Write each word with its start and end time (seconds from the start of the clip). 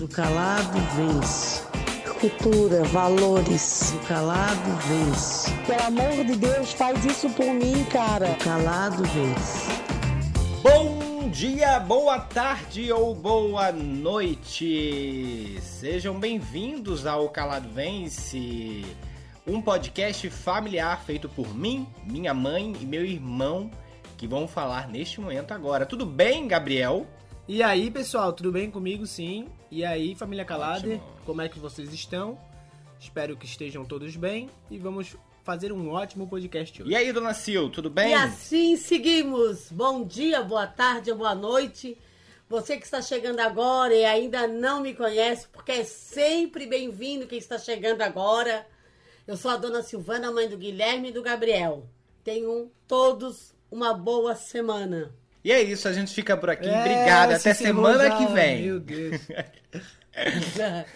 Do 0.00 0.08
calado 0.08 0.78
vence. 0.96 1.62
Cultura, 2.18 2.84
valores. 2.84 3.92
Do 3.92 4.06
calado 4.06 4.70
vence. 4.88 5.52
Pelo 5.66 5.82
amor 5.82 6.24
de 6.24 6.36
Deus, 6.36 6.72
faz 6.72 7.04
isso 7.04 7.28
por 7.28 7.44
mim, 7.44 7.84
cara. 7.92 8.28
Do 8.28 8.36
calado 8.42 9.02
vence. 9.04 9.68
Bom 10.62 11.28
dia, 11.28 11.78
boa 11.80 12.18
tarde 12.18 12.90
ou 12.90 13.14
boa 13.14 13.70
noite. 13.72 15.58
Sejam 15.60 16.18
bem-vindos 16.18 17.04
ao 17.04 17.28
Calado 17.28 17.68
Vence, 17.68 18.82
um 19.46 19.60
podcast 19.60 20.30
familiar 20.30 21.04
feito 21.04 21.28
por 21.28 21.54
mim, 21.54 21.86
minha 22.06 22.32
mãe 22.32 22.72
e 22.80 22.86
meu 22.86 23.04
irmão, 23.04 23.70
que 24.16 24.26
vão 24.26 24.48
falar 24.48 24.88
neste 24.88 25.20
momento 25.20 25.52
agora. 25.52 25.84
Tudo 25.84 26.06
bem, 26.06 26.48
Gabriel? 26.48 27.06
E 27.46 27.62
aí, 27.62 27.90
pessoal, 27.90 28.32
tudo 28.32 28.50
bem 28.50 28.70
comigo? 28.70 29.06
Sim. 29.06 29.46
E 29.70 29.84
aí, 29.84 30.16
família 30.16 30.44
Calade, 30.44 30.94
Ótimo. 30.94 31.02
como 31.24 31.42
é 31.42 31.48
que 31.48 31.58
vocês 31.60 31.92
estão? 31.92 32.36
Espero 32.98 33.36
que 33.36 33.46
estejam 33.46 33.84
todos 33.84 34.16
bem 34.16 34.50
e 34.68 34.76
vamos 34.76 35.16
fazer 35.44 35.70
um 35.70 35.90
ótimo 35.92 36.26
podcast 36.26 36.82
hoje. 36.82 36.90
E 36.90 36.96
aí, 36.96 37.12
dona 37.12 37.32
Sil, 37.38 37.70
tudo 37.70 37.88
bem? 37.88 38.10
E 38.10 38.14
assim 38.14 38.76
seguimos. 38.76 39.70
Bom 39.70 40.04
dia, 40.04 40.42
boa 40.42 40.66
tarde, 40.66 41.14
boa 41.14 41.36
noite. 41.36 41.96
Você 42.48 42.76
que 42.76 42.84
está 42.84 43.00
chegando 43.00 43.38
agora 43.38 43.94
e 43.94 44.04
ainda 44.04 44.48
não 44.48 44.82
me 44.82 44.92
conhece, 44.92 45.46
porque 45.46 45.70
é 45.70 45.84
sempre 45.84 46.66
bem-vindo 46.66 47.28
quem 47.28 47.38
está 47.38 47.56
chegando 47.56 48.02
agora. 48.02 48.66
Eu 49.24 49.36
sou 49.36 49.52
a 49.52 49.56
dona 49.56 49.84
Silvana, 49.84 50.32
mãe 50.32 50.48
do 50.48 50.58
Guilherme 50.58 51.10
e 51.10 51.12
do 51.12 51.22
Gabriel. 51.22 51.88
Tenham 52.24 52.68
todos 52.88 53.54
uma 53.70 53.94
boa 53.94 54.34
semana. 54.34 55.14
E 55.42 55.50
é 55.52 55.62
isso, 55.62 55.88
a 55.88 55.92
gente 55.92 56.12
fica 56.14 56.36
por 56.36 56.50
aqui. 56.50 56.68
É, 56.68 56.78
Obrigado, 56.80 57.30
se 57.38 57.48
até 57.48 57.54
semana 57.54 58.08
já, 58.08 58.16
que 58.18 58.26
vem. 58.32 58.62
Meu 58.62 58.80
Deus. 58.80 59.20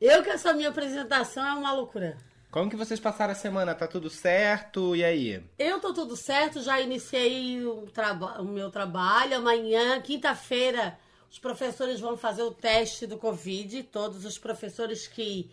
Eu 0.00 0.22
que 0.22 0.30
essa 0.30 0.52
minha 0.52 0.68
apresentação 0.68 1.46
é 1.46 1.52
uma 1.52 1.72
loucura. 1.72 2.16
Como 2.50 2.70
que 2.70 2.76
vocês 2.76 3.00
passaram 3.00 3.32
a 3.32 3.36
semana? 3.36 3.74
Tá 3.74 3.86
tudo 3.86 4.08
certo? 4.10 4.94
E 4.94 5.02
aí? 5.04 5.42
Eu 5.58 5.80
tô 5.80 5.92
tudo 5.92 6.16
certo, 6.16 6.60
já 6.62 6.80
iniciei 6.80 7.64
o, 7.64 7.82
traba- 7.92 8.40
o 8.40 8.44
meu 8.44 8.70
trabalho. 8.70 9.36
Amanhã, 9.38 10.00
quinta-feira, 10.00 10.96
os 11.30 11.38
professores 11.38 11.98
vão 12.00 12.16
fazer 12.16 12.42
o 12.42 12.52
teste 12.52 13.06
do 13.06 13.16
Covid. 13.18 13.82
Todos 13.84 14.24
os 14.24 14.38
professores 14.38 15.06
que 15.08 15.50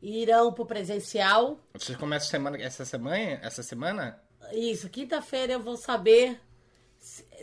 irão 0.00 0.52
pro 0.52 0.66
presencial. 0.66 1.58
Vocês 1.74 1.98
começam 1.98 2.28
semana, 2.30 2.58
essa 2.62 2.84
semana? 2.84 3.40
Essa 3.42 3.62
semana? 3.62 4.20
Isso, 4.52 4.88
quinta-feira 4.88 5.54
eu 5.54 5.60
vou 5.60 5.76
saber. 5.76 6.40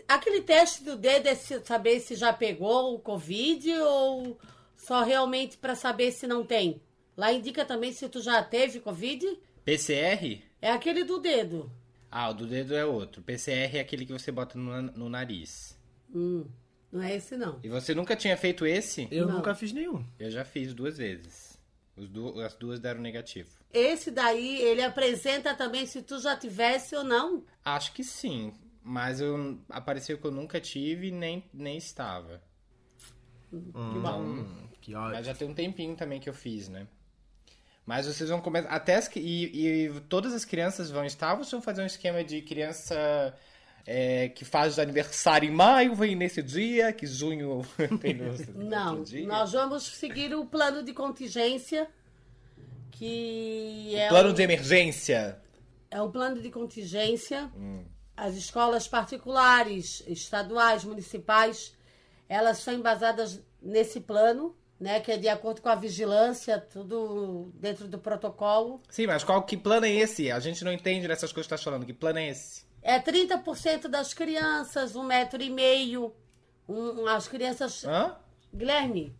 Aquele 0.07 0.41
teste 0.41 0.83
do 0.83 0.95
dedo 0.95 1.27
é 1.27 1.35
se- 1.35 1.59
saber 1.65 1.99
se 1.99 2.15
já 2.15 2.31
pegou 2.33 2.93
o 2.95 2.99
Covid 2.99 3.71
ou 3.79 4.37
só 4.75 5.01
realmente 5.03 5.57
para 5.57 5.75
saber 5.75 6.11
se 6.11 6.27
não 6.27 6.45
tem? 6.45 6.81
Lá 7.15 7.31
indica 7.31 7.63
também 7.65 7.91
se 7.93 8.07
tu 8.09 8.21
já 8.21 8.41
teve 8.43 8.79
Covid. 8.79 9.37
PCR? 9.63 10.41
É 10.61 10.71
aquele 10.71 11.03
do 11.03 11.19
dedo. 11.19 11.71
Ah, 12.11 12.29
o 12.29 12.33
do 12.33 12.45
dedo 12.45 12.75
é 12.75 12.85
outro. 12.85 13.21
PCR 13.21 13.77
é 13.77 13.79
aquele 13.79 14.05
que 14.05 14.13
você 14.13 14.31
bota 14.31 14.57
no, 14.57 14.81
no 14.81 15.09
nariz. 15.09 15.77
Hum, 16.13 16.45
não 16.91 17.01
é 17.01 17.15
esse 17.15 17.35
não. 17.35 17.59
E 17.63 17.69
você 17.69 17.95
nunca 17.95 18.15
tinha 18.15 18.37
feito 18.37 18.65
esse? 18.67 19.07
Eu 19.11 19.25
Não. 19.27 19.35
nunca 19.37 19.55
fiz 19.55 19.71
nenhum. 19.73 20.05
Eu 20.19 20.29
já 20.29 20.45
fiz 20.45 20.73
duas 20.73 20.97
vezes. 20.97 21.57
Os 21.95 22.07
du- 22.09 22.39
as 22.41 22.53
duas 22.55 22.79
deram 22.79 23.01
negativo. 23.01 23.49
Esse 23.71 24.11
daí, 24.11 24.61
ele 24.61 24.83
apresenta 24.83 25.55
também 25.55 25.85
se 25.87 26.01
tu 26.03 26.19
já 26.19 26.35
tivesse 26.35 26.95
ou 26.95 27.03
não. 27.03 27.43
Acho 27.65 27.93
que 27.93 28.03
sim. 28.03 28.53
Mas 28.83 29.21
eu, 29.21 29.57
apareceu 29.69 30.17
que 30.17 30.25
eu 30.25 30.31
nunca 30.31 30.59
tive 30.59 31.09
nem, 31.11 31.43
nem 31.53 31.77
estava. 31.77 32.41
Então, 33.51 34.45
Que 34.81 34.95
ódio. 34.95 35.15
Mas 35.15 35.25
já 35.25 35.33
tem 35.33 35.47
um 35.47 35.53
tempinho 35.53 35.95
também 35.95 36.19
que 36.19 36.27
eu 36.29 36.33
fiz, 36.33 36.67
né? 36.67 36.87
Mas 37.85 38.07
vocês 38.07 38.29
vão 38.29 38.41
começar. 38.41 38.69
Até 38.69 38.95
as, 38.95 39.07
que- 39.07 39.19
e, 39.19 39.85
e 39.87 39.99
todas 40.01 40.33
as 40.33 40.43
crianças 40.45 40.89
vão 40.89 41.05
estar, 41.05 41.31
ou 41.33 41.37
vocês 41.39 41.51
vão 41.51 41.61
fazer 41.61 41.81
um 41.83 41.85
esquema 41.85 42.23
de 42.23 42.41
criança 42.41 43.33
é, 43.85 44.29
que 44.29 44.43
faz 44.45 44.79
aniversário 44.79 45.47
em 45.49 45.51
maio, 45.53 45.93
vem 45.93 46.15
nesse 46.15 46.41
dia, 46.41 46.91
que 46.93 47.05
junho 47.05 47.61
tem 48.01 48.13
no 48.15 48.33
Não, 48.63 49.03
dia? 49.03 49.27
nós 49.27 49.51
vamos 49.51 49.83
seguir 49.83 50.33
o 50.33 50.45
plano 50.45 50.81
de 50.83 50.93
contingência, 50.93 51.87
que 52.91 53.93
é, 53.95 54.07
Plano 54.09 54.29
um, 54.29 54.33
de 54.33 54.41
emergência. 54.41 55.39
é 55.91 56.01
um 56.01 56.09
plano 56.11 56.41
de 56.41 56.49
contingência. 56.49 57.51
Hum. 57.55 57.83
As 58.15 58.35
escolas 58.35 58.87
particulares, 58.87 60.03
estaduais, 60.07 60.83
municipais, 60.83 61.73
elas 62.29 62.59
são 62.59 62.73
embasadas 62.73 63.41
nesse 63.61 63.99
plano, 63.99 64.55
né, 64.79 64.99
que 64.99 65.11
é 65.11 65.17
de 65.17 65.27
acordo 65.27 65.61
com 65.61 65.69
a 65.69 65.75
vigilância, 65.75 66.59
tudo 66.59 67.51
dentro 67.55 67.87
do 67.87 67.97
protocolo. 67.97 68.81
Sim, 68.89 69.07
mas 69.07 69.23
qual 69.23 69.41
que 69.43 69.55
plano 69.57 69.85
é 69.85 69.91
esse? 69.91 70.29
A 70.31 70.39
gente 70.39 70.63
não 70.63 70.71
entende 70.71 71.07
dessas 71.07 71.31
coisas 71.31 71.47
que 71.47 71.55
você 71.55 71.63
tá 71.63 71.71
falando. 71.71 71.85
Que 71.85 71.93
plano 71.93 72.19
é 72.19 72.29
esse? 72.29 72.63
É 72.81 72.99
30% 72.99 73.87
das 73.87 74.13
crianças, 74.13 74.95
um 74.95 75.03
metro 75.03 75.41
e 75.41 75.49
meio. 75.49 76.13
Um, 76.67 77.07
as 77.07 77.27
crianças 77.27 77.83
Hã? 77.85 78.15
Guilherme, 78.53 79.15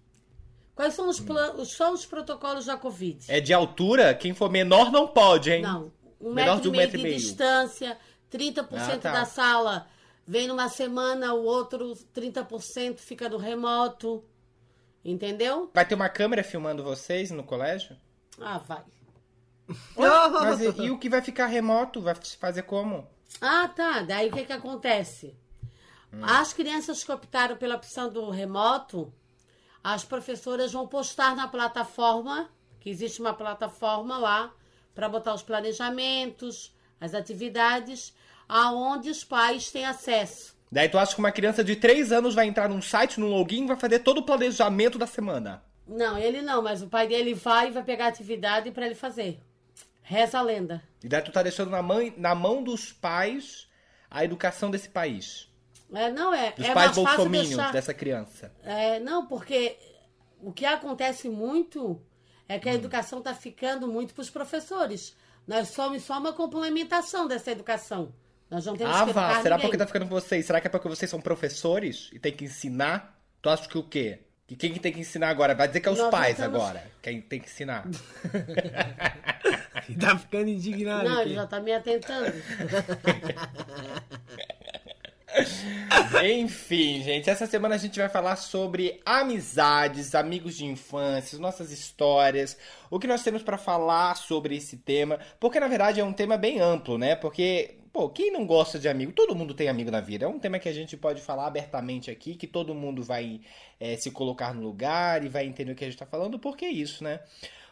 quais 0.75 0.94
são 0.94 1.10
os, 1.10 1.20
planos, 1.20 1.72
são 1.72 1.94
os 1.94 2.06
protocolos 2.06 2.66
da 2.66 2.78
Covid? 2.78 3.25
É 3.31 3.40
de 3.40 3.54
altura? 3.54 4.14
Quem 4.14 4.34
for 4.34 4.50
menor 4.52 4.92
não 4.92 5.08
pode, 5.08 5.52
hein? 5.52 5.62
Não, 5.62 5.92
um 6.22 6.34
Menor 6.34 6.56
metro 6.56 6.62
de 6.62 6.68
e 6.68 6.70
um 6.70 6.72
meio 6.72 6.84
metro 6.84 6.96
e 6.96 6.98
de 7.00 7.04
meio. 7.04 7.18
distância, 7.18 7.98
30% 8.33 8.67
Ah, 8.71 8.97
tá. 8.97 9.11
da 9.11 9.25
sala 9.25 9.88
vem 10.25 10.47
numa 10.47 10.69
semana, 10.69 11.33
o 11.33 11.44
outro 11.44 11.94
30% 12.13 12.97
fica 12.97 13.29
no 13.29 13.38
remoto. 13.38 14.23
Entendeu? 15.05 15.69
Vai 15.73 15.85
ter 15.85 15.95
uma 15.95 16.09
câmera 16.09 16.44
filmando 16.44 16.83
vocês 16.83 17.29
no 17.29 17.44
colégio? 17.44 17.97
Ah, 18.39 18.57
vai. 18.57 18.83
Mas 19.97 20.61
e, 20.61 20.83
e 20.83 20.91
o 20.91 20.97
que 20.97 21.09
vai 21.09 21.21
ficar 21.21 21.47
remoto? 21.47 22.01
Vai 22.01 22.16
fazer 22.39 22.63
como? 22.63 23.07
Ah, 23.41 23.67
tá. 23.67 24.01
Daí 24.01 24.29
o 24.29 24.31
que, 24.33 24.45
que 24.45 24.53
acontece? 24.53 25.38
As 26.21 26.53
crianças 26.53 27.03
que 27.03 27.11
optaram 27.11 27.57
pela 27.57 27.75
opção 27.75 28.07
do 28.07 28.29
remoto, 28.29 29.11
as 29.83 30.03
professoras 30.05 30.71
vão 30.71 30.88
postar 30.88 31.35
na 31.35 31.47
plataforma, 31.47 32.50
que 32.79 32.89
existe 32.89 33.19
uma 33.19 33.33
plataforma 33.33 34.17
lá, 34.19 34.53
para 34.94 35.09
botar 35.09 35.33
os 35.33 35.41
planejamentos, 35.41 36.71
as 37.01 37.15
atividades, 37.15 38.13
aonde 38.48 39.09
os 39.09 39.24
pais 39.24 39.72
têm 39.72 39.86
acesso. 39.86 40.56
Daí 40.72 40.90
tu 40.90 40.98
acha 40.98 41.14
que 41.14 41.20
uma 41.20 41.31
criança 41.31 41.64
de 41.64 41.76
3 41.76 42.12
anos 42.12 42.34
vai 42.34 42.48
entrar 42.48 42.68
num 42.68 42.81
site, 42.81 43.20
num 43.20 43.30
login, 43.30 43.68
vai 43.68 43.78
fazer 43.78 44.00
todo 44.00 44.20
o 44.20 44.24
planejamento 44.24 44.98
da 44.98 45.06
semana? 45.06 45.64
Não, 45.88 46.18
ele 46.18 46.42
não, 46.42 46.62
mas 46.62 46.81
o 46.81 46.88
pai 46.88 47.08
dele 47.08 47.34
vai 47.34 47.68
e 47.68 47.72
vai 47.72 47.84
pegar 47.84 48.08
atividade 48.08 48.72
para 48.72 48.86
ele 48.86 48.96
fazer. 48.96 49.40
Reza 50.02 50.40
a 50.40 50.42
lenda. 50.42 50.84
E 51.04 51.08
daí 51.08 51.22
tu 51.22 51.31
tá 51.31 51.44
deixando 51.44 51.70
na, 51.70 51.81
mãe, 51.81 52.14
na 52.18 52.34
mão 52.34 52.64
dos 52.64 52.92
pais 52.92 53.68
a 54.09 54.24
educação 54.24 54.72
desse 54.72 54.90
país. 54.90 55.50
É, 55.94 56.12
não 56.12 56.34
é. 56.34 56.52
Dos 56.52 56.66
é 56.66 56.74
pais 56.74 56.94
bolsominions 56.94 57.50
deixar... 57.50 57.72
dessa 57.72 57.94
criança. 57.94 58.52
É, 58.64 59.00
não, 59.00 59.28
porque 59.28 59.78
o 60.42 60.52
que 60.52 60.66
acontece 60.66 61.30
muito 61.30 62.02
é 62.48 62.58
Hum. 62.58 62.60
que 62.60 62.70
a 62.70 62.74
educação 62.74 63.20
está 63.20 63.34
ficando 63.34 63.88
muito 63.88 64.14
para 64.14 64.22
os 64.22 64.30
professores. 64.30 65.16
Nós 65.48 65.70
somos 65.70 66.04
só 66.04 66.20
uma 66.20 66.34
complementação 66.34 67.28
dessa 67.28 67.52
educação. 67.52 68.14
Nós 68.53 68.66
não 68.68 68.78
temos 68.78 68.96
Ah, 68.96 69.06
que 69.06 69.14
vá, 69.14 69.41
será 69.41 69.56
ninguém. 69.56 69.62
porque 69.62 69.78
tá 69.78 69.88
ficando 69.88 70.03
com 70.08 70.14
vocês? 70.14 70.46
Será 70.46 70.62
que 70.62 70.68
é 70.68 70.69
porque 70.69 70.88
vocês 70.88 71.09
são 71.09 71.19
professores 71.19 72.12
e 72.14 72.19
tem 72.19 72.31
que 72.31 72.46
ensinar? 72.46 73.19
Tu 73.41 73.50
acha 73.50 73.68
que 73.68 73.78
o 73.80 73.84
quê? 73.84 74.19
Que 74.46 74.56
quem 74.56 74.72
que 74.72 74.80
tem 74.80 74.94
que 74.94 75.00
ensinar 75.00 75.30
agora? 75.30 75.56
Vai 75.56 75.68
dizer 75.68 75.80
que 75.80 75.90
é 75.90 75.91
os 75.91 75.97
Nós 75.97 76.12
pais 76.12 76.38
temos- 76.38 76.62
agora. 76.62 76.84
Quem 77.02 77.19
tem 77.19 77.40
que 77.40 77.47
ensinar. 77.47 77.84
Tá 80.00 80.18
ficando 80.18 80.47
indignado 80.50 81.09
Não, 81.09 81.19
aqui. 81.19 81.30
ele 81.30 81.36
já 81.36 81.44
está 81.44 81.59
me 81.59 81.74
atentando. 81.74 82.31
Enfim, 86.24 87.02
gente, 87.03 87.30
essa 87.30 87.46
semana 87.47 87.75
a 87.75 87.78
gente 87.78 88.00
vai 88.00 88.08
falar 88.08 88.36
sobre 88.36 89.02
amizades, 89.06 90.13
amigos 90.16 90.56
de 90.56 90.66
infância, 90.66 91.40
nossas 91.40 91.72
histórias, 91.72 92.57
o 92.89 93.00
que 93.00 93.07
nós 93.07 93.24
temos 93.24 93.42
pra 93.42 93.57
falar 93.57 94.16
sobre 94.16 94.56
esse 94.56 94.77
tema, 94.77 95.19
porque 95.39 95.60
na 95.60 95.68
verdade 95.68 96.00
é 96.00 96.04
um 96.04 96.13
tema 96.13 96.38
bem 96.38 96.60
amplo, 96.60 96.98
né? 96.98 97.16
Porque, 97.16 97.77
pô, 97.94 98.10
quem 98.10 98.31
não 98.31 98.45
gosta 98.45 98.80
de 98.80 98.90
amigo? 98.90 99.13
Todo 99.13 99.36
mundo 99.36 99.54
tem 99.54 99.69
amigo 99.69 99.92
na 99.92 100.01
vida. 100.01 100.25
É 100.25 100.28
um 100.28 100.40
tema 100.40 100.57
que 100.57 100.68
a 100.68 100.74
gente 100.74 100.98
pode 100.98 101.22
falar 101.22 101.45
abertamente 101.45 102.10
aqui, 102.10 102.36
que 102.36 102.48
todo 102.48 102.74
mundo 102.74 103.04
vai 103.04 103.42
é, 103.80 103.95
se 103.95 104.10
colocar 104.10 104.54
no 104.54 104.63
lugar 104.63 105.24
e 105.24 105.30
vai 105.30 105.45
entender 105.45 105.72
o 105.72 105.75
que 105.75 105.86
a 105.86 105.88
gente 105.88 106.00
tá 106.00 106.06
falando, 106.06 106.40
porque 106.40 106.66
é 106.66 106.72
isso, 106.72 107.04
né? 107.04 107.19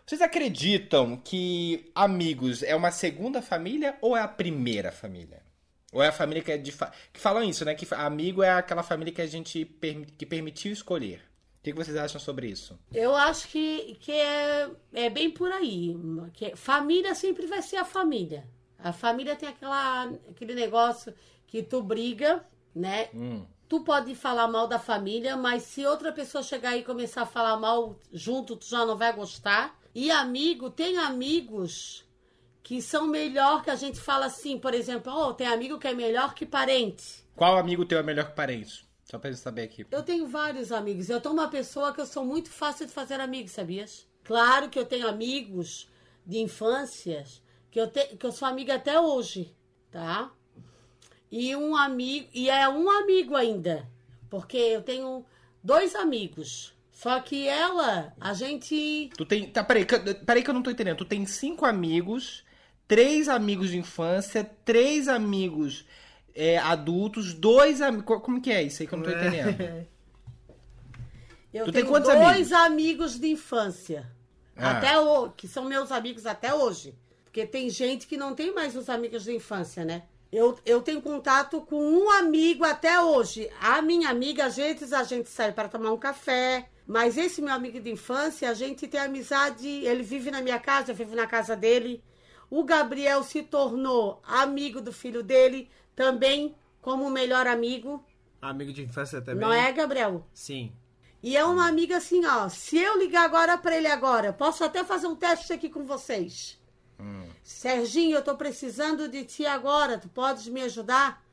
Vocês 0.06 0.22
acreditam 0.22 1.18
que 1.18 1.92
amigos 1.96 2.62
é 2.62 2.76
uma 2.76 2.92
segunda 2.92 3.42
família 3.42 3.98
ou 4.00 4.16
é 4.16 4.22
a 4.22 4.28
primeira 4.28 4.92
família? 4.92 5.42
Ou 5.92 6.02
é 6.02 6.08
a 6.08 6.12
família 6.12 6.44
que 6.44 6.52
é 6.52 6.58
de. 6.58 6.72
Fa... 6.72 6.92
Que 7.12 7.20
falam 7.20 7.44
isso, 7.44 7.66
né? 7.66 7.76
Que 7.76 7.88
amigo 7.96 8.44
é 8.44 8.52
aquela 8.52 8.84
família 8.84 9.14
que 9.14 9.22
a 9.22 9.28
gente 9.28 9.66
que 10.18 10.26
permitiu 10.26 10.72
escolher. 10.72 11.22
O 11.60 11.64
que 11.64 11.74
vocês 11.74 11.96
acham 11.96 12.20
sobre 12.20 12.48
isso? 12.48 12.80
Eu 12.94 13.16
acho 13.16 13.48
que, 13.48 13.96
que 14.00 14.12
é, 14.12 14.70
é 14.94 15.10
bem 15.10 15.30
por 15.30 15.52
aí. 15.52 15.96
Que 16.34 16.56
família 16.56 17.14
sempre 17.14 17.46
vai 17.46 17.62
ser 17.62 17.78
a 17.78 17.86
família. 17.86 18.48
A 18.84 18.92
família 18.92 19.36
tem 19.36 19.48
aquela, 19.48 20.06
aquele 20.30 20.54
negócio 20.54 21.14
que 21.48 21.62
tu 21.62 21.82
briga, 21.82 22.46
né? 22.74 23.10
Hum. 23.14 23.46
tu 23.68 23.82
pode 23.82 24.16
falar 24.16 24.48
mal 24.48 24.68
da 24.68 24.80
família, 24.80 25.36
mas 25.38 25.64
se 25.64 25.86
outra 25.86 26.12
pessoa 26.12 26.44
chegar 26.44 26.76
e 26.78 26.84
começar 26.84 27.24
a 27.24 27.26
falar 27.26 27.58
mal 27.58 28.00
junto, 28.12 28.56
tu 28.56 28.66
já 28.66 28.86
não 28.86 28.98
vai 28.98 29.14
gostar. 29.14 29.80
E 29.94 30.10
amigo, 30.10 30.70
tem 30.70 30.98
amigos 30.98 32.06
que 32.64 32.82
são 32.82 33.08
melhor 33.08 33.64
que 33.64 33.70
a 33.70 33.76
gente 33.76 34.00
fala 34.00 34.28
assim, 34.28 34.58
por 34.58 34.74
exemplo, 34.74 35.12
oh, 35.14 35.34
tem 35.34 35.48
amigo 35.48 35.78
que 35.78 35.88
é 35.88 35.94
melhor 35.94 36.34
que 36.34 36.46
parente. 36.46 37.26
Qual 37.36 37.58
amigo 37.58 37.86
teu 37.86 38.00
é 38.00 38.04
melhor 38.04 38.30
que 38.30 38.36
parente? 38.36 38.88
Só 39.04 39.20
pra 39.20 39.30
eu 39.30 39.36
saber 39.36 39.64
aqui. 39.64 39.86
Eu 39.92 40.04
tenho 40.04 40.26
vários 40.28 40.72
amigos. 40.72 41.10
Eu 41.10 41.20
tô 41.20 41.32
uma 41.32 41.50
pessoa 41.50 41.94
que 41.94 42.00
eu 42.00 42.06
sou 42.06 42.24
muito 42.24 42.50
fácil 42.50 42.86
de 42.86 42.94
fazer 42.94 43.20
amigos, 43.20 43.52
sabias? 43.52 44.08
Claro 44.24 44.70
que 44.70 44.80
eu 44.80 44.86
tenho 44.86 45.08
amigos 45.08 45.90
de 46.26 46.40
infâncias 46.40 47.42
que 47.72 47.80
eu, 47.80 47.88
te, 47.88 48.16
que 48.18 48.26
eu 48.26 48.32
sou 48.32 48.48
amiga 48.48 48.76
até 48.76 49.00
hoje, 49.00 49.56
tá? 49.90 50.30
E 51.32 51.56
um 51.56 51.76
amigo. 51.76 52.28
E 52.34 52.50
é 52.50 52.68
um 52.70 52.90
amigo 52.90 53.36
ainda. 53.36 53.88
Porque 54.30 54.58
eu 54.58 54.82
tenho 54.82 55.26
dois 55.64 55.96
amigos. 55.96 56.74
Só 56.92 57.20
que 57.20 57.48
ela, 57.48 58.14
a 58.20 58.34
gente. 58.34 59.10
Tu 59.18 59.26
tem. 59.26 59.50
Tá, 59.50 59.64
peraí, 59.64 59.86
que- 59.86 60.14
peraí 60.26 60.44
que 60.44 60.50
eu 60.50 60.54
não 60.54 60.62
tô 60.62 60.70
entendendo. 60.70 60.98
Tu 60.98 61.06
tem 61.06 61.26
cinco 61.26 61.66
amigos, 61.66 62.44
três 62.88 63.28
amigos 63.30 63.70
de 63.72 63.78
infância, 63.78 64.44
três 64.66 65.08
amigos 65.08 65.86
é, 66.36 66.58
adultos, 66.58 67.34
dois 67.34 67.82
amigos. 67.82 68.20
Como 68.22 68.42
que 68.42 68.52
é 68.52 68.62
isso 68.62 68.82
aí 68.84 68.88
que 68.88 68.94
eu 68.94 69.00
não 69.00 69.06
tô 69.06 69.12
entendendo? 69.12 69.88
Eu 71.54 71.66
Tu 71.66 71.72
tem 71.74 71.82
tenho 71.82 71.94
quantos 71.94 72.10
dois 72.10 72.24
amigos? 72.24 72.52
amigos? 72.54 73.20
de 73.20 73.28
infância. 73.28 74.10
Ah. 74.56 74.78
Até 74.78 74.98
o, 74.98 75.30
que 75.32 75.48
são 75.50 75.66
meus 75.66 75.92
amigos 75.92 76.26
até 76.26 76.54
hoje. 76.54 76.96
Porque 77.32 77.48
tem 77.48 77.70
gente 77.70 78.08
que 78.08 78.18
não 78.18 78.36
tem 78.36 78.54
mais 78.54 78.76
os 78.76 78.90
amigos 78.90 79.24
de 79.24 79.34
infância, 79.34 79.86
né? 79.86 80.04
Eu, 80.30 80.60
eu 80.66 80.82
tenho 80.82 81.02
contato 81.02 81.62
com 81.62 81.82
um 81.82 82.12
amigo 82.12 82.66
até 82.66 83.00
hoje. 83.00 83.50
A 83.62 83.82
minha 83.82 84.10
amiga, 84.10 84.48
às 84.48 84.58
vezes 84.58 84.92
a 84.92 85.04
gente 85.04 85.30
sai 85.30 85.54
para 85.54 85.70
tomar 85.70 85.94
um 85.94 85.98
café. 85.98 86.68
Mas 86.86 87.18
esse 87.18 87.42
meu 87.42 87.54
amigo 87.54 87.80
de 87.80 87.90
infância, 87.90 88.50
a 88.50 88.54
gente 88.54 88.86
tem 88.86 89.00
amizade. 89.00 89.66
Ele 89.66 90.04
vive 90.04 90.30
na 90.30 90.42
minha 90.42 90.60
casa, 90.60 90.92
eu 90.92 90.96
vivo 90.96 91.16
na 91.16 91.26
casa 91.26 91.56
dele. 91.56 92.04
O 92.50 92.66
Gabriel 92.66 93.24
se 93.24 93.44
tornou 93.44 94.22
amigo 94.26 94.82
do 94.82 94.92
filho 94.92 95.24
dele, 95.24 95.70
também 95.96 96.54
como 96.82 97.10
melhor 97.10 97.48
amigo. 97.48 98.06
Amigo 98.42 98.74
de 98.74 98.84
infância 98.84 99.22
também. 99.22 99.40
Não 99.40 99.54
é, 99.54 99.72
Gabriel? 99.72 100.28
Sim. 100.34 100.74
E 101.24 101.38
é 101.38 101.46
uma 101.46 101.66
amiga 101.66 101.96
assim, 101.96 102.26
ó. 102.26 102.50
Se 102.50 102.78
eu 102.78 103.00
ligar 103.00 103.24
agora 103.24 103.58
pra 103.58 103.78
ele 103.78 103.88
agora, 103.88 104.34
posso 104.34 104.66
até 104.66 104.84
fazer 104.84 105.08
um 105.08 105.16
teste 105.16 105.54
aqui 105.54 105.70
com 105.70 105.86
vocês. 105.86 106.60
Serginho, 107.44 108.18
eu 108.18 108.24
tô 108.24 108.36
precisando 108.36 109.08
de 109.08 109.24
ti 109.26 109.46
agora. 109.46 109.98
Tu 109.98 110.08
podes 110.10 110.48
me 110.48 110.62
ajudar? 110.64 111.24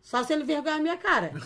Só 0.00 0.22
se 0.24 0.32
ele 0.32 0.44
vergonhar 0.44 0.78
a 0.78 0.82
minha 0.82 0.96
cara. 0.96 1.32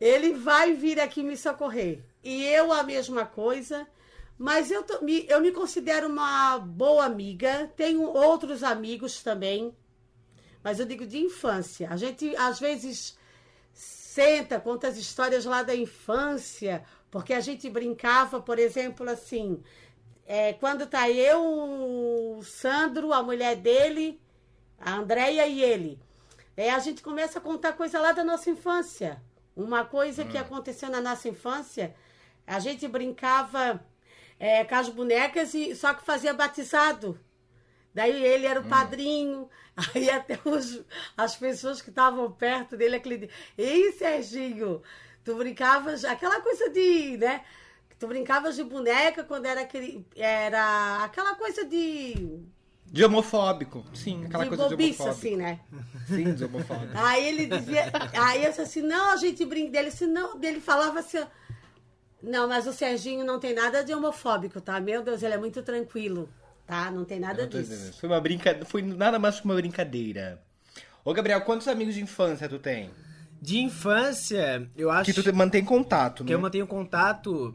Ele 0.00 0.32
vai 0.34 0.72
vir 0.74 0.98
aqui 1.00 1.22
me 1.22 1.36
socorrer. 1.36 2.02
E 2.22 2.44
eu 2.44 2.72
a 2.72 2.82
mesma 2.82 3.24
coisa. 3.24 3.86
Mas 4.38 4.70
eu, 4.70 4.82
tô- 4.82 5.00
me, 5.02 5.24
eu 5.28 5.40
me 5.40 5.52
considero 5.52 6.08
uma 6.08 6.58
boa 6.58 7.04
amiga. 7.04 7.70
Tenho 7.76 8.02
outros 8.02 8.62
amigos 8.64 9.22
também. 9.22 9.72
Mas 10.62 10.80
eu 10.80 10.86
digo 10.86 11.06
de 11.06 11.18
infância. 11.18 11.88
A 11.90 11.96
gente, 11.96 12.34
às 12.36 12.58
vezes, 12.58 13.16
senta, 13.72 14.58
conta 14.60 14.88
as 14.88 14.96
histórias 14.96 15.44
lá 15.44 15.62
da 15.62 15.74
infância, 15.74 16.84
porque 17.10 17.32
a 17.32 17.40
gente 17.40 17.68
brincava, 17.70 18.40
por 18.40 18.58
exemplo, 18.58 19.08
assim, 19.08 19.62
é, 20.32 20.54
quando 20.54 20.86
tá 20.86 21.10
eu, 21.10 21.44
o 21.44 22.42
Sandro, 22.42 23.12
a 23.12 23.22
mulher 23.22 23.54
dele, 23.54 24.18
a 24.80 24.94
Andréia 24.94 25.46
e 25.46 25.62
ele, 25.62 26.00
é, 26.56 26.70
a 26.70 26.78
gente 26.78 27.02
começa 27.02 27.38
a 27.38 27.42
contar 27.42 27.74
coisa 27.74 28.00
lá 28.00 28.12
da 28.12 28.24
nossa 28.24 28.48
infância. 28.48 29.22
Uma 29.54 29.84
coisa 29.84 30.24
que 30.24 30.38
aconteceu 30.38 30.88
na 30.88 31.02
nossa 31.02 31.28
infância, 31.28 31.94
a 32.46 32.58
gente 32.58 32.88
brincava 32.88 33.84
é, 34.40 34.64
com 34.64 34.74
as 34.74 34.88
bonecas, 34.88 35.52
e 35.52 35.76
só 35.76 35.92
que 35.92 36.02
fazia 36.02 36.32
batizado. 36.32 37.20
Daí 37.92 38.24
ele 38.24 38.46
era 38.46 38.58
o 38.58 38.64
padrinho, 38.64 39.50
aí 39.94 40.08
até 40.08 40.38
os, 40.46 40.82
as 41.14 41.36
pessoas 41.36 41.82
que 41.82 41.90
estavam 41.90 42.32
perto 42.32 42.74
dele, 42.74 42.96
aquele. 42.96 43.28
Ei, 43.58 43.92
Serginho, 43.92 44.82
tu 45.22 45.36
brincavas, 45.36 46.06
aquela 46.06 46.40
coisa 46.40 46.70
de, 46.70 47.18
né? 47.18 47.44
Tu 48.02 48.08
brincavas 48.08 48.56
de 48.56 48.64
boneca 48.64 49.22
quando 49.22 49.46
era 49.46 49.60
aquele. 49.60 50.04
Era 50.16 51.04
aquela 51.04 51.36
coisa 51.36 51.64
de. 51.64 52.40
De 52.84 53.04
homofóbico. 53.04 53.84
Sim, 53.94 54.24
aquela 54.24 54.42
de 54.42 54.48
coisa 54.48 54.64
de 54.64 54.70
bobice, 54.70 55.00
homofóbico. 55.00 55.26
assim, 55.28 55.36
né? 55.36 55.60
Sim, 56.08 56.34
de 56.34 56.44
homofóbico. 56.44 56.90
Aí 56.96 57.28
ele 57.28 57.46
dizia. 57.46 57.92
Aí 58.20 58.42
eu 58.42 58.50
disse 58.50 58.60
assim, 58.60 58.82
não, 58.82 59.12
a 59.12 59.16
gente 59.18 59.44
brinca 59.46 59.70
dele, 59.70 59.86
assim, 59.86 60.08
não, 60.08 60.36
ele 60.42 60.60
falava 60.60 60.98
assim. 60.98 61.18
ó, 61.20 61.26
Não, 62.20 62.48
mas 62.48 62.66
o 62.66 62.72
Serginho 62.72 63.24
não 63.24 63.38
tem 63.38 63.54
nada 63.54 63.84
de 63.84 63.94
homofóbico, 63.94 64.60
tá? 64.60 64.80
Meu 64.80 65.04
Deus, 65.04 65.22
ele 65.22 65.34
é 65.34 65.38
muito 65.38 65.62
tranquilo, 65.62 66.28
tá? 66.66 66.90
Não 66.90 67.04
tem 67.04 67.20
nada 67.20 67.46
tô 67.46 67.56
disso. 67.56 67.72
entendendo. 67.72 67.92
Foi 67.94 68.08
uma 68.08 68.20
brincadeira. 68.20 68.66
Foi 68.66 68.82
nada 68.82 69.16
mais 69.20 69.38
que 69.38 69.44
uma 69.44 69.54
brincadeira. 69.54 70.42
Ô, 71.04 71.14
Gabriel, 71.14 71.40
quantos 71.42 71.68
amigos 71.68 71.94
de 71.94 72.02
infância 72.02 72.48
tu 72.48 72.58
tem? 72.58 72.90
De 73.40 73.60
infância, 73.60 74.68
eu 74.76 74.90
acho 74.90 75.04
Que 75.14 75.22
tu 75.22 75.32
mantém 75.36 75.64
contato, 75.64 76.24
que 76.24 76.30
né? 76.30 76.34
eu 76.34 76.40
mantenho 76.40 76.66
contato 76.66 77.54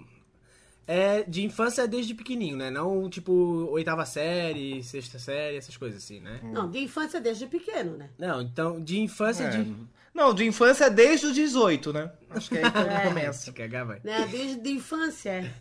é 0.87 1.23
de 1.23 1.43
infância 1.43 1.85
desde 1.87 2.13
pequenininho, 2.13 2.55
né? 2.57 2.71
Não 2.71 3.09
tipo 3.09 3.33
oitava 3.71 4.05
série, 4.05 4.81
sexta 4.83 5.19
série, 5.19 5.57
essas 5.57 5.75
coisas 5.75 6.01
assim, 6.03 6.19
né? 6.21 6.39
Não, 6.43 6.69
de 6.71 6.79
infância 6.79 7.19
desde 7.19 7.45
pequeno, 7.45 7.97
né? 7.97 8.09
Não, 8.17 8.41
então 8.41 8.81
de 8.81 8.99
infância 8.99 9.43
É. 9.43 9.49
de 9.49 9.75
Não, 10.13 10.33
de 10.33 10.45
infância 10.45 10.89
desde 10.89 11.27
os 11.27 11.35
18, 11.35 11.93
né? 11.93 12.11
Acho 12.29 12.49
que 12.49 12.57
é 12.57 12.63
aí 12.65 12.71
que 12.71 13.03
começa. 13.07 13.39
Se 13.45 13.51
cagar, 13.51 13.85
vai. 13.85 13.99
Né? 14.03 14.27
Desde 14.31 14.55
de 14.61 14.71
infância, 14.71 15.29
é. 15.29 15.51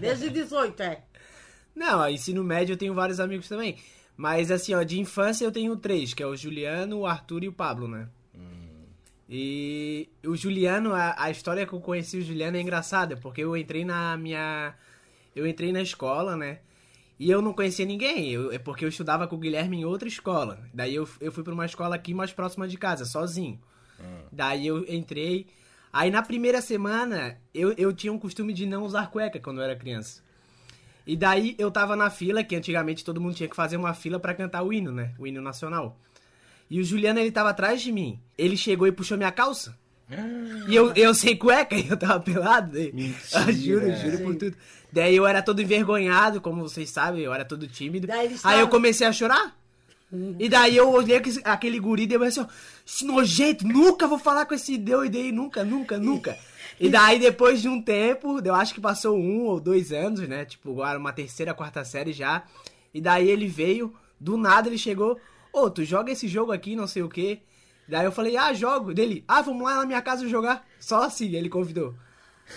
Desde 0.00 0.28
18, 0.28 0.82
é. 0.82 1.02
Não, 1.74 2.08
ensino 2.10 2.44
médio 2.44 2.74
eu 2.74 2.76
tenho 2.76 2.92
vários 2.94 3.18
amigos 3.20 3.48
também. 3.48 3.76
Mas 4.16 4.50
assim, 4.50 4.74
ó, 4.74 4.82
de 4.82 5.00
infância 5.00 5.44
eu 5.44 5.50
tenho 5.50 5.74
três, 5.76 6.12
que 6.14 6.22
é 6.22 6.26
o 6.26 6.36
Juliano, 6.36 6.98
o 7.00 7.06
Arthur 7.06 7.42
e 7.44 7.48
o 7.48 7.52
Pablo, 7.52 7.88
né? 7.88 8.06
E 9.28 10.08
o 10.24 10.36
Juliano, 10.36 10.92
a, 10.92 11.14
a 11.18 11.30
história 11.30 11.66
que 11.66 11.72
eu 11.72 11.80
conheci 11.80 12.18
o 12.18 12.22
Juliano 12.22 12.56
é 12.56 12.60
engraçada, 12.60 13.16
porque 13.16 13.40
eu 13.42 13.56
entrei 13.56 13.84
na 13.84 14.16
minha. 14.16 14.74
Eu 15.34 15.46
entrei 15.46 15.72
na 15.72 15.80
escola, 15.80 16.36
né? 16.36 16.60
E 17.18 17.30
eu 17.30 17.40
não 17.40 17.52
conhecia 17.52 17.86
ninguém, 17.86 18.30
eu- 18.30 18.52
é 18.52 18.58
porque 18.58 18.84
eu 18.84 18.88
estudava 18.88 19.26
com 19.26 19.36
o 19.36 19.38
Guilherme 19.38 19.78
em 19.78 19.84
outra 19.84 20.08
escola. 20.08 20.60
Daí 20.74 20.94
eu, 20.94 21.08
eu 21.20 21.32
fui 21.32 21.42
pra 21.44 21.54
uma 21.54 21.64
escola 21.64 21.94
aqui 21.94 22.12
mais 22.12 22.32
próxima 22.32 22.66
de 22.68 22.76
casa, 22.76 23.04
sozinho. 23.04 23.58
Daí 24.32 24.66
eu 24.66 24.84
entrei. 24.92 25.46
Aí 25.92 26.10
na 26.10 26.22
primeira 26.22 26.60
semana, 26.60 27.38
eu, 27.54 27.72
eu 27.78 27.92
tinha 27.92 28.12
um 28.12 28.18
costume 28.18 28.52
de 28.52 28.66
não 28.66 28.82
usar 28.82 29.10
cueca 29.10 29.38
quando 29.38 29.58
eu 29.58 29.64
era 29.64 29.76
criança. 29.76 30.22
E 31.06 31.16
daí 31.16 31.54
eu 31.58 31.70
tava 31.70 31.94
na 31.94 32.10
fila, 32.10 32.42
que 32.42 32.56
antigamente 32.56 33.04
todo 33.04 33.20
mundo 33.20 33.34
tinha 33.36 33.48
que 33.48 33.54
fazer 33.56 33.76
uma 33.76 33.94
fila 33.94 34.18
pra 34.18 34.34
cantar 34.34 34.62
o 34.62 34.72
hino, 34.72 34.90
né? 34.90 35.14
O 35.18 35.26
hino 35.26 35.40
nacional. 35.40 35.96
E 36.70 36.80
o 36.80 36.84
Juliano, 36.84 37.20
ele 37.20 37.30
tava 37.30 37.50
atrás 37.50 37.80
de 37.82 37.92
mim. 37.92 38.18
Ele 38.36 38.56
chegou 38.56 38.86
e 38.86 38.92
puxou 38.92 39.16
minha 39.16 39.30
calça. 39.32 39.76
E 40.68 40.74
eu, 40.74 40.92
eu 40.94 41.14
sem 41.14 41.36
cueca, 41.36 41.74
e 41.76 41.86
eu 41.90 41.96
tava 41.96 42.20
pelado. 42.20 42.78
E- 42.78 42.92
Mentira. 42.92 43.18
Ah, 43.34 43.52
juro, 43.52 43.96
juro 43.96 44.18
por 44.18 44.36
tudo. 44.36 44.56
Daí 44.92 45.16
eu 45.16 45.26
era 45.26 45.42
todo 45.42 45.60
envergonhado, 45.60 46.40
como 46.40 46.62
vocês 46.62 46.88
sabem, 46.90 47.22
eu 47.22 47.32
era 47.34 47.44
todo 47.44 47.66
tímido. 47.66 48.06
Daí 48.06 48.34
Aí 48.44 48.60
eu 48.60 48.68
comecei 48.68 49.06
a 49.06 49.12
chorar. 49.12 49.56
E 50.38 50.48
daí 50.48 50.76
eu 50.76 50.90
olhei 50.92 51.16
aquele- 51.16 51.40
aquele 51.44 51.80
guri 51.80 52.04
e 52.04 52.06
deu 52.06 52.22
assim, 52.22 52.40
ó, 52.40 52.46
esse 52.86 53.04
nojento, 53.04 53.66
nunca 53.66 54.06
vou 54.06 54.18
falar 54.18 54.46
com 54.46 54.54
esse 54.54 54.78
doido 54.78 55.16
aí, 55.16 55.32
nunca, 55.32 55.64
nunca, 55.64 55.98
nunca. 55.98 56.38
E 56.78 56.88
daí 56.88 57.18
depois 57.18 57.60
de 57.60 57.68
um 57.68 57.82
tempo, 57.82 58.40
eu 58.44 58.54
acho 58.54 58.72
que 58.74 58.80
passou 58.80 59.18
um 59.18 59.42
ou 59.46 59.58
dois 59.58 59.90
anos, 59.92 60.20
né, 60.28 60.44
tipo, 60.44 60.70
agora 60.70 60.98
uma 60.98 61.12
terceira, 61.12 61.52
quarta 61.54 61.84
série 61.84 62.12
já. 62.12 62.44
E 62.92 63.00
daí 63.00 63.28
ele 63.28 63.48
veio, 63.48 63.92
do 64.20 64.36
nada 64.36 64.68
ele 64.68 64.78
chegou, 64.78 65.18
ô, 65.54 65.70
tu 65.70 65.84
joga 65.84 66.12
esse 66.12 66.26
jogo 66.26 66.52
aqui, 66.52 66.74
não 66.74 66.86
sei 66.86 67.02
o 67.02 67.08
quê. 67.08 67.42
Daí 67.88 68.04
eu 68.04 68.12
falei, 68.12 68.36
ah, 68.36 68.52
jogo. 68.52 68.92
Dele, 68.92 69.24
ah, 69.28 69.42
vamos 69.42 69.62
lá 69.62 69.76
na 69.76 69.86
minha 69.86 70.02
casa 70.02 70.28
jogar. 70.28 70.66
Só 70.80 71.02
assim, 71.02 71.34
ele 71.34 71.48
convidou. 71.48 71.94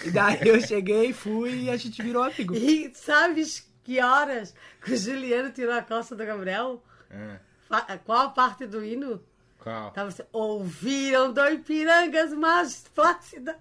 E 0.04 0.12
daí 0.12 0.39
eu 0.46 0.60
cheguei, 0.60 1.13
fui 1.13 1.63
e 1.63 1.70
a 1.70 1.77
gente 1.77 2.01
virou 2.01 2.24
amigo. 2.24 2.56
E 2.56 2.92
sabes 2.94 3.70
que 3.84 4.01
horas 4.01 4.54
que 4.84 4.94
o 4.94 4.98
Juliano 4.98 5.51
tirou 5.51 5.74
a 5.74 5.82
calça 5.82 6.16
do 6.16 6.25
Gabriel? 6.25 6.84
É. 7.10 7.98
Qual 8.06 8.20
a 8.20 8.30
parte 8.30 8.66
do 8.66 8.84
hino? 8.84 9.22
Qual? 9.60 9.92
Tava 9.92 10.10
assim, 10.10 10.24
ouviram 10.32 11.32
do 11.32 11.46
Ipirangas 11.46 12.34
mais 12.34 12.86
plácida. 12.94 13.58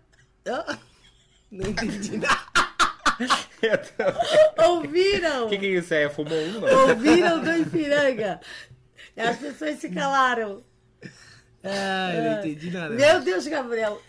Não 1.50 1.68
entendi 1.70 2.16
nada. 2.16 2.56
Ouviram! 4.58 5.46
O 5.46 5.48
que, 5.48 5.58
que 5.58 5.66
é 5.66 5.68
isso? 5.70 5.94
É 5.94 6.08
fumou 6.08 6.38
um, 6.38 6.60
não? 6.60 6.88
Ouviram 6.88 7.40
do 7.40 7.52
Ipiranga. 7.52 8.40
As 9.16 9.36
pessoas 9.38 9.78
se 9.78 9.88
calaram. 9.90 10.62
Ah, 11.64 12.14
eu 12.14 12.22
não 12.24 12.38
entendi 12.38 12.70
nada. 12.70 12.94
Meu 12.94 13.20
Deus, 13.20 13.46
Gabriel, 13.46 14.00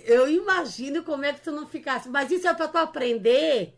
eu 0.00 0.28
imagino 0.28 1.02
como 1.02 1.24
é 1.24 1.32
que 1.32 1.40
tu 1.40 1.50
não 1.52 1.66
ficasse. 1.66 2.08
Mas 2.08 2.30
isso 2.30 2.46
é 2.48 2.54
pra 2.54 2.68
tu 2.68 2.76
aprender 2.76 3.74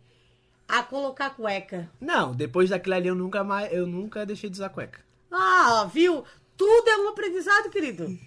a 0.66 0.82
colocar 0.82 1.30
cueca. 1.30 1.90
Não, 2.00 2.32
depois 2.34 2.70
daquilo 2.70 2.94
ali 2.94 3.08
eu 3.08 3.14
nunca 3.14 3.44
mais, 3.44 3.72
eu 3.72 3.86
nunca 3.86 4.24
deixei 4.24 4.48
de 4.48 4.54
usar 4.56 4.68
cueca. 4.70 5.00
Ah, 5.30 5.88
viu? 5.92 6.24
Tudo 6.56 6.88
é 6.88 6.96
um 6.98 7.08
aprendizado, 7.08 7.70
querido. 7.70 8.18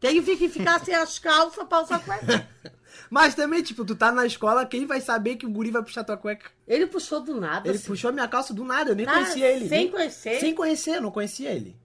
Tem 0.00 0.22
que 0.22 0.48
ficar 0.48 0.84
sem 0.84 0.94
as 0.94 1.18
calças 1.18 1.66
pra 1.66 1.82
usar 1.82 1.98
cueca. 2.04 2.48
Mas 3.10 3.34
também, 3.34 3.62
tipo, 3.62 3.84
tu 3.84 3.94
tá 3.96 4.12
na 4.12 4.24
escola, 4.26 4.64
quem 4.66 4.86
vai 4.86 5.00
saber 5.00 5.36
que 5.36 5.46
o 5.46 5.50
guri 5.50 5.70
vai 5.70 5.82
puxar 5.82 6.04
tua 6.04 6.16
cueca? 6.16 6.50
Ele 6.66 6.86
puxou 6.86 7.20
do 7.20 7.40
nada. 7.40 7.68
Ele 7.68 7.76
assim. 7.76 7.86
puxou 7.86 8.12
minha 8.12 8.26
calça 8.28 8.54
do 8.54 8.64
nada, 8.64 8.90
eu 8.90 8.94
nem 8.94 9.06
Ah, 9.06 9.12
conhecia 9.14 9.50
ele. 9.50 9.68
sem 9.68 9.78
nem- 9.78 9.90
conhecer? 9.90 10.40
Sem 10.40 10.54
conhecer, 10.54 10.96
eu 10.96 11.02
não 11.02 11.10
conhecia 11.10 11.50
ele. 11.50 11.76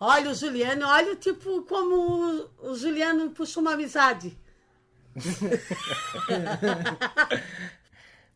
Olha 0.00 0.30
o 0.30 0.34
Juliano, 0.34 0.86
olha 0.86 1.16
tipo 1.16 1.62
como 1.62 2.48
o- 2.62 2.74
Juliano 2.76 3.30
puxou 3.30 3.62
uma 3.62 3.72
amizade. 3.74 4.36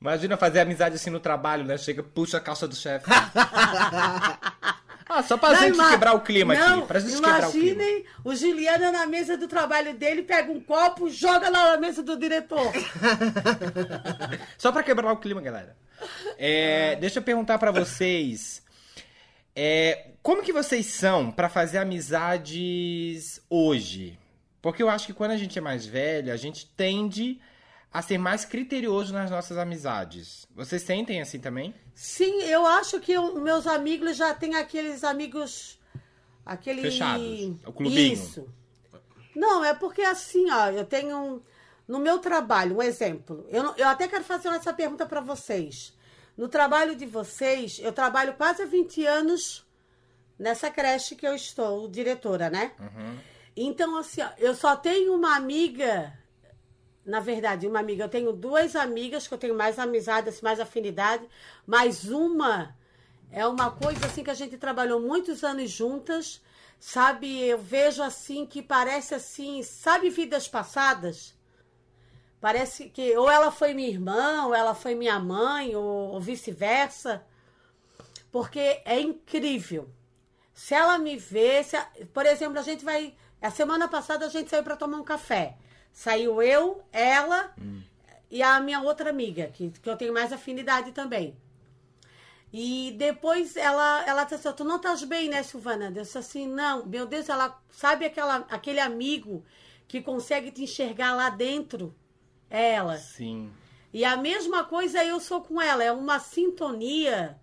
Imagina 0.00 0.37
fazer 0.37 0.61
amizade 0.61 0.95
assim 0.95 1.11
no 1.11 1.19
trabalho, 1.19 1.65
né? 1.65 1.77
Chega, 1.77 2.03
puxa 2.03 2.37
a 2.37 2.41
calça 2.41 2.69
do 2.69 2.77
chefe. 2.77 3.07
ah, 5.09 5.23
só 5.27 5.37
pra 5.37 5.50
Não, 5.55 5.57
gente 5.61 5.75
ima- 5.75 5.91
quebrar 5.91 6.12
o 6.15 6.21
clima 6.21 6.55
não, 6.55 6.79
aqui. 6.79 6.87
Pra 6.87 7.00
gente 7.00 7.15
quebrar 7.17 7.49
o 7.49 7.53
clima. 7.53 7.67
Imaginem 7.83 8.05
o 8.25 8.35
Juliano 8.37 8.93
na 8.93 9.07
mesa 9.07 9.37
do 9.37 9.49
trabalho 9.49 9.95
dele, 9.95 10.23
pega 10.23 10.53
um 10.53 10.61
copo, 10.61 11.11
joga 11.11 11.49
lá 11.50 11.73
na 11.73 11.77
mesa 11.79 12.00
do 12.03 12.17
diretor. 12.17 12.73
Só 14.57 14.71
pra 14.71 14.85
quebrar 14.85 15.12
o 15.12 15.17
clima, 15.17 15.41
galera. 15.41 15.77
É, 16.38 16.95
deixa 16.97 17.19
eu 17.19 17.23
perguntar 17.25 17.59
pra 17.59 17.73
vocês. 17.73 18.62
é, 19.57 20.11
como 20.29 20.43
que 20.43 20.53
vocês 20.53 20.85
são 20.85 21.31
pra 21.33 21.49
fazer 21.49 21.79
amizades 21.79 23.41
hoje? 23.49 24.19
Porque 24.61 24.83
eu 24.83 24.91
acho 24.91 25.07
que 25.07 25.15
quando 25.15 25.31
a 25.31 25.39
gente 25.39 25.57
é 25.59 25.63
mais 25.63 25.87
velho, 25.87 26.31
a 26.31 26.37
gente 26.37 26.67
tende 26.77 27.41
a 27.91 28.03
ser 28.03 28.19
mais 28.19 28.45
criterioso 28.45 29.11
nas 29.15 29.31
nossas 29.31 29.57
amizades. 29.57 30.47
Vocês 30.55 30.83
sentem 30.83 31.23
assim 31.23 31.39
também? 31.39 31.75
Sim, 31.95 32.43
eu 32.43 32.67
acho 32.67 33.01
que 33.01 33.17
os 33.19 33.41
meus 33.41 33.67
amigos 33.67 34.19
já 34.19 34.35
têm 34.35 34.55
aqueles 34.55 35.03
amigos. 35.03 35.79
Aquele. 36.45 36.83
Fechados, 36.83 37.57
o 37.67 37.73
clubinho. 37.73 38.13
Isso. 38.13 38.47
Não, 39.35 39.65
é 39.65 39.73
porque 39.73 40.03
assim, 40.03 40.51
ó, 40.51 40.69
eu 40.69 40.85
tenho. 40.85 41.17
um- 41.17 41.41
No 41.89 41.99
meu 41.99 42.19
trabalho, 42.19 42.77
um 42.77 42.83
exemplo. 42.83 43.47
Eu, 43.49 43.63
não- 43.63 43.75
eu 43.79 43.89
até 43.89 44.07
quero 44.07 44.23
fazer 44.25 44.49
essa 44.49 44.75
pergunta 44.75 45.07
para 45.07 45.23
vocês. 45.23 45.97
No 46.37 46.49
trabalho 46.49 46.95
de 46.95 47.07
vocês, 47.07 47.79
eu 47.83 47.95
trabalho 47.95 48.35
quase 48.35 48.61
há 48.61 48.67
20 48.67 49.07
anos 49.07 49.67
nessa 50.38 50.71
creche 50.71 51.16
que 51.16 51.26
eu 51.26 51.35
estou, 51.35 51.88
diretora, 51.88 52.49
né? 52.49 52.73
Então, 53.57 53.97
assim, 53.97 54.21
eu 54.38 54.54
só 54.54 54.76
tenho 54.76 55.14
uma 55.14 55.35
amiga 55.37 56.16
na 57.09 57.21
verdade, 57.21 57.66
uma 57.66 57.80
amiga. 57.80 58.04
Eu 58.04 58.09
tenho 58.09 58.33
duas 58.33 58.76
amigas 58.76 59.26
que 59.26 59.33
eu 59.33 59.38
tenho 59.38 59.54
mais 59.54 59.78
amizade, 59.78 60.28
assim, 60.28 60.40
mais 60.42 60.61
afinidade, 60.61 61.26
mas 61.66 62.04
uma 62.04 62.76
é 63.30 63.47
uma 63.47 63.71
coisa 63.71 64.07
assim 64.07 64.23
que 64.23 64.30
a 64.30 64.35
gente 64.35 64.59
trabalhou 64.59 65.00
muitos 65.00 65.42
anos 65.42 65.71
juntas, 65.71 66.42
sabe? 66.78 67.40
Eu 67.40 67.59
vejo 67.59 68.02
assim 68.02 68.45
que 68.47 68.62
parece 68.62 69.14
assim, 69.14 69.62
sabe 69.62 70.11
vidas 70.11 70.47
passadas? 70.47 71.35
Parece 72.40 72.90
que 72.90 73.16
ou 73.16 73.28
ela 73.28 73.50
foi 73.50 73.73
minha 73.75 73.88
irmã, 73.88 74.45
ou 74.47 74.54
ela 74.54 74.75
foi 74.75 74.95
minha 74.95 75.18
mãe, 75.18 75.75
ou, 75.75 76.12
ou 76.12 76.21
vice-versa. 76.21 77.25
Porque 78.30 78.83
é 78.85 79.00
incrível. 79.00 79.90
Se 80.59 80.75
ela 80.75 80.99
me 80.99 81.17
vê, 81.17 81.62
se 81.62 81.77
a- 81.77 81.88
por 82.12 82.27
exemplo, 82.27 82.59
a 82.59 82.62
gente 82.62 82.85
vai. 82.85 83.15
A 83.41 83.49
semana 83.49 83.87
passada 83.87 84.27
a 84.27 84.29
gente 84.29 84.50
saiu 84.50 84.65
para 84.65 84.77
tomar 84.77 84.97
um 84.99 85.05
café. 85.05 85.57
Saiu 85.93 86.43
eu, 86.43 86.83
ela 86.93 87.55
e 88.29 88.43
a 88.43 88.59
minha 88.59 88.81
outra 88.81 89.11
amiga, 89.11 89.47
que, 89.55 89.71
que 89.71 89.88
eu 89.88 89.97
tenho 89.97 90.12
mais 90.12 90.33
afinidade 90.33 90.91
também. 90.91 91.37
E 92.53 92.93
depois 92.99 93.57
ela, 93.57 94.05
ela 94.05 94.25
disse 94.25 94.35
assim, 94.49 94.57
tu 94.57 94.65
não 94.65 94.77
estás 94.77 95.05
bem, 95.05 95.29
né, 95.29 95.45
Silvana? 95.45 95.87
Eu 95.87 95.93
disse 95.93 96.19
assim, 96.19 96.49
não, 96.49 96.85
meu 96.85 97.07
Deus, 97.07 97.29
ela 97.29 97.57
sabe 97.71 98.05
aquela, 98.05 98.38
aquele 98.50 98.81
amigo 98.81 99.45
que 99.87 100.03
consegue 100.03 100.50
te 100.50 100.62
enxergar 100.65 101.15
lá 101.15 101.31
dentro? 101.31 101.95
É 102.50 102.73
ela. 102.73 102.97
Sim. 102.99 103.53
E 103.93 104.05
a 104.05 104.17
mesma 104.17 104.65
coisa 104.65 105.05
eu 105.05 105.21
sou 105.21 105.41
com 105.41 105.62
ela, 105.62 105.85
é 105.85 105.93
uma 105.93 106.19
sintonia, 106.19 107.38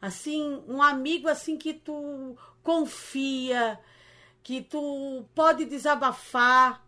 assim, 0.00 0.62
um 0.66 0.82
amigo 0.82 1.28
assim 1.28 1.56
que 1.56 1.74
tu 1.74 2.36
confia, 2.62 3.78
que 4.42 4.60
tu 4.62 5.24
pode 5.34 5.64
desabafar, 5.64 6.84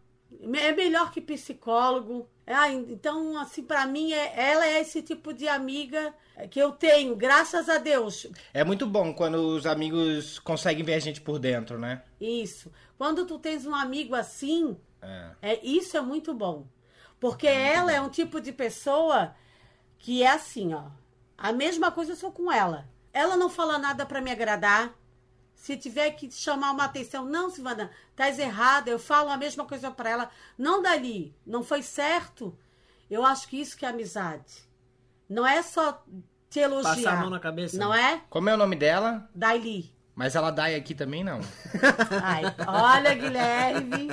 é 0.54 0.72
melhor 0.72 1.10
que 1.10 1.20
psicólogo. 1.20 2.28
Ah, 2.46 2.70
então, 2.70 3.38
assim, 3.38 3.62
para 3.62 3.86
mim, 3.86 4.12
é, 4.12 4.32
ela 4.36 4.66
é 4.66 4.80
esse 4.80 5.00
tipo 5.02 5.32
de 5.32 5.46
amiga 5.46 6.12
que 6.50 6.58
eu 6.58 6.72
tenho, 6.72 7.14
graças 7.14 7.68
a 7.68 7.78
Deus. 7.78 8.26
É 8.52 8.64
muito 8.64 8.86
bom 8.86 9.14
quando 9.14 9.36
os 9.36 9.64
amigos 9.66 10.38
conseguem 10.40 10.84
ver 10.84 10.94
a 10.94 10.98
gente 10.98 11.20
por 11.20 11.38
dentro, 11.38 11.78
né? 11.78 12.02
Isso. 12.20 12.72
Quando 12.98 13.24
tu 13.26 13.38
tens 13.38 13.66
um 13.66 13.74
amigo 13.74 14.14
assim, 14.14 14.76
É. 15.02 15.30
É, 15.42 15.66
isso 15.66 15.96
é 15.96 16.00
muito 16.00 16.32
bom. 16.32 16.66
Porque 17.18 17.46
ela 17.46 17.92
é 17.92 18.00
um 18.00 18.08
tipo 18.08 18.40
de 18.40 18.52
pessoa 18.52 19.34
que 19.98 20.22
é 20.22 20.30
assim, 20.30 20.72
ó. 20.74 20.84
A 21.36 21.52
mesma 21.52 21.90
coisa 21.90 22.12
eu 22.12 22.16
sou 22.16 22.32
com 22.32 22.50
ela. 22.52 22.88
Ela 23.12 23.36
não 23.36 23.50
fala 23.50 23.78
nada 23.78 24.06
pra 24.06 24.20
me 24.20 24.30
agradar. 24.30 24.92
Se 25.54 25.76
tiver 25.76 26.10
que 26.12 26.30
chamar 26.30 26.72
uma 26.72 26.84
atenção, 26.84 27.24
não, 27.24 27.48
Silvana, 27.48 27.90
estás 28.10 28.38
errada, 28.38 28.90
eu 28.90 28.98
falo 28.98 29.30
a 29.30 29.36
mesma 29.36 29.64
coisa 29.64 29.90
pra 29.90 30.10
ela. 30.10 30.30
Não 30.58 30.82
dali, 30.82 31.34
não 31.46 31.62
foi 31.62 31.82
certo. 31.82 32.56
Eu 33.08 33.24
acho 33.24 33.46
que 33.46 33.60
isso 33.60 33.76
que 33.76 33.84
é 33.84 33.88
amizade. 33.88 34.64
Não 35.28 35.46
é 35.46 35.62
só 35.62 36.02
te 36.50 36.58
elogiar. 36.58 36.96
Passar 36.96 37.12
a 37.12 37.20
mão 37.20 37.30
na 37.30 37.38
cabeça. 37.38 37.78
Não 37.78 37.94
é? 37.94 38.22
Como 38.28 38.48
é 38.48 38.54
o 38.54 38.56
nome 38.56 38.74
dela? 38.74 39.28
Daili. 39.34 39.94
Mas 40.14 40.34
ela 40.34 40.50
dá 40.50 40.66
aqui 40.66 40.94
também, 40.94 41.22
não. 41.22 41.40
Ai, 42.22 42.42
olha, 42.66 43.14
Guilherme. 43.14 44.08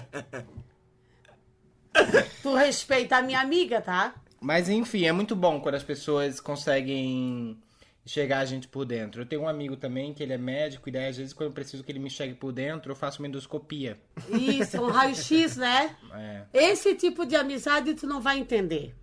Tu 2.42 2.56
respeita 2.56 3.18
a 3.18 3.22
minha 3.22 3.42
amiga, 3.42 3.82
tá? 3.82 4.14
Mas 4.40 4.70
enfim, 4.70 5.06
é 5.06 5.12
muito 5.12 5.36
bom 5.36 5.60
quando 5.60 5.76
as 5.76 5.84
pessoas 5.84 6.40
conseguem 6.40 7.62
enxergar 8.10 8.40
a 8.40 8.46
gente 8.46 8.68
por 8.68 8.86
dentro. 8.86 9.22
Eu 9.22 9.26
tenho 9.26 9.44
um 9.44 9.48
amigo 9.48 9.78
também 9.78 10.14
que 10.16 10.24
ele 10.24 10.34
é 10.34 10.38
médico 10.38 10.90
e 10.90 10.92
daí 10.92 11.08
às 11.10 11.18
vezes 11.18 11.32
quando 11.32 11.50
eu 11.50 11.54
preciso 11.54 11.84
que 11.84 11.92
ele 11.92 12.00
me 12.00 12.08
enxergue 12.08 12.34
por 12.34 12.52
dentro, 12.52 12.92
eu 12.92 12.96
faço 12.96 13.22
uma 13.22 13.28
endoscopia. 13.28 14.00
Isso, 14.30 14.82
um 14.82 14.88
raio-x, 14.90 15.56
né? 15.58 15.96
É. 16.14 16.42
Esse 16.52 16.96
tipo 16.96 17.24
de 17.24 17.36
amizade 17.36 17.94
tu 17.94 18.08
não 18.08 18.20
vai 18.20 18.40
entender. 18.40 18.96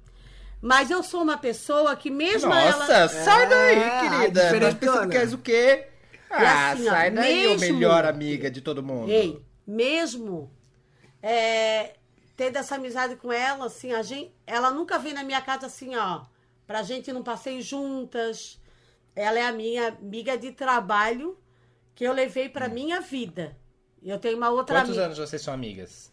Mas 0.61 0.91
eu 0.91 1.03
sou 1.05 1.23
uma 1.23 1.39
pessoa 1.39 1.95
que 1.95 2.11
mesmo 2.11 2.51
Nossa, 2.51 2.93
ela... 2.93 3.09
sai 3.09 3.49
daí, 3.49 3.79
É, 3.79 4.01
querida. 4.01 4.19
Nós 4.19 4.33
diferentona. 4.33 4.75
pensamos 4.75 5.11
que 5.11 5.17
és 5.19 5.33
o 5.33 5.39
quê? 5.39 5.87
Ah, 6.29 6.71
assim, 6.73 6.89
ó, 6.89 6.91
sai 6.91 7.11
daí, 7.13 7.47
ô 7.47 7.51
mesmo- 7.51 7.75
melhor 7.75 8.05
amiga 8.05 8.51
de 8.51 8.61
todo 8.61 8.83
mundo. 8.83 9.09
Ei, 9.09 9.41
mesmo 9.65 10.51
é, 11.23 11.95
tendo 12.37 12.57
essa 12.57 12.75
amizade 12.75 13.15
com 13.15 13.33
ela, 13.33 13.67
assim, 13.67 13.93
a 13.93 14.03
gente, 14.03 14.33
ela 14.45 14.73
nunca 14.73 14.99
vem 14.99 15.13
na 15.15 15.23
minha 15.23 15.41
casa 15.41 15.67
assim, 15.67 15.95
ó, 15.95 16.23
pra 16.67 16.83
gente 16.83 17.09
ir 17.09 17.13
num 17.13 17.23
passeio 17.23 17.63
juntas. 17.63 18.59
Ela 19.17 19.39
é 19.41 19.47
a 19.47 19.53
minha 19.53 19.89
amiga 19.89 20.37
de 20.39 20.53
trabalho 20.53 21.37
que 21.95 22.05
eu 22.05 22.13
levei 22.13 22.49
pra 22.49 22.69
minha 22.69 23.01
vida. 23.01 23.57
Eu 24.03 24.19
tenho 24.21 24.37
uma 24.37 24.51
outra 24.51 24.77
Hum. 24.77 24.79
Quantos 24.83 24.91
amiga. 24.99 25.05
anos 25.07 25.19
vocês 25.19 25.41
são 25.43 25.53
amigas? 25.55 26.13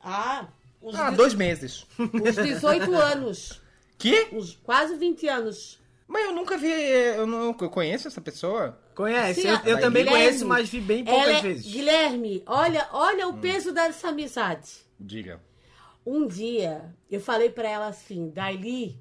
Ah, 0.00 0.46
Ah, 0.94 1.10
de- 1.10 1.16
dois 1.16 1.34
meses. 1.34 1.86
os 1.98 2.36
18 2.36 2.94
anos. 2.94 3.60
Que? 3.98 4.28
Os 4.32 4.54
quase 4.56 4.94
20 4.96 5.26
anos. 5.26 5.80
Mas 6.06 6.24
eu 6.26 6.32
nunca 6.32 6.56
vi, 6.56 6.70
eu 6.70 7.26
não 7.26 7.46
eu 7.58 7.70
conheço 7.70 8.06
essa 8.06 8.20
pessoa. 8.20 8.78
Conhece? 8.94 9.42
Sim, 9.42 9.48
eu 9.48 9.54
eu 9.64 9.80
também 9.80 10.04
Guilherme, 10.04 10.26
conheço, 10.26 10.46
mas 10.46 10.68
vi 10.68 10.80
bem 10.80 11.04
poucas 11.04 11.28
é- 11.38 11.40
vezes. 11.40 11.66
Guilherme, 11.72 12.42
olha, 12.46 12.86
olha 12.92 13.26
o 13.26 13.32
Hum. 13.32 13.40
peso 13.40 13.72
dessa 13.72 14.08
amizade. 14.10 14.70
Diga. 15.00 15.40
Um 16.04 16.26
dia 16.28 16.94
eu 17.10 17.20
falei 17.20 17.50
pra 17.50 17.68
ela 17.68 17.88
assim, 17.88 18.28
Daili, 18.30 19.00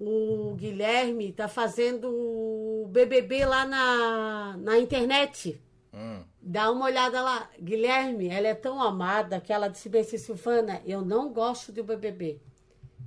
o 0.00 0.54
Guilherme 0.54 1.30
tá 1.30 1.46
fazendo 1.46 2.08
o 2.08 2.88
BBB 2.88 3.44
lá 3.44 3.66
na, 3.66 4.56
na 4.56 4.78
internet. 4.78 5.60
Hum. 5.92 6.24
Dá 6.40 6.70
uma 6.70 6.86
olhada 6.86 7.20
lá. 7.20 7.50
Guilherme, 7.60 8.28
ela 8.28 8.48
é 8.48 8.54
tão 8.54 8.82
amada 8.82 9.40
que 9.40 9.52
ela 9.52 9.68
disse 9.68 9.90
bem 9.90 10.00
assim, 10.00 10.16
Silvana, 10.16 10.80
eu 10.86 11.02
não 11.02 11.30
gosto 11.30 11.70
do 11.70 11.84
BBB. 11.84 12.40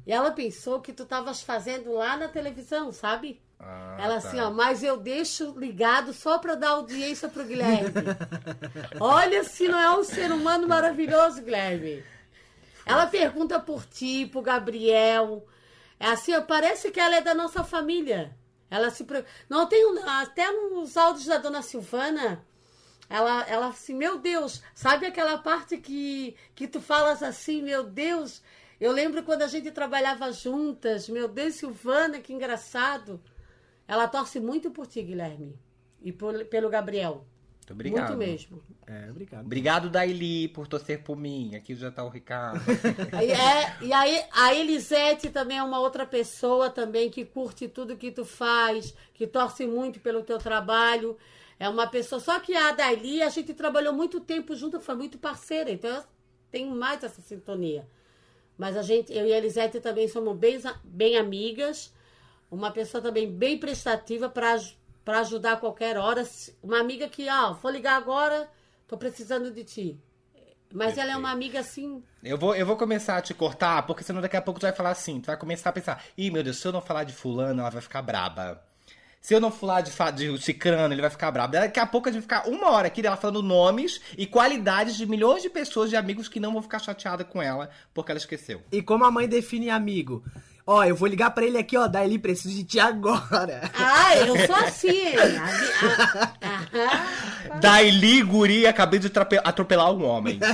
E 0.06 0.12
ela 0.12 0.32
pensou 0.32 0.82
que 0.82 0.94
tu 0.94 1.04
estavas 1.04 1.42
fazendo 1.42 1.94
lá 1.94 2.16
na 2.16 2.28
televisão, 2.28 2.92
sabe? 2.92 3.42
Ah, 3.60 3.96
Ela 4.00 4.20
tá. 4.22 4.28
assim, 4.28 4.40
ó, 4.40 4.52
mas 4.52 4.84
eu 4.84 4.98
deixo 4.98 5.58
ligado 5.58 6.14
só 6.14 6.38
pra 6.38 6.54
dar 6.56 6.72
audiência 6.72 7.30
pro 7.30 7.46
Guilherme. 7.46 7.92
Olha 9.00 9.44
se 9.46 9.68
não 9.68 9.80
é 9.80 9.98
um 9.98 10.04
ser 10.04 10.32
humano 10.32 10.68
maravilhoso, 10.68 11.42
Guilherme. 11.42 12.04
Ela 12.86 13.08
pergunta 13.08 13.60
por 13.60 13.86
ti, 13.86 14.26
pro 14.26 14.42
Gabriel. 14.42 15.48
É 16.04 16.08
assim, 16.08 16.34
parece 16.46 16.92
que 16.92 17.00
ela 17.00 17.16
é 17.16 17.22
da 17.22 17.34
nossa 17.34 17.64
família. 17.64 18.36
Ela 18.70 18.90
se 18.90 19.08
não 19.48 19.66
tem 19.70 19.82
até 20.06 20.52
nos 20.52 20.98
áudios 20.98 21.28
da 21.28 21.38
dona 21.38 21.62
Silvana, 21.62 22.46
ela 23.10 23.44
ela 23.48 23.68
assim, 23.68 23.94
meu 23.94 24.18
Deus, 24.20 24.62
sabe 24.76 25.06
aquela 25.06 25.38
parte 25.38 25.78
que 25.78 26.36
que 26.54 26.68
tu 26.68 26.82
falas 26.82 27.24
assim, 27.24 27.62
meu 27.62 27.84
Deus, 27.86 28.42
eu 28.82 28.92
lembro 28.92 29.24
quando 29.24 29.44
a 29.44 29.48
gente 29.48 29.72
trabalhava 29.72 30.30
juntas, 30.34 31.08
meu 31.08 31.30
Deus, 31.30 31.56
Silvana, 31.56 32.20
que 32.20 32.34
engraçado. 32.34 33.22
Ela 33.88 34.06
torce 34.06 34.42
muito 34.42 34.72
por 34.72 34.86
ti, 34.88 35.02
Guilherme. 35.02 35.58
E 36.02 36.12
por- 36.12 36.44
pelo 36.48 36.70
Gabriel. 36.70 37.26
Muito 37.74 37.88
obrigado. 37.88 38.16
Muito 38.16 38.20
mesmo. 38.20 38.64
É, 38.86 39.10
obrigado. 39.10 39.46
Obrigado, 39.46 39.90
Daili, 39.90 40.48
por 40.48 40.68
torcer 40.68 41.04
por 41.04 41.18
mim. 41.18 41.56
Aqui 41.56 41.76
já 41.76 41.92
tá 41.92 42.04
o 42.04 42.10
Ricardo. 42.10 42.62
E, 43.22 43.32
é, 43.32 43.78
e 43.82 43.94
aí, 43.94 44.24
a 44.32 44.54
Elisete 44.54 45.30
também 45.30 45.58
é 45.58 45.64
uma 45.64 45.80
outra 45.80 46.06
pessoa 46.06 46.70
também 46.70 47.10
que 47.10 47.26
curte 47.26 47.68
tudo 47.68 47.98
que 47.98 48.12
tu 48.12 48.26
faz, 48.26 48.94
que 49.14 49.26
torce 49.28 49.66
muito 49.66 50.00
pelo 50.00 50.24
teu 50.24 50.38
trabalho. 50.38 51.18
É 51.60 51.70
uma 51.70 51.88
pessoa. 51.88 52.20
Só 52.20 52.40
que 52.40 52.56
a 52.56 52.72
Daili, 52.72 53.22
a 53.22 53.30
gente 53.30 53.54
trabalhou 53.54 53.94
muito 53.94 54.20
tempo 54.20 54.56
junto, 54.56 54.80
foi 54.80 54.96
muito 54.96 55.18
parceira, 55.18 55.72
então 55.72 55.90
eu 55.90 56.04
tenho 56.52 56.76
mais 56.76 57.04
essa 57.04 57.22
sintonia. 57.22 57.88
Mas 58.58 58.78
a 58.78 58.82
gente, 58.82 59.14
eu 59.14 59.26
e 59.26 59.34
a 59.34 59.38
Elisete 59.38 59.80
também 59.80 60.08
somos 60.08 60.38
bem, 60.38 60.60
bem 60.84 61.18
amigas. 61.18 61.94
Uma 62.52 62.72
pessoa 62.72 63.02
também 63.02 63.30
bem 63.32 63.58
prestativa 63.58 64.30
para 64.30 64.58
para 65.04 65.20
ajudar 65.20 65.54
a 65.54 65.58
qualquer 65.58 65.98
hora. 65.98 66.28
Uma 66.62 66.80
amiga 66.80 67.08
que, 67.08 67.30
ó, 67.30 67.54
vou 67.54 67.72
ligar 67.72 67.96
agora, 67.98 68.50
tô 68.88 68.98
precisando 68.98 69.52
de 69.52 69.64
ti. 69.64 70.00
Mas 70.74 70.98
ela 70.98 71.12
é 71.12 71.16
uma 71.16 71.30
amiga 71.30 71.60
assim. 71.60 72.04
Eu 72.24 72.38
vou, 72.38 72.56
eu 72.56 72.66
vou 72.66 72.76
começar 72.76 73.18
a 73.18 73.22
te 73.22 73.34
cortar, 73.34 73.86
porque 73.86 74.04
senão 74.04 74.22
daqui 74.22 74.36
a 74.36 74.42
pouco 74.42 74.60
tu 74.60 74.64
vai 74.64 74.74
falar 74.74 74.90
assim. 74.90 75.22
Tu 75.22 75.28
vai 75.28 75.38
começar 75.38 75.70
a 75.70 75.74
pensar: 75.74 76.04
ih, 76.18 76.32
meu 76.32 76.44
Deus, 76.44 76.58
se 76.58 76.68
eu 76.68 76.72
não 76.72 76.82
falar 76.82 77.04
de 77.04 77.14
Fulano, 77.14 77.62
ela 77.62 77.70
vai 77.70 77.82
ficar 77.82 78.02
braba. 78.02 78.60
Se 79.22 79.34
eu 79.34 79.40
não 79.40 79.52
falar 79.52 79.80
de, 79.80 79.92
de 80.16 80.44
Cicrano, 80.44 80.94
ele 80.94 81.00
vai 81.00 81.10
ficar 81.10 81.32
brabo. 81.32 81.54
Daqui 81.54 81.80
a 81.80 81.86
pouco 81.86 82.10
a 82.10 82.12
gente 82.12 82.26
vai 82.26 82.40
ficar 82.40 82.52
uma 82.52 82.72
hora 82.72 82.88
aqui 82.88 83.02
dela 83.02 83.16
falando 83.16 83.42
nomes 83.42 84.02
e 84.18 84.28
qualidades 84.28 84.98
de 84.98 85.06
milhões 85.06 85.42
de 85.42 85.50
pessoas, 85.50 85.90
de 85.90 85.96
amigos 85.96 86.28
que 86.28 86.42
não 86.42 86.52
vão 86.52 86.62
ficar 86.62 86.80
chateadas 86.80 87.26
com 87.28 87.42
ela 87.42 87.70
porque 87.94 88.12
ela 88.12 88.18
esqueceu. 88.18 88.62
E 88.70 88.82
como 88.82 89.06
a 89.06 89.12
mãe 89.12 89.26
define 89.26 89.70
amigo? 89.70 90.26
Ó, 90.66 90.82
eu 90.84 90.96
vou 90.96 91.08
ligar 91.10 91.32
pra 91.32 91.46
ele 91.46 91.58
aqui, 91.58 91.76
ó, 91.78 91.88
Daí 91.88 92.18
preciso 92.18 92.56
de 92.56 92.64
ti 92.64 92.80
agora. 92.80 93.70
Ah, 93.74 94.16
eu 94.18 94.36
sou 94.48 94.56
assim. 94.56 95.14
A- 96.42 97.52
a- 97.52 97.56
a- 97.56 97.60
Daili 97.60 98.22
Guri 98.24 98.66
acabei 98.66 98.98
de 99.00 99.08
atrope- 99.08 99.42
atropelar 99.44 99.92
um 99.92 100.06
homem. 100.06 100.40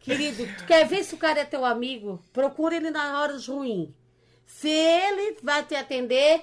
Querido, 0.00 0.46
tu 0.58 0.64
quer 0.64 0.86
ver 0.86 1.02
se 1.04 1.14
o 1.14 1.18
cara 1.18 1.40
é 1.40 1.44
teu 1.44 1.64
amigo? 1.64 2.22
Procura 2.32 2.76
ele 2.76 2.90
nas 2.90 3.12
horas 3.14 3.48
ruins. 3.48 3.88
Se 4.46 4.68
ele 4.70 5.36
vai 5.42 5.64
te 5.64 5.74
atender, 5.74 6.42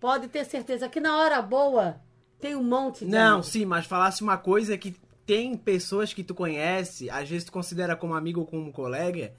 pode 0.00 0.26
ter 0.28 0.44
certeza 0.44 0.88
que 0.88 0.98
na 1.00 1.16
hora 1.18 1.40
boa 1.40 2.00
tem 2.40 2.56
um 2.56 2.64
monte 2.64 3.04
de 3.04 3.10
Não, 3.12 3.34
amigo. 3.34 3.44
sim, 3.44 3.64
mas 3.64 3.86
falasse 3.86 4.22
uma 4.22 4.36
coisa 4.36 4.76
que 4.76 4.96
tem 5.24 5.56
pessoas 5.56 6.12
que 6.12 6.24
tu 6.24 6.34
conhece, 6.34 7.08
às 7.08 7.28
vezes 7.28 7.44
tu 7.44 7.52
considera 7.52 7.94
como 7.94 8.14
amigo 8.14 8.40
ou 8.40 8.46
como 8.46 8.72
colega, 8.72 9.32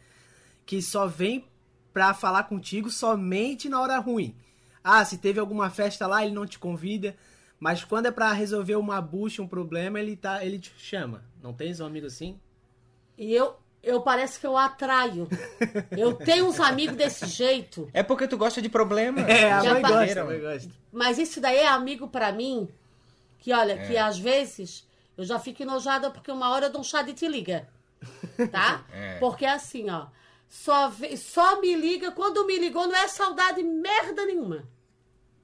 que 0.66 0.82
só 0.82 1.08
vem 1.08 1.46
pra 1.94 2.14
falar 2.14 2.44
contigo 2.44 2.90
somente 2.90 3.70
na 3.70 3.80
hora 3.80 3.98
ruim. 4.00 4.36
Ah, 4.84 5.04
se 5.04 5.18
teve 5.18 5.40
alguma 5.40 5.70
festa 5.70 6.06
lá, 6.06 6.24
ele 6.24 6.34
não 6.34 6.46
te 6.46 6.60
convida, 6.60 7.16
mas 7.60 7.84
quando 7.84 8.08
é 8.08 8.12
pra 8.12 8.32
resolver 8.34 8.76
uma 8.76 9.02
bucha, 9.02 9.42
um 9.42 9.48
problema, 9.48 10.00
ele 10.00 10.16
tá, 10.16 10.44
ele 10.46 10.60
te 10.60 10.74
chama. 10.78 11.24
Não 11.42 11.54
tens 11.54 11.80
um 11.80 11.86
amigo 11.86 12.08
assim? 12.08 12.40
E 13.18 13.34
eu, 13.34 13.56
eu 13.82 14.02
parece 14.02 14.40
que 14.40 14.46
eu 14.46 14.58
atraio. 14.58 15.28
Eu 15.92 16.14
tenho 16.14 16.48
uns 16.48 16.60
amigos 16.60 16.98
desse 16.98 17.26
jeito. 17.28 17.90
É 17.94 18.04
porque 18.04 18.28
tu 18.28 18.38
gosta 18.38 18.62
de 18.62 18.70
problema. 18.70 19.22
É, 19.28 19.52
a 19.52 19.64
mãe 19.64 19.82
gosta, 19.82 20.22
a 20.22 20.26
mãe 20.26 20.40
gosta. 20.40 20.70
Mas 20.92 21.18
isso 21.18 21.40
daí 21.40 21.58
é 21.58 21.68
amigo 21.68 22.08
pra 22.08 22.32
mim, 22.32 22.68
que 23.40 23.54
olha, 23.54 23.88
que 23.88 23.98
às 23.98 24.20
vezes 24.20 24.86
eu 25.18 25.24
já 25.24 25.40
fico 25.40 25.64
enojada 25.64 26.12
porque 26.12 26.32
uma 26.32 26.50
hora 26.50 26.66
eu 26.66 26.72
dou 26.72 26.82
um 26.82 26.84
chá 26.84 27.02
de 27.02 27.14
te 27.14 27.28
liga. 27.28 27.68
Tá? 28.52 28.84
É. 28.92 29.18
Porque 29.20 29.46
assim, 29.46 29.90
ó, 29.90 30.08
só, 30.48 30.92
só 31.18 31.60
me 31.62 31.76
liga, 31.76 32.12
quando 32.12 32.46
me 32.46 32.58
ligou 32.58 32.88
não 32.88 32.96
é 32.96 33.08
saudade 33.08 33.62
merda 33.64 34.26
nenhuma. 34.26 34.68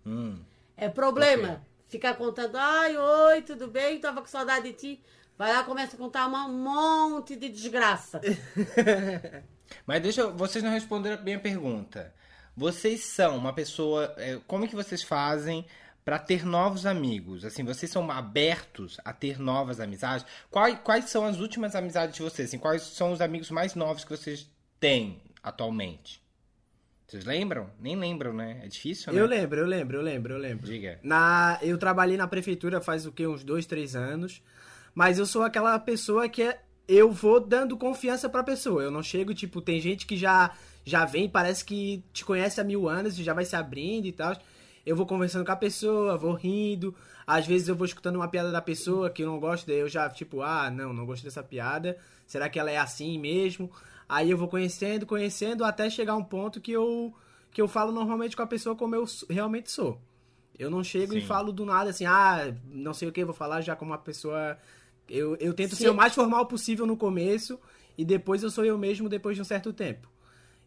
Hum. 0.06 0.40
É 0.78 0.90
problema. 0.90 1.66
Ficar 1.88 2.16
contando, 2.16 2.56
ai, 2.56 2.98
oi, 2.98 3.42
tudo 3.42 3.68
bem? 3.68 4.00
Tava 4.00 4.22
com 4.22 4.28
saudade 4.28 4.72
de 4.72 4.74
ti. 4.74 5.04
Vai 5.38 5.52
lá, 5.52 5.64
começa 5.64 5.96
a 5.96 6.00
contar 6.00 6.28
um 6.28 6.54
monte 6.54 7.36
de 7.36 7.50
desgraça. 7.50 8.22
Mas 9.86 10.02
deixa 10.02 10.22
eu, 10.22 10.36
vocês 10.36 10.64
não 10.64 10.72
responderam 10.72 11.24
bem 11.24 11.36
a 11.36 11.40
pergunta. 11.40 12.14
Vocês 12.56 13.06
são 13.06 13.38
uma 13.38 13.54
pessoa, 13.54 14.14
é, 14.18 14.40
como 14.46 14.68
que 14.68 14.76
vocês 14.76 15.02
fazem 15.02 15.66
pra 16.04 16.20
ter 16.20 16.46
novos 16.46 16.86
amigos? 16.86 17.46
Assim, 17.46 17.64
vocês 17.64 17.92
são 17.92 18.10
abertos 18.12 19.00
a 19.04 19.14
ter 19.14 19.40
novas 19.40 19.80
amizades? 19.80 20.26
Quais, 20.50 20.78
quais 20.84 21.10
são 21.10 21.26
as 21.26 21.40
últimas 21.40 21.76
amizades 21.76 22.16
de 22.16 22.22
vocês? 22.22 22.50
Assim, 22.50 22.60
quais 22.60 22.84
são 22.84 23.12
os 23.12 23.22
amigos 23.22 23.50
mais 23.50 23.74
novos 23.74 24.04
que 24.04 24.16
vocês 24.16 24.48
têm 24.82 25.22
atualmente? 25.42 26.22
Vocês 27.08 27.24
lembram? 27.24 27.70
Nem 27.80 27.96
lembram, 27.96 28.34
né? 28.34 28.62
É 28.64 28.68
difícil, 28.68 29.14
né? 29.14 29.20
Eu 29.20 29.26
lembro, 29.26 29.60
eu 29.60 29.66
lembro, 29.66 29.98
eu 29.98 30.02
lembro, 30.02 30.34
eu 30.34 30.38
lembro. 30.38 30.66
Diga. 30.66 31.00
Na, 31.04 31.60
eu 31.62 31.78
trabalhei 31.78 32.18
na 32.18 32.28
prefeitura 32.28 32.82
faz 32.82 33.06
o 33.06 33.12
quê? 33.12 33.28
Uns 33.28 33.44
dois, 33.44 33.66
três 33.66 33.96
anos. 33.96 34.42
Mas 34.96 35.20
eu 35.20 35.26
sou 35.26 35.44
aquela 35.44 35.78
pessoa 35.78 36.28
que 36.28 36.42
é, 36.42 36.60
eu 36.88 37.12
vou 37.12 37.40
dando 37.40 37.78
confiança 37.78 38.30
pra 38.30 38.44
pessoa. 38.44 38.82
Eu 38.82 38.92
não 38.92 39.04
chego, 39.04 39.34
tipo, 39.34 39.62
tem 39.62 39.80
gente 39.80 40.06
que 40.06 40.16
já, 40.16 40.52
já 40.86 41.06
vem, 41.06 41.30
parece 41.30 41.64
que 41.66 42.04
te 42.14 42.24
conhece 42.24 42.60
há 42.60 42.64
mil 42.64 42.88
anos 42.88 43.20
e 43.20 43.24
já 43.24 43.34
vai 43.34 43.46
se 43.46 43.56
abrindo 43.56 44.06
e 44.06 44.12
tal. 44.12 44.36
Eu 44.86 44.96
vou 44.96 45.06
conversando 45.06 45.46
com 45.46 45.52
a 45.52 45.56
pessoa, 45.56 46.18
vou 46.18 46.34
rindo. 46.34 46.96
Às 47.28 47.46
vezes 47.46 47.68
eu 47.68 47.76
vou 47.76 47.86
escutando 47.86 48.16
uma 48.16 48.28
piada 48.30 48.52
da 48.52 48.62
pessoa 48.62 49.10
que 49.10 49.22
eu 49.24 49.28
não 49.28 49.40
gosto, 49.40 49.68
daí 49.68 49.80
eu 49.80 49.90
já, 49.90 50.10
tipo, 50.10 50.42
ah, 50.42 50.72
não, 50.72 50.94
não 50.94 51.06
gosto 51.06 51.24
dessa 51.24 51.44
piada. 51.44 51.98
Será 52.26 52.50
que 52.50 52.60
ela 52.60 52.72
é 52.72 52.78
assim 52.78 53.20
mesmo? 53.20 53.70
Aí 54.12 54.30
eu 54.32 54.38
vou 54.38 54.50
conhecendo, 54.50 55.06
conhecendo, 55.08 55.64
até 55.64 55.90
chegar 55.90 56.16
um 56.18 56.24
ponto 56.26 56.60
que 56.62 56.72
eu, 56.74 57.14
que 57.52 57.62
eu 57.62 57.68
falo 57.68 57.92
normalmente 57.94 58.36
com 58.36 58.44
a 58.44 58.48
pessoa 58.48 58.76
como 58.76 58.96
eu 58.96 59.06
realmente 59.30 59.72
sou. 59.72 60.02
Eu 60.60 60.70
não 60.70 60.84
chego 60.84 61.14
e 61.14 61.22
Sim. 61.22 61.28
falo 61.28 61.52
do 61.54 61.66
nada 61.66 61.90
assim, 61.92 62.06
ah, 62.06 62.54
não 62.66 62.94
sei 62.94 63.08
o 63.08 63.12
que, 63.14 63.24
vou 63.26 63.34
falar 63.34 63.62
já 63.62 63.76
como 63.76 63.92
uma 63.92 63.98
pessoa. 63.98 64.58
Eu, 65.10 65.38
eu 65.40 65.54
tento 65.54 65.76
Se- 65.76 65.84
ser 65.84 65.90
o 65.90 65.96
mais 65.96 66.14
formal 66.14 66.46
possível 66.48 66.86
no 66.86 66.98
começo 66.98 67.60
e 67.98 68.06
depois 68.06 68.44
eu 68.44 68.52
sou 68.52 68.66
eu 68.66 68.78
mesmo 68.78 69.10
depois 69.10 69.36
de 69.38 69.42
um 69.42 69.46
certo 69.46 69.74
tempo. 69.74 70.10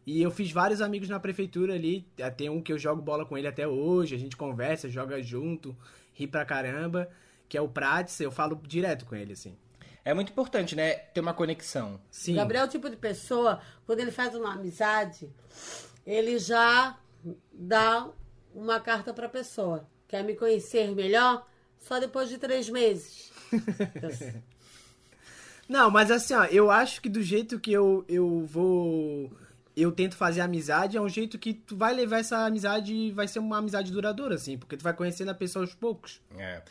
E 0.06 0.22
eu 0.22 0.30
fiz 0.30 0.52
vários 0.52 0.80
amigos 0.82 1.08
na 1.08 1.20
prefeitura 1.20 1.74
ali. 1.74 2.06
eh, 2.18 2.30
Tem 2.30 2.50
um 2.50 2.62
que 2.62 2.72
eu 2.72 2.78
jogo 2.78 3.02
bola 3.02 3.26
com 3.26 3.38
ele 3.38 3.48
até 3.48 3.66
hoje, 3.68 4.14
a 4.14 4.18
gente 4.18 4.36
conversa, 4.36 4.88
joga 4.90 5.22
junto, 5.22 5.76
ri 6.14 6.26
pra 6.26 6.44
caramba, 6.44 7.08
que 7.48 7.56
é 7.56 7.60
o 7.60 7.68
Prates, 7.68 8.20
eu 8.20 8.30
falo 8.30 8.60
direto 8.66 9.06
com 9.06 9.14
ele, 9.16 9.32
assim. 9.32 9.56
É 10.04 10.12
muito 10.12 10.30
importante, 10.30 10.76
né? 10.76 10.94
Ter 10.94 11.20
uma 11.20 11.32
conexão. 11.32 11.98
Sim. 12.10 12.34
Gabriel 12.34 12.64
é 12.64 12.66
o 12.66 12.70
tipo 12.70 12.90
de 12.90 12.96
pessoa, 12.96 13.60
quando 13.86 14.00
ele 14.00 14.10
faz 14.10 14.34
uma 14.34 14.52
amizade, 14.52 15.30
ele 16.06 16.38
já 16.38 16.98
dá 17.52 18.08
uma 18.54 18.78
carta 18.80 19.14
pra 19.14 19.28
pessoa. 19.28 19.88
Quer 20.06 20.22
me 20.22 20.34
conhecer 20.34 20.94
melhor? 20.94 21.46
Só 21.78 21.98
depois 21.98 22.28
de 22.28 22.38
três 22.38 22.68
meses. 22.68 23.32
Não, 25.68 25.90
mas 25.90 26.10
assim, 26.10 26.34
ó, 26.34 26.44
eu 26.44 26.70
acho 26.70 27.00
que 27.00 27.08
do 27.08 27.22
jeito 27.22 27.58
que 27.58 27.72
eu, 27.72 28.04
eu 28.08 28.44
vou. 28.44 29.32
Eu 29.76 29.90
tento 29.90 30.16
fazer 30.16 30.40
amizade, 30.40 30.96
é 30.96 31.00
um 31.00 31.08
jeito 31.08 31.38
que 31.38 31.52
tu 31.52 31.76
vai 31.76 31.92
levar 31.92 32.18
essa 32.18 32.44
amizade 32.46 32.94
e 32.94 33.10
vai 33.10 33.26
ser 33.26 33.40
uma 33.40 33.58
amizade 33.58 33.90
duradoura, 33.90 34.36
assim, 34.36 34.56
porque 34.56 34.76
tu 34.76 34.84
vai 34.84 34.92
conhecendo 34.92 35.30
a 35.30 35.34
pessoa 35.34 35.64
aos 35.64 35.74
poucos. 35.74 36.22
É. 36.36 36.62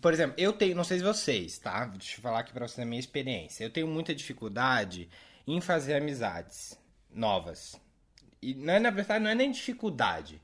Por 0.00 0.12
exemplo, 0.12 0.34
eu 0.38 0.52
tenho, 0.52 0.74
não 0.74 0.84
sei 0.84 0.98
se 0.98 1.04
vocês, 1.04 1.58
tá? 1.58 1.84
Deixa 1.86 2.16
eu 2.18 2.22
falar 2.22 2.40
aqui 2.40 2.52
pra 2.52 2.66
vocês 2.66 2.78
a 2.78 2.88
minha 2.88 2.98
experiência. 3.00 3.62
Eu 3.64 3.70
tenho 3.70 3.86
muita 3.86 4.14
dificuldade 4.14 5.08
em 5.46 5.60
fazer 5.60 5.94
amizades 5.94 6.78
novas. 7.10 7.78
E 8.40 8.54
não 8.54 8.74
é, 8.74 8.78
na 8.80 8.90
verdade, 8.90 9.22
não 9.22 9.30
é 9.30 9.34
nem 9.34 9.50
dificuldade. 9.50 10.40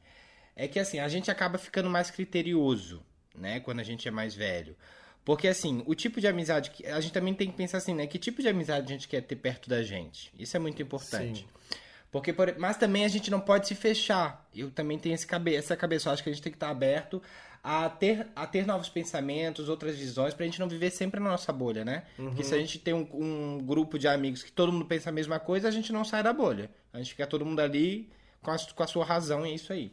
É 0.55 0.69
que 0.69 0.79
assim, 0.79 0.99
a 0.99 1.09
gente 1.09 1.31
acaba 1.31 1.57
ficando 1.57 1.89
mais 1.89 2.11
criterioso, 2.11 3.03
né? 3.35 3.61
Quando 3.61 3.81
a 3.81 3.85
gente 3.85 4.07
é 4.07 4.11
mais 4.11 4.35
velho. 4.35 4.77
Porque 5.25 5.49
assim, 5.49 5.83
o 5.87 5.95
tipo 5.95 6.21
de 6.21 6.27
amizade 6.27 6.71
que. 6.71 6.87
A 6.87 7.01
gente 7.01 7.13
também 7.13 7.33
tem 7.35 7.51
que 7.51 7.57
pensar 7.57 7.79
assim, 7.79 7.95
né? 7.95 8.07
Que 8.07 8.19
tipo 8.19 8.43
de 8.43 8.49
amizade 8.49 8.87
a 8.87 8.97
gente 8.97 9.09
quer 9.09 9.23
ter 9.23 9.37
perto 9.37 9.69
da 9.69 9.83
gente? 9.83 10.33
Isso 10.39 10.57
é 10.57 10.61
muito 10.61 10.81
importante. 10.83 11.47
Porque, 12.11 12.33
por- 12.33 12.57
mas 12.59 12.77
também 12.77 13.05
a 13.05 13.09
gente 13.09 13.31
não 13.31 13.41
pode 13.41 13.69
se 13.69 13.75
fechar. 13.75 14.49
Eu 14.55 14.71
também 14.71 14.99
tenho 14.99 15.15
esse 15.15 15.27
cabe 15.27 15.55
essa 15.55 15.77
cabeça. 15.77 16.09
Eu 16.09 16.13
acho 16.15 16.23
que 16.23 16.31
a 16.31 16.33
gente 16.33 16.43
tem 16.43 16.51
que 16.53 16.57
estar 16.57 16.71
aberto 16.71 17.23
a 17.63 17.89
ter, 17.89 18.27
a 18.35 18.47
ter 18.47 18.67
novos 18.67 18.89
pensamentos, 18.89 19.69
outras 19.69 19.97
visões, 19.97 20.35
pra 20.35 20.47
gente 20.47 20.61
não 20.61 20.69
viver 20.69 20.91
sempre 20.91 21.21
na 21.21 21.31
nossa 21.31 21.53
bolha, 21.53 21.85
né? 21.85 22.05
Porque 22.17 22.43
se 22.45 22.55
a 22.55 22.59
gente 22.59 22.79
tem 22.79 22.95
um, 22.95 23.07
um 23.13 23.59
grupo 23.59 23.99
de 23.99 24.09
amigos 24.09 24.43
que 24.43 24.53
todo 24.53 24.73
mundo 24.73 24.85
pensa 24.85 25.11
a 25.11 25.13
mesma 25.13 25.39
coisa, 25.39 25.69
a 25.69 25.71
gente 25.71 25.93
não 25.93 26.05
sai 26.05 26.23
da 26.23 26.33
bolha. 26.33 26.71
A 26.93 26.99
gente 26.99 27.11
fica 27.11 27.27
todo 27.27 27.45
mundo 27.45 27.61
ali 27.61 28.09
com 28.43 28.51
a, 28.51 28.57
com 28.59 28.83
a 28.83 28.87
sua 28.87 29.05
razão 29.05 29.47
e 29.47 29.51
é 29.51 29.55
isso 29.55 29.73
aí. 29.73 29.93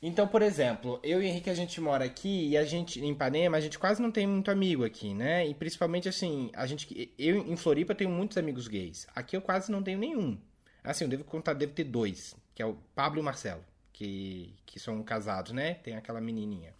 Então, 0.00 0.28
por 0.28 0.42
exemplo, 0.42 1.00
eu 1.02 1.20
e 1.20 1.24
o 1.24 1.26
Henrique, 1.26 1.50
a 1.50 1.54
gente 1.54 1.80
mora 1.80 2.04
aqui 2.04 2.50
e 2.50 2.56
a 2.56 2.64
gente, 2.64 3.00
em 3.00 3.10
Ipanema, 3.10 3.56
a 3.56 3.60
gente 3.60 3.78
quase 3.78 4.00
não 4.00 4.12
tem 4.12 4.26
muito 4.26 4.48
amigo 4.48 4.84
aqui, 4.84 5.12
né? 5.12 5.44
E 5.46 5.54
principalmente 5.54 6.08
assim, 6.08 6.50
a 6.54 6.66
gente, 6.66 7.12
eu 7.18 7.38
em 7.38 7.56
Floripa 7.56 7.94
tenho 7.94 8.10
muitos 8.10 8.38
amigos 8.38 8.68
gays. 8.68 9.08
Aqui 9.14 9.36
eu 9.36 9.42
quase 9.42 9.72
não 9.72 9.82
tenho 9.82 9.98
nenhum. 9.98 10.38
Assim, 10.84 11.04
eu 11.04 11.10
devo 11.10 11.24
contar, 11.24 11.54
devo 11.54 11.72
ter 11.72 11.84
dois, 11.84 12.36
que 12.54 12.62
é 12.62 12.66
o 12.66 12.78
Pablo 12.94 13.18
e 13.18 13.22
o 13.22 13.24
Marcelo, 13.24 13.64
que, 13.98 14.54
que 14.64 14.78
são 14.78 15.02
casados, 15.02 15.50
né? 15.52 15.74
Tem 15.74 15.96
aquela 15.96 16.20
menininha. 16.20 16.72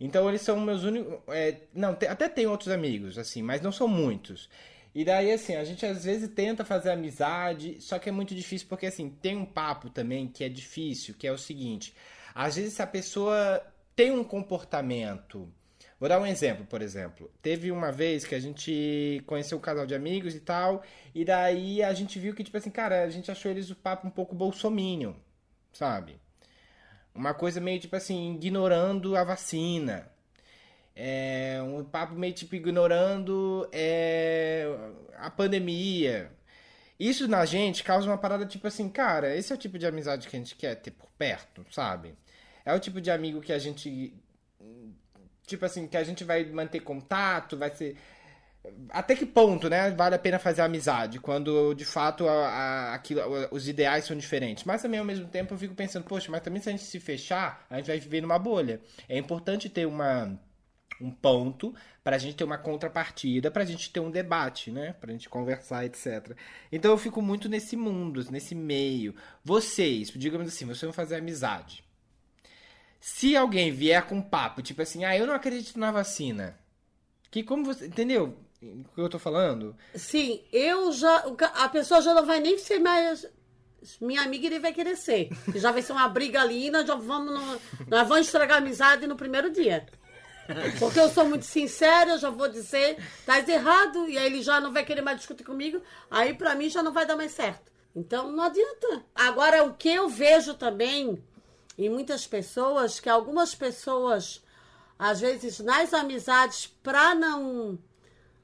Então 0.00 0.28
eles 0.28 0.40
são 0.40 0.58
meus 0.60 0.82
únicos. 0.82 1.18
é, 1.28 1.58
não, 1.74 1.94
te- 1.94 2.06
até 2.06 2.28
tem 2.28 2.46
outros 2.46 2.70
amigos, 2.70 3.18
assim, 3.18 3.42
mas 3.42 3.60
não 3.60 3.70
são 3.70 3.86
muitos. 3.86 4.48
E 4.94 5.04
daí, 5.04 5.30
assim, 5.30 5.54
a 5.56 5.64
gente 5.64 5.84
às 5.84 6.04
vezes 6.04 6.28
tenta 6.30 6.64
fazer 6.64 6.90
amizade, 6.90 7.76
só 7.80 7.98
que 7.98 8.08
é 8.08 8.12
muito 8.12 8.34
difícil 8.34 8.66
porque, 8.68 8.86
assim, 8.86 9.10
tem 9.10 9.36
um 9.36 9.44
papo 9.44 9.90
também 9.90 10.26
que 10.26 10.42
é 10.42 10.48
difícil, 10.48 11.14
que 11.18 11.26
é 11.26 11.32
o 11.32 11.36
seguinte: 11.38 11.94
às 12.34 12.56
vezes 12.56 12.80
a 12.80 12.86
pessoa 12.86 13.62
tem 13.94 14.10
um 14.10 14.24
comportamento. 14.24 15.52
Vou 16.00 16.08
dar 16.08 16.20
um 16.20 16.26
exemplo, 16.26 16.64
por 16.64 16.80
exemplo. 16.80 17.30
Teve 17.42 17.70
uma 17.70 17.92
vez 17.92 18.24
que 18.24 18.34
a 18.34 18.40
gente 18.40 19.22
conheceu 19.26 19.58
um 19.58 19.60
casal 19.60 19.84
de 19.86 19.94
amigos 19.94 20.34
e 20.34 20.40
tal, 20.40 20.82
e 21.14 21.24
daí 21.24 21.82
a 21.82 21.92
gente 21.92 22.18
viu 22.18 22.34
que, 22.34 22.42
tipo 22.44 22.56
assim, 22.56 22.70
cara, 22.70 23.02
a 23.02 23.10
gente 23.10 23.30
achou 23.30 23.50
eles 23.50 23.68
o 23.70 23.76
papo 23.76 24.06
um 24.06 24.10
pouco 24.10 24.34
bolsominion, 24.34 25.12
sabe? 25.72 26.18
Uma 27.18 27.34
coisa 27.34 27.60
meio, 27.60 27.80
tipo 27.80 27.96
assim, 27.96 28.34
ignorando 28.34 29.16
a 29.16 29.24
vacina. 29.24 30.08
É, 30.94 31.60
um 31.62 31.84
papo 31.84 32.14
meio, 32.14 32.32
tipo, 32.32 32.54
ignorando 32.54 33.68
é, 33.72 34.66
a 35.16 35.30
pandemia. 35.30 36.30
Isso 36.98 37.28
na 37.28 37.44
gente 37.44 37.84
causa 37.84 38.06
uma 38.08 38.18
parada, 38.18 38.46
tipo 38.46 38.66
assim, 38.66 38.88
cara, 38.88 39.36
esse 39.36 39.52
é 39.52 39.56
o 39.56 39.58
tipo 39.58 39.78
de 39.78 39.86
amizade 39.86 40.28
que 40.28 40.36
a 40.36 40.38
gente 40.38 40.56
quer 40.56 40.76
ter 40.76 40.92
por 40.92 41.08
perto, 41.18 41.64
sabe? 41.70 42.14
É 42.64 42.72
o 42.74 42.80
tipo 42.80 43.00
de 43.00 43.10
amigo 43.10 43.40
que 43.40 43.52
a 43.52 43.58
gente 43.58 44.14
tipo 45.48 45.64
assim, 45.64 45.88
que 45.88 45.96
a 45.96 46.04
gente 46.04 46.22
vai 46.22 46.44
manter 46.44 46.80
contato, 46.80 47.56
vai 47.56 47.70
ser. 47.70 47.96
Até 48.90 49.14
que 49.14 49.26
ponto, 49.26 49.68
né? 49.68 49.90
Vale 49.90 50.14
a 50.14 50.18
pena 50.18 50.38
fazer 50.38 50.62
amizade 50.62 51.20
quando 51.20 51.74
de 51.74 51.84
fato 51.84 52.28
a, 52.28 52.32
a, 52.32 52.94
aquilo, 52.94 53.22
os 53.50 53.68
ideais 53.68 54.04
são 54.04 54.16
diferentes. 54.16 54.64
Mas 54.64 54.82
também 54.82 55.00
ao 55.00 55.06
mesmo 55.06 55.26
tempo 55.26 55.54
eu 55.54 55.58
fico 55.58 55.74
pensando, 55.74 56.04
poxa, 56.04 56.30
mas 56.30 56.42
também 56.42 56.60
se 56.60 56.68
a 56.68 56.72
gente 56.72 56.84
se 56.84 57.00
fechar, 57.00 57.66
a 57.70 57.76
gente 57.76 57.86
vai 57.86 57.98
viver 57.98 58.20
numa 58.20 58.38
bolha. 58.38 58.80
É 59.08 59.18
importante 59.18 59.68
ter 59.68 59.86
uma 59.86 60.38
um 61.00 61.10
ponto 61.10 61.74
para 62.02 62.16
a 62.16 62.18
gente 62.18 62.36
ter 62.36 62.44
uma 62.44 62.58
contrapartida, 62.58 63.50
para 63.50 63.62
a 63.62 63.66
gente 63.66 63.90
ter 63.90 64.00
um 64.00 64.10
debate, 64.10 64.70
né? 64.70 64.94
Para 64.94 65.10
a 65.10 65.12
gente 65.12 65.28
conversar, 65.28 65.84
etc. 65.84 66.36
Então 66.72 66.90
eu 66.90 66.98
fico 66.98 67.22
muito 67.22 67.48
nesse 67.48 67.76
mundo, 67.76 68.24
nesse 68.30 68.54
meio. 68.54 69.14
Vocês, 69.44 70.10
digamos 70.10 70.48
assim, 70.48 70.64
vocês 70.64 70.82
vão 70.82 70.92
fazer 70.92 71.16
amizade. 71.16 71.84
Se 73.00 73.36
alguém 73.36 73.70
vier 73.70 74.04
com 74.06 74.16
um 74.16 74.22
papo, 74.22 74.62
tipo 74.62 74.82
assim, 74.82 75.04
ah, 75.04 75.16
eu 75.16 75.26
não 75.26 75.34
acredito 75.34 75.78
na 75.78 75.92
vacina. 75.92 76.58
Que 77.30 77.42
como 77.42 77.64
você. 77.64 77.86
Entendeu 77.86 78.36
o 78.62 78.84
que 78.94 79.00
eu 79.00 79.08
tô 79.08 79.18
falando? 79.18 79.76
Sim, 79.94 80.42
eu 80.52 80.92
já. 80.92 81.24
A 81.54 81.68
pessoa 81.68 82.00
já 82.00 82.12
não 82.12 82.26
vai 82.26 82.40
nem 82.40 82.58
ser 82.58 82.78
mais. 82.78 83.26
Minha 84.00 84.22
amiga 84.22 84.46
ele 84.46 84.58
vai 84.58 84.72
querer 84.72 84.96
ser. 84.96 85.30
Já 85.54 85.70
vai 85.70 85.82
ser 85.82 85.92
uma 85.92 86.08
briga 86.08 86.40
ali, 86.40 86.70
nós 86.70 86.86
já 86.86 86.96
vamos. 86.96 87.34
No, 87.34 87.60
nós 87.86 88.08
vamos 88.08 88.26
estragar 88.26 88.56
a 88.56 88.60
amizade 88.60 89.06
no 89.06 89.16
primeiro 89.16 89.50
dia. 89.50 89.86
Porque 90.78 90.98
eu 90.98 91.10
sou 91.10 91.26
muito 91.26 91.44
sincera, 91.44 92.12
eu 92.12 92.18
já 92.18 92.30
vou 92.30 92.48
dizer, 92.48 92.96
tá 93.26 93.38
errado, 93.38 94.08
e 94.08 94.16
aí 94.16 94.26
ele 94.26 94.42
já 94.42 94.58
não 94.58 94.72
vai 94.72 94.82
querer 94.82 95.02
mais 95.02 95.18
discutir 95.18 95.44
comigo, 95.44 95.82
aí 96.10 96.32
pra 96.32 96.54
mim 96.54 96.70
já 96.70 96.82
não 96.82 96.90
vai 96.90 97.04
dar 97.04 97.16
mais 97.16 97.32
certo. 97.32 97.70
Então 97.94 98.32
não 98.32 98.44
adianta. 98.44 99.04
Agora, 99.14 99.64
o 99.64 99.74
que 99.74 99.90
eu 99.90 100.08
vejo 100.08 100.54
também 100.54 101.22
em 101.76 101.90
muitas 101.90 102.26
pessoas 102.26 102.98
que 102.98 103.08
algumas 103.08 103.54
pessoas 103.54 104.42
às 104.98 105.20
vezes 105.20 105.60
nas 105.60 105.94
amizades 105.94 106.66
para 106.82 107.14
não 107.14 107.78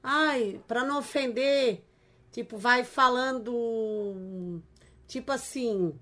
ai, 0.05 0.61
para 0.67 0.85
não 0.85 0.99
ofender, 0.99 1.83
tipo 2.31 2.57
vai 2.57 2.83
falando 2.83 4.61
tipo 5.07 5.31
assim, 5.31 5.97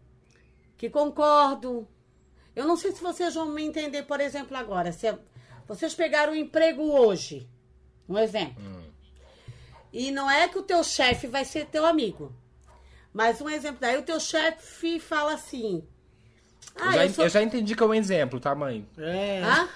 que 0.78 0.90
concordo. 0.90 1.88
Eu 2.54 2.68
não 2.68 2.76
sei 2.76 2.92
se 2.92 3.02
vocês 3.02 3.34
vão 3.34 3.50
me 3.50 3.64
entender, 3.64 4.04
por 4.04 4.20
exemplo, 4.20 4.56
agora, 4.56 4.92
se 4.92 5.08
é, 5.08 5.18
vocês 5.66 5.96
pegaram 5.96 6.34
um 6.34 6.36
emprego 6.36 6.84
hoje, 6.84 7.48
um 8.08 8.18
exemplo. 8.18 8.62
Hum. 8.62 8.84
E 9.92 10.12
não 10.12 10.30
é 10.30 10.48
que 10.48 10.58
o 10.58 10.64
teu 10.64 10.84
chefe 10.84 11.26
vai 11.26 11.46
ser 11.46 11.68
teu 11.68 11.86
amigo. 11.86 12.36
Mas 13.14 13.40
um 13.40 13.50
exemplo, 13.50 13.78
daí 13.80 13.98
o 13.98 14.04
teu 14.04 14.20
chefe 14.20 15.00
fala 15.00 15.34
assim: 15.34 15.84
ah, 16.76 16.88
eu, 16.88 16.94
já, 16.94 17.06
eu, 17.06 17.14
sou... 17.14 17.24
eu, 17.24 17.30
já, 17.30 17.44
entendi 17.44 17.76
que 17.76 17.84
é 17.84 17.86
um 17.86 17.94
exemplo, 17.94 18.40
tá, 18.40 18.54
mãe? 18.54 18.88
É. 18.98 19.42
Hã? 19.44 19.70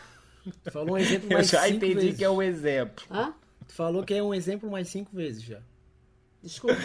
Falou 0.72 0.96
um 0.96 0.98
exemplo 0.98 1.30
mais 1.32 1.54
Eu 1.54 1.60
já 1.60 1.70
entendi 1.70 1.94
vezes. 1.96 2.18
que 2.18 2.24
é 2.24 2.30
um 2.30 2.42
exemplo. 2.42 3.06
Hã? 3.12 3.34
Tu 3.68 3.74
falou 3.74 4.04
que 4.04 4.14
é 4.14 4.24
um 4.24 4.34
exemplo 4.34 4.70
mais 4.70 4.88
cinco 4.90 5.16
vezes 5.16 5.44
já. 5.44 5.62
Desculpa. 6.42 6.82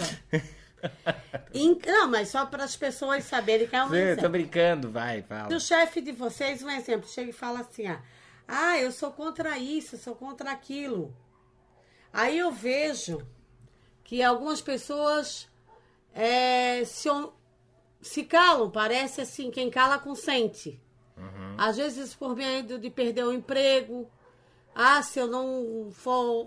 Não, 1.87 2.09
mas 2.09 2.29
só 2.29 2.45
para 2.47 2.65
as 2.65 2.77
pessoas 2.77 3.25
saberem 3.25 3.69
que 3.69 3.77
é 3.77 3.85
um 3.85 3.91
Sim, 3.91 3.97
exemplo. 3.97 4.23
tô 4.23 4.29
brincando, 4.29 4.91
vai, 4.91 5.23
fala. 5.23 5.49
Se 5.49 5.55
o 5.55 5.61
chefe 5.61 6.01
de 6.01 6.13
vocês, 6.13 6.63
um 6.63 6.71
exemplo, 6.71 7.09
chega 7.09 7.31
e 7.31 7.33
fala 7.33 7.61
assim, 7.61 7.87
ah, 7.87 8.03
ah, 8.49 8.79
eu 8.79 8.91
sou 8.91 9.13
contra 9.13 9.59
isso, 9.59 9.95
eu 9.95 9.99
sou 10.01 10.15
contra 10.15 10.51
aquilo. 10.51 11.15
Aí 12.13 12.39
eu 12.39 12.51
vejo 12.51 13.25
que 14.03 14.23
algumas 14.23 14.61
pessoas 14.61 15.49
é, 16.13 16.85
se, 16.85 17.09
se 18.01 18.25
calam, 18.25 18.71
parece 18.71 19.21
assim, 19.21 19.51
quem 19.51 19.71
cala 19.71 19.99
consente. 19.99 20.81
Uhum. 21.17 21.55
Às 21.57 21.77
vezes 21.77 22.15
por 22.15 22.35
medo 22.35 22.79
de 22.79 22.91
perder 22.91 23.25
o 23.25 23.33
emprego. 23.33 24.11
Ah, 24.75 25.03
se 25.03 25.19
eu 25.19 25.27
não 25.27 25.91
for. 25.93 26.47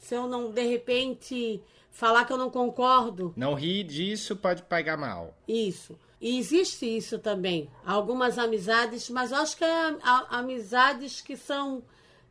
Se 0.00 0.14
eu 0.14 0.26
não, 0.26 0.50
de 0.50 0.62
repente, 0.62 1.62
falar 1.90 2.24
que 2.24 2.32
eu 2.32 2.36
não 2.36 2.50
concordo. 2.50 3.32
Não 3.36 3.54
ri 3.54 3.82
disso, 3.82 4.36
pode 4.36 4.62
pagar 4.62 4.98
mal. 4.98 5.34
Isso. 5.48 5.98
E 6.20 6.38
existe 6.38 6.84
isso 6.86 7.18
também. 7.18 7.68
Algumas 7.84 8.38
amizades, 8.38 9.08
mas 9.10 9.30
eu 9.30 9.38
acho 9.38 9.56
que 9.56 9.64
é 9.64 9.96
amizades 10.30 11.20
que 11.20 11.36
são 11.36 11.82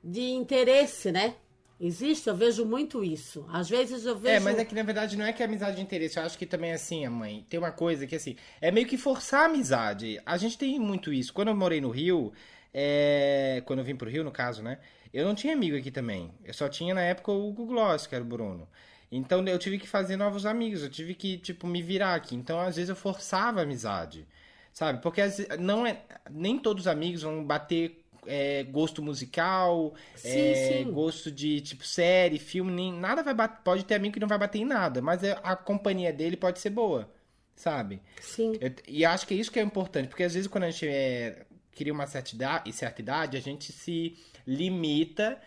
de 0.03 0.31
interesse, 0.31 1.11
né? 1.11 1.35
Existe, 1.79 2.27
eu 2.27 2.35
vejo 2.35 2.65
muito 2.65 3.03
isso. 3.03 3.45
Às 3.51 3.69
vezes 3.69 4.05
eu 4.05 4.17
vejo. 4.17 4.35
É, 4.35 4.39
mas 4.39 4.57
é 4.57 4.65
que 4.65 4.73
na 4.73 4.83
verdade 4.83 5.17
não 5.17 5.25
é 5.25 5.33
que 5.33 5.41
é 5.43 5.45
amizade 5.45 5.75
de 5.75 5.81
interesse. 5.81 6.17
Eu 6.17 6.23
acho 6.23 6.37
que 6.37 6.45
também 6.45 6.71
assim, 6.71 7.05
a 7.05 7.09
mãe, 7.09 7.45
tem 7.49 7.59
uma 7.59 7.71
coisa 7.71 8.07
que 8.07 8.15
assim, 8.15 8.35
é 8.61 8.71
meio 8.71 8.87
que 8.87 8.97
forçar 8.97 9.41
a 9.41 9.45
amizade. 9.45 10.19
A 10.25 10.37
gente 10.37 10.57
tem 10.57 10.79
muito 10.79 11.11
isso. 11.11 11.33
Quando 11.33 11.49
eu 11.49 11.55
morei 11.55 11.81
no 11.81 11.89
Rio, 11.89 12.31
é... 12.73 13.61
quando 13.65 13.79
eu 13.79 13.85
vim 13.85 13.95
pro 13.95 14.09
Rio, 14.09 14.23
no 14.23 14.31
caso, 14.31 14.63
né? 14.63 14.79
Eu 15.13 15.25
não 15.25 15.35
tinha 15.35 15.53
amigo 15.53 15.77
aqui 15.77 15.91
também. 15.91 16.31
Eu 16.43 16.53
só 16.53 16.67
tinha 16.67 16.93
na 16.93 17.01
época 17.01 17.31
o 17.31 17.51
Google 17.51 17.67
Gloss, 17.67 18.07
que 18.07 18.15
era 18.15 18.23
o 18.23 18.27
Bruno. 18.27 18.67
Então 19.11 19.45
eu 19.45 19.59
tive 19.59 19.77
que 19.77 19.87
fazer 19.87 20.17
novos 20.17 20.45
amigos, 20.45 20.81
eu 20.81 20.89
tive 20.89 21.13
que, 21.13 21.37
tipo, 21.37 21.67
me 21.67 21.81
virar 21.83 22.15
aqui. 22.15 22.35
Então, 22.35 22.59
às 22.59 22.75
vezes, 22.75 22.89
eu 22.89 22.95
forçava 22.95 23.59
a 23.59 23.63
amizade. 23.63 24.27
Sabe? 24.73 25.01
Porque 25.03 25.21
não 25.59 25.85
é. 25.85 26.01
Nem 26.31 26.57
todos 26.57 26.83
os 26.83 26.87
amigos 26.87 27.21
vão 27.21 27.43
bater 27.45 28.03
é, 28.25 28.63
gosto 28.63 29.01
musical, 29.01 29.93
sim, 30.15 30.29
é, 30.29 30.83
sim. 30.83 30.91
gosto 30.91 31.31
de 31.31 31.61
tipo 31.61 31.85
série, 31.85 32.39
filme, 32.39 32.71
nem, 32.71 32.93
nada 32.93 33.23
vai 33.23 33.33
bater, 33.33 33.61
pode 33.63 33.83
ter 33.85 33.95
amigo 33.95 34.13
que 34.13 34.19
não 34.19 34.27
vai 34.27 34.37
bater 34.37 34.59
em 34.59 34.65
nada, 34.65 35.01
mas 35.01 35.23
é, 35.23 35.39
a 35.43 35.55
companhia 35.55 36.11
dele 36.11 36.37
pode 36.37 36.59
ser 36.59 36.69
boa, 36.69 37.09
sabe? 37.55 38.01
Sim. 38.21 38.53
Eu, 38.59 38.73
e 38.87 39.05
acho 39.05 39.27
que 39.27 39.33
é 39.33 39.37
isso 39.37 39.51
que 39.51 39.59
é 39.59 39.63
importante, 39.63 40.07
porque 40.07 40.23
às 40.23 40.33
vezes 40.33 40.47
quando 40.47 40.65
a 40.65 40.71
gente 40.71 40.87
é, 40.87 41.45
cria 41.71 41.93
uma 41.93 42.07
certa 42.07 42.33
idade, 42.33 42.71
certa 42.73 43.01
idade, 43.01 43.37
a 43.37 43.41
gente 43.41 43.71
se 43.71 44.17
limita 44.45 45.39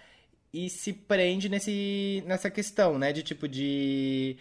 e 0.53 0.71
se 0.71 0.93
prende 0.93 1.49
nesse, 1.49 2.23
nessa 2.27 2.51
questão, 2.51 2.99
né? 2.99 3.13
De 3.13 3.23
tipo 3.23 3.47
de 3.47 4.37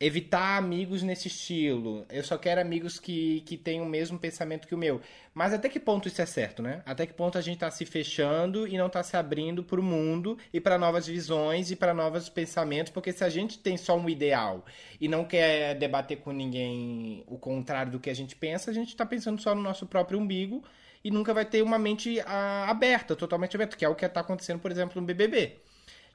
evitar 0.00 0.56
amigos 0.56 1.02
nesse 1.02 1.26
estilo. 1.26 2.06
Eu 2.08 2.22
só 2.22 2.38
quero 2.38 2.60
amigos 2.60 3.00
que, 3.00 3.40
que 3.40 3.56
tenham 3.56 3.84
o 3.84 3.88
mesmo 3.88 4.18
pensamento 4.18 4.68
que 4.68 4.74
o 4.74 4.78
meu. 4.78 5.00
Mas 5.34 5.52
até 5.52 5.68
que 5.68 5.80
ponto 5.80 6.06
isso 6.06 6.22
é 6.22 6.26
certo, 6.26 6.62
né? 6.62 6.82
Até 6.86 7.04
que 7.06 7.12
ponto 7.12 7.36
a 7.36 7.40
gente 7.40 7.54
está 7.54 7.70
se 7.70 7.84
fechando 7.84 8.66
e 8.66 8.78
não 8.78 8.86
está 8.86 9.02
se 9.02 9.16
abrindo 9.16 9.64
para 9.64 9.80
o 9.80 9.82
mundo 9.82 10.38
e 10.52 10.60
para 10.60 10.78
novas 10.78 11.06
visões 11.06 11.70
e 11.70 11.76
para 11.76 11.92
novos 11.92 12.28
pensamentos? 12.28 12.92
Porque 12.92 13.12
se 13.12 13.24
a 13.24 13.28
gente 13.28 13.58
tem 13.58 13.76
só 13.76 13.96
um 13.96 14.08
ideal 14.08 14.64
e 15.00 15.08
não 15.08 15.24
quer 15.24 15.74
debater 15.74 16.18
com 16.18 16.32
ninguém 16.32 17.24
o 17.26 17.36
contrário 17.36 17.90
do 17.90 18.00
que 18.00 18.10
a 18.10 18.14
gente 18.14 18.36
pensa, 18.36 18.70
a 18.70 18.74
gente 18.74 18.88
está 18.88 19.04
pensando 19.04 19.40
só 19.40 19.54
no 19.54 19.62
nosso 19.62 19.86
próprio 19.86 20.20
umbigo 20.20 20.62
e 21.08 21.10
nunca 21.10 21.32
vai 21.32 21.46
ter 21.46 21.62
uma 21.62 21.78
mente 21.78 22.20
a, 22.20 22.26
ah, 22.26 22.70
aberta, 22.70 23.16
totalmente 23.16 23.56
aberta, 23.56 23.78
que 23.78 23.84
é 23.84 23.88
o 23.88 23.94
que 23.94 24.04
está 24.04 24.20
acontecendo, 24.20 24.60
por 24.60 24.70
exemplo, 24.70 25.00
no 25.00 25.06
BBB 25.06 25.56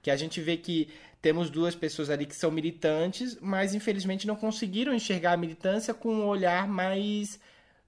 que 0.03 0.11
a 0.11 0.17
gente 0.17 0.41
vê 0.41 0.57
que 0.57 0.89
temos 1.21 1.49
duas 1.49 1.73
pessoas 1.73 2.09
ali 2.09 2.25
que 2.25 2.35
são 2.35 2.51
militantes, 2.51 3.37
mas 3.41 3.73
infelizmente 3.73 4.27
não 4.27 4.35
conseguiram 4.35 4.93
enxergar 4.93 5.31
a 5.31 5.37
militância 5.37 5.93
com 5.93 6.13
um 6.13 6.27
olhar 6.27 6.67
mais 6.67 7.39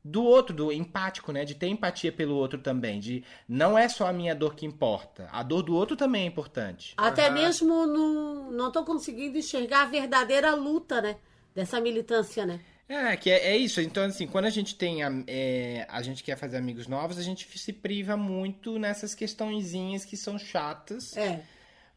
do 0.02 0.24
outro, 0.24 0.56
do 0.56 0.72
empático, 0.72 1.34
né? 1.34 1.44
De 1.44 1.54
ter 1.54 1.68
empatia 1.68 2.12
pelo 2.12 2.36
outro 2.36 2.60
também, 2.60 3.02
de 3.02 3.24
não 3.50 3.78
é 3.78 3.90
só 3.90 4.08
a 4.08 4.14
minha 4.14 4.34
dor 4.34 4.56
que 4.56 4.66
importa, 4.66 5.28
a 5.32 5.44
dor 5.44 5.62
do 5.62 5.76
outro 5.76 5.98
também 5.98 6.24
é 6.24 6.26
importante. 6.26 6.94
Até 6.96 7.28
uhum. 7.28 7.34
mesmo 7.34 7.86
no, 7.86 8.52
não 8.52 8.68
estou 8.70 8.86
conseguindo 8.86 9.38
enxergar 9.38 9.82
a 9.82 9.88
verdadeira 9.88 10.56
luta, 10.56 11.02
né? 11.02 11.18
Dessa 11.54 11.82
militância, 11.82 12.46
né? 12.46 12.62
É, 12.88 13.18
que 13.18 13.32
é, 13.32 13.54
é, 13.54 13.58
isso. 13.58 13.82
Então, 13.82 14.04
assim, 14.04 14.28
quando 14.28 14.46
a 14.46 14.50
gente 14.50 14.76
tem. 14.76 15.04
A, 15.04 15.12
é, 15.28 15.88
a 15.90 16.02
gente 16.02 16.24
quer 16.24 16.38
fazer 16.38 16.58
amigos 16.58 16.88
novos, 16.88 17.18
a 17.18 17.24
gente 17.24 17.48
se 17.58 17.74
priva 17.74 18.16
muito 18.16 18.78
nessas 18.78 19.16
questõezinhas 19.16 20.06
que 20.06 20.16
são 20.16 20.38
chatas. 20.38 21.18
É. 21.18 21.44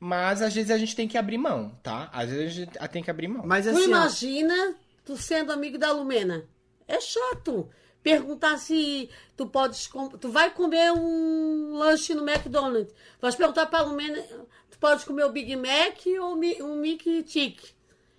Mas 0.01 0.41
às 0.43 0.55
vezes 0.55 0.71
a 0.71 0.79
gente 0.79 0.95
tem 0.95 1.09
que 1.09 1.19
abrir 1.19 1.39
mão, 1.39 1.77
tá? 1.83 2.09
Às 2.13 2.31
vezes 2.31 2.47
a 2.47 2.65
gente 2.65 2.89
tem 2.93 3.03
que 3.03 3.11
abrir 3.11 3.29
mão. 3.29 3.43
Mas 3.45 3.67
assim, 3.67 3.83
tu 3.83 3.85
imagina 3.85 4.77
tu 5.05 5.17
sendo 5.17 5.53
amigo 5.53 5.77
da 5.77 5.93
Lumena. 5.93 6.47
É 6.87 7.01
chato. 7.01 7.69
Perguntar 8.03 8.57
se 8.59 9.11
tu 9.37 9.47
podes. 9.47 9.91
Tu 10.21 10.31
vai 10.31 10.51
comer 10.51 10.93
um 10.93 11.73
lanche 11.75 12.15
no 12.15 12.27
McDonald's. 12.27 12.95
Vai 13.21 13.33
perguntar 13.33 13.67
pra 13.67 13.83
Lumena: 13.83 14.23
tu 14.71 14.79
pode 14.79 15.05
comer 15.05 15.25
o 15.25 15.33
Big 15.33 15.55
Mac 15.57 15.99
ou 16.21 16.35
um 16.65 16.77
Mickey 16.77 17.25
Chick? 17.27 17.78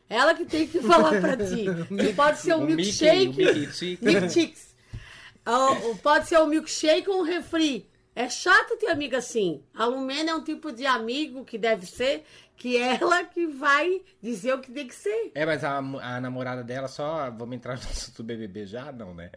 Ela 0.10 0.34
que 0.34 0.43
tem 0.43 0.67
que 0.67 0.82
falar 0.82 1.22
pra 1.22 1.38
ti. 1.38 1.65
Pode 2.15 2.39
ser 2.39 2.56
um, 2.56 2.65
milkshake. 2.65 3.69
Ou, 5.45 5.95
pode 5.98 6.28
ser 6.28 6.39
um 6.39 6.48
milkshake 6.48 7.10
ou 7.10 7.22
um 7.22 7.24
refri. 7.24 7.88
É 8.15 8.28
chato 8.28 8.78
ter 8.78 8.88
amiga 8.88 9.19
assim. 9.19 9.63
A 9.74 9.86
Lumena 9.86 10.32
é 10.32 10.36
um 10.36 10.43
tipo 10.43 10.72
de 10.72 10.86
amigo 10.86 11.45
que 11.45 11.58
deve 11.58 11.86
ser 11.86 12.26
que 12.60 12.76
ela 12.76 13.24
que 13.24 13.48
vai 13.48 14.02
dizer 14.22 14.54
o 14.54 14.60
que 14.60 14.72
tem 14.72 14.88
que 14.88 14.93
ser. 14.93 15.32
É, 15.34 15.45
mas 15.45 15.63
a, 15.63 15.78
a 15.78 16.19
namorada 16.19 16.63
dela, 16.63 16.88
só. 16.88 17.32
Vamos 17.32 17.56
entrar 17.56 17.76
no 17.76 17.84
assunto 17.89 18.22
BBB 18.22 18.65
já? 18.65 18.91
Não, 18.91 19.13
né? 19.13 19.32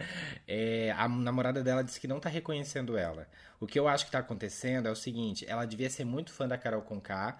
É, 0.46 0.90
a 0.98 1.08
namorada 1.08 1.62
dela 1.62 1.84
disse 1.84 2.00
que 2.00 2.08
não 2.08 2.18
tá 2.18 2.28
reconhecendo 2.28 2.96
ela. 2.96 3.28
O 3.60 3.66
que 3.66 3.78
eu 3.78 3.86
acho 3.86 4.04
que 4.06 4.10
tá 4.10 4.18
acontecendo 4.18 4.88
é 4.88 4.90
o 4.90 4.96
seguinte: 4.96 5.46
ela 5.48 5.64
devia 5.64 5.88
ser 5.88 6.04
muito 6.04 6.32
fã 6.32 6.48
da 6.48 6.58
Carol 6.58 6.82
Conká. 6.82 7.38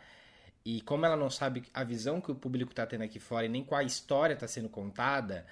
E 0.64 0.81
como 0.83 1.05
ela 1.05 1.16
não 1.16 1.31
sabe 1.31 1.64
a 1.75 1.83
visão 1.83 2.20
que 2.20 2.31
o 2.31 2.35
público 2.35 2.75
tá 2.75 2.87
tendo 2.87 3.03
aqui 3.03 3.18
fora 3.18 3.46
e 3.46 3.48
nem 3.48 3.64
qual 3.64 3.81
a 3.81 3.85
história 3.85 4.37
tá 4.37 4.46
sendo 4.46 4.68
contada, 4.68 5.44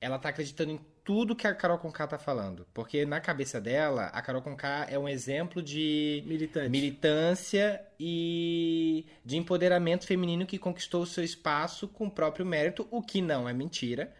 ela 0.00 0.18
tá 0.18 0.28
acreditando 0.28 0.72
em 0.72 0.80
tudo 1.04 1.36
que 1.36 1.46
a 1.46 1.54
Carol 1.54 1.78
Conká 1.78 2.06
tá 2.06 2.18
falando. 2.18 2.66
Porque 2.74 3.06
na 3.06 3.20
cabeça 3.20 3.60
dela, 3.60 4.06
a 4.06 4.20
Carol 4.20 4.42
Conká 4.42 4.86
é 4.90 4.98
um 4.98 5.08
exemplo 5.08 5.62
de 5.62 6.22
Militante. 6.26 6.68
militância 6.68 7.80
e 7.98 9.06
de 9.24 9.36
empoderamento 9.36 10.06
feminino 10.06 10.44
que 10.44 10.58
conquistou 10.58 11.02
o 11.02 11.06
seu 11.06 11.22
espaço 11.22 11.86
com 11.88 12.06
o 12.06 12.10
próprio 12.10 12.44
mérito, 12.44 12.88
o 12.90 13.00
que 13.00 13.22
não 13.22 13.48
é 13.48 13.52
mentira. 13.52 14.12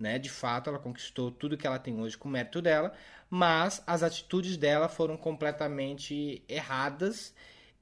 Né? 0.00 0.18
De 0.18 0.30
fato, 0.30 0.70
ela 0.70 0.78
conquistou 0.78 1.30
tudo 1.30 1.56
que 1.56 1.66
ela 1.66 1.78
tem 1.78 2.00
hoje 2.00 2.16
com 2.16 2.28
o 2.28 2.32
mérito 2.32 2.60
dela, 2.60 2.92
mas 3.30 3.82
as 3.86 4.02
atitudes 4.02 4.56
dela 4.56 4.88
foram 4.88 5.16
completamente 5.16 6.42
erradas 6.48 7.32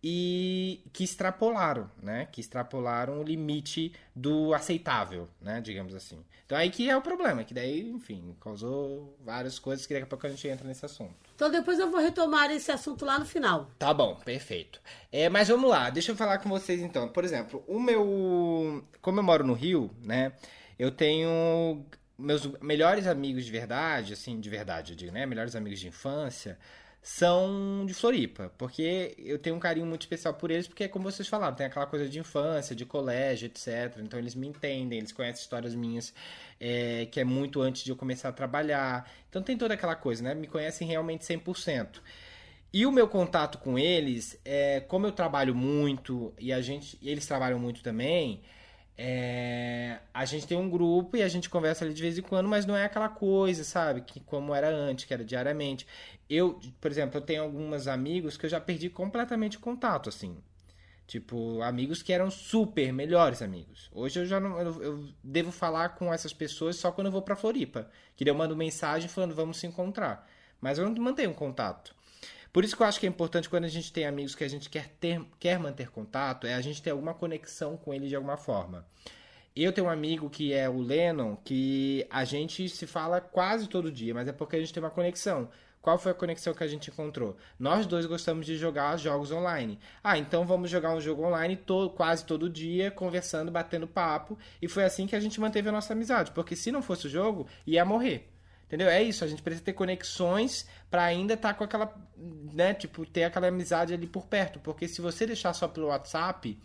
e 0.03 0.83
que 0.93 1.05
extrapolaram, 1.05 1.91
né? 2.03 2.27
Que 2.33 2.41
extrapolaram 2.41 3.21
o 3.21 3.23
limite 3.23 3.93
do 4.15 4.55
aceitável, 4.55 5.29
né? 5.41 5.61
Digamos 5.61 5.95
assim. 5.95 6.25
Então 6.47 6.57
aí 6.57 6.71
que 6.71 6.89
é 6.89 6.97
o 6.97 7.03
problema, 7.03 7.45
que 7.45 7.53
daí, 7.53 7.89
enfim, 7.89 8.35
causou 8.41 9.17
várias 9.25 9.59
coisas 9.59 9.87
que 9.87 9.93
daqui 9.93 10.05
a 10.05 10.07
pouco 10.07 10.27
a 10.27 10.31
gente 10.31 10.49
entra 10.49 10.67
nesse 10.67 10.85
assunto. 10.85 11.15
Então 11.35 11.51
depois 11.51 11.79
eu 11.79 11.91
vou 11.91 12.01
retomar 12.01 12.51
esse 12.51 12.73
assunto 12.73 13.05
lá 13.05 13.19
no 13.19 13.27
final. 13.27 13.71
Tá 13.79 13.93
bom, 13.93 14.17
perfeito. 14.17 14.81
É, 15.13 15.29
mas 15.29 15.49
vamos 15.49 15.69
lá, 15.69 15.91
deixa 15.91 16.13
eu 16.13 16.17
falar 16.17 16.39
com 16.39 16.49
vocês 16.49 16.81
então. 16.81 17.09
Por 17.09 17.25
exemplo, 17.25 17.63
o 17.69 17.79
meu. 17.79 18.85
Como 19.03 19.19
eu 19.19 19.25
moro 19.25 19.47
no 19.47 19.53
Rio, 19.53 19.91
né? 20.03 20.33
Eu 20.79 20.91
tenho 20.91 21.85
meus 22.19 22.47
melhores 22.61 23.07
amigos 23.07 23.45
de 23.45 23.53
verdade, 23.53 24.15
assim, 24.15 24.41
de 24.41 24.49
verdade, 24.49 24.93
eu 24.93 24.97
digo, 24.97 25.13
né? 25.13 25.27
Melhores 25.27 25.55
amigos 25.55 25.79
de 25.79 25.89
infância 25.89 26.59
são 27.03 27.85
de 27.87 27.95
Floripa, 27.95 28.53
porque 28.59 29.15
eu 29.19 29.39
tenho 29.39 29.57
um 29.57 29.59
carinho 29.59 29.87
muito 29.87 30.03
especial 30.03 30.35
por 30.35 30.51
eles, 30.51 30.69
porque 30.69 30.87
como 30.87 31.11
vocês 31.11 31.27
falaram, 31.27 31.57
tem 31.57 31.67
aquela 31.67 31.87
coisa 31.87 32.07
de 32.09 32.19
infância, 32.19 32.77
de 32.77 32.85
colégio, 32.85 33.47
etc. 33.47 33.99
Então 34.01 34.19
eles 34.19 34.35
me 34.35 34.47
entendem, 34.47 34.99
eles 34.99 35.11
conhecem 35.11 35.41
histórias 35.41 35.75
minhas 35.75 36.13
é, 36.61 37.07
que 37.07 37.19
é 37.19 37.25
muito 37.25 37.63
antes 37.63 37.83
de 37.83 37.91
eu 37.91 37.97
começar 37.97 38.29
a 38.29 38.33
trabalhar. 38.33 39.11
Então 39.31 39.43
tem 39.43 39.57
toda 39.57 39.75
aquela 39.75 39.97
coisa, 39.97 40.23
né? 40.23 40.35
Me 40.35 40.47
conhecem 40.47 40.87
realmente 40.87 41.25
100%. 41.25 42.01
E 42.73 42.87
o 42.87 42.93
meu 42.93 43.09
contato 43.09 43.59
com 43.59 43.79
eles, 43.79 44.39
é, 44.45 44.81
como 44.81 45.07
eu 45.07 45.13
trabalho 45.13 45.55
muito 45.55 46.33
e 46.39 46.53
a 46.53 46.61
gente, 46.61 46.99
e 47.01 47.09
eles 47.11 47.27
trabalham 47.27 47.59
muito 47.59 47.83
também, 47.83 48.43
é, 49.03 49.99
a 50.13 50.27
gente 50.27 50.47
tem 50.47 50.59
um 50.59 50.69
grupo 50.69 51.17
e 51.17 51.23
a 51.23 51.29
gente 51.29 51.49
conversa 51.49 51.87
ali 51.87 51.95
de 51.95 52.03
vez 52.03 52.19
em 52.19 52.23
quando, 52.23 52.47
mas 52.47 52.67
não 52.67 52.77
é 52.77 52.85
aquela 52.85 53.09
coisa, 53.09 53.65
sabe? 53.65 54.03
Que 54.03 54.21
como 54.21 54.55
era 54.55 54.69
antes, 54.69 55.07
que 55.07 55.15
era 55.15 55.25
diariamente. 55.25 55.87
Eu, 56.29 56.61
por 56.79 56.91
exemplo, 56.91 57.17
eu 57.17 57.23
tenho 57.23 57.43
alguns 57.43 57.87
amigos 57.87 58.37
que 58.37 58.45
eu 58.45 58.51
já 58.51 58.61
perdi 58.61 58.91
completamente 58.91 59.57
o 59.57 59.61
contato, 59.61 60.11
assim. 60.11 60.37
Tipo, 61.07 61.63
amigos 61.63 62.03
que 62.03 62.13
eram 62.13 62.31
super 62.31 62.93
melhores 62.93 63.41
amigos. 63.41 63.89
Hoje 63.91 64.21
eu 64.21 64.27
já 64.27 64.39
não. 64.39 64.61
Eu, 64.61 64.83
eu 64.83 65.09
devo 65.25 65.51
falar 65.51 65.97
com 65.97 66.13
essas 66.13 66.35
pessoas 66.35 66.77
só 66.77 66.93
quando 66.93 67.07
eu 67.07 67.13
vou 67.13 67.23
pra 67.23 67.35
Floripa. 67.35 67.89
Que 68.15 68.23
daí 68.23 68.35
eu 68.35 68.37
mando 68.37 68.55
mensagem 68.55 69.09
falando, 69.09 69.35
vamos 69.35 69.57
se 69.57 69.67
encontrar. 69.67 70.29
Mas 70.61 70.77
eu 70.77 70.87
não 70.87 71.03
mantenho 71.03 71.33
contato. 71.33 71.97
Por 72.53 72.65
isso 72.65 72.77
que 72.77 72.83
eu 72.83 72.87
acho 72.87 72.99
que 72.99 73.07
é 73.07 73.09
importante 73.09 73.49
quando 73.49 73.65
a 73.65 73.69
gente 73.69 73.93
tem 73.93 74.07
amigos 74.07 74.35
que 74.35 74.43
a 74.43 74.49
gente 74.49 74.69
quer, 74.69 74.89
ter, 75.01 75.25
quer 75.39 75.59
manter 75.59 75.91
contato, 75.91 76.47
é 76.47 76.55
a 76.55 76.61
gente 76.61 76.83
ter 76.83 76.91
alguma 76.91 77.15
conexão 77.15 77.77
com 77.77 77.95
ele 77.95 78.09
de 78.09 78.17
alguma 78.17 78.37
forma. 78.37 78.85
Eu 79.55 79.73
tenho 79.73 79.87
um 79.87 79.91
amigo 79.91 80.31
que 80.31 80.53
é 80.53 80.69
o 80.69 80.79
Lennon, 80.79 81.37
que 81.37 82.07
a 82.11 82.25
gente 82.25 82.69
se 82.69 82.87
fala 82.87 83.21
quase 83.21 83.69
todo 83.69 83.91
dia, 83.91 84.15
mas 84.15 84.29
é 84.29 84.33
porque 84.33 84.57
a 84.57 84.61
gente 84.61 84.73
tem 84.73 84.83
uma 84.83 84.91
conexão. 84.91 85.49
Qual 85.83 85.99
foi 85.99 86.13
a 86.13 86.15
conexão 86.15 86.53
que 86.53 86.63
a 86.63 86.67
gente 86.67 86.91
encontrou? 86.91 87.37
Nós 87.59 87.87
dois 87.87 88.05
gostamos 88.05 88.45
de 88.45 88.57
jogar 88.57 88.99
jogos 88.99 89.33
online. 89.33 89.79
Ah, 90.05 90.19
então 90.19 90.47
vamos 90.47 90.71
jogar 90.71 90.95
um 90.95 91.01
jogo 91.01 91.25
online 91.25 91.57
to 91.57 91.91
quase 91.91 92.25
todo 92.25 92.51
dia, 92.51 92.91
conversando, 92.91 93.51
batendo 93.51 93.89
papo. 93.89 94.39
E 94.61 94.69
foi 94.69 94.85
assim 94.85 95.07
que 95.07 95.17
a 95.17 95.21
gente 95.21 95.41
manteve 95.41 95.71
a 95.71 95.73
nossa 95.73 95.95
amizade. 95.95 96.33
Porque 96.33 96.55
se 96.55 96.71
não 96.71 96.83
fosse 96.83 97.07
o 97.07 97.11
jogo, 97.11 97.47
ia 97.67 97.85
morrer. 97.85 98.29
Entendeu? 98.71 98.89
É 98.89 99.03
isso, 99.03 99.25
a 99.25 99.27
gente 99.27 99.43
precisa 99.43 99.65
ter 99.65 99.73
conexões 99.73 100.65
para 100.89 101.03
ainda 101.03 101.35
estar 101.35 101.49
tá 101.49 101.55
com 101.55 101.65
aquela, 101.65 101.93
né, 102.55 102.73
tipo, 102.73 103.05
ter 103.05 103.25
aquela 103.25 103.49
amizade 103.49 103.93
ali 103.93 104.07
por 104.07 104.29
perto, 104.29 104.61
porque 104.61 104.87
se 104.87 105.01
você 105.01 105.27
deixar 105.27 105.53
só 105.55 105.67
pelo 105.67 105.89
WhatsApp, 105.89 106.57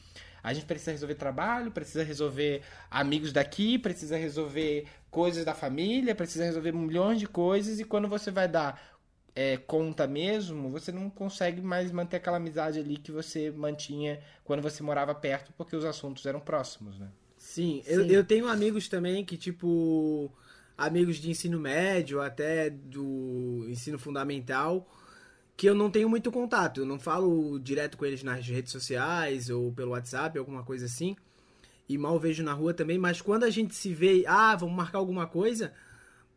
a 0.43 0.53
gente 0.53 0.67
precisa 0.67 0.91
resolver 0.91 1.15
trabalho, 1.15 1.71
precisa 1.71 2.03
resolver 2.03 2.61
amigos 2.91 3.33
daqui, 3.33 3.79
precisa 3.79 4.17
resolver 4.17 4.85
coisas 5.09 5.43
da 5.43 5.55
família, 5.55 6.13
precisa 6.13 6.45
resolver 6.45 6.73
milhões 6.73 7.19
de 7.19 7.25
coisas 7.25 7.79
e 7.79 7.83
quando 7.83 8.07
você 8.07 8.29
vai 8.29 8.47
dar 8.47 8.79
é, 9.33 9.57
conta 9.57 10.05
mesmo, 10.05 10.69
você 10.69 10.91
não 10.91 11.09
consegue 11.09 11.59
mais 11.59 11.91
manter 11.91 12.17
aquela 12.17 12.37
amizade 12.37 12.77
ali 12.77 12.97
que 12.97 13.11
você 13.11 13.49
mantinha 13.49 14.19
quando 14.43 14.61
você 14.61 14.83
morava 14.83 15.15
perto, 15.15 15.51
porque 15.57 15.75
os 15.75 15.83
assuntos 15.83 16.23
eram 16.27 16.39
próximos, 16.39 16.99
né? 16.99 17.09
Sim, 17.35 17.81
Sim. 17.83 17.91
Eu, 17.91 18.05
eu 18.05 18.23
tenho 18.23 18.47
amigos 18.47 18.87
também 18.87 19.25
que, 19.25 19.37
tipo, 19.37 20.31
amigos 20.77 21.17
de 21.17 21.29
ensino 21.29 21.59
médio, 21.59 22.21
até 22.21 22.69
do 22.69 23.65
ensino 23.69 23.97
fundamental, 23.97 24.87
que 25.55 25.67
eu 25.67 25.75
não 25.75 25.89
tenho 25.89 26.09
muito 26.09 26.31
contato. 26.31 26.81
Eu 26.81 26.85
não 26.85 26.99
falo 26.99 27.59
direto 27.59 27.97
com 27.97 28.05
eles 28.05 28.23
nas 28.23 28.45
redes 28.45 28.71
sociais 28.71 29.49
ou 29.49 29.71
pelo 29.71 29.91
WhatsApp, 29.91 30.37
alguma 30.37 30.63
coisa 30.63 30.85
assim. 30.85 31.15
E 31.87 31.97
mal 31.97 32.19
vejo 32.19 32.43
na 32.43 32.53
rua 32.53 32.73
também, 32.73 32.97
mas 32.97 33.21
quando 33.21 33.43
a 33.43 33.49
gente 33.49 33.75
se 33.75 33.93
vê, 33.93 34.23
ah, 34.27 34.55
vamos 34.55 34.75
marcar 34.75 34.97
alguma 34.97 35.27
coisa, 35.27 35.71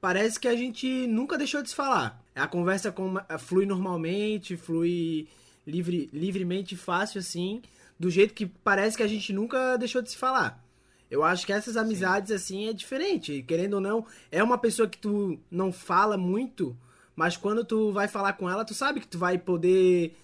parece 0.01 0.39
que 0.39 0.47
a 0.47 0.55
gente 0.55 1.07
nunca 1.07 1.39
deixou 1.39 1.63
de 1.63 1.71
se 1.71 1.75
falar. 1.75 2.23
A 2.35 2.47
conversa 2.47 2.95
flui 3.39 3.65
normalmente, 3.65 4.57
flui 4.57 5.27
livre, 5.67 6.09
livremente, 6.13 6.77
fácil 6.77 7.19
assim, 7.21 7.63
do 7.99 8.11
jeito 8.11 8.35
que 8.35 8.47
parece 8.47 8.97
que 8.97 9.03
a 9.03 9.09
gente 9.09 9.33
nunca 9.33 9.77
deixou 9.77 10.03
de 10.03 10.11
se 10.11 10.17
falar. 10.17 10.63
Eu 11.11 11.25
acho 11.25 11.47
que 11.47 11.53
essas 11.53 11.77
amizades, 11.77 12.29
Sim. 12.29 12.35
assim, 12.35 12.69
é 12.69 12.73
diferente. 12.73 13.43
Querendo 13.43 13.75
ou 13.75 13.81
não, 13.81 14.07
é 14.31 14.43
uma 14.43 14.59
pessoa 14.59 14.89
que 14.89 14.99
tu 14.99 15.39
não 15.51 15.73
fala 15.73 16.17
muito, 16.17 16.77
mas 17.17 17.37
quando 17.37 17.65
tu 17.65 17.93
vai 17.93 18.07
falar 18.09 18.35
com 18.35 18.49
ela, 18.49 18.65
tu 18.65 18.75
sabe 18.75 19.01
que 19.01 19.09
tu 19.09 19.19
vai 19.19 19.39
poder 19.39 20.17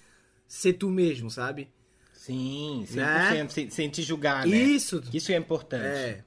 ser 0.47 0.75
tu 0.75 0.91
mesmo, 0.91 1.31
sabe? 1.31 1.69
Sim, 2.13 2.85
100%, 2.89 2.97
né? 2.97 3.49
sem, 3.49 3.71
sem 3.71 3.89
te 3.89 4.03
julgar, 4.03 4.47
né? 4.47 4.57
Isso. 4.57 5.03
Isso 5.13 5.33
é 5.33 5.37
importante. 5.37 5.85
É. 5.85 6.25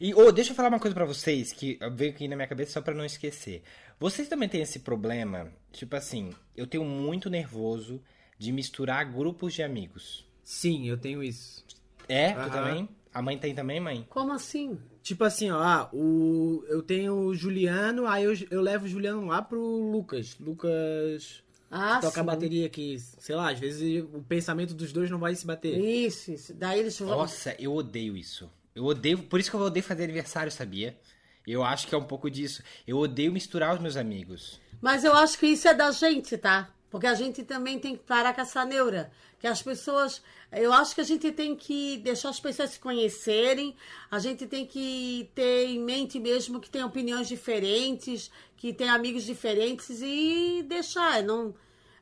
E, 0.00 0.12
oh, 0.14 0.32
deixa 0.32 0.50
eu 0.50 0.56
falar 0.56 0.68
uma 0.68 0.80
coisa 0.80 0.94
para 0.94 1.04
vocês 1.04 1.52
que 1.52 1.78
veio 1.92 2.10
aqui 2.10 2.28
na 2.28 2.36
minha 2.36 2.48
cabeça 2.48 2.72
só 2.72 2.80
para 2.80 2.94
não 2.94 3.04
esquecer. 3.04 3.62
Vocês 3.98 4.28
também 4.28 4.48
têm 4.48 4.60
esse 4.60 4.80
problema, 4.80 5.52
tipo 5.72 5.94
assim, 5.94 6.30
eu 6.56 6.66
tenho 6.66 6.84
muito 6.84 7.30
nervoso 7.30 8.02
de 8.38 8.52
misturar 8.52 9.04
grupos 9.10 9.54
de 9.54 9.62
amigos. 9.62 10.28
Sim, 10.42 10.88
eu 10.88 10.98
tenho 10.98 11.22
isso. 11.22 11.64
É? 12.08 12.32
Tu 12.32 12.50
também? 12.50 12.88
A 13.14 13.22
mãe 13.22 13.38
tem 13.38 13.54
também, 13.54 13.78
mãe? 13.78 14.04
Como 14.10 14.32
assim? 14.32 14.76
Tipo 15.00 15.22
assim, 15.22 15.48
ó, 15.48 15.58
ah, 15.58 15.88
o, 15.92 16.64
eu 16.66 16.82
tenho 16.82 17.14
o 17.14 17.34
Juliano, 17.34 18.08
aí 18.08 18.24
eu, 18.24 18.34
eu 18.50 18.60
levo 18.60 18.86
o 18.86 18.88
Juliano 18.88 19.24
lá 19.26 19.40
pro 19.40 19.60
Lucas. 19.60 20.36
Lucas 20.40 21.44
ah, 21.70 22.00
toca 22.00 22.14
sim. 22.14 22.20
a 22.20 22.24
bateria 22.24 22.68
que, 22.68 22.98
sei 22.98 23.36
lá, 23.36 23.52
às 23.52 23.58
vezes 23.60 24.02
o 24.12 24.20
pensamento 24.22 24.74
dos 24.74 24.92
dois 24.92 25.08
não 25.10 25.20
vai 25.20 25.34
se 25.36 25.46
bater. 25.46 25.78
Isso, 25.78 26.32
isso. 26.32 26.54
Daí 26.54 26.80
eles 26.80 26.98
vão. 26.98 27.08
Nossa, 27.08 27.54
eu 27.58 27.72
odeio 27.72 28.16
isso. 28.16 28.50
Eu 28.74 28.84
odeio, 28.84 29.22
por 29.22 29.38
isso 29.38 29.50
que 29.50 29.56
eu 29.56 29.60
odeio 29.60 29.84
fazer 29.84 30.04
aniversário, 30.04 30.50
sabia? 30.50 30.98
Eu 31.46 31.62
acho 31.62 31.86
que 31.86 31.94
é 31.94 31.98
um 31.98 32.04
pouco 32.04 32.28
disso. 32.28 32.62
Eu 32.86 32.98
odeio 32.98 33.30
misturar 33.30 33.74
os 33.74 33.80
meus 33.80 33.96
amigos. 33.96 34.60
Mas 34.80 35.04
eu 35.04 35.14
acho 35.14 35.38
que 35.38 35.46
isso 35.46 35.68
é 35.68 35.74
da 35.74 35.92
gente, 35.92 36.36
tá? 36.36 36.70
Porque 36.94 37.08
a 37.08 37.14
gente 37.14 37.42
também 37.42 37.76
tem 37.76 37.96
que 37.96 38.04
parar 38.04 38.32
com 38.32 38.40
essa 38.40 38.64
neura. 38.64 39.10
Que 39.40 39.48
as 39.48 39.60
pessoas 39.60 40.22
eu 40.52 40.72
acho 40.72 40.94
que 40.94 41.00
a 41.00 41.04
gente 41.04 41.32
tem 41.32 41.56
que 41.56 41.98
deixar 41.98 42.28
as 42.28 42.38
pessoas 42.38 42.70
se 42.70 42.78
conhecerem, 42.78 43.74
a 44.08 44.20
gente 44.20 44.46
tem 44.46 44.64
que 44.64 45.28
ter 45.34 45.66
em 45.66 45.80
mente 45.80 46.20
mesmo 46.20 46.60
que 46.60 46.70
tem 46.70 46.84
opiniões 46.84 47.26
diferentes, 47.26 48.30
que 48.56 48.72
tem 48.72 48.88
amigos 48.88 49.24
diferentes 49.24 50.00
e 50.00 50.64
deixar, 50.68 51.20
não 51.24 51.52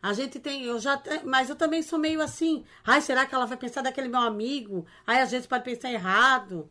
a 0.02 0.12
gente 0.12 0.38
tem, 0.38 0.64
eu 0.64 0.78
já, 0.78 1.02
mas 1.24 1.48
eu 1.48 1.56
também 1.56 1.80
sou 1.80 1.98
meio 1.98 2.20
assim. 2.20 2.62
Ai, 2.84 3.00
será 3.00 3.24
que 3.24 3.34
ela 3.34 3.46
vai 3.46 3.56
pensar 3.56 3.80
daquele 3.80 4.08
meu 4.08 4.20
amigo? 4.20 4.84
Ai, 5.06 5.22
às 5.22 5.30
vezes 5.30 5.46
pode 5.46 5.64
pensar 5.64 5.90
errado. 5.90 6.68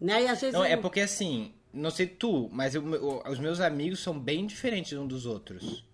Né? 0.00 0.22
E 0.22 0.28
às 0.28 0.40
vezes 0.40 0.54
não, 0.54 0.64
é 0.64 0.78
porque 0.78 1.00
assim, 1.00 1.52
não 1.74 1.90
sei 1.90 2.06
tu, 2.06 2.48
mas 2.50 2.74
eu, 2.74 2.82
os 3.28 3.38
meus 3.38 3.60
amigos 3.60 4.00
são 4.00 4.18
bem 4.18 4.46
diferentes 4.46 4.96
uns 4.96 5.08
dos 5.08 5.26
outros. 5.26 5.84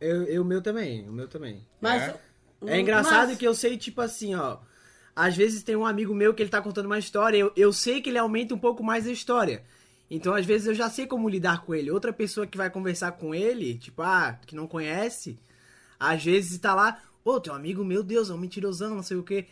Eu, 0.00 0.24
eu 0.24 0.42
o 0.42 0.44
meu 0.44 0.60
também, 0.62 1.08
o 1.08 1.12
meu 1.12 1.28
também. 1.28 1.66
Mas 1.80 2.02
é? 2.02 2.16
É 2.66 2.80
engraçado 2.80 3.28
Mas... 3.28 3.38
que 3.38 3.46
eu 3.46 3.54
sei, 3.54 3.76
tipo 3.76 4.00
assim, 4.00 4.34
ó. 4.34 4.58
Às 5.14 5.36
vezes 5.36 5.62
tem 5.62 5.76
um 5.76 5.86
amigo 5.86 6.14
meu 6.14 6.34
que 6.34 6.42
ele 6.42 6.50
tá 6.50 6.60
contando 6.60 6.86
uma 6.86 6.98
história, 6.98 7.38
eu, 7.38 7.52
eu 7.56 7.72
sei 7.72 8.00
que 8.02 8.10
ele 8.10 8.18
aumenta 8.18 8.54
um 8.54 8.58
pouco 8.58 8.82
mais 8.84 9.06
a 9.06 9.12
história. 9.12 9.62
Então, 10.10 10.34
às 10.34 10.46
vezes, 10.46 10.66
eu 10.68 10.74
já 10.74 10.88
sei 10.88 11.06
como 11.06 11.28
lidar 11.28 11.64
com 11.64 11.74
ele. 11.74 11.90
Outra 11.90 12.12
pessoa 12.12 12.46
que 12.46 12.56
vai 12.56 12.70
conversar 12.70 13.12
com 13.12 13.34
ele, 13.34 13.76
tipo, 13.76 14.02
ah, 14.02 14.38
que 14.46 14.54
não 14.54 14.66
conhece, 14.68 15.38
Às 15.98 16.22
vezes 16.22 16.58
tá 16.58 16.74
lá, 16.74 17.00
ô, 17.24 17.40
teu 17.40 17.54
amigo, 17.54 17.84
meu 17.84 18.02
Deus, 18.02 18.30
é 18.30 18.34
um 18.34 18.38
mentirosão, 18.38 18.94
não 18.94 19.02
sei 19.02 19.16
o 19.16 19.22
quê. 19.22 19.46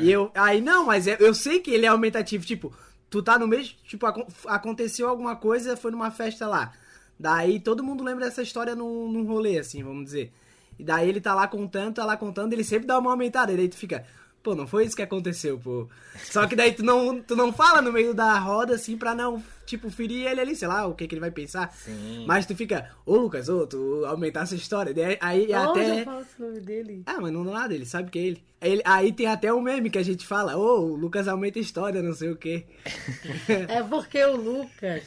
E 0.00 0.10
eu, 0.10 0.30
aí 0.34 0.60
não, 0.60 0.86
mas 0.86 1.06
eu, 1.06 1.16
eu 1.16 1.34
sei 1.34 1.60
que 1.60 1.70
ele 1.70 1.84
é 1.84 1.88
aumentativo, 1.88 2.46
tipo, 2.46 2.74
tu 3.10 3.22
tá 3.22 3.38
no 3.38 3.46
mês, 3.46 3.76
tipo, 3.86 4.06
acon- 4.06 4.26
aconteceu 4.46 5.06
alguma 5.06 5.36
coisa, 5.36 5.76
foi 5.76 5.90
numa 5.90 6.10
festa 6.10 6.46
lá. 6.48 6.72
Daí 7.22 7.60
todo 7.60 7.84
mundo 7.84 8.02
lembra 8.02 8.24
dessa 8.24 8.42
história 8.42 8.74
num, 8.74 9.08
num 9.10 9.24
rolê, 9.24 9.56
assim, 9.58 9.80
vamos 9.82 10.06
dizer. 10.06 10.32
E 10.76 10.82
daí 10.82 11.08
ele 11.08 11.20
tá 11.20 11.32
lá 11.34 11.46
contando, 11.46 11.94
tá 11.94 12.04
lá 12.04 12.16
contando, 12.16 12.52
ele 12.52 12.64
sempre 12.64 12.86
dá 12.88 12.98
uma 12.98 13.12
aumentada. 13.12 13.52
E 13.52 13.56
daí 13.56 13.68
tu 13.68 13.76
fica, 13.76 14.04
pô, 14.42 14.56
não 14.56 14.66
foi 14.66 14.84
isso 14.86 14.96
que 14.96 15.02
aconteceu, 15.02 15.56
pô. 15.56 15.86
Só 16.24 16.48
que 16.48 16.56
daí 16.56 16.72
tu 16.72 16.82
não, 16.82 17.22
tu 17.22 17.36
não 17.36 17.52
fala 17.52 17.80
no 17.80 17.92
meio 17.92 18.12
da 18.12 18.36
roda, 18.40 18.74
assim, 18.74 18.96
pra 18.98 19.14
não, 19.14 19.40
tipo, 19.64 19.88
ferir 19.88 20.26
ele 20.26 20.40
ali, 20.40 20.56
sei 20.56 20.66
lá, 20.66 20.84
o 20.86 20.94
que 20.96 21.06
que 21.06 21.14
ele 21.14 21.20
vai 21.20 21.30
pensar. 21.30 21.72
Sim. 21.72 22.24
Mas 22.26 22.44
tu 22.44 22.56
fica, 22.56 22.90
ô 23.06 23.16
Lucas, 23.18 23.48
ô, 23.48 23.66
tu 23.68 24.04
aumentar 24.06 24.40
essa 24.40 24.56
história. 24.56 24.92
Daí, 24.92 25.16
aí 25.20 25.42
Onde 25.44 25.54
até. 25.54 26.00
eu 26.00 26.04
falo 26.04 26.26
o 26.40 26.42
nome 26.42 26.60
dele? 26.60 27.02
Ah, 27.06 27.20
mas 27.20 27.32
não 27.32 27.44
dá 27.44 27.52
nada, 27.52 27.72
ele 27.74 27.86
sabe 27.86 28.10
que 28.10 28.18
é 28.18 28.22
ele. 28.22 28.42
Aí, 28.60 28.72
ele- 28.72 28.82
aí 28.84 29.12
tem 29.12 29.26
até 29.26 29.52
um 29.52 29.60
meme 29.60 29.90
que 29.90 29.98
a 29.98 30.02
gente 30.02 30.26
fala, 30.26 30.56
ô, 30.56 30.80
o 30.80 30.96
Lucas 30.96 31.28
aumenta 31.28 31.60
a 31.60 31.62
história, 31.62 32.02
não 32.02 32.14
sei 32.14 32.30
o 32.30 32.36
quê. 32.36 32.64
É 33.68 33.80
porque 33.84 34.24
o 34.24 34.36
Lucas, 34.36 35.02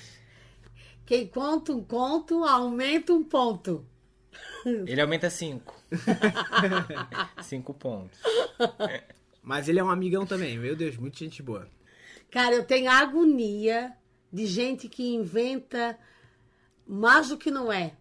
quem 1.05 1.27
conta 1.27 1.71
um 1.71 1.83
conto, 1.83 2.43
aumenta 2.43 3.13
um 3.13 3.23
ponto. 3.23 3.85
Ele 4.65 4.99
aumenta 4.99 5.29
5. 5.29 5.73
5 7.43 7.73
pontos. 7.75 8.19
Mas 9.41 9.69
ele 9.69 9.79
é 9.79 9.83
um 9.83 9.91
amigão 9.91 10.25
também, 10.25 10.57
meu 10.57 10.75
Deus, 10.75 10.97
muita 10.97 11.19
gente 11.19 11.43
boa. 11.43 11.69
Cara, 12.31 12.55
eu 12.55 12.65
tenho 12.65 12.89
agonia 12.89 13.93
de 14.33 14.47
gente 14.47 14.89
que 14.89 15.13
inventa 15.13 15.97
mais 16.87 17.29
do 17.29 17.37
que 17.37 17.51
não 17.51 17.71
é. 17.71 17.93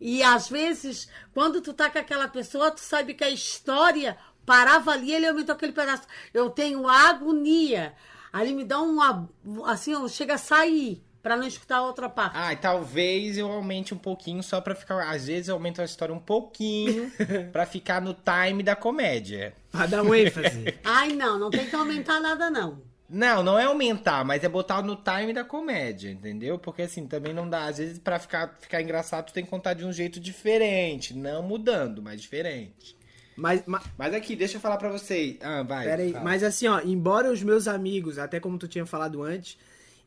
E 0.00 0.22
às 0.22 0.48
vezes, 0.48 1.08
quando 1.34 1.60
tu 1.60 1.74
tá 1.74 1.90
com 1.90 1.98
aquela 1.98 2.26
pessoa, 2.26 2.70
tu 2.70 2.80
sabe 2.80 3.12
que 3.12 3.22
a 3.22 3.30
história 3.30 4.16
parava 4.46 4.92
ali, 4.92 5.12
ele 5.12 5.26
aumentou 5.26 5.54
aquele 5.54 5.72
pedaço. 5.72 6.04
Eu 6.32 6.48
tenho 6.48 6.88
agonia. 6.88 7.94
Ali 8.32 8.54
me 8.54 8.64
dá 8.64 8.80
uma. 8.80 9.28
Assim, 9.66 9.92
eu 9.92 10.08
chega 10.08 10.34
a 10.34 10.38
sair 10.38 11.03
pra 11.24 11.36
não 11.36 11.44
escutar 11.46 11.78
a 11.78 11.82
outra 11.86 12.08
parte. 12.08 12.36
Ah, 12.36 12.52
e 12.52 12.56
talvez 12.56 13.36
eu 13.38 13.50
aumente 13.50 13.92
um 13.94 13.98
pouquinho 13.98 14.42
só 14.42 14.60
pra 14.60 14.74
ficar. 14.74 15.10
Às 15.10 15.26
vezes 15.26 15.48
eu 15.48 15.54
aumento 15.54 15.80
a 15.80 15.84
história 15.84 16.14
um 16.14 16.20
pouquinho 16.20 17.10
pra 17.50 17.66
ficar 17.66 18.00
no 18.00 18.14
time 18.14 18.62
da 18.62 18.76
comédia. 18.76 19.54
Pra 19.72 19.86
dar 19.86 20.02
um 20.02 20.14
ênfase. 20.14 20.74
Ai, 20.84 21.08
não, 21.14 21.38
não 21.38 21.50
tem 21.50 21.66
que 21.66 21.74
aumentar 21.74 22.20
nada, 22.20 22.48
não. 22.50 22.80
Não, 23.08 23.42
não 23.42 23.58
é 23.58 23.64
aumentar, 23.64 24.24
mas 24.24 24.42
é 24.44 24.48
botar 24.48 24.82
no 24.82 24.96
time 24.96 25.32
da 25.32 25.44
comédia, 25.44 26.10
entendeu? 26.10 26.58
Porque 26.58 26.82
assim, 26.82 27.06
também 27.06 27.32
não 27.34 27.48
dá. 27.48 27.66
Às 27.66 27.78
vezes, 27.78 27.98
pra 27.98 28.18
ficar, 28.18 28.56
ficar 28.60 28.80
engraçado, 28.82 29.26
tu 29.26 29.32
tem 29.32 29.44
que 29.44 29.50
contar 29.50 29.74
de 29.74 29.84
um 29.84 29.92
jeito 29.92 30.18
diferente. 30.20 31.14
Não 31.14 31.42
mudando, 31.42 32.02
mas 32.02 32.20
diferente. 32.20 32.96
mas, 33.36 33.62
ma- 33.66 33.82
Mas 33.96 34.14
aqui, 34.14 34.36
deixa 34.36 34.56
eu 34.56 34.60
falar 34.60 34.76
pra 34.78 34.88
vocês. 34.90 35.36
Ah, 35.42 35.62
vai. 35.62 35.84
Pera 35.86 36.02
aí, 36.02 36.12
fala. 36.12 36.24
mas 36.24 36.42
assim, 36.42 36.66
ó, 36.68 36.80
embora 36.80 37.30
os 37.32 37.42
meus 37.42 37.66
amigos, 37.68 38.18
até 38.18 38.38
como 38.40 38.58
tu 38.58 38.66
tinha 38.68 38.86
falado 38.86 39.22
antes, 39.22 39.58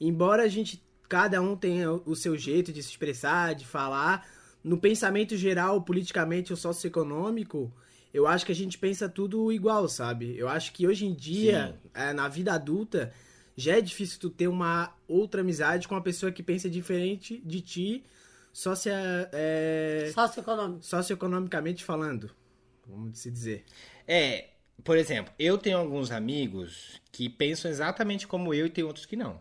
embora 0.02 0.44
a 0.44 0.48
gente, 0.48 0.82
cada 1.08 1.42
um 1.42 1.56
tenha 1.56 1.92
o 1.92 2.16
seu 2.16 2.38
jeito 2.38 2.72
de 2.72 2.82
se 2.84 2.90
expressar, 2.90 3.56
de 3.56 3.66
falar, 3.66 4.28
no 4.64 4.78
pensamento 4.78 5.36
geral, 5.36 5.82
politicamente 5.82 6.52
ou 6.52 6.58
socioeconômico, 6.58 7.72
eu 8.14 8.26
acho 8.28 8.46
que 8.46 8.52
a 8.52 8.56
gente 8.56 8.78
pensa 8.78 9.08
tudo 9.08 9.52
igual, 9.52 9.88
sabe? 9.88 10.36
Eu 10.38 10.48
acho 10.50 10.74
que 10.74 10.88
hoje 10.88 11.06
em 11.06 11.14
dia, 11.14 11.80
é, 11.94 12.14
na 12.14 12.28
vida 12.28 12.54
adulta, 12.54 13.14
já 13.56 13.78
é 13.78 13.82
difícil 13.82 14.20
tu 14.20 14.30
ter 14.30 14.48
uma 14.48 14.94
outra 15.08 15.42
amizade 15.42 15.88
com 15.88 15.96
uma 15.96 16.02
pessoa 16.02 16.32
que 16.32 16.44
pensa 16.44 16.70
diferente 16.70 17.42
de 17.46 17.62
ti, 17.62 18.04
socia, 18.52 19.30
é, 19.32 20.12
Socioeconômico. 20.14 20.84
socioeconomicamente 20.84 21.84
falando, 21.84 22.32
vamos 22.88 23.20
se 23.20 23.30
dizer. 23.32 23.66
É, 24.08 24.50
por 24.84 24.98
exemplo, 24.98 25.34
eu 25.38 25.58
tenho 25.58 25.78
alguns 25.78 26.12
amigos 26.12 27.02
que 27.12 27.30
pensam 27.30 27.70
exatamente 27.70 28.28
como 28.28 28.54
eu 28.54 28.66
e 28.66 28.70
tem 28.70 28.84
outros 28.84 29.06
que 29.06 29.16
não. 29.16 29.40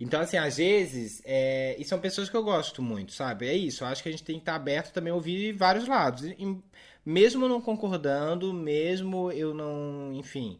Então, 0.00 0.20
assim, 0.22 0.38
às 0.38 0.56
vezes, 0.56 1.22
é, 1.26 1.76
e 1.78 1.84
são 1.84 2.00
pessoas 2.00 2.30
que 2.30 2.36
eu 2.36 2.42
gosto 2.42 2.82
muito, 2.82 3.12
sabe? 3.12 3.46
É 3.46 3.54
isso, 3.54 3.84
eu 3.84 3.88
acho 3.88 4.02
que 4.02 4.08
a 4.08 4.12
gente 4.12 4.24
tem 4.24 4.36
que 4.36 4.42
estar 4.42 4.54
aberto 4.54 4.92
também 4.92 5.12
a 5.12 5.14
ouvir 5.14 5.52
vários 5.52 5.86
lados. 5.86 6.24
E- 6.24 6.58
mesmo 7.04 7.48
não 7.48 7.60
concordando, 7.60 8.52
mesmo 8.52 9.30
eu 9.32 9.52
não, 9.54 10.12
enfim, 10.14 10.58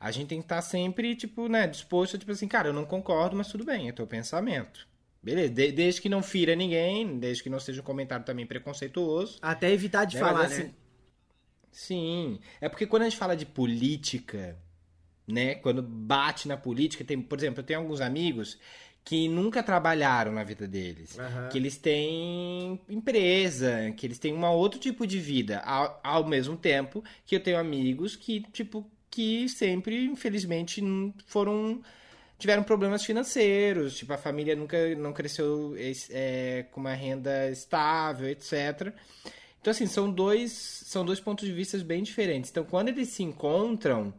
a 0.00 0.10
gente 0.10 0.28
tem 0.28 0.38
que 0.40 0.44
estar 0.44 0.60
sempre, 0.62 1.14
tipo, 1.16 1.48
né, 1.48 1.66
disposto 1.66 2.16
a, 2.16 2.18
tipo 2.18 2.32
assim, 2.32 2.48
cara, 2.48 2.68
eu 2.68 2.72
não 2.72 2.84
concordo, 2.84 3.36
mas 3.36 3.48
tudo 3.48 3.64
bem, 3.64 3.88
é 3.88 3.92
teu 3.92 4.06
pensamento. 4.06 4.86
Beleza, 5.22 5.52
de- 5.54 5.72
desde 5.72 6.00
que 6.00 6.08
não 6.08 6.22
fira 6.22 6.54
ninguém, 6.56 7.18
desde 7.18 7.42
que 7.42 7.50
não 7.50 7.60
seja 7.60 7.80
um 7.80 7.84
comentário 7.84 8.24
também 8.26 8.46
preconceituoso. 8.46 9.38
Até 9.42 9.70
evitar 9.70 10.04
de 10.06 10.14
Né, 10.14 10.20
falar, 10.20 10.40
mas, 10.40 10.50
né? 10.50 10.56
assim, 10.62 10.74
Sim. 11.70 12.38
É 12.60 12.68
porque 12.68 12.86
quando 12.86 13.02
a 13.02 13.08
gente 13.08 13.18
fala 13.18 13.36
de 13.36 13.46
política, 13.46 14.56
né? 15.32 15.54
Quando 15.56 15.82
bate 15.82 16.46
na 16.46 16.56
política, 16.56 17.04
tem, 17.04 17.20
por 17.20 17.38
exemplo, 17.38 17.60
eu 17.60 17.64
tenho 17.64 17.80
alguns 17.80 18.00
amigos 18.00 18.58
que 19.04 19.28
nunca 19.28 19.62
trabalharam 19.62 20.32
na 20.32 20.44
vida 20.44 20.66
deles. 20.68 21.18
Aham. 21.18 21.48
Que 21.48 21.58
eles 21.58 21.76
têm 21.76 22.80
empresa, 22.88 23.92
que 23.96 24.06
eles 24.06 24.18
têm 24.18 24.32
um 24.32 24.44
outro 24.44 24.78
tipo 24.78 25.06
de 25.06 25.18
vida. 25.18 25.58
Ao, 25.60 26.00
ao 26.02 26.24
mesmo 26.26 26.56
tempo 26.56 27.02
que 27.26 27.34
eu 27.34 27.40
tenho 27.40 27.58
amigos 27.58 28.14
que, 28.14 28.42
tipo, 28.52 28.88
que 29.10 29.48
sempre, 29.48 30.04
infelizmente, 30.04 30.82
foram. 31.26 31.82
Tiveram 32.38 32.64
problemas 32.64 33.04
financeiros, 33.04 33.96
tipo, 33.96 34.12
a 34.12 34.18
família 34.18 34.56
nunca 34.56 34.92
não 34.96 35.12
cresceu 35.12 35.76
é, 36.10 36.66
com 36.72 36.80
uma 36.80 36.92
renda 36.92 37.48
estável, 37.50 38.28
etc. 38.28 38.92
Então, 39.60 39.70
assim, 39.70 39.86
são 39.86 40.10
dois, 40.10 40.50
são 40.50 41.04
dois 41.04 41.20
pontos 41.20 41.46
de 41.46 41.52
vista 41.52 41.78
bem 41.78 42.02
diferentes. 42.02 42.50
Então, 42.50 42.64
quando 42.64 42.88
eles 42.88 43.10
se 43.10 43.22
encontram, 43.22 44.12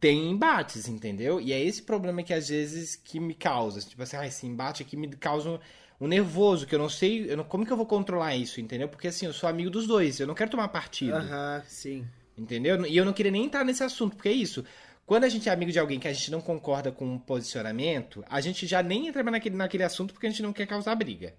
tem 0.00 0.30
embates, 0.30 0.88
entendeu? 0.88 1.40
E 1.40 1.52
é 1.52 1.60
esse 1.60 1.82
problema 1.82 2.22
que 2.22 2.34
às 2.34 2.48
vezes 2.48 2.96
que 2.96 3.20
me 3.20 3.34
causa. 3.34 3.80
Tipo 3.80 4.02
assim, 4.02 4.16
ah, 4.16 4.26
esse 4.26 4.46
embate 4.46 4.82
aqui 4.82 4.96
me 4.96 5.08
causa 5.08 5.60
um, 6.00 6.06
nervoso, 6.06 6.66
que 6.66 6.74
eu 6.74 6.78
não 6.78 6.88
sei, 6.88 7.30
eu 7.30 7.36
não, 7.36 7.44
como 7.44 7.64
que 7.64 7.72
eu 7.72 7.76
vou 7.76 7.86
controlar 7.86 8.34
isso, 8.36 8.60
entendeu? 8.60 8.88
Porque 8.88 9.08
assim, 9.08 9.26
eu 9.26 9.32
sou 9.32 9.48
amigo 9.48 9.70
dos 9.70 9.86
dois, 9.86 10.18
eu 10.20 10.26
não 10.26 10.34
quero 10.34 10.50
tomar 10.50 10.68
partido, 10.68 11.16
Aham, 11.16 11.62
sim. 11.66 12.06
entendeu? 12.36 12.84
E 12.86 12.96
eu 12.96 13.04
não 13.04 13.12
queria 13.12 13.32
nem 13.32 13.44
entrar 13.44 13.64
nesse 13.64 13.82
assunto, 13.82 14.16
porque 14.16 14.28
é 14.28 14.32
isso. 14.32 14.64
Quando 15.06 15.22
a 15.24 15.28
gente 15.28 15.48
é 15.48 15.52
amigo 15.52 15.70
de 15.70 15.78
alguém 15.78 16.00
que 16.00 16.08
a 16.08 16.12
gente 16.12 16.32
não 16.32 16.40
concorda 16.40 16.90
com 16.90 17.06
um 17.06 17.18
posicionamento, 17.18 18.24
a 18.28 18.40
gente 18.40 18.66
já 18.66 18.82
nem 18.82 19.06
entra 19.06 19.22
naquele, 19.22 19.56
naquele 19.56 19.84
assunto 19.84 20.12
porque 20.12 20.26
a 20.26 20.30
gente 20.30 20.42
não 20.42 20.52
quer 20.52 20.66
causar 20.66 20.96
briga, 20.96 21.32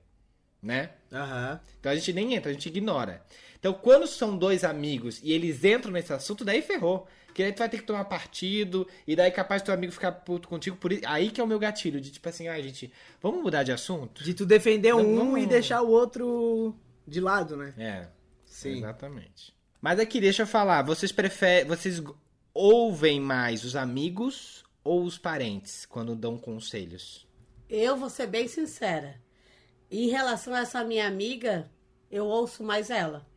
né? 0.64 0.92
Aham. 1.12 1.60
Então 1.78 1.92
a 1.92 1.96
gente 1.96 2.14
nem 2.14 2.34
entra, 2.34 2.50
a 2.50 2.54
gente 2.54 2.70
ignora. 2.70 3.22
Então 3.60 3.74
quando 3.74 4.08
são 4.08 4.38
dois 4.38 4.64
amigos 4.64 5.20
e 5.22 5.34
eles 5.34 5.66
entram 5.66 5.92
nesse 5.92 6.14
assunto, 6.14 6.46
daí 6.46 6.62
ferrou. 6.62 7.08
Que 7.38 7.44
aí 7.44 7.54
tu 7.54 7.60
vai 7.60 7.70
ter 7.70 7.78
que 7.78 7.84
tomar 7.84 8.04
partido, 8.06 8.88
e 9.06 9.16
daí 9.16 9.30
capaz 9.30 9.62
teu 9.62 9.72
amigo 9.72 9.94
ficar 9.94 10.12
puto 10.12 10.48
contigo. 10.48 10.76
Por 10.76 10.92
aí 11.06 11.30
que 11.30 11.40
é 11.40 11.44
o 11.44 11.46
meu 11.46 11.60
gatilho, 11.60 12.02
de 12.02 12.10
tipo 12.10 12.28
assim, 12.28 12.48
ah, 12.48 12.60
gente, 12.60 12.92
vamos 13.22 13.44
mudar 13.44 13.62
de 13.62 13.72
assunto? 13.72 14.24
De 14.24 14.34
tu 14.34 14.44
defender 14.44 14.90
Não, 14.90 15.02
um 15.02 15.16
vamos- 15.18 15.44
e 15.44 15.46
deixar 15.46 15.84
o 15.84 15.88
outro 15.88 16.74
de 17.08 17.22
lado, 17.22 17.56
né? 17.56 17.76
É, 17.78 18.08
Sim. 18.44 18.80
exatamente. 18.80 19.54
Mas 19.80 20.00
aqui, 20.00 20.20
deixa 20.20 20.42
eu 20.42 20.48
falar, 20.48 20.82
vocês 20.82 21.12
preferem, 21.12 21.68
vocês 21.68 22.02
ouvem 22.56 23.20
mais 23.22 23.64
os 23.64 23.76
amigos 23.76 24.64
ou 24.84 25.04
os 25.04 25.20
parentes 25.20 25.86
quando 25.86 26.16
dão 26.16 26.40
conselhos? 26.40 27.28
Eu 27.70 27.96
vou 27.96 28.10
ser 28.10 28.26
bem 28.26 28.48
sincera. 28.48 29.22
Em 29.92 30.10
relação 30.10 30.56
a 30.56 30.62
essa 30.62 30.84
minha 30.84 31.06
amiga, 31.06 31.70
eu 32.10 32.26
ouço 32.26 32.64
mais 32.64 32.90
ela. 32.90 33.28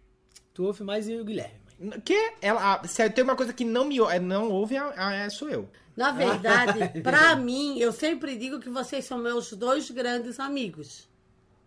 Tu 0.55 0.65
ouve 0.65 0.83
mais 0.85 1.07
e 1.07 1.17
o 1.17 1.25
Guilherme. 1.25 1.60
Que 2.05 2.35
ela, 2.43 2.75
ah, 2.75 2.87
se 2.87 3.09
tem 3.09 3.25
uma 3.25 3.35
coisa 3.35 3.55
que 3.55 3.65
não 3.65 3.87
me 3.87 3.99
é, 4.01 4.21
não 4.21 4.51
ouve, 4.51 4.77
ah, 4.77 4.93
ah, 4.97 5.15
é, 5.15 5.31
sou 5.31 5.49
eu. 5.49 5.69
Na 5.97 6.11
verdade, 6.11 6.79
pra 7.03 7.35
mim, 7.35 7.79
eu 7.79 7.91
sempre 7.91 8.37
digo 8.37 8.61
que 8.61 8.69
vocês 8.69 9.05
são 9.05 9.19
meus 9.19 9.53
dois 9.55 9.91
grandes 9.91 10.39
amigos, 10.39 11.09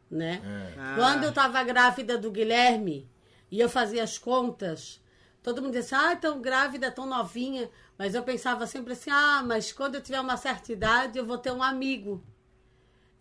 né? 0.09 0.41
Ah. 0.77 0.95
Quando 0.95 1.23
eu 1.23 1.31
tava 1.31 1.63
grávida 1.63 2.17
do 2.17 2.29
Guilherme 2.29 3.09
e 3.49 3.59
eu 3.59 3.67
fazia 3.67 4.03
as 4.03 4.19
contas, 4.19 5.01
todo 5.41 5.61
mundo 5.61 5.73
dizia, 5.73 6.11
ah, 6.11 6.15
tão 6.15 6.39
grávida, 6.41 6.91
tão 6.91 7.07
novinha. 7.07 7.69
Mas 7.97 8.13
eu 8.13 8.23
pensava 8.23 8.67
sempre 8.67 8.93
assim, 8.93 9.09
ah, 9.09 9.43
mas 9.45 9.71
quando 9.71 9.95
eu 9.95 10.01
tiver 10.01 10.19
uma 10.19 10.37
certa 10.37 10.71
idade, 10.71 11.17
eu 11.17 11.25
vou 11.25 11.37
ter 11.37 11.51
um 11.51 11.63
amigo. 11.63 12.23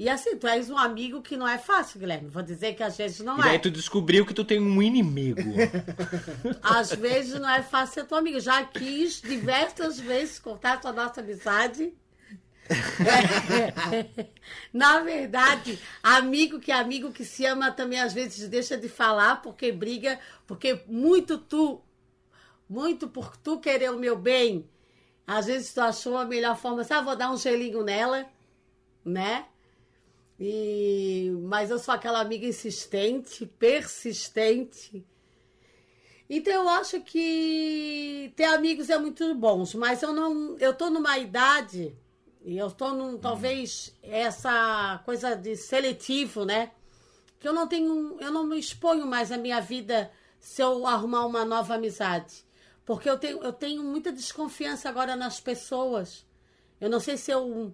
E 0.02 0.08
assim, 0.08 0.36
tu 0.36 0.48
és 0.48 0.68
um 0.68 0.76
amigo 0.76 1.22
que 1.22 1.36
não 1.36 1.46
é 1.46 1.56
fácil, 1.56 2.00
Guilherme. 2.00 2.28
Vou 2.28 2.42
dizer 2.42 2.74
que 2.74 2.82
às 2.82 2.96
vezes 2.96 3.20
não 3.20 3.38
E 3.38 3.54
é. 3.54 3.56
tu 3.56 3.70
descobriu 3.70 4.26
que 4.26 4.34
tu 4.34 4.44
tem 4.44 4.58
um 4.58 4.82
inimigo. 4.82 5.40
Às 6.60 6.92
vezes 6.92 7.38
não 7.38 7.48
é 7.48 7.62
fácil 7.62 7.94
ser 7.94 8.08
tua 8.08 8.18
amiga. 8.18 8.40
Já 8.40 8.64
quis 8.64 9.22
diversas 9.22 10.00
vezes 10.00 10.40
cortar 10.40 10.80
tua 10.80 10.92
nossa 10.92 11.20
amizade. 11.20 11.94
Na 14.74 15.02
verdade, 15.02 15.78
amigo 16.02 16.58
que 16.58 16.72
é 16.72 16.74
amigo 16.74 17.12
que 17.12 17.24
se 17.24 17.46
ama 17.46 17.70
também 17.70 18.00
às 18.00 18.12
vezes 18.12 18.48
deixa 18.48 18.76
de 18.76 18.88
falar 18.88 19.40
porque 19.40 19.70
briga, 19.70 20.18
porque 20.48 20.82
muito 20.88 21.38
tu, 21.38 21.80
muito 22.68 23.06
por 23.06 23.36
tu 23.36 23.60
querer 23.60 23.92
o 23.92 24.00
meu 24.00 24.16
bem, 24.16 24.68
às 25.24 25.46
vezes 25.46 25.72
tu 25.72 25.80
achou 25.80 26.16
a 26.16 26.24
melhor 26.24 26.56
forma, 26.56 26.82
sabe, 26.82 27.04
vou 27.04 27.14
dar 27.14 27.30
um 27.30 27.36
gelinho 27.36 27.84
nela, 27.84 28.26
né? 29.04 29.46
E, 30.44 31.30
mas 31.44 31.70
eu 31.70 31.78
sou 31.78 31.94
aquela 31.94 32.20
amiga 32.20 32.44
insistente, 32.44 33.46
persistente, 33.46 35.06
Então 36.28 36.52
eu 36.52 36.68
acho 36.68 37.00
que 37.02 38.32
ter 38.34 38.46
amigos 38.46 38.90
é 38.90 38.98
muito 38.98 39.32
bom, 39.36 39.62
mas 39.76 40.02
eu 40.02 40.12
não, 40.12 40.58
eu 40.58 40.74
tô 40.74 40.90
numa 40.90 41.16
idade 41.16 41.96
e 42.44 42.58
eu 42.58 42.72
tô 42.72 42.90
num, 42.92 43.16
talvez 43.18 43.96
essa 44.02 45.00
coisa 45.04 45.36
de 45.36 45.54
seletivo, 45.56 46.44
né? 46.44 46.72
Que 47.38 47.46
eu 47.46 47.52
não 47.52 47.68
tenho, 47.68 48.16
eu 48.20 48.32
não 48.32 48.44
me 48.44 48.58
exponho 48.58 49.06
mais 49.06 49.30
a 49.30 49.38
minha 49.38 49.60
vida 49.60 50.10
se 50.40 50.60
eu 50.60 50.84
arrumar 50.88 51.24
uma 51.24 51.44
nova 51.44 51.74
amizade, 51.74 52.44
porque 52.84 53.08
eu 53.08 53.16
tenho, 53.16 53.40
eu 53.44 53.52
tenho 53.52 53.84
muita 53.84 54.10
desconfiança 54.10 54.88
agora 54.88 55.14
nas 55.14 55.38
pessoas. 55.38 56.26
Eu 56.80 56.90
não 56.90 56.98
sei 56.98 57.16
se 57.16 57.30
eu 57.30 57.72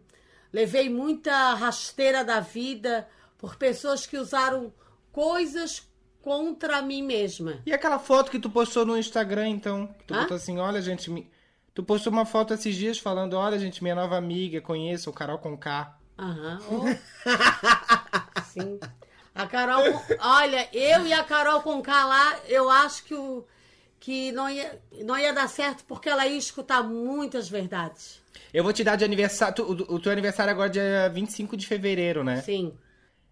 levei 0.53 0.89
muita 0.89 1.55
rasteira 1.55 2.25
da 2.25 2.41
vida 2.41 3.09
por 3.37 3.57
pessoas 3.57 4.07
que 4.07 4.17
usaram 4.17 4.73
coisas 5.13 5.89
contra 6.23 6.83
mim 6.83 7.03
mesma. 7.03 7.61
E 7.65 7.73
aquela 7.73 7.99
foto 7.99 8.31
que 8.31 8.39
tu 8.39 8.51
postou 8.51 8.85
no 8.85 8.99
Instagram, 8.99 9.49
então? 9.49 9.87
Que 9.87 10.05
tu 10.05 10.15
Hã? 10.15 10.21
botou 10.21 10.37
assim, 10.37 10.59
olha, 10.59 10.83
gente. 10.83 11.11
Me... 11.11 11.31
Tu 11.73 11.83
postou 11.83 12.13
uma 12.13 12.27
foto 12.27 12.53
esses 12.55 12.75
dias 12.75 12.99
falando, 12.99 13.35
olha, 13.35 13.59
gente, 13.59 13.83
minha 13.83 13.95
nova 13.95 14.17
amiga, 14.17 14.61
conheço, 14.61 15.11
o 15.11 15.13
Carol 15.13 15.39
Conká. 15.39 15.97
Aham. 16.19 16.59
oh. 16.71 18.43
Sim. 18.43 18.81
A 19.39 19.47
Carol, 19.47 19.85
olha, 20.19 20.69
eu 20.73 21.07
e 21.07 21.13
a 21.13 21.23
Carol 21.23 21.63
com 21.63 21.81
K 21.81 22.05
lá, 22.05 22.37
eu 22.49 22.69
acho 22.69 23.05
que, 23.05 23.15
o, 23.15 23.47
que 24.01 24.31
não, 24.33 24.49
ia, 24.49 24.81
não 25.05 25.19
ia 25.19 25.33
dar 25.33 25.49
certo 25.49 25.85
porque 25.87 26.09
ela 26.09 26.27
ia 26.27 26.37
escutar 26.39 26.83
muitas 26.83 27.49
verdades. 27.49 28.21
Eu 28.55 28.63
vou 28.65 28.73
te 28.73 28.83
dar 28.85 28.97
de 28.97 29.05
aniversário. 29.05 29.55
tu- 29.57 29.65
o, 29.89 29.95
o 29.97 30.01
teu 30.01 30.13
aniversário 30.13 30.51
agora 30.53 30.69
é 30.69 30.73
dia 30.73 31.09
25 31.13 31.57
de 31.57 31.67
fevereiro, 31.67 32.23
né? 32.25 32.41
Sim. 32.43 32.73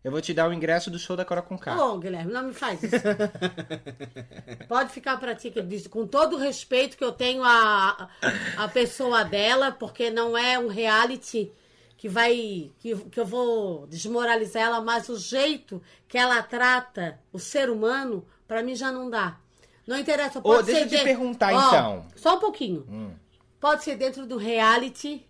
Eu 0.05 0.13
vou 0.13 0.21
te 0.21 0.33
dar 0.33 0.49
o 0.49 0.53
ingresso 0.53 0.89
do 0.91 0.99
show 1.01 1.17
da 1.17 1.25
Carol 1.25 1.43
Conká. 1.43 1.77
Ô, 1.85 1.99
Guilherme, 1.99 2.33
não 2.33 2.45
me 2.45 2.53
faz 2.55 2.81
isso. 2.83 2.95
Pode 4.69 4.91
ficar 4.93 5.17
pra 5.19 5.35
ti, 5.35 5.51
que 5.51 5.61
disse, 5.63 5.89
com 5.89 6.07
todo 6.07 6.37
o 6.37 6.39
respeito 6.39 6.97
que 6.97 7.05
eu 7.05 7.13
tenho 7.13 7.43
a, 7.45 8.09
a 8.57 8.69
pessoa 8.69 9.25
dela, 9.25 9.73
porque 9.73 10.11
não 10.11 10.37
é 10.37 10.59
um 10.59 10.69
reality 10.69 11.51
que 11.97 12.09
vai. 12.09 12.71
Que, 12.79 12.95
que 13.11 13.19
eu 13.19 13.27
vou 13.27 13.87
desmoralizar 13.89 14.63
ela, 14.65 14.81
mas 14.81 15.09
o 15.09 15.19
jeito 15.19 15.83
que 16.07 16.17
ela 16.19 16.43
trata 16.43 17.19
o 17.33 17.39
ser 17.39 17.69
humano, 17.71 18.25
pra 18.47 18.63
mim 18.63 18.75
já 18.77 18.93
não 18.93 19.11
dá. 19.11 19.39
Não 19.87 19.99
interessa. 19.99 20.41
Pode 20.41 20.67
deixa 20.67 20.81
ser 20.81 20.87
eu 20.87 20.91
te 20.91 20.97
de- 20.99 21.05
perguntar, 21.05 21.53
Ó, 21.55 21.69
então. 21.69 22.07
Só 22.17 22.37
um 22.37 22.41
pouquinho. 22.41 23.17
Pode 23.61 23.85
ser 23.85 23.97
dentro 23.97 24.27
do 24.27 24.37
reality, 24.37 25.27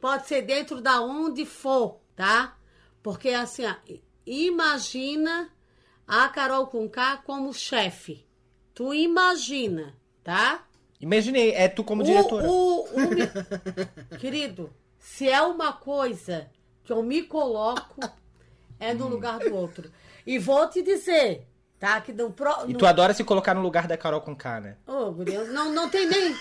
pode 0.00 0.26
ser 0.26 0.42
dentro 0.42 0.80
da 0.80 1.00
onde 1.00 1.44
for, 1.46 1.98
tá? 2.14 2.56
Porque 3.02 3.30
assim, 3.30 3.64
ó, 3.66 3.74
imagina 4.26 5.50
a 6.06 6.28
Carol 6.28 6.66
Conká 6.66 7.18
como 7.18 7.52
chefe. 7.52 8.24
Tu 8.74 8.94
imagina, 8.94 9.94
tá? 10.22 10.64
Imaginei, 11.00 11.52
é 11.52 11.68
tu 11.68 11.82
como 11.82 12.02
O- 12.02 12.04
diretora. 12.04 12.46
o- 12.48 12.84
o 12.84 13.00
me- 13.10 13.30
Querido, 14.20 14.70
se 14.98 15.28
é 15.28 15.40
uma 15.42 15.72
coisa 15.72 16.50
que 16.84 16.92
eu 16.92 17.02
me 17.02 17.22
coloco, 17.22 18.00
é 18.78 18.92
Hum. 18.92 18.98
no 18.98 19.08
lugar 19.08 19.38
do 19.38 19.54
outro. 19.54 19.90
E 20.26 20.38
vou 20.38 20.68
te 20.68 20.82
dizer, 20.82 21.46
tá? 21.80 22.00
Que 22.00 22.12
no, 22.12 22.30
pro, 22.30 22.54
E 22.68 22.72
no- 22.72 22.78
tu 22.78 22.86
adora 22.86 23.12
se 23.14 23.24
colocar 23.24 23.54
no 23.54 23.62
lugar 23.62 23.86
da 23.88 23.96
Carol 23.96 24.20
Conká, 24.20 24.60
né? 24.60 24.76
Ô, 24.86 25.10
guria, 25.10 25.42
não, 25.44 25.72
não 25.72 25.88
tem 25.88 26.06
nem. 26.06 26.36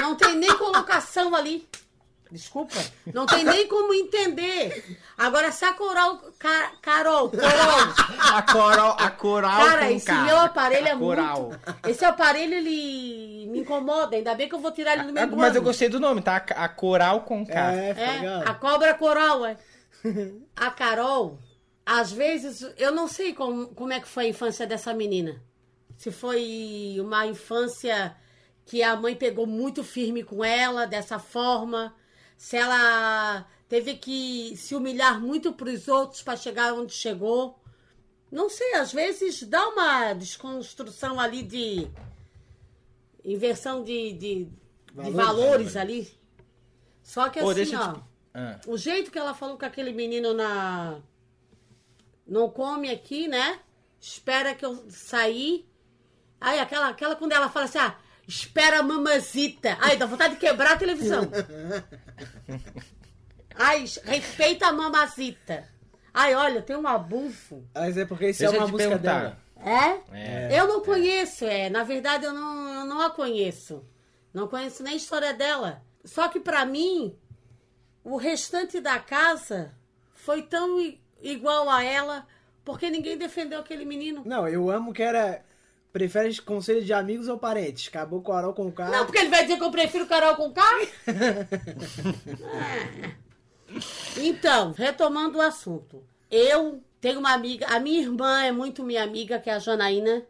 Não 0.00 0.14
tem 0.16 0.34
nem 0.34 0.54
colocação 0.58 1.34
ali. 1.34 1.68
Desculpa. 2.32 2.76
Não 3.12 3.26
tem 3.26 3.42
nem 3.42 3.66
como 3.66 3.92
entender. 3.92 4.96
Agora, 5.18 5.50
se 5.50 5.64
a 5.64 5.72
Coral. 5.74 6.16
Ca- 6.38 6.70
Carol, 6.80 7.28
Coral. 7.28 7.78
A 8.32 8.42
Coral, 8.42 8.96
a 9.00 9.10
Coral 9.10 9.66
Cara, 9.66 9.90
esse 9.90 10.12
meu 10.12 10.38
aparelho 10.38 10.86
é 10.86 10.92
A 10.92 10.96
Coral. 10.96 11.42
muito. 11.48 11.60
Esse 11.88 12.04
aparelho, 12.04 12.54
ele 12.54 13.48
me 13.50 13.58
incomoda. 13.60 14.14
Ainda 14.14 14.32
bem 14.36 14.48
que 14.48 14.54
eu 14.54 14.60
vou 14.60 14.70
tirar 14.70 14.92
ele 14.94 15.02
no 15.02 15.12
meio 15.12 15.26
do 15.28 15.36
Mas 15.36 15.56
eu 15.56 15.62
gostei 15.62 15.88
do 15.88 15.98
nome, 15.98 16.22
tá? 16.22 16.36
A 16.36 16.68
Coral 16.68 17.22
Conká. 17.22 17.72
É, 17.72 17.94
fica 17.94 18.06
É, 18.06 18.20
legal. 18.20 18.42
a 18.46 18.54
cobra 18.54 18.94
coral, 18.94 19.44
é. 19.44 19.56
A 20.56 20.70
Carol, 20.70 21.38
às 21.98 22.12
vezes, 22.12 22.62
eu 22.76 22.92
não 22.92 23.08
sei 23.08 23.34
como, 23.34 23.68
como 23.74 23.92
é 23.92 24.00
que 24.00 24.06
foi 24.08 24.26
a 24.26 24.28
infância 24.28 24.66
dessa 24.66 24.94
menina. 24.94 25.42
Se 25.96 26.10
foi 26.10 26.96
uma 27.00 27.26
infância 27.26 28.16
que 28.64 28.82
a 28.82 28.94
mãe 28.96 29.14
pegou 29.16 29.46
muito 29.46 29.82
firme 29.82 30.22
com 30.22 30.44
ela, 30.44 30.86
dessa 30.86 31.18
forma. 31.18 31.94
Se 32.36 32.56
ela 32.56 33.46
teve 33.68 33.96
que 33.96 34.56
se 34.56 34.74
humilhar 34.74 35.20
muito 35.20 35.52
para 35.52 35.68
os 35.70 35.88
outros 35.88 36.22
para 36.22 36.36
chegar 36.36 36.72
onde 36.74 36.92
chegou. 36.92 37.58
Não 38.30 38.48
sei, 38.48 38.74
às 38.74 38.92
vezes 38.92 39.42
dá 39.42 39.68
uma 39.68 40.12
desconstrução 40.14 41.18
ali 41.18 41.42
de. 41.42 41.90
inversão 43.24 43.82
de, 43.82 44.12
de, 44.12 44.44
de 44.44 44.50
Valores, 44.94 45.16
valores 45.16 45.76
ali. 45.76 46.08
Só 47.02 47.28
que 47.28 47.40
Ô, 47.40 47.50
assim, 47.50 47.74
ó. 47.74 47.94
te- 47.94 48.00
Ah. 48.32 48.60
O 48.68 48.76
jeito 48.78 49.10
que 49.10 49.18
ela 49.18 49.34
falou 49.34 49.58
com 49.58 49.64
aquele 49.64 49.92
menino 49.92 50.32
na. 50.32 51.00
Não 52.30 52.48
come 52.48 52.88
aqui, 52.88 53.26
né? 53.26 53.58
Espera 54.00 54.54
que 54.54 54.64
eu 54.64 54.84
sair. 54.88 55.68
Aí 56.40 56.60
aquela, 56.60 56.88
aquela 56.88 57.16
quando 57.16 57.32
ela 57.32 57.50
fala 57.50 57.64
assim, 57.64 57.78
ah, 57.78 57.96
espera 58.26 58.78
a 58.78 58.82
mamazita. 58.84 59.76
Aí 59.80 59.96
dá 59.96 60.06
vontade 60.06 60.34
de 60.34 60.40
quebrar 60.40 60.74
a 60.74 60.76
televisão. 60.76 61.28
Ai, 63.58 63.84
respeita 64.04 64.68
a 64.68 64.72
mamazita. 64.72 65.68
Ai, 66.14 66.34
olha, 66.36 66.62
tem 66.62 66.76
um 66.76 66.86
abuso. 66.86 67.68
Mas 67.74 67.96
é 67.96 68.04
porque 68.04 68.30
isso 68.30 68.38
Deixa 68.38 68.54
é 68.54 68.58
uma 68.58 68.68
música 68.68 68.90
perguntar. 68.90 69.20
dela. 69.20 69.38
É? 70.12 70.52
É. 70.52 70.60
Eu 70.60 70.68
não 70.68 70.82
conheço, 70.82 71.44
é. 71.44 71.68
Na 71.68 71.82
verdade, 71.82 72.24
eu 72.24 72.32
não, 72.32 72.80
eu 72.80 72.86
não 72.86 73.00
a 73.00 73.10
conheço. 73.10 73.84
Não 74.32 74.46
conheço 74.46 74.84
nem 74.84 74.94
a 74.94 74.96
história 74.96 75.34
dela. 75.34 75.82
Só 76.04 76.28
que 76.28 76.38
pra 76.38 76.64
mim, 76.64 77.18
o 78.04 78.16
restante 78.16 78.80
da 78.80 79.00
casa 79.00 79.74
foi 80.14 80.42
tão 80.42 80.78
igual 81.22 81.68
a 81.68 81.82
ela, 81.82 82.26
porque 82.64 82.90
ninguém 82.90 83.16
defendeu 83.16 83.60
aquele 83.60 83.84
menino. 83.84 84.22
Não, 84.24 84.48
eu 84.48 84.70
amo 84.70 84.92
que 84.92 85.02
era. 85.02 85.44
Prefere 85.92 86.40
conselho 86.42 86.84
de 86.84 86.92
amigos 86.92 87.26
ou 87.26 87.36
parentes? 87.36 87.88
Acabou 87.88 88.22
com 88.22 88.30
o 88.30 88.34
Arol 88.34 88.54
com 88.54 88.68
o 88.68 88.72
cara. 88.72 88.96
Não, 88.96 89.06
porque 89.06 89.18
ele 89.18 89.28
vai 89.28 89.42
dizer 89.42 89.56
que 89.56 89.64
eu 89.64 89.72
prefiro 89.72 90.06
Carol 90.06 90.36
com 90.36 90.52
K? 90.52 90.62
É. 93.72 94.20
Então, 94.20 94.72
retomando 94.72 95.38
o 95.38 95.40
assunto. 95.40 96.02
Eu 96.30 96.82
tenho 97.00 97.20
uma 97.20 97.32
amiga, 97.32 97.66
a 97.66 97.80
minha 97.80 98.00
irmã 98.00 98.42
é 98.42 98.52
muito 98.52 98.84
minha 98.84 99.02
amiga, 99.02 99.38
que 99.38 99.48
é 99.48 99.54
a 99.54 99.58
Janaína. 99.58 100.26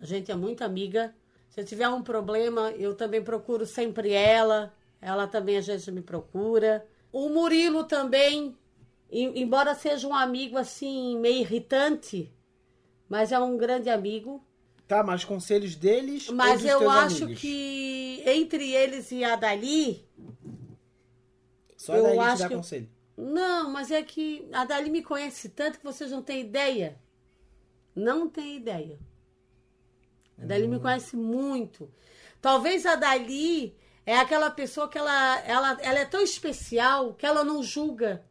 A 0.00 0.04
gente 0.04 0.30
é 0.30 0.34
muito 0.34 0.62
amiga. 0.62 1.14
Se 1.50 1.60
eu 1.60 1.64
tiver 1.64 1.88
um 1.88 2.02
problema, 2.02 2.70
eu 2.72 2.94
também 2.94 3.22
procuro 3.22 3.64
sempre 3.64 4.12
ela. 4.12 4.74
Ela 5.00 5.26
também 5.26 5.56
às 5.56 5.66
vezes 5.66 5.88
me 5.88 6.02
procura. 6.02 6.86
O 7.12 7.28
Murilo 7.28 7.84
também, 7.84 8.56
embora 9.10 9.74
seja 9.74 10.06
um 10.06 10.14
amigo 10.14 10.56
assim, 10.58 11.18
meio 11.18 11.40
irritante, 11.40 12.32
mas 13.08 13.32
é 13.32 13.38
um 13.38 13.56
grande 13.56 13.88
amigo. 13.88 14.44
Tá, 14.86 15.02
mas 15.02 15.24
conselhos 15.24 15.74
deles. 15.74 16.28
Mas 16.28 16.62
ou 16.64 16.70
dos 16.72 16.82
eu 16.82 16.90
acho 16.90 17.24
amigos? 17.24 17.40
que 17.40 18.22
entre 18.26 18.72
eles 18.72 19.10
e 19.10 19.24
a 19.24 19.34
Dali, 19.36 20.04
Só 21.76 21.94
eu 21.96 22.02
daí 22.04 22.16
te 22.18 22.20
acho 22.20 22.38
dá 22.42 22.48
que 22.48 22.54
conselho. 22.54 22.88
não, 23.16 23.70
mas 23.70 23.90
é 23.90 24.02
que 24.02 24.46
a 24.52 24.64
Dali 24.64 24.90
me 24.90 25.02
conhece 25.02 25.48
tanto 25.48 25.78
que 25.78 25.84
vocês 25.84 26.10
não 26.10 26.22
têm 26.22 26.40
ideia. 26.40 27.00
Não 27.94 28.28
tem 28.28 28.56
ideia. 28.56 28.98
A 30.40 30.44
Dali 30.44 30.66
Hum. 30.66 30.70
me 30.70 30.78
conhece 30.80 31.16
muito. 31.16 31.90
Talvez 32.40 32.84
a 32.86 32.94
Dali 32.94 33.74
é 34.04 34.16
aquela 34.18 34.50
pessoa 34.50 34.88
que 34.88 34.98
ela, 34.98 35.40
ela, 35.40 35.78
ela 35.80 35.98
é 35.98 36.04
tão 36.04 36.20
especial 36.22 37.14
que 37.14 37.24
ela 37.26 37.42
não 37.42 37.62
julga. 37.62 38.24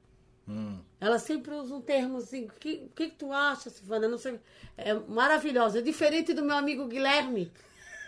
Ela 0.99 1.19
sempre 1.19 1.53
usa 1.53 1.73
um 1.73 1.81
termo 1.81 2.17
assim, 2.17 2.45
o 2.45 2.51
que, 2.59 2.89
que, 2.95 3.09
que 3.09 3.15
tu 3.15 3.31
acha, 3.31 3.69
Silvana? 3.69 4.07
Não 4.07 4.17
sei. 4.17 4.39
É 4.77 4.93
maravilhosa. 4.93 5.79
É 5.79 5.81
diferente 5.81 6.33
do 6.33 6.43
meu 6.43 6.55
amigo 6.55 6.87
Guilherme. 6.87 7.51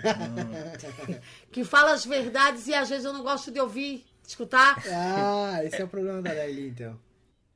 que 1.52 1.64
fala 1.64 1.94
as 1.94 2.06
verdades 2.06 2.68
e 2.68 2.74
às 2.74 2.90
vezes 2.90 3.06
eu 3.06 3.14
não 3.14 3.24
gosto 3.24 3.52
de 3.52 3.60
ouvir, 3.60 4.06
de 4.22 4.30
escutar. 4.30 4.82
Ah, 4.92 5.60
esse 5.64 5.82
é 5.82 5.84
o 5.84 5.88
problema 5.88 6.22
da 6.22 6.34
Daily, 6.34 6.70
então. 6.70 7.00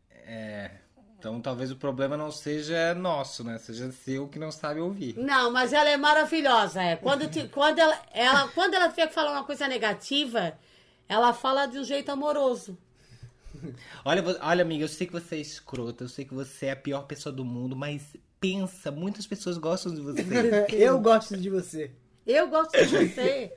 É. 0.10 0.72
Então 1.20 1.40
talvez 1.40 1.70
o 1.70 1.76
problema 1.76 2.18
não 2.18 2.32
seja 2.32 2.96
nosso, 2.96 3.44
né? 3.44 3.60
Seja 3.60 3.92
seu 3.92 4.28
que 4.28 4.40
não 4.40 4.52
sabe 4.52 4.80
ouvir. 4.80 5.16
Não, 5.18 5.52
mas 5.52 5.72
ela 5.72 5.88
é 5.90 5.98
maravilhosa. 5.98 6.82
É. 6.82 6.96
Quando, 6.96 7.30
te- 7.30 7.48
quando, 7.48 7.78
ela, 7.78 8.00
ela, 8.12 8.48
quando 8.50 8.74
ela 8.74 8.90
tiver 8.90 9.06
que 9.08 9.14
falar 9.14 9.32
uma 9.34 9.44
coisa 9.44 9.68
negativa, 9.68 10.58
ela 11.08 11.32
fala 11.32 11.68
de 11.68 11.78
um 11.78 11.84
jeito 11.84 12.12
amoroso. 12.12 12.76
Olha, 14.06 14.24
olha, 14.42 14.62
amiga, 14.62 14.84
eu 14.84 14.88
sei 14.88 15.08
que 15.08 15.14
você 15.14 15.36
é 15.36 15.40
escrota, 15.40 16.04
eu 16.04 16.10
sei 16.10 16.26
que 16.26 16.34
você 16.34 16.68
é 16.68 16.72
a 16.72 16.76
pior 16.76 17.04
pessoa 17.04 17.34
do 17.34 17.46
mundo, 17.46 17.76
mas 17.76 18.02
pensa, 18.40 18.92
muitas 18.92 19.28
pessoas 19.28 19.58
gostam 19.58 19.94
de 19.94 20.02
você. 20.02 20.26
Eu 20.72 21.00
gosto 21.00 21.38
de 21.38 21.50
você. 21.50 21.92
Eu 22.26 22.48
gosto 22.48 22.72
de 22.72 22.86
você. 23.08 23.54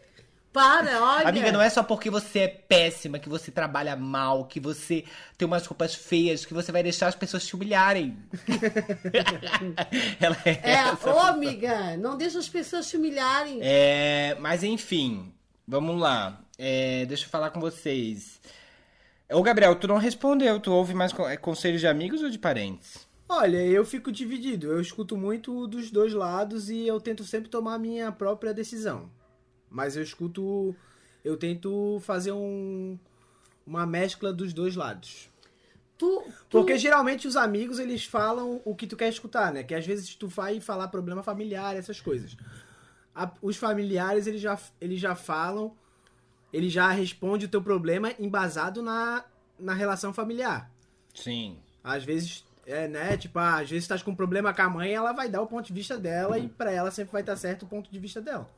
Para, 0.52 1.02
olha. 1.02 1.28
Amiga, 1.28 1.50
não 1.50 1.60
é 1.60 1.68
só 1.68 1.82
porque 1.82 2.08
você 2.08 2.40
é 2.40 2.48
péssima, 2.48 3.18
que 3.18 3.28
você 3.28 3.50
trabalha 3.50 3.96
mal, 3.96 4.44
que 4.44 4.60
você 4.60 5.04
tem 5.36 5.46
umas 5.46 5.66
roupas 5.66 5.96
feias, 5.96 6.46
que 6.46 6.54
você 6.54 6.70
vai 6.70 6.80
deixar 6.80 7.08
as 7.08 7.16
pessoas 7.16 7.44
te 7.44 7.56
humilharem. 7.56 8.16
Ela 10.20 10.36
é, 10.44 10.50
É, 10.62 10.70
essa. 10.74 11.12
ô 11.12 11.18
amiga, 11.18 11.96
não 11.96 12.16
deixa 12.16 12.38
as 12.38 12.48
pessoas 12.48 12.88
te 12.88 12.96
humilharem. 12.96 13.58
É, 13.62 14.36
mas 14.38 14.62
enfim, 14.62 15.32
vamos 15.66 15.98
lá. 16.00 16.40
É, 16.56 17.04
deixa 17.06 17.24
eu 17.24 17.30
falar 17.30 17.50
com 17.50 17.58
vocês. 17.58 18.40
Ô, 19.32 19.42
Gabriel, 19.42 19.74
tu 19.76 19.88
não 19.88 19.96
respondeu. 19.98 20.60
Tu 20.60 20.70
ouve 20.70 20.94
mais 20.94 21.12
é, 21.20 21.36
conselhos 21.36 21.80
de 21.80 21.86
amigos 21.86 22.22
ou 22.22 22.30
de 22.30 22.38
parentes? 22.38 23.08
Olha, 23.28 23.56
eu 23.64 23.84
fico 23.84 24.12
dividido. 24.12 24.66
Eu 24.70 24.80
escuto 24.80 25.16
muito 25.16 25.66
dos 25.66 25.90
dois 25.90 26.12
lados 26.12 26.68
e 26.70 26.86
eu 26.86 27.00
tento 27.00 27.24
sempre 27.24 27.48
tomar 27.48 27.74
a 27.74 27.78
minha 27.78 28.12
própria 28.12 28.52
decisão. 28.52 29.10
Mas 29.70 29.96
eu 29.96 30.02
escuto. 30.02 30.74
Eu 31.24 31.36
tento 31.38 31.98
fazer 32.00 32.32
um, 32.32 32.98
uma 33.66 33.86
mescla 33.86 34.30
dos 34.32 34.52
dois 34.52 34.76
lados. 34.76 35.30
Tu, 35.96 36.22
tu- 36.22 36.32
Porque 36.50 36.76
geralmente 36.76 37.26
os 37.26 37.34
amigos 37.34 37.78
eles 37.78 38.04
falam 38.04 38.60
o 38.64 38.74
que 38.74 38.86
tu 38.86 38.96
quer 38.96 39.08
escutar, 39.08 39.52
né? 39.52 39.62
Que 39.62 39.74
às 39.74 39.86
vezes 39.86 40.14
tu 40.14 40.28
vai 40.28 40.60
falar 40.60 40.88
problema 40.88 41.22
familiar, 41.22 41.74
essas 41.74 41.98
coisas. 42.00 42.36
A- 43.14 43.32
os 43.40 43.56
familiares 43.56 44.26
eles 44.26 44.40
já, 44.40 44.58
eles 44.80 45.00
já 45.00 45.14
falam, 45.14 45.74
ele 46.54 46.70
já 46.70 46.88
responde 46.90 47.46
o 47.46 47.48
teu 47.48 47.60
problema 47.60 48.12
embasado 48.16 48.80
na, 48.80 49.24
na 49.58 49.74
relação 49.74 50.14
familiar. 50.14 50.70
Sim. 51.12 51.58
Às 51.82 52.04
vezes, 52.04 52.44
é, 52.64 52.86
né? 52.86 53.16
Tipo, 53.16 53.40
ah, 53.40 53.56
às 53.56 53.68
vezes 53.68 53.82
estás 53.82 54.04
com 54.04 54.12
um 54.12 54.14
problema 54.14 54.54
com 54.54 54.62
a 54.62 54.68
mãe, 54.68 54.94
ela 54.94 55.12
vai 55.12 55.28
dar 55.28 55.42
o 55.42 55.48
ponto 55.48 55.66
de 55.66 55.72
vista 55.72 55.98
dela 55.98 56.38
e 56.38 56.48
pra 56.48 56.70
ela 56.70 56.92
sempre 56.92 57.10
vai 57.10 57.22
estar 57.22 57.34
certo 57.34 57.64
o 57.64 57.66
ponto 57.66 57.90
de 57.90 57.98
vista 57.98 58.20
dela. 58.20 58.48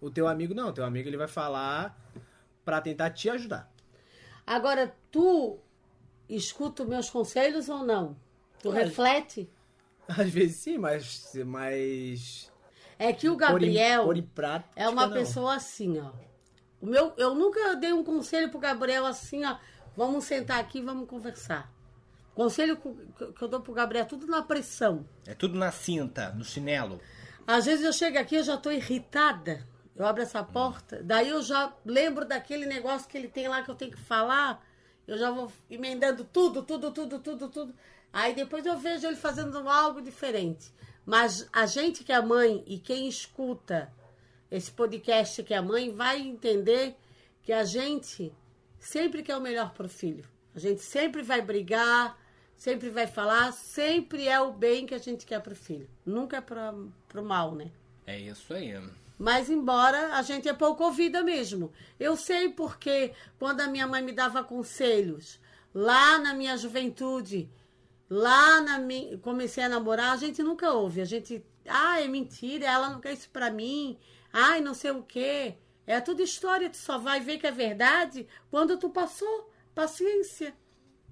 O 0.00 0.12
teu 0.12 0.28
amigo 0.28 0.54
não, 0.54 0.68
o 0.68 0.72
teu 0.72 0.84
amigo 0.84 1.08
ele 1.08 1.16
vai 1.16 1.26
falar 1.26 1.98
pra 2.64 2.80
tentar 2.80 3.10
te 3.10 3.28
ajudar. 3.28 3.68
Agora, 4.46 4.94
tu 5.10 5.58
escuta 6.28 6.84
os 6.84 6.88
meus 6.88 7.10
conselhos 7.10 7.68
ou 7.68 7.84
não? 7.84 8.16
Tu 8.62 8.68
Olha, 8.68 8.84
reflete? 8.84 9.50
Às 10.06 10.30
vezes 10.30 10.56
sim, 10.58 10.78
mas. 10.78 11.32
mas 11.44 12.52
É 12.96 13.12
que 13.12 13.28
o 13.28 13.36
Gabriel 13.36 14.04
pôr 14.04 14.16
em 14.18 14.22
prática, 14.22 14.70
é 14.76 14.88
uma 14.88 15.08
não. 15.08 15.12
pessoa 15.12 15.56
assim, 15.56 15.98
ó. 15.98 16.12
O 16.80 16.86
meu, 16.86 17.12
eu 17.16 17.34
nunca 17.34 17.74
dei 17.76 17.92
um 17.92 18.04
conselho 18.04 18.50
pro 18.50 18.58
Gabriel 18.58 19.04
assim, 19.06 19.44
ó. 19.44 19.56
Vamos 19.96 20.24
sentar 20.24 20.60
aqui 20.60 20.78
e 20.78 20.82
vamos 20.82 21.08
conversar. 21.08 21.72
Conselho 22.34 22.76
que 22.76 23.42
eu 23.42 23.48
dou 23.48 23.60
pro 23.60 23.72
Gabriel 23.72 24.04
é 24.04 24.06
tudo 24.06 24.26
na 24.28 24.42
pressão. 24.42 25.04
É 25.26 25.34
tudo 25.34 25.58
na 25.58 25.72
cinta, 25.72 26.30
no 26.30 26.44
chinelo. 26.44 27.00
Às 27.44 27.64
vezes 27.64 27.84
eu 27.84 27.92
chego 27.92 28.16
aqui, 28.16 28.36
eu 28.36 28.44
já 28.44 28.56
tô 28.56 28.70
irritada. 28.70 29.66
Eu 29.96 30.06
abro 30.06 30.22
essa 30.22 30.44
porta, 30.44 31.02
daí 31.02 31.28
eu 31.28 31.42
já 31.42 31.72
lembro 31.84 32.24
daquele 32.24 32.64
negócio 32.66 33.08
que 33.08 33.18
ele 33.18 33.26
tem 33.26 33.48
lá 33.48 33.62
que 33.62 33.70
eu 33.70 33.74
tenho 33.74 33.90
que 33.90 34.00
falar. 34.00 34.64
Eu 35.04 35.18
já 35.18 35.32
vou 35.32 35.50
emendando 35.68 36.22
tudo, 36.22 36.62
tudo, 36.62 36.92
tudo, 36.92 37.18
tudo, 37.18 37.48
tudo. 37.48 37.74
Aí 38.12 38.32
depois 38.32 38.64
eu 38.64 38.78
vejo 38.78 39.04
ele 39.04 39.16
fazendo 39.16 39.68
algo 39.68 40.00
diferente. 40.00 40.72
Mas 41.04 41.48
a 41.52 41.66
gente 41.66 42.04
que 42.04 42.12
é 42.12 42.22
mãe 42.22 42.62
e 42.68 42.78
quem 42.78 43.08
escuta 43.08 43.92
esse 44.50 44.70
podcast 44.70 45.42
que 45.42 45.54
é 45.54 45.60
mãe 45.60 45.90
vai 45.90 46.20
entender 46.20 46.96
que 47.42 47.52
a 47.52 47.64
gente 47.64 48.32
sempre 48.78 49.22
quer 49.22 49.36
o 49.36 49.40
melhor 49.40 49.72
pro 49.72 49.88
filho. 49.88 50.24
A 50.54 50.58
gente 50.58 50.82
sempre 50.82 51.22
vai 51.22 51.40
brigar, 51.40 52.18
sempre 52.56 52.90
vai 52.90 53.06
falar, 53.06 53.52
sempre 53.52 54.26
é 54.26 54.40
o 54.40 54.52
bem 54.52 54.86
que 54.86 54.94
a 54.94 54.98
gente 54.98 55.24
quer 55.24 55.40
pro 55.40 55.54
filho. 55.54 55.88
Nunca 56.04 56.38
é 56.38 56.40
pra, 56.40 56.74
pro 57.08 57.24
mal, 57.24 57.54
né? 57.54 57.70
É 58.06 58.18
isso 58.18 58.52
aí. 58.52 58.74
Mas 59.18 59.50
embora 59.50 60.14
a 60.14 60.22
gente 60.22 60.48
é 60.48 60.52
pouco 60.52 60.84
ouvida 60.84 61.22
mesmo. 61.22 61.72
Eu 61.98 62.16
sei 62.16 62.48
porque 62.48 63.12
quando 63.38 63.60
a 63.60 63.66
minha 63.66 63.86
mãe 63.86 64.02
me 64.02 64.12
dava 64.12 64.44
conselhos, 64.44 65.40
lá 65.74 66.18
na 66.18 66.34
minha 66.34 66.56
juventude, 66.56 67.50
lá 68.08 68.60
na 68.60 68.78
minha, 68.78 69.18
comecei 69.18 69.62
a 69.64 69.68
namorar, 69.68 70.12
a 70.12 70.16
gente 70.16 70.42
nunca 70.42 70.72
ouve. 70.72 71.00
A 71.00 71.04
gente, 71.04 71.44
ah, 71.66 72.00
é 72.00 72.06
mentira, 72.06 72.66
ela 72.66 72.88
não 72.90 73.00
quer 73.00 73.12
isso 73.12 73.28
pra 73.30 73.50
mim. 73.50 73.98
Ai, 74.32 74.60
não 74.60 74.74
sei 74.74 74.90
o 74.90 75.02
quê. 75.02 75.56
É 75.86 76.00
tudo 76.00 76.22
história, 76.22 76.68
tu 76.68 76.76
só 76.76 76.98
vai 76.98 77.20
ver 77.20 77.38
que 77.38 77.46
é 77.46 77.50
verdade 77.50 78.26
quando 78.50 78.76
tu 78.76 78.90
passou. 78.90 79.50
Paciência. 79.74 80.54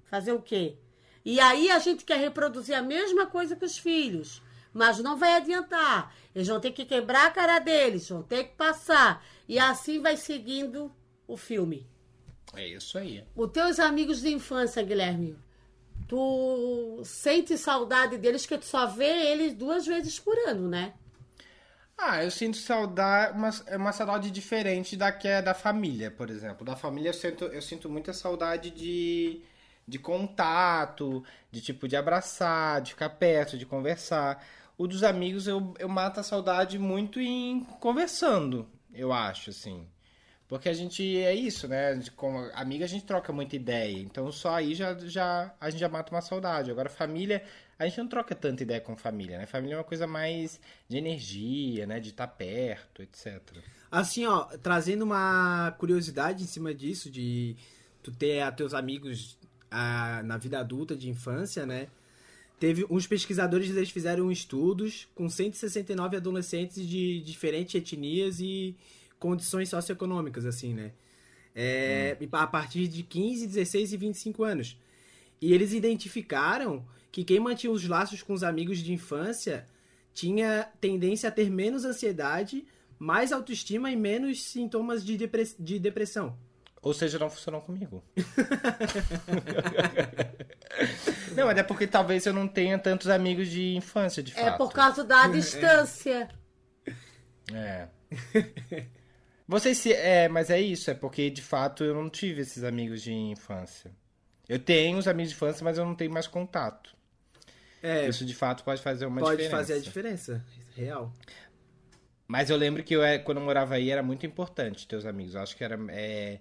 Fazer 0.05 0.33
o 0.33 0.41
quê? 0.41 0.77
E 1.25 1.39
aí 1.39 1.69
a 1.69 1.79
gente 1.79 2.05
quer 2.05 2.19
reproduzir 2.19 2.75
a 2.75 2.81
mesma 2.81 3.25
coisa 3.25 3.55
que 3.55 3.65
os 3.65 3.77
filhos. 3.77 4.41
Mas 4.73 4.99
não 4.99 5.17
vai 5.17 5.33
adiantar. 5.33 6.15
Eles 6.33 6.47
vão 6.47 6.59
ter 6.59 6.71
que 6.71 6.85
quebrar 6.85 7.25
a 7.25 7.31
cara 7.31 7.59
deles, 7.59 8.07
vão 8.09 8.21
ter 8.21 8.43
que 8.45 8.55
passar. 8.55 9.25
E 9.47 9.57
assim 9.57 9.99
vai 9.99 10.15
seguindo 10.15 10.91
o 11.27 11.35
filme. 11.35 11.87
É 12.53 12.67
isso 12.67 12.97
aí. 12.97 13.23
Os 13.35 13.51
teus 13.51 13.79
amigos 13.79 14.21
de 14.21 14.29
infância, 14.29 14.83
Guilherme, 14.83 15.37
tu 16.07 17.01
sente 17.03 17.57
saudade 17.57 18.17
deles 18.17 18.45
que 18.45 18.57
tu 18.57 18.65
só 18.65 18.85
vê 18.85 19.31
eles 19.31 19.53
duas 19.53 19.85
vezes 19.85 20.19
por 20.19 20.37
ano, 20.47 20.69
né? 20.69 20.93
Ah, 21.97 22.23
eu 22.23 22.29
sinto 22.29 22.57
saudade, 22.57 23.35
uma, 23.37 23.49
é 23.65 23.75
uma 23.75 23.91
saudade 23.91 24.29
diferente 24.29 24.95
da 24.95 25.11
que 25.11 25.27
é 25.27 25.41
da 25.41 25.53
família, 25.53 26.11
por 26.11 26.29
exemplo. 26.29 26.65
Da 26.65 26.75
família 26.75 27.09
eu 27.09 27.13
sinto, 27.13 27.45
eu 27.45 27.61
sinto 27.61 27.89
muita 27.89 28.13
saudade 28.13 28.69
de, 28.69 29.41
de 29.87 29.97
contato, 29.97 31.23
de 31.51 31.59
tipo, 31.61 31.87
de 31.87 31.95
abraçar, 31.95 32.81
de 32.81 32.91
ficar 32.91 33.09
perto, 33.09 33.57
de 33.57 33.65
conversar. 33.65 34.45
O 34.77 34.87
dos 34.87 35.03
amigos 35.03 35.47
eu, 35.47 35.73
eu 35.79 35.89
mato 35.89 36.19
a 36.19 36.23
saudade 36.23 36.77
muito 36.77 37.19
em 37.19 37.63
conversando, 37.79 38.69
eu 38.93 39.11
acho, 39.11 39.49
assim. 39.49 39.87
Porque 40.47 40.69
a 40.69 40.73
gente 40.73 41.03
é 41.17 41.35
isso, 41.35 41.67
né? 41.67 42.01
Com 42.15 42.37
amiga 42.53 42.85
a 42.85 42.87
gente 42.87 43.05
troca 43.05 43.33
muita 43.33 43.55
ideia. 43.55 43.99
Então 43.99 44.31
só 44.31 44.55
aí 44.55 44.73
já, 44.73 44.97
já 44.99 45.53
a 45.59 45.69
gente 45.69 45.79
já 45.79 45.89
mata 45.89 46.13
uma 46.13 46.21
saudade. 46.21 46.71
Agora 46.71 46.89
família, 46.89 47.43
a 47.77 47.85
gente 47.85 47.97
não 47.97 48.07
troca 48.07 48.33
tanta 48.33 48.63
ideia 48.63 48.79
com 48.79 48.95
família, 48.95 49.37
né? 49.37 49.45
Família 49.45 49.75
é 49.75 49.77
uma 49.77 49.83
coisa 49.83 50.07
mais 50.07 50.59
de 50.87 50.97
energia, 50.97 51.85
né? 51.85 51.99
De 51.99 52.09
estar 52.09 52.27
perto, 52.27 53.01
etc. 53.01 53.41
Assim, 53.91 54.25
ó, 54.25 54.45
trazendo 54.63 55.03
uma 55.03 55.75
curiosidade 55.77 56.43
em 56.43 56.47
cima 56.47 56.73
disso, 56.73 57.09
de 57.09 57.57
tu 58.01 58.11
ter 58.11 58.41
a 58.41 58.51
teus 58.51 58.73
amigos 58.73 59.37
ah, 59.69 60.21
na 60.23 60.37
vida 60.37 60.59
adulta, 60.59 60.95
de 60.95 61.09
infância, 61.09 61.65
né? 61.65 61.87
Teve 62.57 62.85
uns 62.89 63.05
pesquisadores, 63.05 63.69
eles 63.69 63.91
fizeram 63.91 64.31
estudos 64.31 65.07
com 65.13 65.29
169 65.29 66.17
adolescentes 66.17 66.87
de 66.87 67.21
diferentes 67.21 67.75
etnias 67.75 68.39
e 68.39 68.75
condições 69.19 69.69
socioeconômicas, 69.69 70.45
assim, 70.45 70.73
né? 70.73 70.91
É, 71.55 72.15
A 72.31 72.47
partir 72.47 72.87
de 72.87 73.03
15, 73.03 73.47
16 73.47 73.93
e 73.93 73.97
25 73.97 74.43
anos. 74.43 74.79
E 75.41 75.53
eles 75.53 75.73
identificaram 75.73 76.85
que 77.11 77.23
quem 77.23 77.39
mantinha 77.39 77.71
os 77.71 77.87
laços 77.87 78.21
com 78.21 78.33
os 78.33 78.43
amigos 78.43 78.79
de 78.79 78.93
infância 78.93 79.65
tinha 80.13 80.69
tendência 80.79 81.29
a 81.29 81.31
ter 81.31 81.49
menos 81.49 81.83
ansiedade, 81.85 82.65
mais 82.99 83.31
autoestima 83.31 83.91
e 83.91 83.95
menos 83.95 84.43
sintomas 84.43 85.03
de, 85.05 85.17
depress- 85.17 85.55
de 85.59 85.79
depressão. 85.79 86.37
Ou 86.81 86.93
seja, 86.93 87.17
não 87.19 87.29
funcionou 87.29 87.61
comigo. 87.61 88.03
não, 91.35 91.47
mas 91.47 91.57
é 91.57 91.63
porque 91.63 91.87
talvez 91.87 92.25
eu 92.25 92.33
não 92.33 92.47
tenha 92.47 92.77
tantos 92.77 93.07
amigos 93.09 93.49
de 93.49 93.75
infância, 93.75 94.21
de 94.23 94.33
fato. 94.33 94.47
É 94.47 94.51
por 94.57 94.71
causa 94.71 95.03
da 95.03 95.25
distância. 95.27 96.29
É. 97.53 97.87
Vocês 99.47 99.77
se. 99.77 99.93
É, 99.93 100.27
mas 100.27 100.49
é 100.49 100.59
isso, 100.59 100.91
é 100.91 100.93
porque 100.93 101.29
de 101.29 101.41
fato 101.41 101.83
eu 101.83 101.95
não 101.95 102.09
tive 102.09 102.41
esses 102.41 102.63
amigos 102.63 103.01
de 103.01 103.13
infância. 103.13 103.91
Eu 104.47 104.59
tenho 104.59 104.97
os 104.97 105.07
amigos 105.07 105.29
de 105.31 105.35
infância, 105.35 105.63
mas 105.63 105.77
eu 105.77 105.85
não 105.85 105.95
tenho 105.95 106.11
mais 106.11 106.27
contato. 106.27 106.95
É, 107.81 108.07
Isso 108.07 108.25
de 108.25 108.33
fato 108.33 108.63
pode 108.63 108.81
fazer 108.81 109.05
uma 109.05 109.21
pode 109.21 109.37
diferença. 109.37 109.55
fazer 109.57 109.73
a 109.75 109.79
diferença, 109.79 110.45
real. 110.75 111.13
Mas 112.27 112.49
eu 112.49 112.57
lembro 112.57 112.83
que 112.83 112.93
eu, 112.95 113.03
é, 113.03 113.17
quando 113.19 113.37
eu 113.37 113.43
morava 113.43 113.75
aí 113.75 113.89
era 113.89 114.03
muito 114.03 114.25
importante 114.25 114.87
ter 114.87 114.95
os 114.95 115.05
amigos. 115.05 115.35
Eu 115.35 115.41
acho 115.41 115.55
que 115.55 115.63
era. 115.63 115.79
É, 115.89 116.39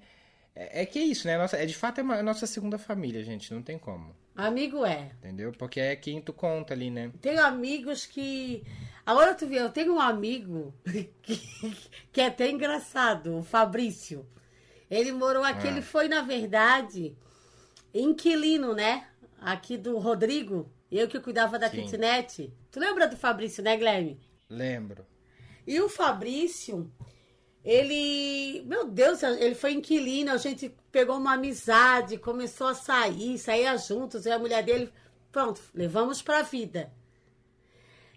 é, 0.57 0.83
é 0.83 0.87
que 0.87 0.99
é 0.99 1.03
isso, 1.03 1.27
né? 1.27 1.37
Nossa, 1.39 1.57
é, 1.57 1.67
de 1.67 1.75
fato 1.77 1.99
é 2.01 2.03
uma- 2.03 2.17
a 2.17 2.23
nossa 2.23 2.47
segunda 2.47 2.79
família, 2.79 3.23
gente. 3.23 3.53
Não 3.55 3.63
tem 3.63 3.79
como. 3.79 4.17
Amigo 4.35 4.85
é. 4.85 5.13
Entendeu? 5.19 5.53
Porque 5.53 5.79
é 5.81 5.95
quem 5.97 6.21
tu 6.21 6.33
conta 6.33 6.75
ali, 6.75 6.91
né? 6.91 7.13
Tenho 7.21 7.41
amigos 7.45 8.05
que. 8.07 8.65
Agora 9.05 9.35
tu 9.35 9.47
vê, 9.47 9.61
eu 9.61 9.71
tenho 9.71 9.95
um 9.95 10.01
amigo 10.01 10.75
que, 11.23 11.37
que 12.13 12.21
é 12.21 12.27
até 12.27 12.51
engraçado, 12.51 13.39
o 13.39 13.43
Fabrício. 13.43 14.27
Ele 14.91 15.13
morou 15.13 15.43
aqui, 15.45 15.67
Ah. 15.67 15.71
ele 15.71 15.83
foi, 15.83 16.09
na 16.09 16.23
verdade, 16.23 17.17
inquilino, 17.95 18.75
né? 18.75 19.07
Aqui 19.41 19.77
do 19.77 19.99
Rodrigo. 19.99 20.71
Eu 20.91 21.09
que 21.09 21.19
cuidava 21.21 21.59
da 21.59 21.69
Sim. 21.69 21.83
kitnet. 21.83 22.53
Tu 22.71 22.79
lembra 22.81 23.09
do 23.09 23.17
Fabrício, 23.17 23.63
né, 23.63 23.77
Guilherme? 23.77 24.21
Lembro. 24.49 25.05
E 25.67 25.81
o 25.81 25.89
Fabrício, 25.89 26.91
ele. 27.67 28.63
Meu 28.65 28.87
Deus, 28.87 29.23
ele 29.25 29.57
foi 29.57 29.73
inquilino, 29.73 30.31
a 30.31 30.37
gente 30.37 30.73
pegou 30.93 31.17
uma 31.17 31.35
amizade, 31.35 32.17
começou 32.17 32.69
a 32.69 32.75
sair, 32.75 33.37
saía 33.39 33.77
juntos, 33.77 34.25
e 34.25 34.31
a 34.31 34.39
mulher 34.39 34.63
dele. 34.63 34.91
Pronto, 35.33 35.61
levamos 35.75 36.23
pra 36.23 36.43
vida. 36.43 36.93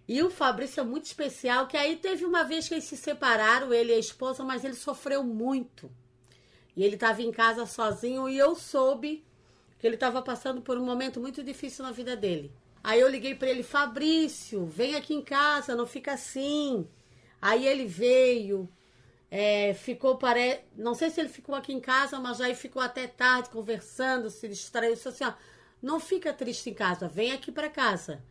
E 0.07 0.21
o 0.23 0.29
Fabrício 0.29 0.81
é 0.81 0.83
muito 0.83 1.05
especial, 1.05 1.67
que 1.67 1.75
aí 1.75 1.95
teve 1.95 2.25
uma 2.25 2.43
vez 2.43 2.67
que 2.67 2.75
eles 2.75 2.85
se 2.85 2.95
separaram, 2.95 3.73
ele 3.73 3.91
e 3.91 3.95
a 3.95 3.99
esposa, 3.99 4.43
mas 4.43 4.63
ele 4.63 4.75
sofreu 4.75 5.23
muito. 5.23 5.91
E 6.75 6.83
ele 6.83 6.95
estava 6.95 7.21
em 7.21 7.31
casa 7.31 7.65
sozinho 7.65 8.29
e 8.29 8.37
eu 8.37 8.55
soube 8.55 9.25
que 9.79 9.85
ele 9.85 9.95
estava 9.95 10.21
passando 10.21 10.61
por 10.61 10.77
um 10.77 10.85
momento 10.85 11.19
muito 11.19 11.43
difícil 11.43 11.83
na 11.83 11.91
vida 11.91 12.15
dele. 12.15 12.51
Aí 12.83 12.99
eu 12.99 13.07
liguei 13.07 13.35
para 13.35 13.49
ele, 13.49 13.61
Fabrício, 13.61 14.65
vem 14.65 14.95
aqui 14.95 15.13
em 15.13 15.21
casa, 15.21 15.75
não 15.75 15.85
fica 15.85 16.13
assim. 16.13 16.87
Aí 17.41 17.67
ele 17.67 17.85
veio, 17.85 18.69
é, 19.31 19.73
ficou, 19.73 20.17
pare... 20.17 20.61
não 20.75 20.95
sei 20.95 21.09
se 21.09 21.19
ele 21.19 21.29
ficou 21.29 21.53
aqui 21.55 21.71
em 21.73 21.79
casa, 21.79 22.19
mas 22.19 22.41
aí 22.41 22.55
ficou 22.55 22.81
até 22.81 23.07
tarde 23.07 23.49
conversando, 23.49 24.29
se 24.29 24.47
distraiu. 24.47 24.93
Disse 24.93 25.07
assim, 25.07 25.25
ó, 25.25 25.33
não 25.81 25.99
fica 25.99 26.33
triste 26.33 26.69
em 26.69 26.73
casa, 26.73 27.07
vem 27.07 27.31
aqui 27.31 27.51
para 27.51 27.69
casa. 27.69 28.23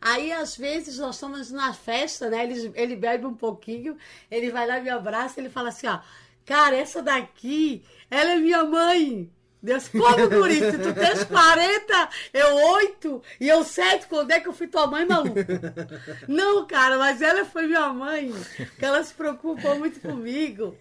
Aí, 0.00 0.32
às 0.32 0.56
vezes, 0.56 0.98
nós 0.98 1.16
estamos 1.16 1.50
na 1.50 1.74
festa, 1.74 2.30
né? 2.30 2.44
Ele, 2.44 2.72
ele 2.74 2.96
bebe 2.96 3.26
um 3.26 3.34
pouquinho, 3.34 3.96
ele 4.30 4.50
vai 4.50 4.66
lá, 4.66 4.80
me 4.80 4.88
abraça, 4.88 5.38
ele 5.38 5.50
fala 5.50 5.68
assim, 5.68 5.86
ó, 5.86 6.00
cara, 6.44 6.74
essa 6.76 7.02
daqui, 7.02 7.84
ela 8.10 8.32
é 8.32 8.36
minha 8.36 8.64
mãe. 8.64 9.30
Deus, 9.62 9.88
como 9.88 10.28
por 10.28 10.50
isso? 10.50 10.78
Tu 10.78 10.94
tens 10.94 11.24
40, 11.24 12.08
eu 12.32 12.54
8 12.54 13.22
e 13.40 13.48
eu 13.48 13.62
7, 13.62 14.06
quando 14.06 14.30
é 14.30 14.40
que 14.40 14.48
eu 14.48 14.52
fui 14.52 14.66
tua 14.66 14.86
mãe, 14.86 15.06
maluco? 15.06 15.34
Não, 16.26 16.66
cara, 16.66 16.96
mas 16.96 17.20
ela 17.20 17.44
foi 17.44 17.66
minha 17.66 17.92
mãe, 17.92 18.32
que 18.78 18.84
ela 18.84 19.02
se 19.04 19.12
preocupou 19.12 19.78
muito 19.78 20.00
comigo. 20.00 20.76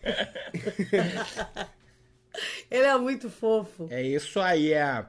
Ele 2.72 2.86
é 2.86 2.98
muito 2.98 3.30
fofo. 3.30 3.88
É 3.92 4.02
isso 4.02 4.40
aí, 4.40 4.72
é. 4.72 5.06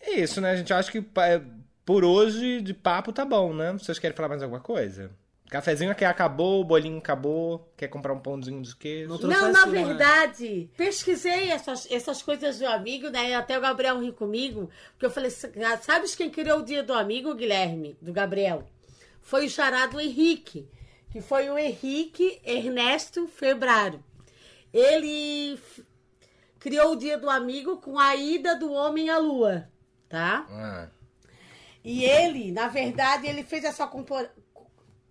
É 0.00 0.12
isso, 0.20 0.40
né, 0.40 0.56
gente? 0.56 0.70
Eu 0.70 0.78
acho 0.78 0.90
que 0.90 1.04
por 1.84 2.04
hoje 2.04 2.60
de 2.62 2.72
papo 2.72 3.12
tá 3.12 3.24
bom, 3.24 3.52
né? 3.52 3.72
Vocês 3.72 3.98
querem 3.98 4.16
falar 4.16 4.30
mais 4.30 4.42
alguma 4.42 4.60
coisa? 4.60 5.10
Cafezinho 5.50 5.90
aqui 5.90 6.04
acabou, 6.04 6.60
o 6.60 6.64
bolinho 6.64 6.98
acabou. 6.98 7.68
Quer 7.76 7.88
comprar 7.88 8.12
um 8.12 8.20
pãozinho 8.20 8.62
de 8.62 8.74
queijo? 8.76 9.08
Não 9.08 9.18
Não, 9.18 9.52
na 9.52 9.62
assim, 9.62 9.70
né? 9.72 9.84
verdade, 9.84 10.70
pesquisei 10.76 11.50
essas, 11.50 11.90
essas 11.90 12.22
coisas 12.22 12.58
do 12.60 12.66
amigo, 12.66 13.08
né? 13.10 13.34
Até 13.34 13.58
o 13.58 13.60
Gabriel 13.60 13.98
ri 14.00 14.12
comigo, 14.12 14.70
porque 14.92 15.06
eu 15.06 15.10
falei, 15.10 15.30
sabes 15.30 16.14
quem 16.14 16.30
criou 16.30 16.60
o 16.60 16.64
dia 16.64 16.82
do 16.84 16.92
amigo, 16.94 17.34
Guilherme, 17.34 17.96
do 18.00 18.12
Gabriel? 18.12 18.64
Foi 19.20 19.46
o 19.46 19.50
charado 19.50 20.00
Henrique, 20.00 20.68
que 21.10 21.20
foi 21.20 21.50
o 21.50 21.58
Henrique 21.58 22.40
Ernesto 22.44 23.26
Febraro. 23.26 24.02
Ele 24.72 25.58
criou 26.60 26.92
o 26.92 26.96
dia 26.96 27.18
do 27.18 27.28
amigo 27.28 27.78
com 27.78 27.98
a 27.98 28.14
ida 28.14 28.54
do 28.54 28.72
homem 28.72 29.10
à 29.10 29.18
lua, 29.18 29.68
tá? 30.08 30.46
Ah, 30.48 30.88
E 31.84 32.04
ele, 32.04 32.52
na 32.52 32.68
verdade, 32.68 33.26
ele 33.26 33.42
fez 33.42 33.64
essa 33.64 33.86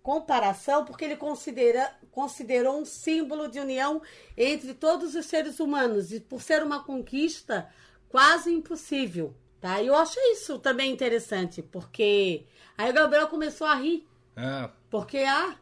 comparação 0.02 0.84
porque 0.84 1.04
ele 1.04 1.16
considera, 1.16 1.92
considerou 2.10 2.80
um 2.80 2.84
símbolo 2.84 3.48
de 3.48 3.60
união 3.60 4.00
entre 4.36 4.74
todos 4.74 5.14
os 5.14 5.26
seres 5.26 5.60
humanos 5.60 6.12
e 6.12 6.20
por 6.20 6.40
ser 6.42 6.62
uma 6.62 6.82
conquista 6.84 7.68
quase 8.08 8.52
impossível, 8.52 9.34
tá? 9.60 9.80
E 9.82 9.86
eu 9.86 9.94
achei 9.96 10.32
isso 10.32 10.58
também 10.58 10.90
interessante, 10.92 11.62
porque 11.62 12.44
aí 12.76 12.90
o 12.90 12.94
Gabriel 12.94 13.28
começou 13.28 13.66
a 13.66 13.74
rir, 13.74 14.06
ah, 14.36 14.70
porque 14.90 15.18
ah, 15.18 15.54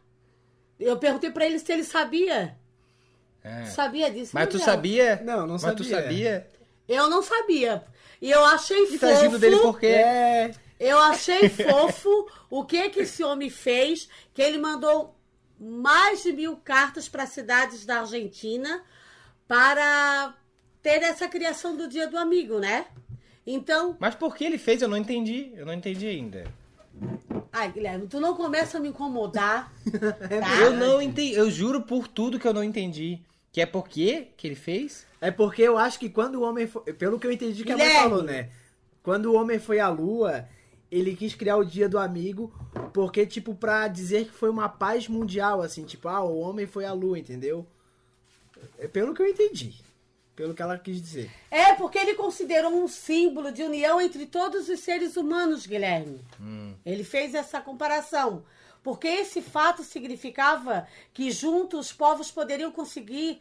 eu 0.79 0.97
perguntei 0.99 1.31
pra 1.31 1.45
ele 1.47 1.59
se 1.59 1.73
ele 1.73 1.85
sabia. 1.85 2.57
é. 3.43 3.65
Sabia 3.67 4.11
disso? 4.11 4.31
Mas 4.35 4.49
tu 4.49 4.59
sabia? 4.59 5.21
Não, 5.25 5.41
não 5.47 5.57
Mas 5.61 5.75
tu 5.75 5.85
sabia. 5.85 6.03
sabia? 6.03 6.49
Eu 6.89 7.11
não 7.11 7.23
sabia. 7.23 7.85
E 8.21 8.31
eu 8.31 8.45
achei 8.45 8.85
E 8.85 8.99
tá 8.99 9.15
fofo. 9.15 9.39
dele 9.39 9.59
por 9.59 9.79
quê? 9.79 9.87
É, 9.89 10.55
Eu 10.79 10.99
achei 10.99 11.49
fofo 11.49 12.29
o 12.49 12.65
que 12.65 12.89
que 12.91 13.01
esse 13.01 13.23
homem 13.25 13.51
fez, 13.51 14.09
que 14.33 14.41
ele 14.43 14.59
mandou 14.59 15.15
mais 15.59 16.23
de 16.23 16.33
mil 16.33 16.57
cartas 16.57 17.09
para 17.09 17.27
cidades 17.27 17.85
da 17.85 18.01
Argentina 18.01 18.83
para 19.47 20.35
ter 20.83 21.03
essa 21.03 21.27
criação 21.29 21.77
do 21.77 21.89
Dia 21.89 22.07
do 22.07 22.17
Amigo, 22.17 22.59
né? 22.59 22.87
Então, 23.47 23.97
Mas 23.99 24.15
por 24.15 24.37
que 24.37 24.45
ele 24.45 24.59
fez? 24.59 24.83
Eu 24.83 24.89
não 24.89 24.97
entendi. 24.97 25.53
Eu 25.57 25.65
não 25.67 25.73
entendi 25.73 26.07
ainda. 26.07 26.45
ai, 27.53 27.73
Guilherme, 27.73 28.07
tu 28.07 28.21
não 28.21 28.35
começa 28.35 28.77
a 28.79 28.81
me 28.81 28.89
incomodar, 28.89 29.73
É 30.31 30.41
tá? 30.41 30.55
Eu 30.61 30.73
não 30.75 31.01
entendi. 31.01 31.35
Eu 31.35 31.51
juro 31.51 31.81
por 31.83 32.07
tudo 32.07 32.39
que 32.39 32.47
eu 32.47 32.53
não 32.55 32.63
entendi. 32.63 33.21
Que 33.51 33.63
é 33.63 33.67
por 33.67 33.89
quê 33.89 34.29
que 34.37 34.47
ele 34.47 34.55
fez? 34.55 35.07
É 35.21 35.31
porque 35.31 35.63
eu 35.63 35.79
acho 35.79 35.99
que 35.99 36.11
quando 36.11 36.37
o 36.37 36.43
homem 36.43 36.67
foi. 36.67 36.83
Pelo 36.93 37.19
que 37.19 37.27
eu 37.27 37.33
entendi 37.33 37.65
que 37.65 37.73
a 37.73 37.77
mãe 37.77 37.87
Guilherme. 37.87 38.09
falou, 38.11 38.23
né? 38.23 38.51
Quando 39.03 39.27
o 39.27 39.35
homem 39.35 39.59
foi 39.59 39.81
à 39.81 39.89
lua, 39.89 40.47
ele 40.91 41.15
quis 41.15 41.35
criar 41.35 41.57
o 41.57 41.65
dia 41.65 41.89
do 41.89 41.99
amigo, 41.99 42.53
porque, 42.93 43.27
tipo, 43.27 43.55
pra 43.55 43.89
dizer 43.89 44.27
que 44.27 44.33
foi 44.33 44.49
uma 44.49 44.69
paz 44.69 45.09
mundial, 45.09 45.61
assim, 45.61 45.85
tipo, 45.85 46.09
ah, 46.09 46.23
o 46.23 46.39
homem 46.39 46.67
foi 46.67 46.85
à 46.85 46.93
lua, 46.93 47.19
entendeu? 47.19 47.67
É 48.79 48.89
pelo 48.89 49.15
que 49.15 49.23
eu 49.23 49.27
entendi. 49.27 49.75
Pelo 50.35 50.55
que 50.55 50.63
ela 50.63 50.79
quis 50.79 51.03
dizer. 51.03 51.31
É 51.51 51.75
porque 51.75 51.99
ele 51.99 52.15
considerou 52.15 52.73
um 52.73 52.87
símbolo 52.87 53.51
de 53.51 53.63
união 53.65 54.01
entre 54.01 54.25
todos 54.25 54.69
os 54.69 54.81
seres 54.81 55.17
humanos, 55.17 55.67
Guilherme. 55.67 56.21
Ele 56.87 57.03
fez 57.03 57.35
essa 57.35 57.61
comparação. 57.61 58.45
Porque 58.83 59.09
esse 59.09 59.43
fato 59.43 59.83
significava 59.83 60.87
que 61.13 61.33
juntos 61.33 61.87
os 61.87 61.93
povos 61.93 62.31
poderiam 62.31 62.71
conseguir 62.71 63.41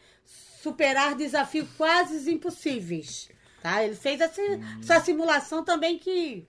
superar 0.62 1.16
desafios 1.16 1.70
quase 1.78 2.32
impossíveis. 2.32 3.30
Tá? 3.62 3.84
Ele 3.84 3.96
fez 3.96 4.20
essa, 4.20 4.42
essa 4.82 5.00
simulação 5.02 5.64
também 5.64 5.98
que. 6.00 6.48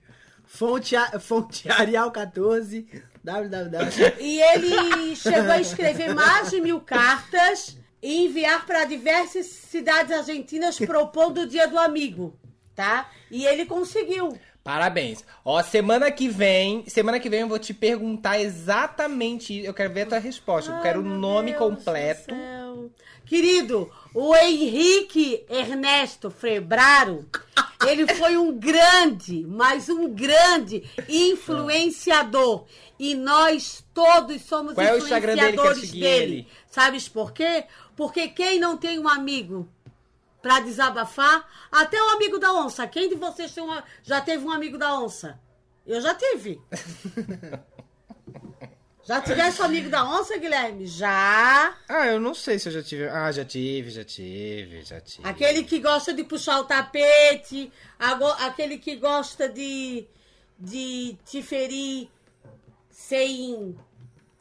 Fonte, 0.51 0.95
fonte 1.19 1.71
Arial 1.71 2.09
14, 2.11 2.87
www. 3.23 4.15
E 4.19 4.41
ele 4.41 5.15
chegou 5.15 5.51
a 5.51 5.61
escrever 5.61 6.13
mais 6.15 6.49
de 6.49 6.59
mil 6.59 6.81
cartas 6.81 7.77
e 8.01 8.25
enviar 8.25 8.65
para 8.65 8.83
diversas 8.83 9.45
cidades 9.45 10.11
argentinas 10.11 10.77
propondo 10.79 11.41
o 11.41 11.47
Dia 11.47 11.67
do 11.67 11.77
Amigo. 11.77 12.33
Tá? 12.75 13.09
E 13.29 13.45
ele 13.45 13.65
conseguiu. 13.65 14.35
Parabéns. 14.63 15.23
Ó, 15.45 15.61
semana 15.61 16.11
que 16.11 16.27
vem, 16.27 16.83
semana 16.87 17.19
que 17.19 17.29
vem 17.29 17.41
eu 17.41 17.47
vou 17.47 17.59
te 17.59 17.73
perguntar 17.73 18.39
exatamente, 18.39 19.63
eu 19.63 19.73
quero 19.73 19.93
ver 19.93 20.01
a 20.01 20.05
tua 20.07 20.19
resposta. 20.19 20.71
eu 20.71 20.81
quero 20.81 21.01
o 21.01 21.05
Ai, 21.05 21.17
nome 21.17 21.51
Deus 21.51 21.59
completo. 21.59 22.33
Querido, 23.25 23.91
o 24.13 24.35
Henrique 24.35 25.45
Ernesto 25.49 26.29
Febraro, 26.31 27.25
ele 27.87 28.07
foi 28.15 28.37
um 28.37 28.57
grande, 28.57 29.45
mas 29.47 29.87
um 29.89 30.13
grande 30.13 30.83
influenciador. 31.07 32.65
E 32.97 33.15
nós 33.15 33.83
todos 33.93 34.41
somos 34.41 34.73
Qual 34.73 34.85
é 34.85 34.91
dele? 34.91 35.03
Influenciadores 35.05 35.79
seguir 35.89 35.99
dele. 36.01 36.33
ele. 36.33 36.47
Sabes 36.69 37.07
por 37.07 37.31
quê? 37.31 37.65
Porque 37.95 38.27
quem 38.29 38.59
não 38.59 38.75
tem 38.77 38.99
um 38.99 39.07
amigo 39.07 39.67
pra 40.41 40.59
desabafar, 40.59 41.45
até 41.71 42.01
o 42.01 42.09
amigo 42.09 42.37
da 42.39 42.53
onça. 42.53 42.87
Quem 42.87 43.09
de 43.09 43.15
vocês 43.15 43.55
uma- 43.57 43.83
já 44.03 44.21
teve 44.21 44.43
um 44.45 44.51
amigo 44.51 44.77
da 44.77 44.97
onça? 44.99 45.39
Eu 45.85 46.01
já 46.01 46.13
tive. 46.15 46.61
Já 49.09 49.19
tivesse 49.21 49.59
amigo 49.63 49.89
da 49.89 50.05
onça, 50.05 50.37
Guilherme? 50.37 50.85
Já. 50.85 51.75
Ah, 51.89 52.05
eu 52.05 52.19
não 52.19 52.35
sei 52.35 52.59
se 52.59 52.69
eu 52.69 52.73
já 52.73 52.83
tive. 52.83 53.07
Ah, 53.07 53.31
já 53.31 53.43
tive, 53.43 53.89
já 53.89 54.03
tive, 54.03 54.83
já 54.83 55.01
tive. 55.01 55.27
Aquele 55.27 55.63
que 55.63 55.79
gosta 55.79 56.13
de 56.13 56.23
puxar 56.23 56.59
o 56.59 56.65
tapete, 56.65 57.71
aquele 58.37 58.77
que 58.77 58.95
gosta 58.97 59.49
de, 59.49 60.05
de 60.59 61.17
te 61.25 61.41
ferir 61.41 62.07
sem 62.91 63.75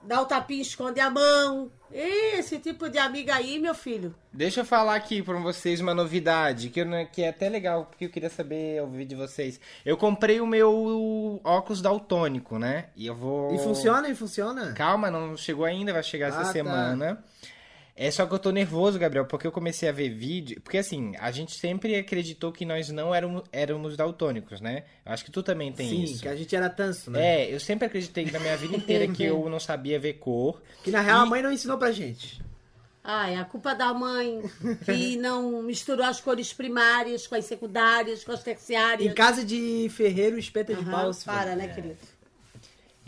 dar 0.03 0.21
o 0.21 0.27
tapinha 0.27 0.61
esconder 0.61 1.01
a 1.01 1.09
mão. 1.09 1.73
Esse 1.93 2.59
tipo 2.59 2.89
de 2.89 2.99
amiga 2.99 3.35
aí, 3.35 3.59
meu 3.59 3.75
filho. 3.75 4.15
Deixa 4.33 4.61
eu 4.61 4.65
falar 4.65 4.95
aqui 4.95 5.23
pra 5.23 5.39
vocês 5.39 5.81
uma 5.81 5.95
novidade, 5.95 6.69
que, 6.69 6.81
eu 6.81 6.87
que 7.11 7.23
é 7.23 7.31
até 7.31 7.49
legal, 7.49 7.87
porque 7.87 8.05
eu 8.05 8.11
queria 8.11 8.29
saber, 8.31 8.81
ouvir 8.83 9.05
de 9.05 9.15
vocês. 9.15 9.59
Eu 9.85 9.97
comprei 9.97 10.41
o 10.41 10.47
meu 10.47 11.41
óculos 11.43 11.81
daltônico, 11.81 12.59
né? 12.59 12.87
E 12.95 13.07
eu 13.07 13.15
vou... 13.15 13.55
E 13.55 13.59
funciona? 13.59 14.09
E 14.09 14.15
funciona? 14.15 14.73
Calma, 14.75 15.11
não 15.11 15.37
chegou 15.37 15.65
ainda, 15.65 15.93
vai 15.93 16.03
chegar 16.03 16.29
essa 16.29 16.41
Ah, 16.41 16.53
tá. 17.15 17.19
É 18.01 18.13
só 18.13 18.25
que 18.27 18.33
eu 18.33 18.39
tô 18.39 18.53
nervoso, 18.53 18.97
Gabriel, 18.97 19.27
porque 19.27 19.45
eu 19.45 19.51
comecei 19.51 19.89
a 19.89 19.93
ver 19.93 20.09
vídeo. 20.11 20.61
Porque 20.63 20.79
assim, 20.79 21.15
a 21.19 21.33
gente 21.33 21.57
sempre 21.57 21.97
acreditou 21.97 22.53
que 22.53 22.65
nós 22.65 22.89
não 22.91 23.13
éramos, 23.13 23.43
éramos 23.51 23.97
daltônicos, 23.97 24.61
né? 24.61 24.85
Eu 25.05 25.13
acho 25.13 25.25
que 25.25 25.33
tu 25.33 25.43
também 25.43 25.73
tem 25.73 25.89
Sim, 25.89 26.05
isso. 26.05 26.23
que 26.23 26.29
a 26.29 26.37
gente 26.37 26.55
era 26.55 26.71
tanso, 26.71 27.11
né? 27.11 27.43
É, 27.43 27.53
eu 27.53 27.59
sempre 27.59 27.87
acreditei 27.87 28.31
na 28.31 28.39
minha 28.39 28.57
vida 28.57 28.77
inteira 28.77 29.09
que 29.09 29.25
eu 29.25 29.47
não 29.51 29.59
sabia 29.59 29.99
ver 29.99 30.13
cor. 30.15 30.63
Que 30.85 30.93
na 30.93 31.01
real 31.01 31.23
a 31.23 31.27
E- 31.27 31.29
mãe 31.29 31.43
não 31.43 31.51
ensinou 31.51 31.77
pra 31.77 31.91
gente. 31.91 32.41
Ai, 33.03 33.35
a 33.37 33.45
culpa 33.45 33.75
da 33.75 33.93
mãe 33.95 34.43
que 34.85 35.17
não 35.17 35.63
misturou 35.63 36.05
as 36.05 36.21
cores 36.21 36.53
primárias 36.53 37.27
com 37.27 37.35
as 37.35 37.47
secundárias, 37.47 38.23
com 38.23 38.31
as 38.33 38.43
terciárias. 38.45 39.11
Em 39.11 39.15
casa 39.15 39.45
de 39.45 39.89
ferreiro, 39.91 40.39
espeta 40.39 40.75
de 40.75 40.83
Aham, 40.83 40.91
pau. 40.91 41.11
para, 41.25 41.57
né, 41.57 41.69
querido? 41.69 41.97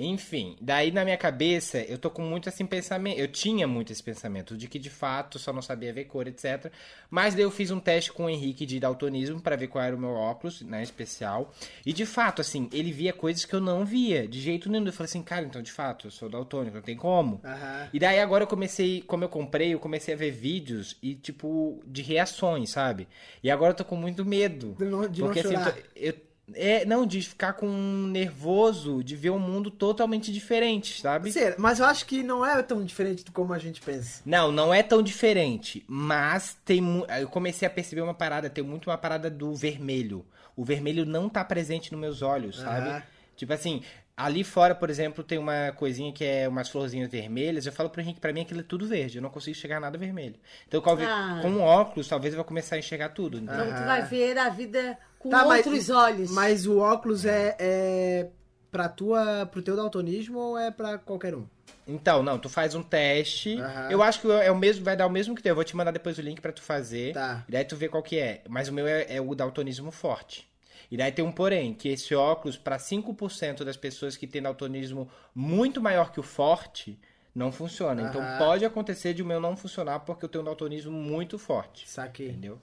Enfim, 0.03 0.57
daí 0.61 0.91
na 0.91 1.05
minha 1.05 1.17
cabeça 1.17 1.79
eu 1.79 1.99
tô 1.99 2.11
com 2.11 2.23
muito 2.23 2.49
assim 2.49 2.65
pensamento. 2.65 3.19
Eu 3.19 3.29
tinha 3.29 3.67
muito 3.69 3.93
esse 3.93 4.03
pensamento 4.03 4.57
de 4.57 4.67
que 4.67 4.79
de 4.79 4.89
fato 4.89 5.39
só 5.39 5.53
não 5.53 5.61
sabia 5.61 5.93
ver 5.93 6.05
cor, 6.07 6.27
etc. 6.27 6.73
Mas 7.11 7.35
daí 7.35 7.43
eu 7.45 7.51
fiz 7.51 7.71
um 7.71 7.79
teste 7.79 8.13
com 8.13 8.25
o 8.25 8.31
Henrique 8.31 8.65
de 8.65 8.81
daltonismo 8.81 9.41
pra 9.41 9.57
ver 9.57 9.67
qual 9.67 9.85
era 9.85 9.95
o 9.95 9.99
meu 9.99 10.11
óculos, 10.11 10.63
né, 10.63 10.83
especial. 10.83 11.53
E 11.85 11.93
de 11.93 12.07
fato, 12.07 12.41
assim, 12.41 12.69
ele 12.73 12.93
via 12.93 13.13
coisas 13.13 13.45
que 13.45 13.55
eu 13.55 13.61
não 13.61 13.85
via, 13.85 14.27
de 14.27 14.41
jeito 14.41 14.71
nenhum. 14.71 14.87
Eu 14.87 14.93
falei 14.93 15.09
assim, 15.11 15.23
cara, 15.23 15.45
então 15.45 15.61
de 15.61 15.71
fato, 15.73 16.07
eu 16.07 16.11
sou 16.11 16.29
daltônico, 16.29 16.77
não 16.77 16.83
tem 16.83 16.97
como. 16.97 17.41
Aham. 17.45 17.89
E 17.93 17.99
daí 17.99 18.21
agora 18.21 18.45
eu 18.45 18.49
comecei, 18.49 19.03
como 19.03 19.25
eu 19.25 19.29
comprei, 19.29 19.75
eu 19.75 19.79
comecei 19.79 20.15
a 20.15 20.17
ver 20.17 20.31
vídeos 20.31 20.97
e 21.03 21.15
tipo 21.15 21.83
de 21.87 22.01
reações, 22.03 22.71
sabe? 22.71 23.07
E 23.43 23.51
agora 23.51 23.73
eu 23.73 23.77
tô 23.77 23.85
com 23.85 23.97
muito 23.97 24.25
medo. 24.25 24.75
De 24.79 24.85
não- 24.87 25.09
de 25.09 25.21
não 25.21 25.27
porque 25.29 25.41
assim, 25.41 25.55
eu, 25.55 25.61
tô- 25.65 25.81
eu- 25.97 26.30
é, 26.55 26.85
não, 26.85 27.07
de 27.07 27.23
ficar 27.23 27.55
com 27.55 27.69
nervoso, 27.69 29.03
de 29.03 29.17
ver 29.17 29.31
um 29.31 29.39
mundo 29.39 29.71
totalmente 29.71 30.33
diferente, 30.33 31.01
sabe? 31.01 31.33
Sério, 31.33 31.57
mas 31.59 31.81
eu 31.81 31.87
acho 31.87 32.07
que 32.07 32.23
não 32.23 32.45
é 32.45 32.63
tão 32.63 32.85
diferente 32.85 33.25
de 33.25 33.31
como 33.31 33.53
a 33.53 33.59
gente 33.59 33.81
pensa. 33.81 34.23
Não, 34.25 34.51
não 34.51 34.73
é 34.73 34.83
tão 34.83 35.03
diferente, 35.03 35.85
mas 35.87 36.57
tem 36.65 36.81
eu 37.21 37.29
comecei 37.29 37.67
a 37.67 37.71
perceber 37.71 38.03
uma 38.03 38.15
parada, 38.15 38.51
tem 38.51 38.65
muito 38.65 38.91
uma 38.91 38.99
parada 38.99 39.31
do 39.31 39.55
vermelho. 39.55 40.25
O 40.57 40.65
vermelho 40.65 41.07
não 41.07 41.29
tá 41.29 41.45
presente 41.45 41.93
nos 41.93 42.01
meus 42.01 42.23
olhos, 42.23 42.59
sabe? 42.59 42.89
Aham. 42.89 43.03
Tipo 43.37 43.55
assim, 43.55 43.83
ali 44.25 44.45
fora, 44.45 44.75
por 44.75 44.91
exemplo, 44.91 45.23
tem 45.25 45.39
uma 45.39 45.73
coisinha 45.73 46.13
que 46.13 46.25
é 46.25 46.49
umas 46.49 46.69
florzinhas 46.69 47.11
vermelhas. 47.11 47.67
Eu 47.67 47.73
falo 47.73 47.89
pro 47.91 48.01
Henrique, 48.01 48.21
pra 48.21 48.33
mim 48.33 48.43
aquilo 48.43 48.61
é 48.61 48.65
tudo 48.65 48.87
verde, 48.87 49.19
eu 49.19 49.23
não 49.23 49.31
consigo 49.31 49.57
enxergar 49.57 49.81
nada 49.81 49.97
vermelho. 49.99 50.37
Então, 50.69 50.81
com, 50.81 50.91
Ah. 50.93 51.39
com 51.43 51.61
óculos, 51.61 52.09
talvez 52.09 52.35
eu 52.35 52.37
vou 52.39 52.45
começar 52.45 52.77
a 52.77 52.79
enxergar 52.79 53.11
tudo. 53.11 53.39
entendeu? 53.39 53.65
Então 53.67 53.77
tu 53.81 53.85
vai 53.87 54.03
ver 54.03 54.39
a 54.39 54.49
vida 54.49 54.99
com 55.19 55.31
Tá, 55.31 55.45
mas- 55.45 55.67
outros 55.67 55.91
olhos. 55.91 56.31
Mas 56.31 56.67
o 56.67 56.79
óculos 56.79 57.25
é, 57.25 57.57
é 57.59 58.27
pra 58.71 58.89
tua, 58.89 59.47
pro 59.47 59.63
teu 59.63 59.75
daltonismo 59.77 60.39
ou 60.39 60.59
é 60.59 60.71
pra 60.71 60.99
qualquer 60.99 61.35
um? 61.35 61.45
Então, 61.87 62.23
não, 62.23 62.39
tu 62.39 62.49
faz 62.49 62.75
um 62.75 62.83
teste. 62.83 63.59
Aham. 63.61 63.89
Eu 63.91 64.03
acho 64.03 64.21
que 64.21 64.31
é 64.31 64.51
o 64.51 64.57
mesmo, 64.57 64.85
vai 64.85 64.97
dar 64.97 65.07
o 65.07 65.11
mesmo 65.11 65.35
que 65.35 65.43
teu. 65.43 65.51
Eu 65.51 65.55
vou 65.57 65.65
te 65.65 65.75
mandar 65.75 65.91
depois 65.91 66.19
o 66.19 66.23
link 66.23 66.41
pra 66.41 66.53
tu 66.53 66.63
fazer. 66.63 67.13
Tá. 67.15 67.43
E 67.49 67.53
daí 67.53 67.65
tu 67.65 67.75
vê 67.77 67.89
qual 67.89 68.03
que 68.03 68.19
é. 68.19 68.43
Mas 68.49 68.69
o 68.69 68.73
meu 68.73 68.87
é, 68.87 69.07
é 69.09 69.21
o 69.21 69.35
daltonismo 69.35 69.91
forte. 69.91 70.49
E 70.91 70.97
daí 70.97 71.13
tem 71.13 71.25
um 71.25 71.31
porém, 71.31 71.73
que 71.73 71.89
esse 71.89 72.15
óculos, 72.15 72.57
pra 72.57 72.77
5% 72.77 73.63
das 73.63 73.77
pessoas 73.77 74.17
que 74.17 74.27
têm 74.27 74.43
daltonismo 74.43 75.09
muito 75.35 75.81
maior 75.81 76.11
que 76.11 76.19
o 76.19 76.23
forte, 76.23 76.99
não 77.35 77.53
funciona. 77.53 78.03
Então 78.03 78.21
pode 78.39 78.65
acontecer 78.65 79.15
de 79.15 79.23
o 79.23 79.27
meu 79.27 79.41
não 79.41 79.57
funcionar 79.57 80.01
porque 80.01 80.25
eu 80.25 80.29
tenho 80.29 80.43
um 80.43 80.47
daltonismo 80.47 80.91
muito 80.93 81.39
forte. 81.39 81.89
Saquei. 81.89 82.31
Entendeu? 82.31 82.61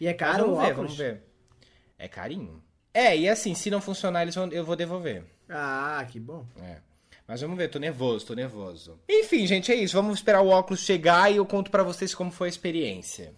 E 0.00 0.06
é 0.06 0.10
Mas 0.10 0.18
caro 0.18 0.44
o 0.44 0.54
vamos 0.56 0.62
ver, 0.64 0.72
óculos? 0.72 0.76
vamos 0.76 0.96
ver. 0.96 1.22
É 1.98 2.08
carinho. 2.08 2.62
É, 2.92 3.16
e 3.16 3.28
assim, 3.28 3.54
se 3.54 3.70
não 3.70 3.80
funcionar, 3.80 4.22
eles 4.22 4.34
vão, 4.34 4.48
eu 4.48 4.64
vou 4.64 4.74
devolver. 4.74 5.22
Ah, 5.48 6.04
que 6.10 6.18
bom. 6.18 6.44
É. 6.60 6.78
Mas 7.26 7.40
vamos 7.40 7.56
ver, 7.56 7.68
tô 7.68 7.78
nervoso, 7.78 8.26
tô 8.26 8.34
nervoso. 8.34 8.98
Enfim, 9.08 9.46
gente, 9.46 9.70
é 9.70 9.76
isso. 9.76 9.94
Vamos 9.94 10.18
esperar 10.18 10.40
o 10.40 10.48
óculos 10.48 10.80
chegar 10.80 11.30
e 11.30 11.36
eu 11.36 11.46
conto 11.46 11.70
pra 11.70 11.84
vocês 11.84 12.12
como 12.12 12.32
foi 12.32 12.48
a 12.48 12.50
experiência. 12.50 13.32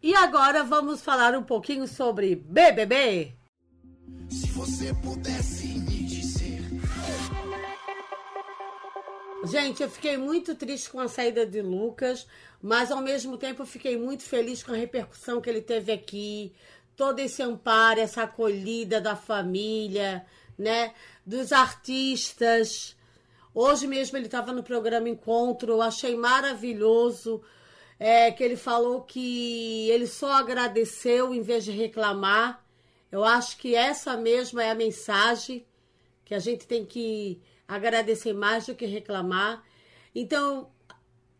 E 0.00 0.14
agora 0.14 0.62
vamos 0.62 1.02
falar 1.02 1.34
um 1.34 1.42
pouquinho 1.42 1.88
sobre 1.88 2.36
BBB. 2.36 3.34
Se 4.30 4.46
você 4.48 4.94
pudesse 4.94 5.66
me 5.66 6.04
dizer. 6.04 6.60
Gente, 9.44 9.82
eu 9.82 9.88
fiquei 9.88 10.16
muito 10.16 10.54
triste 10.54 10.90
com 10.90 11.00
a 11.00 11.08
saída 11.08 11.46
de 11.46 11.62
Lucas, 11.62 12.26
mas 12.60 12.90
ao 12.90 13.00
mesmo 13.00 13.38
tempo 13.38 13.64
fiquei 13.64 13.96
muito 13.96 14.24
feliz 14.24 14.62
com 14.62 14.72
a 14.72 14.76
repercussão 14.76 15.40
que 15.40 15.48
ele 15.48 15.62
teve 15.62 15.92
aqui, 15.92 16.52
todo 16.96 17.20
esse 17.20 17.40
amparo, 17.42 18.00
essa 18.00 18.24
acolhida 18.24 19.00
da 19.00 19.14
família, 19.14 20.26
né, 20.58 20.92
dos 21.24 21.52
artistas. 21.52 22.96
Hoje 23.54 23.86
mesmo 23.86 24.18
ele 24.18 24.26
estava 24.26 24.52
no 24.52 24.62
programa 24.62 25.08
Encontro, 25.08 25.72
eu 25.72 25.82
achei 25.82 26.16
maravilhoso 26.16 27.40
é, 27.98 28.30
que 28.30 28.42
ele 28.42 28.56
falou 28.56 29.02
que 29.02 29.88
ele 29.90 30.06
só 30.06 30.32
agradeceu 30.32 31.34
em 31.34 31.42
vez 31.42 31.64
de 31.64 31.70
reclamar. 31.70 32.64
Eu 33.10 33.24
acho 33.24 33.56
que 33.58 33.74
essa 33.74 34.16
mesma 34.16 34.62
é 34.62 34.70
a 34.70 34.74
mensagem 34.74 35.66
que 36.24 36.34
a 36.34 36.38
gente 36.38 36.66
tem 36.66 36.84
que 36.84 37.40
agradecer 37.66 38.32
mais 38.32 38.66
do 38.66 38.74
que 38.74 38.84
reclamar. 38.86 39.62
Então, 40.14 40.70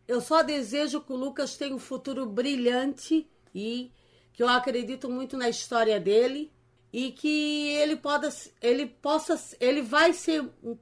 eu 0.07 0.19
só 0.21 0.41
desejo 0.41 1.01
que 1.01 1.13
o 1.13 1.15
Lucas 1.15 1.55
tenha 1.57 1.75
um 1.75 1.79
futuro 1.79 2.25
brilhante 2.25 3.29
e 3.53 3.91
que 4.33 4.41
eu 4.41 4.49
acredito 4.49 5.09
muito 5.09 5.37
na 5.37 5.47
história 5.49 5.99
dele 5.99 6.51
e 6.91 7.11
que 7.11 7.67
ele 7.73 7.95
possa, 7.95 8.49
ele 8.61 8.85
possa, 8.87 9.39
ele 9.59 9.81
vai 9.83 10.11
ser 10.13 10.41
um- 10.63 10.77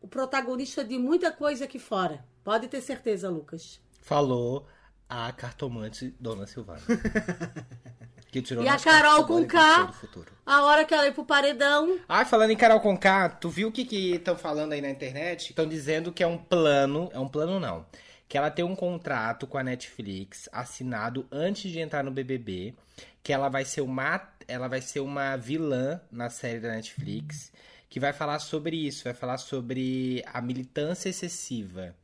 o 0.00 0.08
protagonista 0.08 0.82
de 0.82 0.96
muita 0.98 1.30
coisa 1.30 1.64
aqui 1.66 1.78
fora. 1.78 2.24
Pode 2.42 2.68
ter 2.68 2.80
certeza, 2.80 3.28
Lucas. 3.28 3.80
Falou 4.00 4.66
a 5.08 5.30
cartomante 5.32 6.14
Dona 6.18 6.46
Silvana. 6.46 6.80
que 8.32 8.40
tirou 8.40 8.64
E 8.64 8.68
a 8.68 8.78
Carol 8.78 9.18
cartão 9.18 9.26
com 9.26 9.34
agora 9.34 9.46
K. 9.46 9.58
gostou 9.68 9.86
do 9.86 9.92
futuro. 9.92 10.32
A 10.46 10.62
hora 10.62 10.84
que 10.86 10.94
ela 10.94 11.06
ir 11.06 11.12
pro 11.12 11.24
paredão, 11.24 12.00
Ah, 12.08 12.24
falando 12.24 12.50
em 12.50 12.56
Carol 12.56 12.80
Conká, 12.80 13.28
tu 13.28 13.50
viu 13.50 13.68
o 13.68 13.72
que 13.72 13.84
que 13.84 14.14
estão 14.14 14.36
falando 14.36 14.72
aí 14.72 14.80
na 14.80 14.88
internet? 14.88 15.50
Estão 15.50 15.68
dizendo 15.68 16.10
que 16.10 16.22
é 16.22 16.26
um 16.26 16.38
plano, 16.38 17.10
é 17.12 17.18
um 17.18 17.28
plano 17.28 17.60
não, 17.60 17.84
que 18.26 18.38
ela 18.38 18.50
tem 18.50 18.64
um 18.64 18.74
contrato 18.74 19.46
com 19.46 19.58
a 19.58 19.62
Netflix 19.62 20.48
assinado 20.50 21.26
antes 21.30 21.70
de 21.70 21.78
entrar 21.78 22.02
no 22.02 22.10
BBB, 22.10 22.74
que 23.22 23.34
ela 23.34 23.50
vai 23.50 23.66
ser 23.66 23.82
uma, 23.82 24.26
ela 24.48 24.66
vai 24.66 24.80
ser 24.80 25.00
uma 25.00 25.36
vilã 25.36 26.00
na 26.10 26.30
série 26.30 26.58
da 26.58 26.70
Netflix, 26.70 27.52
que 27.90 28.00
vai 28.00 28.14
falar 28.14 28.38
sobre 28.38 28.74
isso, 28.76 29.04
vai 29.04 29.12
falar 29.12 29.36
sobre 29.36 30.24
a 30.32 30.40
militância 30.40 31.10
excessiva. 31.10 31.94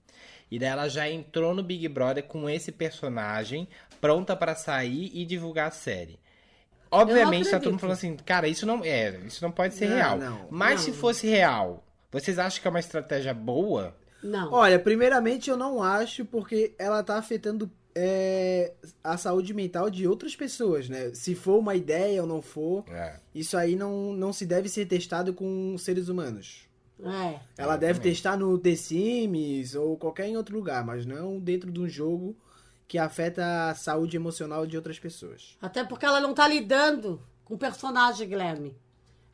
E 0.51 0.59
daí 0.59 0.69
ela 0.69 0.89
já 0.89 1.09
entrou 1.09 1.55
no 1.55 1.63
Big 1.63 1.87
Brother 1.89 2.25
com 2.25 2.49
esse 2.49 2.73
personagem, 2.73 3.69
pronta 4.01 4.35
pra 4.37 4.55
sair 4.55 5.11
e 5.15 5.25
divulgar 5.25 5.69
a 5.69 5.73
série. 5.73 6.19
Obviamente, 6.91 7.51
tá 7.51 7.59
todo 7.61 7.73
mundo 7.73 7.81
falando 7.81 7.97
assim, 7.97 8.17
cara, 8.17 8.49
isso 8.49 8.65
não 8.65 8.83
é, 8.83 9.19
isso 9.27 9.43
não 9.43 9.51
pode 9.53 9.75
ser 9.75 9.89
Não, 9.89 9.97
real. 9.97 10.19
não, 10.19 10.47
Mas 10.51 10.77
não. 10.77 10.79
se 10.87 10.93
fosse 10.93 11.27
real, 11.27 11.85
vocês 12.11 12.39
acham 12.39 12.63
que 12.63 12.67
é 12.67 12.71
uma 12.71 12.81
estratégia 12.81 13.35
boa? 13.35 13.95
não. 14.23 14.53
Olha, 14.53 14.79
primeiramente 14.79 15.49
eu 15.51 15.57
não 15.57 15.83
acho 15.83 16.25
porque 16.25 16.75
ela 16.79 17.03
tá 17.03 17.19
afetando 17.19 17.71
é, 17.95 18.73
a 19.05 19.17
saúde 19.19 19.53
mental 19.53 19.91
de 19.91 20.07
outras 20.09 20.35
pessoas, 20.35 20.89
né? 20.89 21.11
Se 21.15 21.35
for 21.35 21.59
uma 21.59 21.75
ideia 21.77 22.23
ou 22.23 22.27
não 22.29 22.41
for, 22.41 22.85
É. 22.89 23.17
isso 23.35 23.57
aí 23.57 23.77
não, 23.77 24.13
não 24.15 24.33
se 24.33 24.47
deve 24.47 24.69
ser 24.69 24.87
testado 24.87 25.35
com 25.35 25.77
seres 25.79 26.09
humanos. 26.09 26.67
É. 27.05 27.39
Ela 27.57 27.77
deve 27.77 28.01
testar 28.01 28.37
no 28.37 28.59
The 28.59 28.75
Sims 28.75 29.75
ou 29.77 29.97
qualquer 29.97 30.27
em 30.27 30.37
outro 30.37 30.57
lugar, 30.57 30.85
mas 30.85 31.05
não 31.07 31.39
dentro 31.39 31.71
de 31.71 31.81
um 31.81 31.89
jogo 31.89 32.35
que 32.89 32.97
afeta 32.97 33.69
a 33.69 33.75
saúde 33.75 34.17
emocional 34.17 34.67
de 34.67 34.75
outras 34.75 34.99
pessoas. 34.99 35.57
Até 35.61 35.85
porque 35.85 36.07
ela 36.07 36.21
não 36.21 36.33
tá 36.33 36.49
lidando 36.49 37.23
com 37.45 37.59
personagem, 37.59 38.27
Guilherme. 38.27 38.75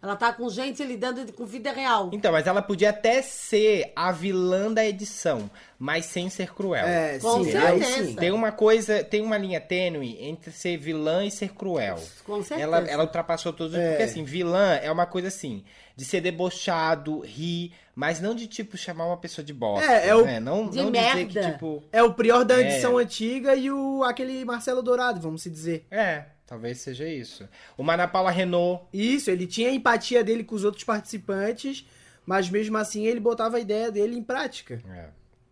Ela 0.05 0.17
tá 0.17 0.33
com 0.35 0.49
gente 0.51 0.85
lidando 0.85 1.33
com 1.33 1.47
vida 1.47 1.73
real. 1.73 2.11
Então, 2.13 2.31
mas 2.31 2.47
ela 2.47 2.61
podia 2.61 2.91
até 2.91 3.23
ser 3.23 3.91
a 3.97 4.13
vilã 4.13 4.71
da 4.71 4.85
edição, 4.85 5.51
mas 5.79 6.05
sem 6.05 6.29
ser 6.29 6.53
cruel. 6.53 6.87
É, 6.87 7.19
Com 7.19 7.43
sim, 7.43 7.57
aí 7.57 7.81
certeza. 7.81 8.07
sim. 8.09 8.15
Tem 8.17 8.31
uma 8.31 8.53
coisa, 8.53 9.03
tem 9.03 9.23
uma 9.23 9.39
linha 9.39 9.61
tênue 9.63 10.19
entre 10.21 10.53
ser 10.53 10.77
vilã 10.77 11.25
e 11.25 11.31
ser 11.31 11.55
cruel. 11.55 11.99
Com 12.25 12.43
certeza. 12.43 12.61
Ela, 12.61 12.79
ela 12.87 13.05
ultrapassou 13.05 13.51
todos 13.53 13.73
os. 13.73 13.79
É. 13.81 13.89
Porque 13.91 14.03
assim, 14.03 14.25
vilã 14.25 14.75
é 14.75 14.93
uma 14.93 15.07
coisa 15.07 15.29
assim, 15.29 15.65
de 15.97 16.05
ser 16.05 16.21
debochado, 16.21 17.21
rir, 17.21 17.73
mas 17.95 18.21
não 18.21 18.35
de 18.35 18.47
tipo 18.47 18.77
chamar 18.77 19.07
uma 19.07 19.17
pessoa 19.17 19.45
de 19.45 19.55
bosta. 19.55 19.91
É, 19.91 20.09
é 20.09 20.15
o- 20.15 20.25
né? 20.25 20.39
Não, 20.39 20.69
De 20.69 20.77
não 20.83 20.91
dizer 20.93 21.27
que 21.29 21.35
merda. 21.35 21.53
tipo. 21.53 21.83
É 21.91 22.03
o 22.03 22.13
Prior 22.13 22.45
da 22.45 22.61
É. 22.61 22.61
edição 22.69 22.99
antiga 22.99 23.55
e 23.55 23.71
o 23.71 24.03
aquele 24.05 24.45
Marcelo 24.45 24.83
Dourado, 24.83 25.21
vamos 25.21 25.43
se 25.43 25.49
dizer. 25.51 25.87
É, 25.91 26.25
talvez 26.47 26.79
seja 26.79 27.09
isso. 27.09 27.49
O 27.77 27.89
Ana 27.91 28.09
Paula 28.09 28.31
Renault. 28.31 28.85
Isso, 28.93 29.31
ele 29.31 29.47
tinha 29.47 29.69
a 29.69 29.73
empatia 29.73 30.23
dele 30.23 30.45
com 30.45 30.55
os 30.55 30.65
outros 30.65 30.85
participantes, 30.85 31.87
mas 32.25 32.49
mesmo 32.49 32.77
assim 32.77 33.07
ele 33.07 33.21
botava 33.21 33.57
a 33.57 33.61
ideia 33.61 33.91
dele 33.91 34.17
em 34.17 34.23
prática. 34.23 34.83
É. 34.89 35.11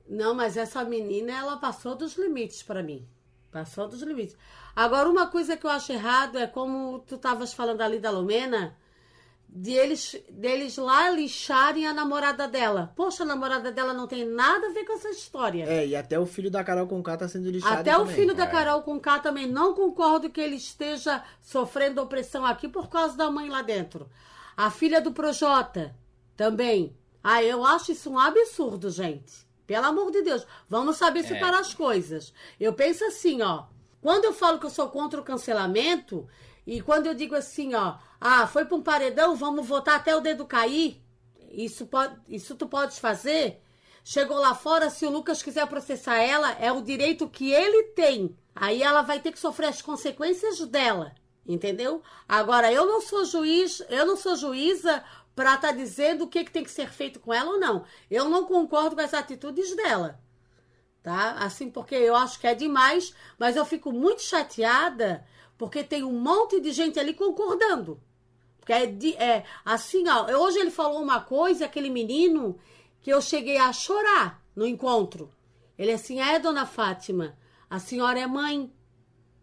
Não, 0.08 0.34
mas 0.34 0.56
essa 0.56 0.84
menina, 0.84 1.32
ela 1.32 1.56
passou 1.56 1.94
dos 1.94 2.16
limites 2.16 2.62
pra 2.62 2.82
mim. 2.82 3.06
Passou 3.50 3.88
dos 3.88 4.02
limites. 4.02 4.36
Agora, 4.74 5.08
uma 5.08 5.26
coisa 5.26 5.56
que 5.56 5.66
eu 5.66 5.70
acho 5.70 5.92
errado 5.92 6.38
é 6.38 6.46
como 6.46 7.00
tu 7.00 7.16
estavas 7.16 7.52
falando 7.52 7.82
ali 7.82 7.98
da 7.98 8.10
Lumena, 8.10 8.76
de 9.54 9.72
eles, 9.72 10.16
deles 10.30 10.78
lá 10.78 11.10
lixarem 11.10 11.86
a 11.86 11.92
namorada 11.92 12.48
dela. 12.48 12.90
Poxa, 12.96 13.22
a 13.22 13.26
namorada 13.26 13.70
dela 13.70 13.92
não 13.92 14.06
tem 14.06 14.24
nada 14.24 14.68
a 14.68 14.72
ver 14.72 14.84
com 14.86 14.94
essa 14.94 15.10
história. 15.10 15.64
É, 15.66 15.86
e 15.86 15.94
até 15.94 16.18
o 16.18 16.24
filho 16.24 16.50
da 16.50 16.64
Carol 16.64 16.86
Conká 16.86 17.18
tá 17.18 17.28
sendo 17.28 17.50
lixado 17.50 17.80
Até 17.80 17.94
o 17.94 18.00
também. 18.00 18.14
filho 18.14 18.34
da 18.34 18.44
É. 18.44 18.46
Carol 18.46 18.80
com 18.80 18.98
K 18.98 19.18
também 19.18 19.46
não 19.46 19.74
concordo 19.74 20.30
que 20.30 20.40
ele 20.40 20.56
esteja 20.56 21.22
sofrendo 21.42 22.00
opressão 22.00 22.46
aqui 22.46 22.66
por 22.66 22.88
causa 22.88 23.14
da 23.14 23.30
mãe 23.30 23.50
lá 23.50 23.60
dentro. 23.60 24.08
A 24.56 24.70
filha 24.70 25.02
do 25.02 25.12
Projota 25.12 25.94
também. 26.34 26.96
Ah, 27.22 27.42
eu 27.42 27.62
acho 27.64 27.92
isso 27.92 28.10
um 28.10 28.18
absurdo, 28.18 28.90
gente. 28.90 29.46
Pelo 29.66 29.84
amor 29.86 30.10
de 30.10 30.22
Deus. 30.22 30.46
Vamos 30.68 30.96
saber 30.96 31.24
separar 31.24 31.60
as 31.60 31.74
coisas. 31.74 32.32
Eu 32.58 32.72
penso 32.72 33.04
assim, 33.04 33.42
ó. 33.42 33.64
Quando 34.00 34.24
eu 34.24 34.32
falo 34.32 34.58
que 34.58 34.66
eu 34.66 34.70
sou 34.70 34.88
contra 34.88 35.20
o 35.20 35.24
cancelamento, 35.24 36.26
e 36.66 36.80
quando 36.80 37.06
eu 37.06 37.14
digo 37.14 37.34
assim, 37.34 37.74
ó, 37.74 37.96
ah, 38.20 38.46
foi 38.46 38.64
pra 38.64 38.76
um 38.76 38.82
paredão, 38.82 39.34
vamos 39.34 39.66
votar 39.66 39.96
até 39.96 40.14
o 40.14 40.20
dedo 40.20 40.46
cair. 40.46 41.02
isso, 41.50 41.86
pode, 41.86 42.16
isso 42.28 42.54
tu 42.54 42.66
podes 42.66 42.98
fazer. 42.98 43.60
Chegou 44.04 44.38
lá 44.38 44.54
fora, 44.54 44.90
se 44.90 45.06
o 45.06 45.10
Lucas 45.10 45.42
quiser 45.42 45.66
processar 45.66 46.16
ela, 46.16 46.52
é 46.52 46.72
o 46.72 46.82
direito 46.82 47.28
que 47.28 47.52
ele 47.52 47.84
tem. 47.94 48.36
Aí 48.54 48.82
ela 48.82 49.02
vai 49.02 49.20
ter 49.20 49.32
que 49.32 49.38
sofrer 49.38 49.66
as 49.68 49.82
consequências 49.82 50.58
dela. 50.66 51.14
Entendeu? 51.44 52.02
Agora, 52.28 52.72
eu 52.72 52.86
não 52.86 53.00
sou 53.00 53.24
juiz, 53.24 53.82
eu 53.88 54.06
não 54.06 54.16
sou 54.16 54.36
juíza 54.36 55.02
para 55.34 55.54
estar 55.54 55.68
tá 55.68 55.72
dizendo 55.74 56.24
o 56.24 56.28
que, 56.28 56.44
que 56.44 56.52
tem 56.52 56.62
que 56.62 56.70
ser 56.70 56.90
feito 56.90 57.18
com 57.18 57.32
ela 57.32 57.50
ou 57.52 57.58
não. 57.58 57.84
Eu 58.10 58.28
não 58.28 58.44
concordo 58.44 58.94
com 58.94 59.02
as 59.02 59.14
atitudes 59.14 59.74
dela. 59.74 60.20
Tá? 61.02 61.32
Assim, 61.32 61.68
porque 61.68 61.96
eu 61.96 62.14
acho 62.14 62.38
que 62.38 62.46
é 62.46 62.54
demais, 62.54 63.12
mas 63.36 63.56
eu 63.56 63.64
fico 63.64 63.90
muito 63.90 64.22
chateada 64.22 65.26
porque 65.62 65.84
tem 65.84 66.02
um 66.02 66.10
monte 66.10 66.60
de 66.60 66.72
gente 66.72 66.98
ali 66.98 67.14
concordando. 67.14 68.00
Porque 68.58 68.72
é, 68.72 68.84
de, 68.84 69.14
é 69.14 69.44
assim, 69.64 70.08
ó, 70.08 70.26
hoje 70.36 70.58
ele 70.58 70.72
falou 70.72 71.00
uma 71.00 71.20
coisa, 71.20 71.66
aquele 71.66 71.88
menino, 71.88 72.58
que 73.00 73.10
eu 73.10 73.22
cheguei 73.22 73.58
a 73.58 73.72
chorar 73.72 74.44
no 74.56 74.66
encontro. 74.66 75.30
Ele 75.78 75.92
assim, 75.92 76.20
é, 76.20 76.40
dona 76.40 76.66
Fátima, 76.66 77.38
a 77.70 77.78
senhora 77.78 78.18
é 78.18 78.26
mãe. 78.26 78.72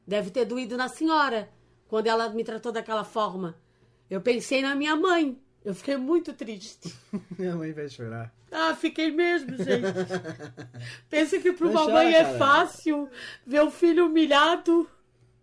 Deve 0.05 0.29
ter 0.29 0.43
doído 0.43 0.75
na 0.75 0.89
senhora 0.89 1.49
quando 1.87 2.07
ela 2.07 2.27
me 2.27 2.43
tratou 2.43 2.73
daquela 2.73 3.05
forma. 3.05 3.55
Eu 4.09 4.19
pensei 4.19 4.61
na 4.61 4.75
minha 4.75 4.97
mãe. 4.97 5.41
Eu 5.63 5.73
fiquei 5.73 5.95
muito 5.95 6.33
triste. 6.33 6.93
Minha 7.39 7.55
mãe 7.55 7.71
vai 7.71 7.87
chorar. 7.87 8.33
Ah, 8.51 8.75
fiquei 8.75 9.09
mesmo, 9.09 9.55
gente. 9.55 9.87
Pensa 11.09 11.39
que 11.39 11.53
para 11.53 11.67
uma 11.67 11.87
mãe 11.87 12.13
é 12.13 12.37
fácil 12.37 13.09
ver 13.47 13.61
o 13.61 13.71
filho 13.71 14.07
humilhado. 14.07 14.89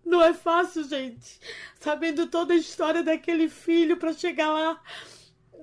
Não 0.06 0.22
é 0.22 0.32
fácil, 0.32 0.84
gente. 0.84 1.40
Sabendo 1.80 2.28
toda 2.28 2.54
a 2.54 2.56
história 2.56 3.02
daquele 3.02 3.48
filho 3.48 3.96
para 3.96 4.12
chegar 4.12 4.50
lá, 4.52 4.80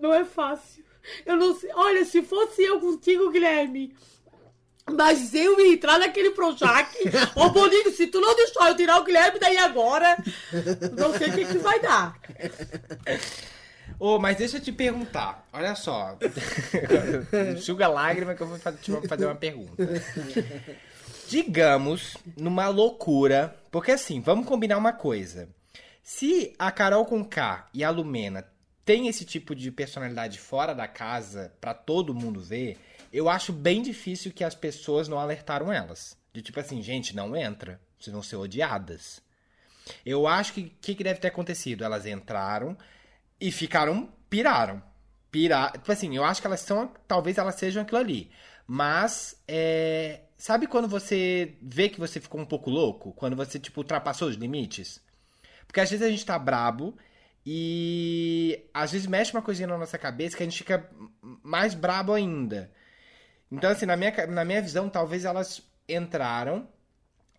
não 0.02 0.14
é 0.14 0.26
fácil. 0.26 0.84
Eu 1.26 1.38
não 1.38 1.58
sei. 1.58 1.72
Olha, 1.74 2.04
se 2.04 2.22
fosse 2.22 2.62
eu 2.62 2.80
contigo, 2.80 3.32
Guilherme. 3.32 3.96
Mas 4.92 5.34
eu 5.34 5.58
ia 5.62 5.74
entrar 5.74 5.98
naquele 5.98 6.32
Projac. 6.32 6.94
Ô, 7.36 7.50
Boninho, 7.52 7.90
se 7.94 8.08
tu 8.08 8.20
não 8.20 8.36
deixar 8.36 8.68
eu 8.68 8.76
tirar 8.76 9.00
o 9.00 9.06
Guilherme 9.06 9.40
daí 9.40 9.58
agora, 9.58 10.18
não 10.98 11.18
sei 11.18 11.30
o 11.30 11.34
que, 11.34 11.46
que 11.46 11.58
vai 11.60 11.80
dar. 11.80 12.20
Ô, 13.98 14.20
mas 14.20 14.36
deixa 14.36 14.58
eu 14.58 14.62
te 14.62 14.74
perguntar. 14.74 15.48
Olha 15.54 15.74
só. 15.74 16.18
Enxuga 17.56 17.88
lágrima 17.88 18.36
que 18.36 18.42
eu 18.44 18.48
vou 18.48 18.60
fazer 19.08 19.26
uma 19.26 19.36
pergunta. 19.36 19.88
Digamos, 21.34 22.16
numa 22.38 22.68
loucura. 22.68 23.60
Porque 23.72 23.92
assim, 23.92 24.22
vamos 24.22 24.46
combinar 24.46 24.78
uma 24.78 24.94
coisa. 24.94 25.50
Se 26.04 26.54
a 26.60 26.72
Carol 26.72 27.08
com 27.08 27.26
K 27.26 27.68
e 27.74 27.84
a 27.84 27.90
Lumena 27.90 28.48
tem 28.86 29.08
esse 29.08 29.26
tipo 29.26 29.56
de 29.56 29.72
personalidade 29.72 30.38
fora 30.40 30.76
da 30.76 30.88
casa 30.88 31.52
para 31.60 31.74
todo 31.74 32.14
mundo 32.14 32.40
ver, 32.40 32.78
eu 33.12 33.28
acho 33.28 33.52
bem 33.52 33.82
difícil 33.82 34.32
que 34.32 34.44
as 34.44 34.54
pessoas 34.54 35.08
não 35.08 35.18
alertaram 35.18 35.74
elas. 35.74 36.16
De 36.32 36.44
tipo 36.44 36.60
assim, 36.60 36.84
gente, 36.84 37.16
não 37.16 37.36
entra. 37.36 37.82
Vocês 38.00 38.14
vão 38.14 38.22
ser 38.22 38.36
odiadas. 38.36 39.20
Eu 40.06 40.28
acho 40.28 40.54
que 40.54 40.62
o 40.62 40.72
que, 40.82 40.94
que 40.94 41.04
deve 41.04 41.20
ter 41.20 41.30
acontecido? 41.30 41.84
Elas 41.84 42.06
entraram 42.06 42.78
e 43.42 43.52
ficaram. 43.52 44.08
piraram. 44.30 44.84
Pirar. 45.32 45.72
Tipo 45.72 45.92
assim, 45.92 46.16
eu 46.16 46.24
acho 46.24 46.42
que 46.42 46.46
elas 46.46 46.60
são. 46.60 46.94
Talvez 47.08 47.40
elas 47.40 47.56
sejam 47.56 47.82
aquilo 47.82 47.98
ali. 47.98 48.30
Mas. 48.68 49.42
É, 49.48 50.22
sabe 50.38 50.68
quando 50.68 50.88
você 50.88 51.56
vê 51.62 51.90
que 51.90 52.00
você 52.00 52.20
ficou 52.20 52.42
um 52.42 52.46
pouco 52.46 52.70
louco? 52.70 53.14
Quando 53.14 53.36
você, 53.36 53.60
tipo, 53.60 53.82
ultrapassou 53.82 54.28
os 54.28 54.36
limites? 54.36 55.02
Porque 55.68 55.80
às 55.80 55.90
vezes 55.90 56.06
a 56.06 56.10
gente 56.10 56.26
tá 56.26 56.38
brabo 56.38 56.96
e 57.46 58.64
às 58.74 58.92
vezes 58.92 59.08
mexe 59.08 59.34
uma 59.34 59.42
coisinha 59.42 59.68
na 59.68 59.78
nossa 59.78 59.98
cabeça 59.98 60.38
que 60.38 60.44
a 60.44 60.46
gente 60.46 60.58
fica 60.58 60.90
mais 61.42 61.74
brabo 61.74 62.14
ainda. 62.14 62.72
Então, 63.52 63.70
assim, 63.70 63.86
na 63.86 63.96
minha, 63.96 64.28
na 64.28 64.46
minha 64.46 64.62
visão, 64.62 64.90
talvez 64.90 65.26
elas 65.26 65.62
entraram 65.88 66.68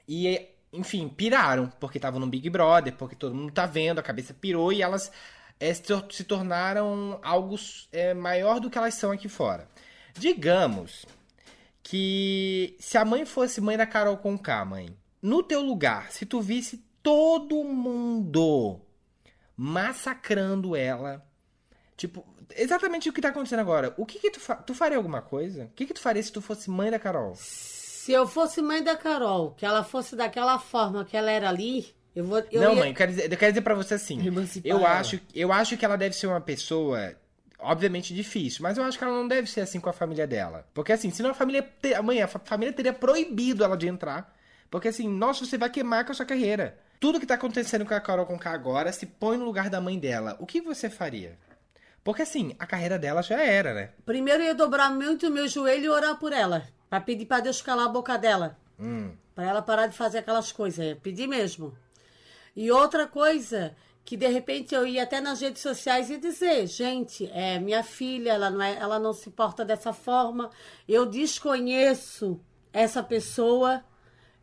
e, 0.09 0.49
enfim, 0.72 1.09
piraram, 1.09 1.68
porque 1.81 1.99
estavam 1.99 2.20
no 2.20 2.27
Big 2.27 2.49
Brother, 2.51 2.95
porque 2.95 3.16
todo 3.16 3.35
mundo 3.35 3.53
tá 3.53 3.66
vendo, 3.66 3.99
a 3.99 4.03
cabeça 4.03 4.35
pirou 4.35 4.72
e 4.72 4.83
elas 4.83 5.11
é, 5.59 5.72
se 5.72 6.25
tornaram 6.25 7.18
algo 7.22 7.57
é, 7.91 8.14
maior 8.14 8.61
do 8.61 8.70
que 8.70 8.79
elas 8.79 8.95
são 8.95 9.11
aqui 9.11 9.29
fora. 9.29 9.68
Digamos 10.19 11.05
que 11.83 12.77
se 12.79 12.97
a 12.97 13.05
mãe 13.05 13.27
fosse 13.27 13.61
mãe 13.61 13.77
da 13.77 13.87
Carol 13.87 14.17
com 14.17 14.39
K, 14.39 14.65
mãe, 14.65 14.97
no 15.21 15.43
teu 15.43 15.61
lugar, 15.61 16.11
se 16.11 16.25
tu 16.25 16.41
visse 16.41 16.85
todo 17.03 17.62
mundo 17.65 18.81
massacrando 19.57 20.75
ela. 20.75 21.25
Tipo, 21.97 22.27
exatamente 22.57 23.09
o 23.09 23.12
que 23.12 23.21
tá 23.21 23.29
acontecendo 23.29 23.61
agora. 23.61 23.95
O 23.97 24.07
que 24.07 24.19
que 24.19 24.31
tu, 24.31 24.41
fa 24.41 24.57
tu 24.57 24.75
faria 24.75 24.97
alguma 24.97 25.23
coisa? 25.23 25.65
O 25.65 25.69
que 25.69 25.87
que 25.87 25.95
tu 25.95 26.01
faria 26.01 26.23
se 26.23 26.33
tu 26.33 26.41
fosse 26.41 26.71
mãe 26.71 26.91
da 26.91 26.99
Carol? 26.99 27.35
Se 27.37 28.12
eu 28.12 28.27
fosse 28.27 28.61
mãe 28.61 28.83
da 28.83 28.97
Carol, 28.97 29.53
que 29.53 29.65
ela 29.65 29.85
fosse 29.85 30.17
daquela 30.17 30.59
forma 30.59 31.05
que 31.05 31.17
ela 31.17 31.31
era 31.31 31.49
ali, 31.49 31.95
eu 32.15 32.25
vou. 32.25 32.39
Eu 32.51 32.62
não, 32.62 32.75
ia... 32.75 32.81
mãe, 32.81 32.89
eu 32.91 32.95
quero 32.95 33.11
dizer, 33.12 33.33
eu 33.33 33.39
quero 33.39 33.53
dizer 33.53 33.62
pra 33.62 33.75
você 33.75 33.95
assim. 33.95 34.21
Eu 34.65 34.87
acho, 34.87 35.21
eu 35.35 35.53
acho 35.53 35.77
que 35.77 35.85
ela 35.85 35.97
deve 35.97 36.15
ser 36.15 36.27
uma 36.27 36.41
pessoa. 36.41 37.15
Obviamente 37.65 38.15
difícil, 38.15 38.62
mas 38.62 38.79
eu 38.79 38.85
acho 38.85 38.97
que 38.99 39.05
ela 39.05 39.12
não 39.12 39.27
deve 39.27 39.51
ser 39.51 39.62
assim 39.62 39.81
com 39.81 39.91
a 39.91 39.93
família 39.93 40.27
dela. 40.27 40.67
Porque 40.73 40.93
assim, 40.93 41.11
senão 41.11 41.31
a 41.31 41.35
família. 41.35 41.62
Ter, 41.62 42.01
mãe, 42.03 42.23
a 42.23 42.29
família 42.29 42.73
teria 42.73 42.93
proibido 42.93 43.65
ela 43.65 43.77
de 43.77 43.89
entrar. 43.89 44.35
Porque 44.71 44.89
assim, 44.89 45.09
nossa, 45.09 45.45
você 45.45 45.59
vai 45.59 45.71
queimar 45.71 46.05
com 46.05 46.12
a 46.12 46.15
sua 46.15 46.27
carreira 46.27 46.79
tudo 47.05 47.21
que 47.21 47.27
tá 47.27 47.35
acontecendo 47.35 47.85
com 47.85 47.93
a 47.93 48.01
Carol 48.01 48.25
Conká 48.25 48.53
agora 48.53 48.91
se 48.91 49.05
põe 49.05 49.37
no 49.37 49.45
lugar 49.45 49.69
da 49.69 49.79
mãe 49.79 49.99
dela. 49.99 50.39
O 50.41 50.47
que 50.47 50.62
você 50.62 50.89
faria? 50.89 51.39
Porque 52.03 52.23
assim, 52.23 52.57
a 52.59 52.67
carreira 52.67 52.99
dela 52.99 53.23
já 53.23 53.43
era, 53.43 53.75
né? 53.75 53.91
Primeiro 54.07 54.43
eu 54.43 54.47
ia 54.47 54.55
dobrar 54.55 54.91
muito 54.91 55.27
o 55.27 55.31
meu 55.31 55.47
joelho 55.47 55.85
e 55.85 55.89
orar 55.91 56.19
por 56.19 56.33
ela. 56.33 56.67
Pra 56.89 57.03
pedir 57.03 57.27
pra 57.27 57.41
Deus 57.41 57.61
calar 57.61 57.85
a 57.85 57.91
boca 57.91 58.17
dela. 58.17 58.59
Hum. 58.81 59.12
Pra 59.35 59.45
ela 59.45 59.61
parar 59.61 59.87
de 59.87 59.95
fazer 59.95 60.21
aquelas 60.21 60.51
coisas. 60.51 60.83
Eu 60.83 60.97
pedi 60.97 61.27
mesmo. 61.27 61.77
E 62.57 62.71
outra 62.71 63.07
coisa, 63.07 63.77
que 64.05 64.17
de 64.17 64.29
repente 64.29 64.75
eu 64.75 64.87
ia 64.87 65.03
até 65.03 65.21
nas 65.21 65.41
redes 65.41 65.63
sociais 65.63 66.11
e 66.11 66.19
dizer, 66.19 66.67
gente, 66.67 67.31
é 67.33 67.59
minha 67.59 67.83
filha, 67.83 68.33
ela 68.33 68.51
não, 68.51 68.63
é, 68.63 68.77
ela 68.77 68.99
não 68.99 69.13
se 69.13 69.31
porta 69.31 69.65
dessa 69.65 69.93
forma. 69.93 70.51
Eu 70.87 71.07
desconheço 71.07 72.41
essa 72.73 73.03
pessoa. 73.03 73.83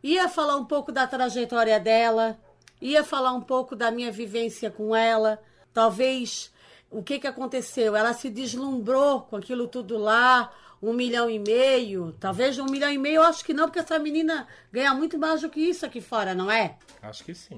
Ia 0.02 0.28
falar 0.28 0.56
um 0.56 0.64
pouco 0.64 0.90
da 0.90 1.06
trajetória 1.06 1.78
dela 1.78 2.38
ia 2.82 3.04
falar 3.04 3.32
um 3.32 3.40
pouco 3.40 3.76
da 3.76 3.90
minha 3.90 4.10
vivência 4.10 4.70
com 4.70 4.94
ela, 4.94 5.40
talvez 5.72 6.52
o 6.90 7.02
que, 7.02 7.20
que 7.20 7.26
aconteceu? 7.26 7.94
Ela 7.94 8.12
se 8.12 8.28
deslumbrou 8.28 9.22
com 9.22 9.36
aquilo 9.36 9.68
tudo 9.68 9.96
lá, 9.96 10.52
um 10.82 10.92
milhão 10.92 11.30
e 11.30 11.38
meio, 11.38 12.12
talvez 12.18 12.58
um 12.58 12.66
milhão 12.66 12.90
e 12.90 12.98
meio, 12.98 13.16
eu 13.16 13.22
acho 13.22 13.44
que 13.44 13.54
não, 13.54 13.66
porque 13.66 13.78
essa 13.78 13.98
menina 14.00 14.48
ganha 14.72 14.92
muito 14.92 15.16
mais 15.16 15.40
do 15.40 15.48
que 15.48 15.60
isso 15.60 15.86
aqui 15.86 16.00
fora, 16.00 16.34
não 16.34 16.50
é? 16.50 16.76
Acho 17.00 17.24
que 17.24 17.34
sim. 17.34 17.56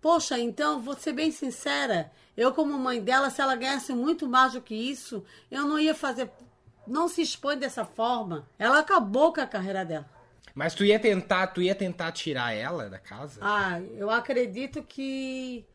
Poxa, 0.00 0.38
então, 0.38 0.80
vou 0.80 0.94
ser 0.94 1.12
bem 1.12 1.30
sincera, 1.30 2.12
eu 2.36 2.52
como 2.52 2.78
mãe 2.78 3.02
dela, 3.02 3.30
se 3.30 3.40
ela 3.40 3.56
ganhasse 3.56 3.92
muito 3.92 4.28
mais 4.28 4.52
do 4.52 4.60
que 4.60 4.74
isso, 4.74 5.24
eu 5.50 5.62
não 5.64 5.78
ia 5.78 5.94
fazer, 5.94 6.30
não 6.86 7.08
se 7.08 7.22
expõe 7.22 7.56
dessa 7.56 7.84
forma. 7.84 8.46
Ela 8.58 8.80
acabou 8.80 9.32
com 9.32 9.40
a 9.40 9.46
carreira 9.46 9.84
dela. 9.84 10.08
Mas 10.54 10.74
tu 10.74 10.84
ia 10.84 10.98
tentar, 10.98 11.48
tu 11.48 11.60
ia 11.60 11.74
tentar 11.74 12.12
tirar 12.12 12.54
ela 12.54 12.88
da 12.88 12.98
casa? 12.98 13.40
Ah, 13.42 13.80
eu 13.96 14.10
acredito 14.10 14.82
que. 14.82 15.66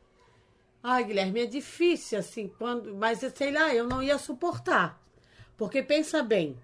Ai, 0.81 1.03
Guilherme, 1.03 1.41
é 1.41 1.45
difícil, 1.45 2.17
assim, 2.17 2.47
quando. 2.57 2.95
Mas 2.95 3.19
sei 3.35 3.51
lá, 3.51 3.73
eu 3.73 3.87
não 3.87 4.01
ia 4.01 4.17
suportar. 4.17 4.99
Porque 5.55 5.83
pensa 5.83 6.23
bem, 6.23 6.57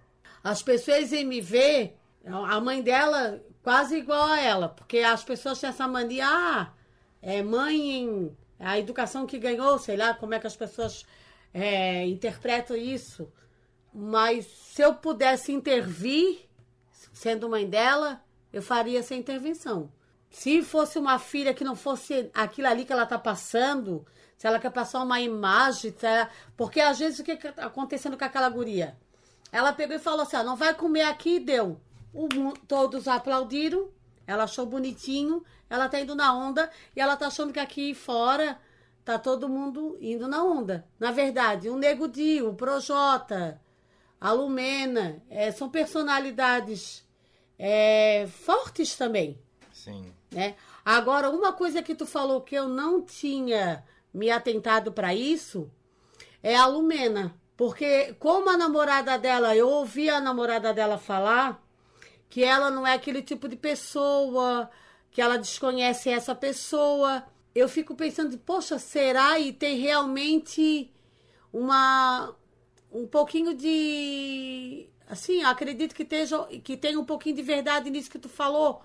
as 0.44 0.64
pessoas 0.64 1.12
iam 1.12 1.28
me 1.28 1.40
ver, 1.40 1.96
a 2.26 2.60
mãe 2.60 2.82
dela 2.82 3.40
quase 3.62 3.98
igual 3.98 4.28
a 4.28 4.40
ela, 4.40 4.70
porque 4.70 5.00
as 5.00 5.24
pessoas 5.24 5.60
têm 5.60 5.70
essa 5.70 5.88
mania, 5.88 6.26
ah, 6.28 6.72
é 7.22 7.42
mãe 7.42 7.92
em. 7.92 8.38
A 8.60 8.80
educação 8.80 9.28
que 9.28 9.38
ganhou, 9.38 9.78
sei 9.78 9.96
lá 9.96 10.16
como 10.16 10.34
é 10.34 10.40
que 10.40 10.48
as 10.48 10.56
pessoas 10.56 11.06
é, 11.54 12.06
interpretam 12.08 12.76
isso. 12.76 13.32
Mas 13.94 14.46
se 14.48 14.82
eu 14.82 14.96
pudesse 14.96 15.52
intervir, 15.52 16.48
sendo 17.14 17.50
mãe 17.50 17.70
dela, 17.70 18.22
eu 18.52 18.62
faria 18.62 19.00
essa 19.00 19.14
intervenção. 19.14 19.92
Se 20.30 20.62
fosse 20.62 21.00
uma 21.00 21.20
filha 21.20 21.54
que 21.54 21.64
não 21.64 21.76
fosse 21.76 22.30
aquilo 22.34 22.68
ali 22.68 22.86
que 22.86 22.94
ela 22.94 23.04
está 23.04 23.18
passando, 23.18 24.06
se 24.38 24.46
ela 24.46 24.60
quer 24.60 24.72
passar 24.72 25.02
uma 25.02 25.20
imagem, 25.20 25.94
ela... 26.02 26.30
porque 26.56 26.80
às 26.80 27.00
vezes 27.00 27.20
o 27.20 27.24
que 27.24 27.32
está 27.32 27.66
acontecendo 27.66 28.18
com 28.18 28.26
aquela 28.26 28.50
guria? 28.50 28.98
Ela 29.52 29.74
pegou 29.74 29.96
e 29.96 30.00
falou 30.00 30.22
assim: 30.22 30.36
ah, 30.36 30.44
não 30.44 30.56
vai 30.56 30.74
comer 30.74 31.04
aqui 31.04 31.38
e 31.38 31.40
deu. 31.40 31.80
O, 32.14 32.54
todos 32.68 33.08
aplaudiram, 33.08 33.90
ela 34.26 34.44
achou 34.44 34.66
bonitinho, 34.66 35.44
ela 35.70 35.90
tá 35.90 36.00
indo 36.00 36.16
na 36.16 36.34
onda 36.34 36.70
e 36.96 37.02
ela 37.02 37.16
tá 37.16 37.28
achando 37.28 37.54
que 37.54 37.60
aqui 37.60 37.94
fora 37.94 38.60
tá 39.04 39.18
todo 39.18 39.48
mundo 39.48 39.98
indo 40.02 40.28
na 40.28 40.44
onda. 40.44 40.86
Na 41.00 41.12
verdade, 41.12 41.70
o 41.70 41.78
Nego 41.78 42.08
Dio, 42.08 42.50
o 42.50 42.56
Projota, 42.56 43.62
a 44.20 44.32
Lumena, 44.32 45.22
é, 45.30 45.52
são 45.52 45.70
personalidades 45.70 47.08
é, 47.58 48.28
fortes 48.28 48.96
também. 48.96 49.40
Sim. 49.72 50.14
Né? 50.32 50.56
Agora, 50.84 51.30
uma 51.30 51.54
coisa 51.54 51.82
que 51.82 51.96
tu 51.96 52.06
falou 52.06 52.42
que 52.42 52.56
eu 52.56 52.68
não 52.68 53.02
tinha 53.02 53.84
me 54.14 54.30
atentado 54.30 54.92
para 54.92 55.14
isso 55.14 55.70
é 56.42 56.56
a 56.56 56.66
Lumena. 56.66 57.34
Porque 57.56 58.14
como 58.20 58.50
a 58.50 58.58
namorada 58.58 59.18
dela, 59.18 59.56
eu 59.56 59.68
ouvi 59.68 60.10
a 60.10 60.20
namorada 60.20 60.74
dela 60.74 60.98
falar 60.98 61.62
que 62.30 62.44
ela 62.44 62.70
não 62.70 62.86
é 62.86 62.94
aquele 62.94 63.22
tipo 63.22 63.48
de 63.48 63.56
pessoa, 63.56 64.70
que 65.18 65.22
ela 65.22 65.40
desconhece 65.40 66.12
essa 66.12 66.36
pessoa. 66.36 67.24
Eu 67.56 67.68
fico 67.68 67.96
pensando, 67.96 68.38
poxa, 68.38 68.78
será 68.78 69.40
e 69.40 69.52
tem 69.52 69.80
realmente 69.80 70.94
uma 71.52 72.36
um 72.92 73.08
pouquinho 73.08 73.56
de 73.56 74.88
assim, 75.10 75.42
acredito 75.42 75.96
que 75.96 76.04
esteja 76.04 76.46
que 76.64 76.78
tem 76.78 76.96
um 76.98 77.04
pouquinho 77.04 77.36
de 77.36 77.42
verdade 77.42 77.90
nisso 77.90 78.12
que 78.12 78.20
tu 78.20 78.30
falou, 78.30 78.84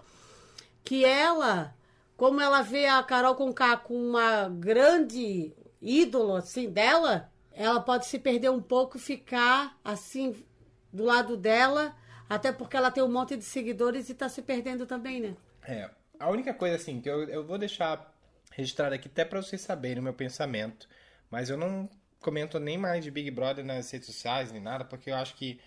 que 0.82 1.04
ela, 1.04 1.76
como 2.16 2.40
ela 2.40 2.62
vê 2.62 2.86
a 2.86 3.02
Carol 3.02 3.34
com 3.34 3.52
com 3.84 3.94
uma 3.94 4.48
grande 4.48 5.52
ídolo 5.82 6.36
assim 6.36 6.70
dela, 6.70 7.30
ela 7.52 7.78
pode 7.78 8.06
se 8.06 8.18
perder 8.18 8.50
um 8.50 8.62
pouco 8.62 8.96
e 8.96 9.00
ficar 9.00 9.78
assim 9.84 10.42
do 10.90 11.04
lado 11.04 11.36
dela, 11.36 11.94
até 12.26 12.50
porque 12.50 12.74
ela 12.74 12.90
tem 12.90 13.04
um 13.04 13.12
monte 13.12 13.36
de 13.36 13.44
seguidores 13.44 14.08
e 14.08 14.14
tá 14.14 14.30
se 14.30 14.40
perdendo 14.40 14.86
também, 14.86 15.20
né? 15.20 15.36
É, 15.62 15.90
a 16.22 16.30
única 16.30 16.54
coisa 16.54 16.76
assim 16.76 17.00
que 17.00 17.10
eu, 17.10 17.24
eu 17.28 17.44
vou 17.44 17.58
deixar 17.58 18.14
registrado 18.52 18.94
aqui 18.94 19.08
até 19.08 19.24
pra 19.24 19.42
vocês 19.42 19.60
saberem 19.60 19.98
o 19.98 20.02
meu 20.02 20.14
pensamento, 20.14 20.88
mas 21.28 21.50
eu 21.50 21.56
não 21.56 21.90
comento 22.20 22.60
nem 22.60 22.78
mais 22.78 23.02
de 23.02 23.10
Big 23.10 23.30
Brother 23.30 23.64
nas 23.64 23.90
redes 23.90 24.06
sociais 24.06 24.52
nem 24.52 24.62
nada, 24.62 24.84
porque 24.84 25.10
eu 25.10 25.16
acho 25.16 25.34
que 25.34 25.60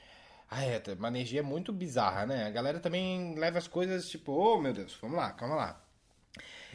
ah, 0.50 0.64
é, 0.64 0.82
uma 0.98 1.10
energia 1.10 1.44
muito 1.44 1.74
bizarra, 1.74 2.26
né? 2.26 2.46
A 2.46 2.52
galera 2.52 2.80
também 2.80 3.36
leva 3.36 3.58
as 3.58 3.68
coisas 3.68 4.08
tipo, 4.08 4.32
oh 4.32 4.62
meu 4.62 4.72
Deus, 4.72 4.98
vamos 5.02 5.18
lá, 5.18 5.32
calma 5.32 5.56
lá. 5.56 5.82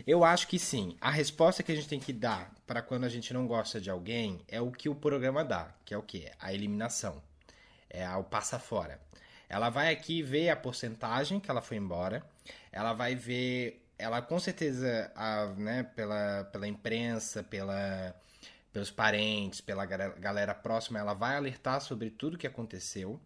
Eu 0.06 0.24
acho 0.24 0.46
que 0.48 0.58
sim. 0.58 0.96
A 1.00 1.10
resposta 1.10 1.62
que 1.62 1.72
a 1.72 1.74
gente 1.74 1.88
tem 1.88 2.00
que 2.00 2.12
dar 2.12 2.52
para 2.66 2.82
quando 2.82 3.04
a 3.04 3.08
gente 3.08 3.32
não 3.32 3.46
gosta 3.46 3.80
de 3.80 3.88
alguém 3.88 4.40
é 4.48 4.60
o 4.60 4.70
que 4.70 4.88
o 4.88 4.94
programa 4.94 5.44
dá, 5.44 5.72
que 5.84 5.94
é 5.94 5.98
o 5.98 6.02
quê? 6.02 6.32
A 6.38 6.52
eliminação. 6.52 7.22
É 7.88 8.08
o 8.14 8.24
passa 8.24 8.58
fora. 8.58 9.00
Ela 9.50 9.68
vai 9.68 9.92
aqui 9.92 10.22
ver 10.22 10.48
a 10.48 10.56
porcentagem 10.56 11.40
que 11.40 11.50
ela 11.50 11.60
foi 11.60 11.76
embora. 11.76 12.24
Ela 12.70 12.92
vai 12.92 13.16
ver, 13.16 13.84
ela 13.98 14.22
com 14.22 14.38
certeza, 14.38 15.10
a, 15.16 15.46
né, 15.56 15.82
pela, 15.82 16.44
pela 16.44 16.68
imprensa, 16.68 17.42
pela, 17.42 18.14
pelos 18.72 18.92
parentes, 18.92 19.60
pela 19.60 19.84
galera, 19.84 20.54
próxima, 20.54 21.00
ela 21.00 21.14
vai 21.14 21.36
alertar 21.36 21.80
sobre 21.80 22.10
tudo 22.10 22.38
que 22.38 22.46
aconteceu. 22.46 23.20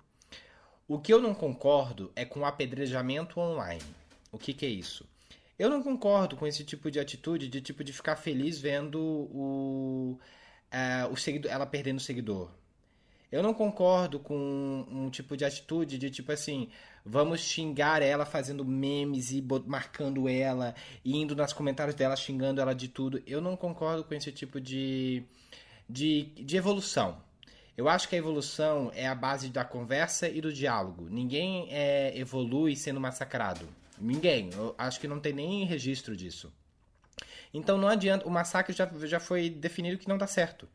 O 0.88 0.98
que 0.98 1.12
eu 1.12 1.20
não 1.20 1.34
concordo 1.34 2.10
é 2.16 2.24
com 2.24 2.40
o 2.40 2.44
apedrejamento 2.46 3.38
online. 3.38 3.84
O 4.32 4.38
que, 4.38 4.54
que 4.54 4.64
é 4.64 4.68
isso? 4.70 5.06
Eu 5.58 5.68
não 5.68 5.82
concordo 5.82 6.36
com 6.36 6.46
esse 6.46 6.64
tipo 6.64 6.90
de 6.90 6.98
atitude, 6.98 7.48
de 7.48 7.60
tipo 7.60 7.84
de 7.84 7.92
ficar 7.92 8.16
feliz 8.16 8.58
vendo 8.58 8.98
o, 8.98 10.18
uh, 10.72 11.12
o 11.12 11.16
seguidor, 11.16 11.52
ela 11.52 11.66
perdendo 11.66 11.98
o 11.98 12.02
seguidor. 12.02 12.50
Eu 13.34 13.42
não 13.42 13.52
concordo 13.52 14.20
com 14.20 14.86
um 14.88 15.10
tipo 15.10 15.36
de 15.36 15.44
atitude 15.44 15.98
de 15.98 16.08
tipo 16.08 16.30
assim, 16.30 16.68
vamos 17.04 17.40
xingar 17.40 18.00
ela 18.00 18.24
fazendo 18.24 18.64
memes 18.64 19.32
e 19.32 19.44
marcando 19.66 20.28
ela, 20.28 20.72
e 21.04 21.16
indo 21.16 21.34
nos 21.34 21.52
comentários 21.52 21.96
dela 21.96 22.14
xingando 22.14 22.60
ela 22.60 22.72
de 22.72 22.86
tudo. 22.86 23.20
Eu 23.26 23.40
não 23.40 23.56
concordo 23.56 24.04
com 24.04 24.14
esse 24.14 24.30
tipo 24.30 24.60
de, 24.60 25.24
de, 25.90 26.26
de 26.36 26.56
evolução. 26.56 27.20
Eu 27.76 27.88
acho 27.88 28.08
que 28.08 28.14
a 28.14 28.18
evolução 28.18 28.92
é 28.94 29.08
a 29.08 29.16
base 29.16 29.48
da 29.48 29.64
conversa 29.64 30.28
e 30.28 30.40
do 30.40 30.52
diálogo. 30.52 31.08
Ninguém 31.10 31.66
é, 31.72 32.16
evolui 32.16 32.76
sendo 32.76 33.00
massacrado. 33.00 33.66
Ninguém. 33.98 34.50
Eu 34.52 34.76
acho 34.78 35.00
que 35.00 35.08
não 35.08 35.18
tem 35.18 35.32
nem 35.32 35.64
registro 35.64 36.16
disso. 36.16 36.52
Então 37.52 37.76
não 37.76 37.88
adianta. 37.88 38.28
O 38.28 38.30
massacre 38.30 38.72
já, 38.72 38.88
já 39.06 39.18
foi 39.18 39.50
definido 39.50 39.98
que 39.98 40.08
não 40.08 40.16
dá 40.16 40.28
certo. 40.28 40.68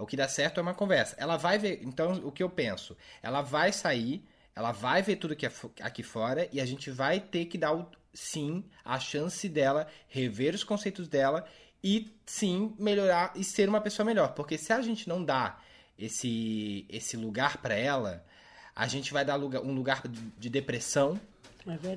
O 0.00 0.06
que 0.06 0.16
dá 0.16 0.28
certo 0.28 0.58
é 0.58 0.62
uma 0.62 0.74
conversa. 0.74 1.14
Ela 1.18 1.36
vai 1.36 1.58
ver. 1.58 1.80
Então, 1.82 2.12
o 2.24 2.32
que 2.32 2.42
eu 2.42 2.50
penso? 2.50 2.96
Ela 3.22 3.42
vai 3.42 3.72
sair, 3.72 4.24
ela 4.54 4.72
vai 4.72 5.02
ver 5.02 5.16
tudo 5.16 5.36
que 5.36 5.46
é 5.46 5.52
aqui 5.80 6.02
fora 6.02 6.48
e 6.52 6.60
a 6.60 6.66
gente 6.66 6.90
vai 6.90 7.20
ter 7.20 7.46
que 7.46 7.58
dar, 7.58 7.74
o, 7.74 7.86
sim, 8.12 8.64
a 8.84 8.98
chance 8.98 9.48
dela 9.48 9.86
rever 10.08 10.54
os 10.54 10.64
conceitos 10.64 11.08
dela 11.08 11.46
e, 11.82 12.12
sim, 12.26 12.74
melhorar 12.78 13.32
e 13.34 13.44
ser 13.44 13.68
uma 13.68 13.80
pessoa 13.80 14.04
melhor. 14.04 14.34
Porque 14.34 14.58
se 14.58 14.72
a 14.72 14.80
gente 14.82 15.08
não 15.08 15.24
dá 15.24 15.58
esse, 15.98 16.86
esse 16.88 17.16
lugar 17.16 17.58
para 17.58 17.74
ela, 17.74 18.24
a 18.74 18.86
gente 18.86 19.12
vai 19.12 19.24
dar 19.24 19.36
lugar, 19.36 19.62
um 19.62 19.72
lugar 19.72 20.02
de 20.06 20.48
depressão 20.48 21.20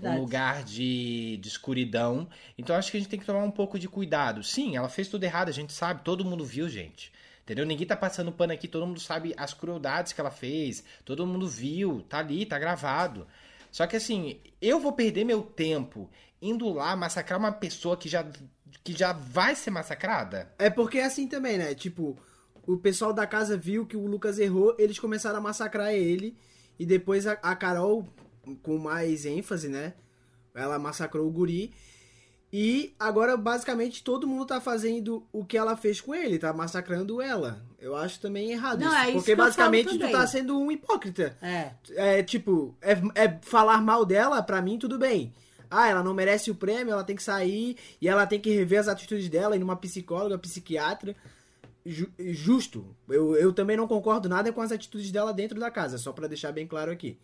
é 0.04 0.10
um 0.10 0.20
lugar 0.20 0.64
de, 0.64 1.38
de 1.38 1.48
escuridão. 1.48 2.28
Então 2.58 2.76
acho 2.76 2.92
que 2.92 2.98
a 2.98 3.00
gente 3.00 3.10
tem 3.10 3.20
que 3.20 3.26
tomar 3.26 3.44
um 3.44 3.52
pouco 3.52 3.80
de 3.80 3.88
cuidado. 3.88 4.44
Sim, 4.44 4.76
ela 4.76 4.90
fez 4.90 5.08
tudo 5.08 5.24
errado, 5.24 5.50
a 5.50 5.54
gente 5.54 5.74
sabe, 5.74 6.02
todo 6.04 6.26
mundo 6.26 6.46
viu, 6.46 6.68
gente. 6.68 7.12
Entendeu? 7.44 7.66
Ninguém 7.66 7.86
tá 7.86 7.96
passando 7.96 8.32
pano 8.32 8.54
aqui, 8.54 8.68
todo 8.68 8.88
mundo 8.88 9.00
sabe 9.00 9.34
as 9.38 9.54
crueldades 9.54 10.14
que 10.14 10.22
ela 10.22 10.32
fez, 10.32 10.84
todo 11.04 11.28
mundo 11.28 11.48
viu, 11.48 12.02
tá 12.08 12.20
ali, 12.20 12.46
tá 12.46 12.58
gravado. 12.58 13.28
Só 13.70 13.86
que 13.86 13.98
assim, 13.98 14.40
eu 14.62 14.80
vou 14.80 14.94
perder 14.94 15.26
meu 15.26 15.42
tempo 15.42 16.10
indo 16.42 16.72
lá 16.72 16.96
massacrar 16.96 17.40
uma 17.40 17.52
pessoa 17.52 17.98
que 17.98 18.08
já, 18.08 18.26
que 18.84 18.94
já 18.94 19.12
vai 19.12 19.56
ser 19.56 19.72
massacrada? 19.72 20.54
É 20.58 20.70
porque 20.70 21.00
é 21.00 21.06
assim 21.06 21.28
também, 21.28 21.58
né? 21.58 21.74
Tipo, 21.74 22.18
o 22.66 22.78
pessoal 22.78 23.12
da 23.12 23.28
casa 23.28 23.58
viu 23.58 23.86
que 23.86 23.98
o 23.98 24.06
Lucas 24.08 24.40
errou, 24.40 24.76
eles 24.80 25.00
começaram 25.00 25.38
a 25.38 25.42
massacrar 25.42 25.94
ele. 25.94 26.38
E 26.80 26.86
depois 26.86 27.28
a, 27.28 27.34
a 27.34 27.56
Carol 27.56 28.08
com 28.62 28.78
mais 28.78 29.26
ênfase, 29.26 29.68
né? 29.68 29.94
Ela 30.54 30.80
massacrou 30.80 31.28
o 31.28 31.32
guri. 31.32 31.74
E 32.56 32.94
agora, 33.00 33.36
basicamente, 33.36 34.04
todo 34.04 34.28
mundo 34.28 34.46
tá 34.46 34.62
fazendo 34.62 35.26
o 35.34 35.44
que 35.44 35.58
ela 35.58 35.76
fez 35.76 36.00
com 36.00 36.14
ele, 36.14 36.38
tá 36.38 36.54
massacrando 36.54 37.20
ela. 37.20 37.60
Eu 37.82 37.96
acho 37.96 38.20
também 38.20 38.52
errado 38.52 38.80
Não, 38.82 38.90
isso. 38.90 38.96
é 38.98 39.04
isso 39.10 39.14
porque 39.18 39.36
basicamente 39.36 39.98
tu 39.98 40.12
tá 40.12 40.28
sendo 40.28 40.60
um 40.60 40.72
hipócrita. 40.72 41.36
É. 41.42 41.72
É 41.96 42.22
tipo, 42.22 42.76
é, 42.80 42.92
é 43.16 43.40
falar 43.42 43.82
mal 43.82 44.06
dela, 44.06 44.44
pra 44.44 44.62
mim, 44.62 44.78
tudo 44.78 45.00
bem. 45.00 45.34
Ah, 45.68 45.90
ela 45.90 46.04
não 46.04 46.14
merece 46.14 46.52
o 46.52 46.56
prêmio, 46.56 46.92
ela 46.92 47.04
tem 47.04 47.16
que 47.16 47.24
sair 47.24 47.76
e 48.00 48.08
ela 48.08 48.28
tem 48.28 48.40
que 48.40 48.52
rever 48.52 48.80
as 48.80 48.88
atitudes 48.88 49.28
dela, 49.30 49.56
ir 49.56 49.60
numa 49.60 49.76
psicóloga, 49.76 50.38
psiquiatra. 50.38 51.16
Ju- 51.84 52.12
justo. 52.20 52.86
Eu, 53.10 53.36
eu 53.36 53.52
também 53.52 53.76
não 53.76 53.88
concordo 53.88 54.30
nada 54.30 54.54
com 54.54 54.62
as 54.62 54.72
atitudes 54.72 55.12
dela 55.12 55.34
dentro 55.34 55.60
da 55.60 55.72
casa, 55.72 55.98
só 55.98 56.12
pra 56.14 56.28
deixar 56.28 56.52
bem 56.52 56.68
claro 56.68 56.92
aqui. 56.92 57.18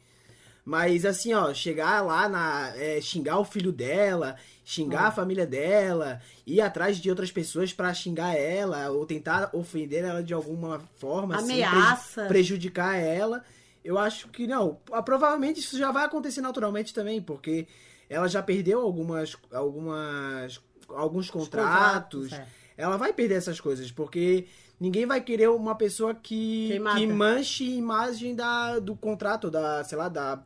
Mas 0.70 1.04
assim, 1.04 1.34
ó, 1.34 1.52
chegar 1.52 2.00
lá 2.06 2.30
na. 2.30 2.72
é, 2.76 3.02
xingar 3.02 3.40
o 3.40 3.44
filho 3.44 3.72
dela, 3.72 4.36
xingar 4.64 5.08
a 5.08 5.12
família 5.12 5.48
dela, 5.48 6.22
ir 6.46 6.62
atrás 6.62 6.98
de 6.98 7.10
outras 7.10 7.32
pessoas 7.32 7.74
pra 7.74 7.92
xingar 7.92 8.36
ela, 8.36 8.92
ou 8.92 9.04
tentar 9.04 9.50
ofender 9.52 10.04
ela 10.06 10.22
de 10.22 10.32
alguma 10.32 10.80
forma, 11.00 11.36
assim, 11.38 11.64
Ameaça. 11.64 12.26
preju- 12.28 12.28
prejudicar 12.28 12.96
ela. 12.98 13.44
Eu 13.84 13.98
acho 13.98 14.28
que 14.28 14.46
não. 14.46 14.78
Ah, 14.92 15.02
Provavelmente 15.02 15.60
isso 15.60 15.76
já 15.76 15.92
vai 15.92 16.06
acontecer 16.06 16.42
naturalmente 16.42 16.94
também, 16.94 17.20
porque 17.20 17.66
ela 18.08 18.28
já 18.28 18.44
perdeu 18.44 18.80
algumas. 18.80 19.36
algumas 19.52 20.62
alguns 20.88 21.32
contratos. 21.32 22.30
contratos, 22.30 22.34
é. 22.34 22.46
Ela 22.78 22.96
vai 22.96 23.12
perder 23.12 23.36
essas 23.36 23.60
coisas, 23.60 23.92
porque 23.92 24.46
ninguém 24.80 25.08
vai 25.08 25.20
querer 25.20 25.50
uma 25.50 25.74
pessoa 25.76 26.14
que, 26.14 26.80
que 26.96 27.08
manche 27.08 27.64
a 27.64 27.76
imagem 27.76 28.36
da, 28.36 28.78
do 28.78 28.96
contrato, 28.96 29.50
da, 29.50 29.84
sei 29.84 29.98
lá, 29.98 30.08
da, 30.10 30.42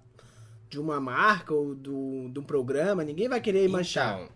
de 0.74 0.80
uma 0.80 1.00
marca 1.00 1.54
ou 1.54 1.76
do, 1.76 2.30
de 2.30 2.40
um 2.40 2.44
programa. 2.44 3.04
Ninguém 3.04 3.30
vai 3.30 3.40
querer 3.40 3.68
manchar. 3.70 4.16
Então, 4.20 4.30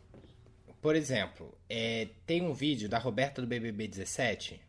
por 0.81 0.95
exemplo, 0.95 1.57
é, 1.67 2.09
tem 2.27 2.43
um 2.43 2.53
vídeo 2.53 2.87
da 2.87 2.99
Roberta 2.99 3.41
do 3.41 3.47
BBB 3.47 3.87
17 3.87 4.61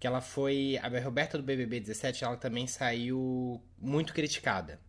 que 0.00 0.06
ela 0.08 0.20
foi. 0.20 0.76
A 0.82 0.88
Roberta 1.00 1.38
do 1.38 1.44
BBB 1.44 1.78
17 1.78 2.24
ela 2.24 2.36
também 2.36 2.66
saiu 2.66 3.62
muito 3.78 4.12
criticada. 4.12 4.80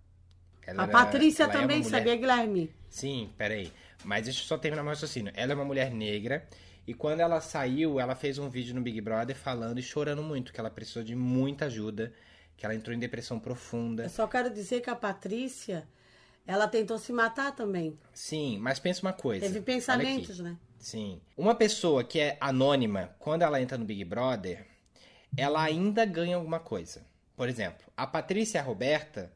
Ela 0.65 0.81
A 0.81 0.83
era- 0.85 0.91
Patrícia 0.91 1.43
é 1.43 1.47
também, 1.47 1.77
mulher- 1.83 1.89
sabia, 1.91 2.15
Guilherme? 2.15 2.71
Sim, 2.89 3.29
peraí. 3.37 3.71
Mas 4.03 4.23
deixa 4.25 4.41
eu 4.41 4.45
só 4.45 4.57
terminar 4.57 4.81
meu 4.81 4.89
raciocínio. 4.91 5.31
Ela 5.35 5.51
é 5.51 5.55
uma 5.55 5.63
mulher 5.65 5.91
negra. 5.91 6.47
E 6.87 6.93
quando 6.95 7.19
ela 7.19 7.39
saiu, 7.39 7.99
ela 7.99 8.15
fez 8.15 8.39
um 8.39 8.49
vídeo 8.49 8.73
no 8.73 8.81
Big 8.81 8.99
Brother 8.99 9.35
falando 9.35 9.77
e 9.79 9.83
chorando 9.83 10.23
muito, 10.23 10.51
que 10.51 10.59
ela 10.59 10.69
precisou 10.71 11.03
de 11.03 11.15
muita 11.15 11.65
ajuda, 11.65 12.11
que 12.57 12.65
ela 12.65 12.75
entrou 12.75 12.95
em 12.95 12.99
depressão 12.99 13.39
profunda. 13.39 14.03
Eu 14.03 14.09
só 14.09 14.27
quero 14.27 14.49
dizer 14.49 14.81
que 14.81 14.89
a 14.89 14.95
Patrícia, 14.95 15.87
ela 16.45 16.67
tentou 16.67 16.97
se 16.97 17.11
matar 17.11 17.55
também. 17.55 17.97
Sim, 18.13 18.57
mas 18.59 18.79
pensa 18.79 19.01
uma 19.01 19.13
coisa. 19.13 19.45
Teve 19.45 19.61
pensamentos, 19.61 20.39
né? 20.39 20.57
Sim. 20.79 21.21
Uma 21.37 21.55
pessoa 21.55 22.03
que 22.03 22.19
é 22.19 22.37
anônima, 22.41 23.15
quando 23.19 23.43
ela 23.43 23.61
entra 23.61 23.77
no 23.77 23.85
Big 23.85 24.03
Brother, 24.03 24.67
ela 25.35 25.63
ainda 25.63 26.05
ganha 26.05 26.35
alguma 26.35 26.59
coisa. 26.59 27.05
Por 27.35 27.49
exemplo, 27.49 27.85
a 27.95 28.05
Patrícia 28.05 28.57
e 28.57 28.61
a 28.61 28.63
Roberta. 28.63 29.31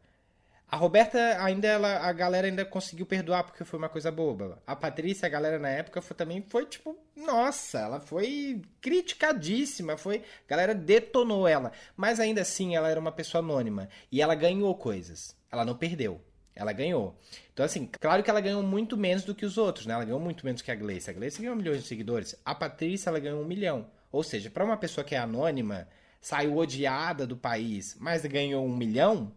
A 0.69 0.75
Roberta 0.75 1.41
ainda 1.41 1.65
ela, 1.65 1.99
a 1.99 2.11
galera 2.11 2.45
ainda 2.45 2.65
conseguiu 2.65 3.05
perdoar 3.05 3.43
porque 3.43 3.63
foi 3.63 3.79
uma 3.79 3.87
coisa 3.87 4.11
boba. 4.11 4.61
A 4.67 4.75
Patrícia, 4.75 5.25
a 5.25 5.29
galera 5.29 5.57
na 5.57 5.69
época 5.69 6.01
foi, 6.01 6.15
também 6.15 6.41
foi 6.41 6.65
tipo, 6.65 6.97
nossa, 7.15 7.79
ela 7.79 7.99
foi 8.01 8.61
criticadíssima, 8.81 9.95
foi, 9.95 10.17
a 10.17 10.49
galera 10.49 10.75
detonou 10.75 11.47
ela, 11.47 11.71
mas 11.95 12.19
ainda 12.19 12.41
assim 12.41 12.75
ela 12.75 12.89
era 12.89 12.99
uma 12.99 13.13
pessoa 13.13 13.41
anônima 13.41 13.87
e 14.11 14.21
ela 14.21 14.35
ganhou 14.35 14.75
coisas. 14.75 15.33
Ela 15.49 15.63
não 15.63 15.75
perdeu. 15.75 16.21
Ela 16.53 16.73
ganhou. 16.73 17.17
Então, 17.53 17.65
assim, 17.65 17.87
claro 17.99 18.23
que 18.23 18.29
ela 18.29 18.41
ganhou 18.41 18.63
muito 18.63 18.97
menos 18.97 19.23
do 19.23 19.35
que 19.35 19.45
os 19.45 19.57
outros, 19.57 19.85
né? 19.85 19.93
Ela 19.93 20.05
ganhou 20.05 20.19
muito 20.19 20.43
menos 20.43 20.61
que 20.61 20.71
a 20.71 20.75
Gleice. 20.75 21.09
A 21.09 21.13
Gleice 21.13 21.39
ganhou 21.39 21.55
milhões 21.55 21.83
de 21.83 21.87
seguidores. 21.87 22.35
A 22.43 22.55
Patrícia, 22.55 23.09
ela 23.09 23.19
ganhou 23.19 23.41
um 23.41 23.45
milhão. 23.45 23.87
Ou 24.11 24.23
seja, 24.23 24.49
para 24.49 24.65
uma 24.65 24.75
pessoa 24.75 25.05
que 25.05 25.13
é 25.13 25.19
anônima, 25.19 25.87
saiu 26.19 26.57
odiada 26.57 27.27
do 27.27 27.37
país, 27.37 27.95
mas 27.99 28.25
ganhou 28.25 28.65
um 28.65 28.75
milhão, 28.75 29.31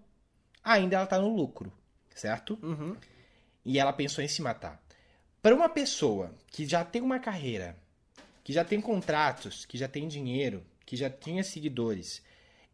ainda 0.62 0.96
ela 0.96 1.06
tá 1.06 1.18
no 1.18 1.34
lucro, 1.34 1.72
certo? 2.14 2.58
Uhum. 2.62 2.96
E 3.64 3.78
ela 3.78 3.92
pensou 3.92 4.22
em 4.24 4.28
se 4.28 4.42
matar. 4.42 4.82
Para 5.42 5.54
uma 5.54 5.68
pessoa 5.68 6.34
que 6.48 6.66
já 6.66 6.84
tem 6.84 7.00
uma 7.02 7.18
carreira, 7.18 7.76
que 8.44 8.52
já 8.52 8.64
tem 8.64 8.80
contratos, 8.80 9.64
que 9.64 9.78
já 9.78 9.88
tem 9.88 10.06
dinheiro, 10.08 10.62
que 10.84 10.96
já 10.96 11.08
tinha 11.08 11.42
seguidores, 11.44 12.22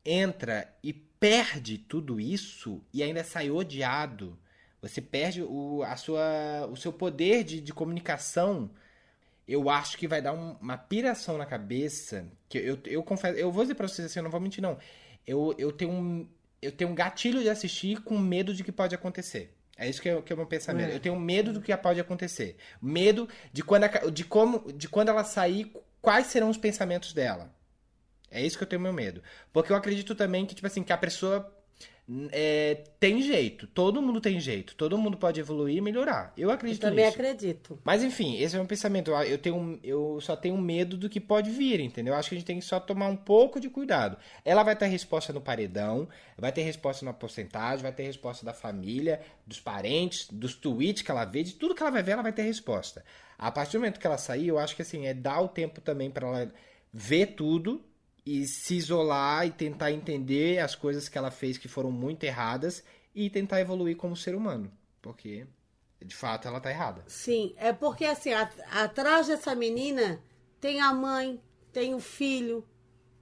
entra 0.04 0.72
e 0.82 0.92
perde 0.92 1.78
tudo 1.78 2.20
isso 2.20 2.82
e 2.92 3.02
ainda 3.02 3.22
sai 3.24 3.50
odiado. 3.50 4.38
Você 4.82 5.00
perde 5.00 5.42
o, 5.42 5.82
a 5.82 5.96
sua, 5.96 6.66
o 6.70 6.76
seu 6.76 6.92
poder 6.92 7.42
de, 7.44 7.60
de 7.60 7.72
comunicação. 7.72 8.70
Eu 9.48 9.68
acho 9.70 9.96
que 9.96 10.06
vai 10.08 10.20
dar 10.20 10.32
um- 10.32 10.52
uma 10.60 10.76
piração 10.76 11.38
na 11.38 11.46
cabeça. 11.46 12.26
Que 12.48 12.58
eu, 12.58 12.78
eu 12.84 13.02
confesso, 13.02 13.38
eu 13.38 13.50
vou 13.50 13.64
dizer 13.64 13.74
pra 13.74 13.88
vocês 13.88 14.06
assim, 14.06 14.18
eu 14.18 14.22
não 14.24 14.30
vou 14.30 14.40
mentir, 14.40 14.62
não. 14.62 14.78
Eu, 15.26 15.54
eu, 15.58 15.72
tenho 15.72 15.90
um, 15.90 16.28
eu 16.66 16.72
tenho 16.72 16.90
um 16.90 16.94
gatilho 16.94 17.40
de 17.42 17.48
assistir 17.48 18.00
com 18.02 18.18
medo 18.18 18.52
de 18.54 18.62
que 18.64 18.72
pode 18.72 18.94
acontecer. 18.94 19.54
É 19.78 19.88
isso 19.88 20.00
que 20.00 20.08
é, 20.08 20.20
que 20.22 20.32
é 20.32 20.34
o 20.34 20.38
meu 20.38 20.46
pensamento. 20.46 20.90
Eu 20.92 21.00
tenho 21.00 21.18
medo 21.20 21.52
do 21.52 21.60
que 21.60 21.76
pode 21.76 22.00
acontecer. 22.00 22.56
Medo 22.80 23.28
de 23.52 23.62
quando, 23.62 23.84
a- 23.84 24.10
de 24.10 24.24
como, 24.24 24.72
de 24.72 24.88
quando 24.88 25.10
ela 25.10 25.22
sair, 25.24 25.70
quais 26.00 26.28
serão 26.28 26.48
os 26.48 26.56
pensamentos 26.56 27.12
dela. 27.12 27.54
É 28.30 28.40
isso 28.44 28.56
que 28.58 28.64
eu 28.64 28.68
tenho 28.68 28.80
meu 28.82 28.92
medo. 28.92 29.22
Porque 29.52 29.70
eu 29.70 29.76
acredito 29.76 30.14
também 30.14 30.44
que, 30.46 30.54
tipo 30.54 30.66
assim, 30.66 30.82
que 30.82 30.92
a 30.92 30.96
pessoa 30.98 31.55
é, 32.30 32.84
tem 33.00 33.20
jeito. 33.20 33.66
Todo 33.66 34.00
mundo 34.00 34.20
tem 34.20 34.38
jeito. 34.38 34.76
Todo 34.76 34.96
mundo 34.96 35.16
pode 35.16 35.40
evoluir 35.40 35.76
e 35.76 35.80
melhorar. 35.80 36.32
Eu 36.36 36.48
Eu 36.48 36.54
acredito 36.54 36.80
também 36.80 37.04
nisso. 37.04 37.16
acredito. 37.16 37.78
Mas 37.84 38.02
enfim, 38.04 38.36
esse 38.38 38.54
é 38.54 38.58
meu 38.58 38.66
pensamento. 38.66 39.10
Eu- 39.10 39.22
Eu, 39.22 39.38
tenho, 39.38 39.80
eu 39.82 40.20
só 40.20 40.36
tenho 40.36 40.56
medo 40.56 40.96
do 40.96 41.08
que 41.08 41.20
pode 41.20 41.50
vir, 41.50 41.80
entendeu? 41.80 42.14
Acho 42.14 42.28
que 42.28 42.34
a 42.36 42.38
gente 42.38 42.46
tem 42.46 42.58
que 42.60 42.64
só 42.64 42.78
tomar 42.78 43.08
um 43.08 43.16
pouco 43.16 43.58
de 43.58 43.68
cuidado. 43.68 44.16
Ela 44.44 44.62
vai 44.62 44.76
ter 44.76 44.86
resposta 44.86 45.32
no 45.32 45.40
paredão, 45.40 46.08
vai 46.38 46.52
ter 46.52 46.62
resposta 46.62 47.04
na 47.04 47.12
porcentagem, 47.12 47.82
vai 47.82 47.92
ter 47.92 48.04
resposta 48.04 48.46
da 48.46 48.52
família, 48.52 49.20
dos 49.46 49.58
parentes, 49.60 50.28
dos 50.30 50.54
tweets 50.54 51.02
que 51.02 51.10
ela 51.10 51.24
vê, 51.24 51.42
de 51.42 51.54
tudo 51.54 51.74
que 51.74 51.82
ela 51.82 51.90
vai 51.90 52.02
ver, 52.04 52.12
ela 52.12 52.22
vai 52.22 52.32
ter 52.32 52.42
resposta. 52.42 53.04
A 53.36 53.50
partir 53.50 53.72
do 53.72 53.80
momento 53.80 53.98
que 53.98 54.06
ela 54.06 54.16
sair, 54.16 54.48
eu 54.48 54.58
acho 54.58 54.76
que 54.76 54.82
assim, 54.82 55.06
é 55.06 55.12
dar 55.12 55.40
o 55.40 55.48
tempo 55.48 55.80
também 55.80 56.10
pra 56.10 56.26
ela 56.28 56.52
ver 56.92 57.26
tudo 57.34 57.84
e 58.26 58.44
se 58.44 58.74
isolar 58.74 59.46
e 59.46 59.52
tentar 59.52 59.92
entender 59.92 60.58
as 60.58 60.74
coisas 60.74 61.08
que 61.08 61.16
ela 61.16 61.30
fez 61.30 61.56
que 61.56 61.68
foram 61.68 61.92
muito 61.92 62.24
erradas 62.24 62.82
e 63.14 63.30
tentar 63.30 63.60
evoluir 63.60 63.96
como 63.96 64.16
ser 64.16 64.34
humano. 64.34 64.70
Porque, 65.00 65.46
de 66.04 66.14
fato, 66.14 66.48
ela 66.48 66.60
tá 66.60 66.68
errada. 66.70 67.04
Sim, 67.06 67.54
é 67.56 67.72
porque 67.72 68.04
assim, 68.04 68.32
a- 68.32 68.50
atrás 68.72 69.28
dessa 69.28 69.54
menina 69.54 70.20
tem 70.60 70.80
a 70.80 70.92
mãe, 70.92 71.40
tem 71.72 71.94
o 71.94 72.00
filho, 72.00 72.66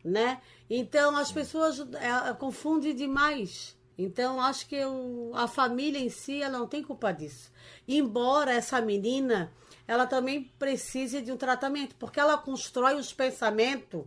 né? 0.02 0.40
Então 0.70 1.14
as 1.16 1.30
pessoas 1.30 1.78
é, 1.80 2.32
confundem 2.34 2.94
demais. 2.94 3.76
Então 3.98 4.40
acho 4.40 4.66
que 4.66 4.82
o- 4.84 5.32
a 5.34 5.46
família 5.46 5.98
em 6.00 6.08
si 6.08 6.42
ela 6.42 6.58
não 6.58 6.66
tem 6.66 6.82
culpa 6.82 7.12
disso. 7.12 7.52
Embora 7.86 8.52
essa 8.52 8.80
menina 8.80 9.52
ela 9.86 10.06
também 10.06 10.44
precise 10.58 11.20
de 11.20 11.30
um 11.30 11.36
tratamento, 11.36 11.94
porque 11.96 12.18
ela 12.18 12.38
constrói 12.38 12.94
os 12.94 13.12
pensamentos, 13.12 14.04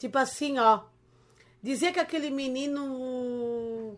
tipo 0.00 0.16
assim, 0.18 0.58
ó, 0.58 0.80
dizer 1.62 1.92
que 1.92 2.00
aquele 2.00 2.30
menino 2.30 3.96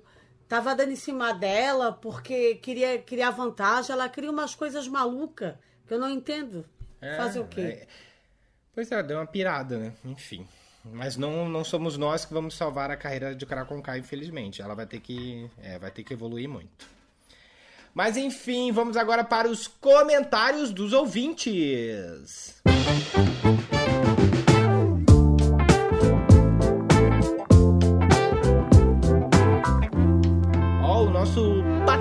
tava 0.48 0.74
dando 0.74 0.90
em 0.90 0.96
cima 0.96 1.32
dela 1.32 1.92
porque 1.92 2.56
queria 2.56 2.98
criar 2.98 3.30
vantagem, 3.30 3.92
ela 3.92 4.08
cria 4.08 4.30
umas 4.30 4.54
coisas 4.54 4.88
malucas 4.88 5.54
que 5.86 5.94
eu 5.94 5.98
não 5.98 6.10
entendo. 6.10 6.66
Fazer 7.16 7.40
o 7.40 7.46
quê? 7.46 7.60
é. 7.60 7.86
Pois 8.74 8.90
é, 8.90 9.02
deu 9.02 9.18
uma 9.18 9.26
pirada, 9.26 9.78
né? 9.78 9.92
Enfim. 10.04 10.46
Mas 10.84 11.16
não, 11.16 11.48
não 11.48 11.62
somos 11.62 11.96
nós 11.96 12.24
que 12.24 12.34
vamos 12.34 12.54
salvar 12.54 12.90
a 12.90 12.96
carreira 12.96 13.34
de 13.34 13.46
Conká, 13.46 13.96
infelizmente. 13.98 14.60
Ela 14.60 14.74
vai 14.74 14.86
ter 14.86 14.98
que, 15.00 15.48
é, 15.62 15.78
vai 15.78 15.90
ter 15.90 16.02
que 16.02 16.12
evoluir 16.12 16.48
muito. 16.48 16.86
Mas 17.94 18.16
enfim, 18.16 18.72
vamos 18.72 18.96
agora 18.96 19.22
para 19.22 19.48
os 19.48 19.68
comentários 19.68 20.72
dos 20.72 20.92
ouvintes. 20.92 22.60
Ó, 22.64 23.61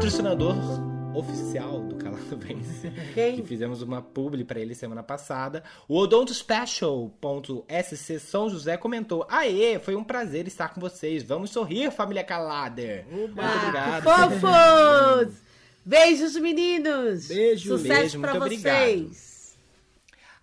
patrocinador 0.02 0.56
oficial 1.14 1.80
do 1.82 1.96
Calado 1.96 2.36
Vence, 2.36 2.90
que 3.14 3.44
fizemos 3.44 3.84
uma 3.84 4.02
publi 4.02 4.44
pra 4.44 4.60
ele 4.60 4.74
semana 4.74 5.04
passada. 5.04 5.64
O 5.88 5.96
odontospecial.sc 5.96 8.20
São 8.20 8.50
José 8.50 8.78
comentou: 8.78 9.28
Aê, 9.30 9.78
foi 9.78 9.96
um 9.96 10.04
prazer 10.04 10.48
estar 10.48 10.70
com 10.70 10.82
vocês. 10.82 11.22
Vamos 11.22 11.52
sorrir, 11.52 11.92
família 11.92 12.24
Calader. 12.24 13.06
Muito 13.12 13.40
obrigado. 13.40 14.02
Fofos! 14.02 15.36
Beijos, 15.86 16.36
meninos! 16.36 17.28
Beijo, 17.28 17.78
Sucesso 17.78 18.00
beijo, 18.00 18.22
pra 18.22 18.40
muito 18.40 18.60
vocês! 18.60 19.56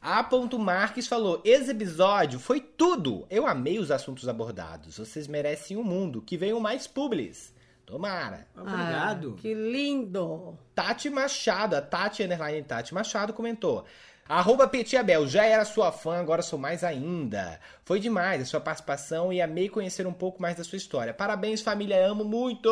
A. 0.00 0.24
Marques 0.56 1.08
falou: 1.08 1.42
Esse 1.44 1.72
episódio 1.72 2.38
foi 2.38 2.60
tudo. 2.60 3.26
Eu 3.28 3.44
amei 3.44 3.80
os 3.80 3.90
assuntos 3.90 4.28
abordados. 4.28 4.98
Vocês 4.98 5.26
merecem 5.26 5.76
o 5.76 5.82
mundo. 5.82 6.22
Que 6.22 6.36
venham 6.36 6.60
mais 6.60 6.86
publis. 6.86 7.57
Tomara. 7.88 8.46
Obrigado. 8.54 9.34
Ah, 9.38 9.40
que 9.40 9.54
lindo! 9.54 10.58
Tati 10.74 11.08
Machado, 11.08 11.74
a 11.74 11.80
Tati 11.80 12.22
Underline 12.22 12.62
Tati 12.62 12.92
Machado 12.92 13.32
comentou. 13.32 13.86
Arroba 14.28 14.68
Petiabel, 14.68 15.26
já 15.26 15.46
era 15.46 15.64
sua 15.64 15.90
fã, 15.90 16.18
agora 16.18 16.42
sou 16.42 16.58
mais 16.58 16.84
ainda. 16.84 17.58
Foi 17.86 17.98
demais 17.98 18.42
a 18.42 18.44
sua 18.44 18.60
participação 18.60 19.32
e 19.32 19.40
amei 19.40 19.70
conhecer 19.70 20.06
um 20.06 20.12
pouco 20.12 20.42
mais 20.42 20.54
da 20.54 20.64
sua 20.64 20.76
história. 20.76 21.14
Parabéns, 21.14 21.62
família, 21.62 22.06
amo 22.06 22.24
muito. 22.24 22.68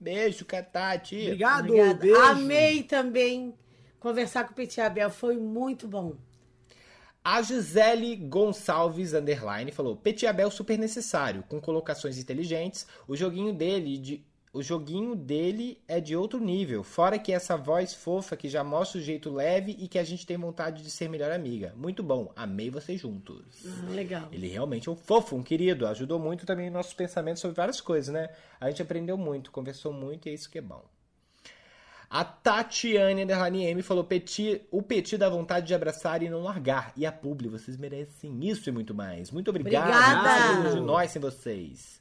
Beijo, 0.00 0.46
Tati. 0.46 1.24
Obrigado. 1.26 1.66
Obrigada. 1.66 1.94
Beijo. 1.94 2.18
Amei 2.18 2.82
também 2.84 3.54
conversar 4.00 4.44
com 4.44 4.52
o 4.52 4.54
Petit 4.54 4.80
Abel, 4.80 5.10
foi 5.10 5.36
muito 5.36 5.86
bom. 5.86 6.16
A 7.22 7.42
Gisele 7.42 8.16
Gonçalves 8.16 9.12
Underline 9.12 9.70
falou: 9.72 9.94
Petiabel 9.94 10.50
super 10.50 10.78
necessário, 10.78 11.44
com 11.46 11.60
colocações 11.60 12.16
inteligentes. 12.16 12.86
O 13.06 13.14
joguinho 13.14 13.52
dele 13.52 13.98
de. 13.98 14.24
O 14.52 14.62
joguinho 14.62 15.14
dele 15.14 15.78
é 15.86 16.00
de 16.00 16.16
outro 16.16 16.40
nível, 16.40 16.82
fora 16.82 17.18
que 17.18 17.32
essa 17.32 17.56
voz 17.56 17.92
fofa 17.92 18.36
que 18.36 18.48
já 18.48 18.64
mostra 18.64 18.98
o 18.98 19.02
jeito 19.02 19.30
leve 19.30 19.76
e 19.78 19.86
que 19.86 19.98
a 19.98 20.04
gente 20.04 20.26
tem 20.26 20.38
vontade 20.38 20.82
de 20.82 20.90
ser 20.90 21.08
melhor 21.08 21.30
amiga. 21.30 21.74
Muito 21.76 22.02
bom, 22.02 22.32
amei 22.34 22.70
vocês 22.70 23.00
juntos. 23.00 23.44
Ah, 23.66 23.90
legal. 23.90 24.28
Ele 24.32 24.48
realmente 24.48 24.88
é 24.88 24.92
um 24.92 24.96
fofo, 24.96 25.36
um 25.36 25.42
querido. 25.42 25.86
Ajudou 25.86 26.18
muito 26.18 26.46
também 26.46 26.70
nossos 26.70 26.94
pensamentos 26.94 27.42
sobre 27.42 27.56
várias 27.56 27.80
coisas, 27.80 28.12
né? 28.12 28.30
A 28.58 28.68
gente 28.70 28.80
aprendeu 28.80 29.18
muito, 29.18 29.50
conversou 29.50 29.92
muito 29.92 30.28
e 30.28 30.30
é 30.30 30.34
isso 30.34 30.50
que 30.50 30.58
é 30.58 30.62
bom. 30.62 30.84
A 32.10 32.24
Tatiane 32.24 33.22
Underline 33.22 33.66
M 33.66 33.82
falou: 33.82 34.02
Petit, 34.02 34.62
o 34.70 34.82
Petit 34.82 35.18
dá 35.18 35.28
vontade 35.28 35.66
de 35.66 35.74
abraçar 35.74 36.22
e 36.22 36.30
não 36.30 36.42
largar. 36.42 36.90
E 36.96 37.04
a 37.04 37.12
Publi, 37.12 37.48
vocês 37.48 37.76
merecem 37.76 38.48
isso 38.48 38.68
e 38.68 38.72
muito 38.72 38.94
mais. 38.94 39.30
Muito 39.30 39.50
obrigado. 39.50 39.84
Obrigada. 39.84 40.74
De 40.74 40.80
nós 40.80 41.10
sem 41.10 41.20
vocês. 41.20 42.00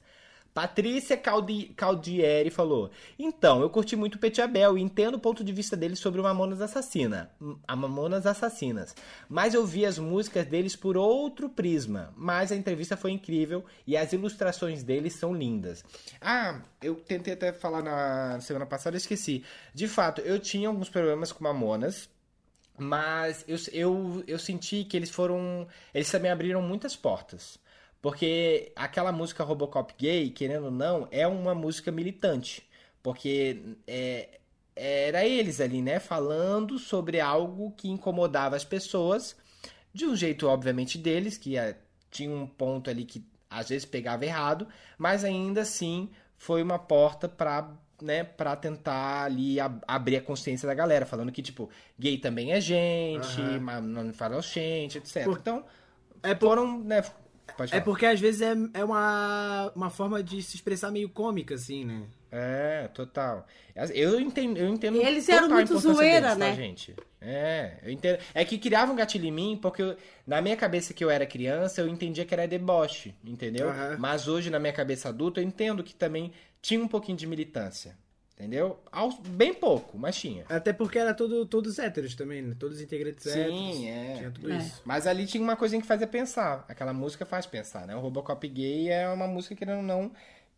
Patrícia 0.57 1.15
Caldi, 1.15 1.71
Caldieri 1.77 2.49
falou: 2.49 2.89
Então, 3.19 3.61
eu 3.61 3.69
curti 3.69 3.95
muito 3.95 4.17
o 4.17 4.41
Abel 4.41 4.75
e 4.75 4.81
entendo 4.81 5.13
o 5.13 5.19
ponto 5.19 5.43
de 5.43 5.53
vista 5.53 5.77
dele 5.77 5.95
sobre 5.95 6.19
o 6.19 6.23
Mamonas 6.23 6.61
Assassina. 6.61 7.29
A 7.67 7.75
Mamonas 7.75 8.25
Assassinas. 8.25 8.95
Mas 9.29 9.53
eu 9.53 9.63
vi 9.67 9.85
as 9.85 9.99
músicas 9.99 10.47
deles 10.47 10.75
por 10.75 10.97
outro 10.97 11.47
prisma. 11.47 12.11
Mas 12.17 12.51
a 12.51 12.55
entrevista 12.55 12.97
foi 12.97 13.11
incrível 13.11 13.63
e 13.85 13.95
as 13.95 14.13
ilustrações 14.13 14.81
deles 14.81 15.13
são 15.13 15.31
lindas. 15.31 15.85
Ah, 16.19 16.59
eu 16.81 16.95
tentei 16.95 17.35
até 17.35 17.53
falar 17.53 17.83
na 17.83 18.41
semana 18.41 18.65
passada, 18.65 18.97
esqueci. 18.97 19.43
De 19.75 19.87
fato, 19.87 20.21
eu 20.21 20.39
tinha 20.39 20.69
alguns 20.69 20.89
problemas 20.89 21.31
com 21.31 21.43
Mamonas. 21.43 22.09
Mas 22.75 23.45
eu, 23.47 23.57
eu, 23.71 24.23
eu 24.25 24.39
senti 24.39 24.83
que 24.83 24.97
eles 24.97 25.11
foram. 25.11 25.67
Eles 25.93 26.09
também 26.09 26.31
abriram 26.31 26.63
muitas 26.63 26.95
portas. 26.95 27.59
Porque 28.01 28.71
aquela 28.75 29.11
música 29.11 29.43
Robocop 29.43 29.93
Gay, 29.97 30.29
querendo 30.29 30.65
ou 30.65 30.71
não, 30.71 31.07
é 31.11 31.27
uma 31.27 31.53
música 31.55 31.91
militante. 31.91 32.67
Porque 33.01 33.75
é, 33.87 34.39
era 34.75 35.25
eles 35.25 35.59
ali, 35.59 35.81
né? 35.81 35.99
Falando 35.99 36.77
sobre 36.77 37.19
algo 37.19 37.71
que 37.75 37.89
incomodava 37.89 38.55
as 38.55 38.63
pessoas. 38.65 39.35
De 39.93 40.05
um 40.05 40.15
jeito, 40.15 40.47
obviamente, 40.47 40.97
deles, 40.97 41.37
que 41.37 41.57
é, 41.57 41.77
tinha 42.11 42.29
um 42.29 42.45
ponto 42.45 42.89
ali 42.89 43.03
que 43.05 43.25
às 43.49 43.69
vezes 43.69 43.85
pegava 43.85 44.25
errado. 44.25 44.67
Mas 44.97 45.23
ainda 45.23 45.61
assim 45.61 46.09
foi 46.37 46.61
uma 46.61 46.77
porta 46.77 47.27
pra 47.27 47.73
né, 47.99 48.23
pra 48.23 48.55
tentar 48.55 49.23
ali 49.23 49.59
ab- 49.59 49.81
abrir 49.87 50.17
a 50.17 50.21
consciência 50.21 50.67
da 50.67 50.73
galera, 50.75 51.03
falando 51.03 51.31
que, 51.31 51.41
tipo, 51.41 51.67
gay 51.97 52.15
também 52.19 52.51
é 52.51 52.61
gente, 52.61 53.41
mas 53.59 53.83
não 53.83 54.13
fala 54.13 54.39
gente, 54.39 54.99
etc. 54.99 55.23
Por- 55.23 55.39
Então, 55.39 55.65
É 56.21 56.35
por- 56.35 56.49
foram, 56.49 56.79
né, 56.83 57.03
É 57.47 57.67
falar. 57.69 57.81
porque 57.81 58.05
às 58.05 58.19
vezes 58.19 58.41
é, 58.41 58.53
é 58.73 58.83
uma, 58.83 59.71
uma 59.75 59.89
forma 59.89 60.21
de 60.21 60.41
se 60.41 60.55
expressar 60.55 60.91
meio 60.91 61.09
cômica, 61.09 61.55
assim, 61.55 61.85
né? 61.85 62.03
É, 62.31 62.89
total. 62.93 63.47
Eu 63.93 64.19
entendo, 64.19 64.57
eu 64.57 64.67
entendo 64.67 64.97
Eles 65.01 65.25
total 65.25 65.43
eram 65.45 65.53
a 65.53 65.55
muito 65.55 65.79
zoeira, 65.79 66.21
deles, 66.21 66.29
tá, 66.29 66.35
né? 66.35 66.55
gente? 66.55 66.95
É, 67.21 67.77
eu 67.83 67.91
entendo. 67.91 68.19
É 68.33 68.43
que 68.43 68.57
criava 68.57 68.91
um 68.91 68.95
gatilho 68.95 69.25
em 69.25 69.31
mim, 69.31 69.59
porque 69.61 69.81
eu- 69.81 69.95
na 70.25 70.41
minha 70.41 70.57
cabeça 70.57 70.93
que 70.93 71.03
eu 71.03 71.09
era 71.09 71.25
criança, 71.25 71.81
eu 71.81 71.87
entendia 71.87 72.25
que 72.25 72.33
era 72.33 72.47
deboche, 72.47 73.15
entendeu? 73.23 73.69
Aham. 73.69 73.95
Mas 73.97 74.27
hoje, 74.27 74.49
na 74.49 74.59
minha 74.59 74.73
cabeça 74.73 75.09
adulta, 75.09 75.39
eu 75.39 75.45
entendo 75.45 75.83
que 75.83 75.95
também 75.95 76.31
tinha 76.61 76.81
um 76.83 76.87
pouquinho 76.87 77.17
de 77.17 77.25
militância. 77.25 77.95
Entendeu? 78.39 78.79
Bem 79.29 79.51
pouco, 79.51 79.97
mas 79.97 80.15
tinha. 80.15 80.45
Até 80.47 80.71
porque 80.71 80.99
era 80.99 81.11
todo, 81.11 81.43
todos 81.47 81.79
héteros 81.79 82.13
também, 82.13 82.39
né? 82.43 82.55
Todos 82.59 82.79
integrantes 82.79 83.25
héteros. 83.25 83.51
Sim, 83.55 83.89
é. 83.89 84.13
Tinha 84.17 84.29
tudo 84.31 84.51
É. 84.53 84.57
isso. 84.57 84.79
Mas 84.85 85.07
ali 85.07 85.25
tinha 85.25 85.43
uma 85.43 85.55
coisinha 85.55 85.81
que 85.81 85.87
fazia 85.87 86.05
pensar. 86.05 86.63
Aquela 86.69 86.93
música 86.93 87.25
faz 87.25 87.47
pensar, 87.47 87.87
né? 87.87 87.95
O 87.95 87.99
Robocop 87.99 88.47
gay 88.47 88.89
é 88.89 89.09
uma 89.09 89.27
música 89.27 89.55
que 89.55 89.65
não, 89.65 89.81
não 89.81 90.11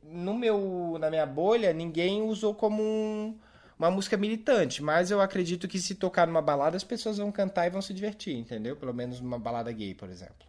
no 0.04 0.34
meu 0.34 0.98
na 1.00 1.10
minha 1.10 1.26
bolha 1.26 1.72
ninguém 1.74 2.22
usou 2.22 2.54
como 2.54 2.82
um- 2.84 3.38
uma 3.78 3.90
música 3.90 4.18
militante, 4.18 4.84
mas 4.84 5.10
eu 5.10 5.22
acredito 5.22 5.66
que 5.68 5.80
se 5.80 5.96
tocar 5.96 6.28
numa 6.28 6.42
balada 6.42 6.76
as 6.76 6.84
pessoas 6.84 7.18
vão 7.18 7.32
cantar 7.32 7.66
e 7.66 7.70
vão 7.70 7.82
se 7.82 7.94
divertir, 7.94 8.36
entendeu? 8.36 8.76
Pelo 8.76 8.94
menos 8.94 9.22
numa 9.22 9.40
balada 9.40 9.72
gay, 9.72 9.94
por 9.94 10.10
exemplo. 10.10 10.49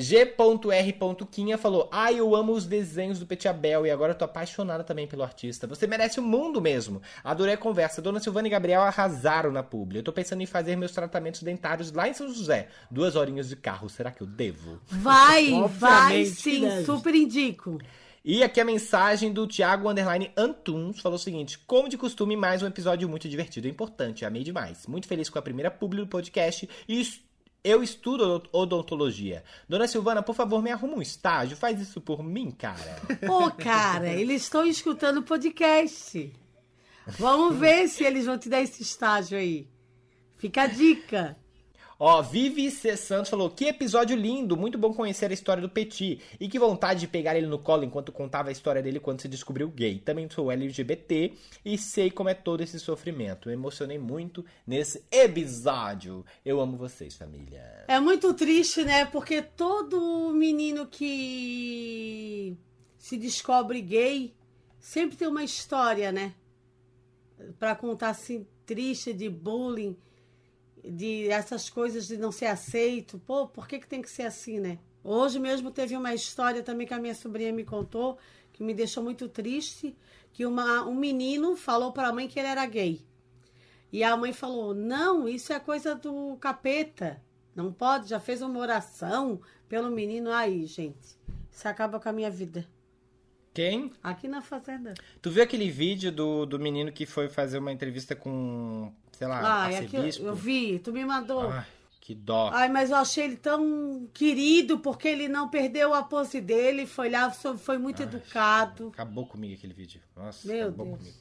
G.R. 0.00 0.96
Quinha 1.30 1.58
falou: 1.58 1.88
Ai, 1.90 2.20
eu 2.20 2.36
amo 2.36 2.52
os 2.52 2.64
desenhos 2.64 3.18
do 3.18 3.26
Petit 3.26 3.48
Abel 3.48 3.84
e 3.84 3.90
agora 3.90 4.12
eu 4.12 4.16
tô 4.16 4.24
apaixonada 4.24 4.84
também 4.84 5.08
pelo 5.08 5.24
artista. 5.24 5.66
Você 5.66 5.88
merece 5.88 6.20
o 6.20 6.22
mundo 6.22 6.60
mesmo. 6.60 7.02
Adorei 7.24 7.54
a 7.54 7.58
conversa. 7.58 8.00
Dona 8.00 8.20
Silvana 8.20 8.46
e 8.46 8.50
Gabriel 8.50 8.82
arrasaram 8.82 9.50
na 9.50 9.62
publi. 9.62 9.98
Eu 9.98 10.04
tô 10.04 10.12
pensando 10.12 10.40
em 10.40 10.46
fazer 10.46 10.76
meus 10.76 10.92
tratamentos 10.92 11.42
dentários 11.42 11.90
lá 11.92 12.08
em 12.08 12.14
São 12.14 12.28
José. 12.32 12.68
Duas 12.88 13.16
horinhas 13.16 13.48
de 13.48 13.56
carro. 13.56 13.88
Será 13.88 14.12
que 14.12 14.22
eu 14.22 14.26
devo? 14.26 14.78
Vai, 14.86 15.50
vai 15.68 16.24
sim, 16.26 16.60
deve. 16.60 16.84
super 16.84 17.14
indico. 17.14 17.78
E 18.24 18.42
aqui 18.42 18.60
a 18.60 18.64
mensagem 18.64 19.32
do 19.32 19.46
Thiago 19.46 19.88
Underline 19.88 20.30
Antunes 20.36 21.00
falou 21.00 21.16
o 21.16 21.20
seguinte: 21.20 21.58
Como 21.66 21.88
de 21.88 21.96
costume, 21.98 22.36
mais 22.36 22.62
um 22.62 22.66
episódio 22.66 23.08
muito 23.08 23.28
divertido 23.28 23.66
e 23.66 23.70
importante. 23.70 24.24
Amei 24.24 24.44
demais. 24.44 24.86
Muito 24.86 25.08
feliz 25.08 25.28
com 25.28 25.38
a 25.38 25.42
primeira 25.42 25.70
publi 25.70 26.00
do 26.02 26.06
podcast 26.06 26.68
e 26.86 27.00
es- 27.00 27.20
eu 27.68 27.82
estudo 27.82 28.42
odontologia. 28.52 29.44
Dona 29.68 29.86
Silvana, 29.86 30.22
por 30.22 30.34
favor, 30.34 30.62
me 30.62 30.70
arruma 30.70 30.96
um 30.96 31.02
estágio. 31.02 31.56
Faz 31.56 31.80
isso 31.80 32.00
por 32.00 32.22
mim, 32.22 32.50
cara. 32.50 33.00
Pô, 33.26 33.50
cara, 33.50 34.08
eles 34.08 34.42
estão 34.42 34.66
escutando 34.66 35.18
o 35.18 35.22
podcast. 35.22 36.32
Vamos 37.18 37.56
ver 37.56 37.88
se 37.88 38.04
eles 38.04 38.26
vão 38.26 38.38
te 38.38 38.48
dar 38.48 38.60
esse 38.60 38.82
estágio 38.82 39.38
aí. 39.38 39.68
Fica 40.36 40.62
a 40.62 40.66
dica. 40.66 41.36
Ó, 42.00 42.22
Vivi 42.22 42.70
C. 42.70 42.96
Santos 42.96 43.28
falou: 43.28 43.50
Que 43.50 43.64
episódio 43.64 44.16
lindo, 44.16 44.56
muito 44.56 44.78
bom 44.78 44.94
conhecer 44.94 45.30
a 45.30 45.34
história 45.34 45.60
do 45.60 45.68
Petit. 45.68 46.20
E 46.38 46.48
que 46.48 46.58
vontade 46.58 47.00
de 47.00 47.08
pegar 47.08 47.36
ele 47.36 47.48
no 47.48 47.58
colo 47.58 47.82
enquanto 47.82 48.12
contava 48.12 48.50
a 48.50 48.52
história 48.52 48.80
dele 48.80 49.00
quando 49.00 49.20
se 49.20 49.26
descobriu 49.26 49.68
gay. 49.68 49.98
Também 49.98 50.30
sou 50.30 50.52
LGBT 50.52 51.34
e 51.64 51.76
sei 51.76 52.08
como 52.08 52.28
é 52.28 52.34
todo 52.34 52.62
esse 52.62 52.78
sofrimento. 52.78 53.48
Me 53.48 53.54
emocionei 53.54 53.98
muito 53.98 54.44
nesse 54.64 55.04
episódio. 55.10 56.24
Eu 56.44 56.60
amo 56.60 56.76
vocês, 56.76 57.16
família. 57.16 57.84
É 57.88 57.98
muito 57.98 58.32
triste, 58.32 58.84
né? 58.84 59.04
Porque 59.04 59.42
todo 59.42 60.32
menino 60.32 60.86
que 60.86 62.56
se 62.96 63.16
descobre 63.16 63.80
gay 63.80 64.36
sempre 64.78 65.16
tem 65.16 65.26
uma 65.26 65.42
história, 65.42 66.12
né? 66.12 66.32
Pra 67.58 67.74
contar 67.74 68.10
assim, 68.10 68.46
triste 68.64 69.12
de 69.12 69.28
bullying, 69.28 69.96
de 70.90 71.28
essas 71.28 71.68
coisas 71.68 72.06
de 72.06 72.16
não 72.16 72.32
ser 72.32 72.46
aceito. 72.46 73.18
Pô, 73.26 73.46
por 73.46 73.66
que, 73.66 73.78
que 73.78 73.86
tem 73.86 74.02
que 74.02 74.10
ser 74.10 74.22
assim, 74.22 74.58
né? 74.58 74.78
Hoje 75.02 75.38
mesmo 75.38 75.70
teve 75.70 75.96
uma 75.96 76.14
história 76.14 76.62
também 76.62 76.86
que 76.86 76.94
a 76.94 76.98
minha 76.98 77.14
sobrinha 77.14 77.52
me 77.52 77.64
contou, 77.64 78.18
que 78.52 78.62
me 78.62 78.74
deixou 78.74 79.02
muito 79.02 79.28
triste, 79.28 79.96
que 80.32 80.44
uma, 80.44 80.84
um 80.84 80.94
menino 80.94 81.56
falou 81.56 81.92
pra 81.92 82.12
mãe 82.12 82.28
que 82.28 82.38
ele 82.38 82.48
era 82.48 82.66
gay. 82.66 83.00
E 83.92 84.04
a 84.04 84.16
mãe 84.16 84.32
falou: 84.32 84.74
Não, 84.74 85.28
isso 85.28 85.52
é 85.52 85.60
coisa 85.60 85.94
do 85.94 86.36
capeta. 86.36 87.22
Não 87.54 87.72
pode, 87.72 88.08
já 88.08 88.20
fez 88.20 88.42
uma 88.42 88.58
oração 88.58 89.40
pelo 89.68 89.90
menino. 89.90 90.30
Aí, 90.30 90.66
gente, 90.66 91.16
isso 91.50 91.66
acaba 91.66 91.98
com 91.98 92.08
a 92.08 92.12
minha 92.12 92.30
vida. 92.30 92.66
Quem? 93.52 93.90
Aqui 94.02 94.28
na 94.28 94.40
fazenda. 94.40 94.94
Tu 95.20 95.30
viu 95.30 95.42
aquele 95.42 95.68
vídeo 95.70 96.12
do, 96.12 96.46
do 96.46 96.58
menino 96.58 96.92
que 96.92 97.04
foi 97.04 97.28
fazer 97.28 97.58
uma 97.58 97.72
entrevista 97.72 98.14
com, 98.14 98.92
sei 99.18 99.26
lá, 99.26 99.70
é 99.70 99.78
aqui 99.78 99.96
eu, 99.96 100.00
arcebispo? 100.02 100.26
eu 100.26 100.34
vi, 100.34 100.78
tu 100.78 100.92
me 100.92 101.04
mandou. 101.04 101.50
Ai, 101.50 101.66
que 102.00 102.14
dó. 102.14 102.50
Ai, 102.52 102.68
mas 102.68 102.90
eu 102.90 102.96
achei 102.96 103.24
ele 103.24 103.36
tão 103.36 104.08
querido 104.14 104.78
porque 104.78 105.08
ele 105.08 105.28
não 105.28 105.48
perdeu 105.48 105.92
a 105.92 106.02
pose 106.02 106.40
dele, 106.40 106.86
foi 106.86 107.10
lá, 107.10 107.30
foi 107.30 107.76
muito 107.78 108.02
educado. 108.02 108.88
Acabou 108.94 109.26
comigo 109.26 109.54
aquele 109.54 109.74
vídeo. 109.74 110.00
Nossa, 110.16 110.46
Meu 110.46 110.68
acabou 110.68 110.86
Deus. 110.86 110.98
comigo. 110.98 111.16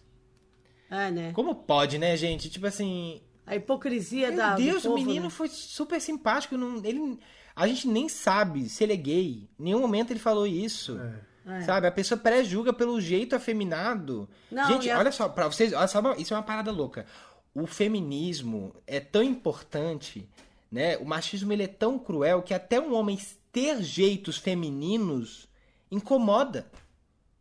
É, 0.89 1.11
né? 1.11 1.31
Como 1.33 1.53
pode, 1.55 1.97
né, 1.97 2.15
gente? 2.15 2.49
Tipo 2.49 2.67
assim, 2.67 3.21
A 3.45 3.55
hipocrisia 3.55 4.27
Meu 4.29 4.37
da. 4.37 4.55
do 4.55 4.61
Deus, 4.63 4.85
o 4.85 4.89
povo, 4.89 4.95
menino 5.03 5.25
né? 5.25 5.29
foi 5.29 5.49
super 5.49 5.99
simpático. 5.99 6.55
Não, 6.57 6.77
ele, 6.85 7.19
a 7.55 7.67
gente 7.67 7.87
nem 7.87 8.07
sabe 8.07 8.69
se 8.69 8.83
ele 8.83 8.93
é 8.93 8.97
gay. 8.97 9.49
Em 9.59 9.63
nenhum 9.63 9.81
momento 9.81 10.11
ele 10.11 10.19
falou 10.19 10.45
isso. 10.47 10.97
É. 10.99 11.61
Sabe? 11.61 11.87
A 11.87 11.91
pessoa 11.91 12.17
pré-julga 12.19 12.73
pelo 12.73 12.99
jeito 12.99 13.33
afeminado. 13.33 14.27
Não, 14.51 14.67
gente, 14.67 14.89
a- 14.89 14.99
olha 14.99 15.11
só, 15.13 15.29
pra 15.29 15.47
vocês, 15.47 15.71
olha 15.71 15.87
só, 15.87 16.13
isso 16.15 16.33
é 16.33 16.37
uma 16.37 16.43
parada 16.43 16.71
louca. 16.71 17.05
O 17.59 17.65
feminismo 17.65 18.71
é 18.85 18.99
tão 18.99 19.23
importante, 19.23 20.29
né? 20.71 20.95
O 20.97 21.05
machismo 21.05 21.51
ele 21.51 21.63
é 21.63 21.67
tão 21.67 21.97
cruel 21.97 22.43
que 22.43 22.53
até 22.53 22.79
um 22.79 22.93
homem 22.93 23.19
ter 23.51 23.81
jeitos 23.81 24.37
femininos 24.37 25.49
incomoda. 25.89 26.69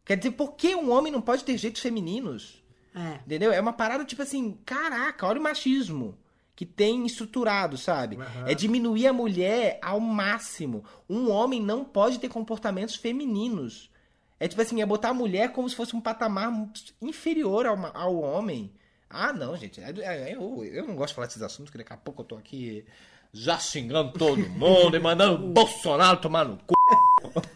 Quer 0.07 0.17
dizer, 0.17 0.31
por 0.31 0.55
que 0.55 0.75
um 0.75 0.91
homem 0.91 1.13
não 1.13 1.21
pode 1.21 1.45
ter 1.45 1.59
jeitos 1.59 1.83
femininos? 1.83 2.65
É. 2.95 3.21
Entendeu? 3.27 3.53
É 3.53 3.61
uma 3.61 3.75
parada 3.75 4.07
tipo 4.07 4.23
assim, 4.23 4.59
caraca, 4.65 5.27
olha 5.27 5.39
o 5.39 5.43
machismo 5.43 6.17
que 6.55 6.65
tem 6.65 7.05
estruturado, 7.05 7.77
sabe? 7.77 8.17
É 8.47 8.55
diminuir 8.55 9.07
a 9.09 9.13
mulher 9.13 9.79
ao 9.83 10.01
máximo. 10.01 10.83
Um 11.07 11.31
homem 11.31 11.61
não 11.61 11.85
pode 11.85 12.19
ter 12.19 12.31
comportamentos 12.31 12.97
femininos. 12.97 13.91
É 14.41 14.49
tipo 14.49 14.63
assim, 14.63 14.81
é 14.81 14.87
botar 14.87 15.11
a 15.11 15.15
mulher 15.15 15.53
como 15.53 15.69
se 15.69 15.77
fosse 15.77 15.95
um 15.95 16.01
patamar 16.01 16.51
inferior 17.03 17.67
ao, 17.67 17.77
ao 17.95 18.17
homem. 18.17 18.73
Ah, 19.09 19.33
não, 19.33 19.57
gente. 19.57 19.81
é- 19.81 19.93
é- 20.01 20.35
eu, 20.35 20.65
eu 20.65 20.87
não 20.87 20.97
gosto 20.97 21.11
de 21.11 21.15
falar 21.15 21.27
desses 21.27 21.43
assuntos, 21.43 21.71
que 21.71 21.79
daqui 21.79 21.93
a 21.93 21.97
pouco 21.97 22.23
eu 22.23 22.27
tô 22.27 22.37
aqui 22.37 22.85
já 23.33 23.59
xingando 23.59 24.13
todo 24.13 24.39
mundo 24.51 24.97
e 24.97 25.01
mandando 25.01 25.45
o 25.45 25.49
Bolsonaro 25.53 26.19
tomar 26.19 26.45
no 26.45 26.59
cu. 26.59 26.75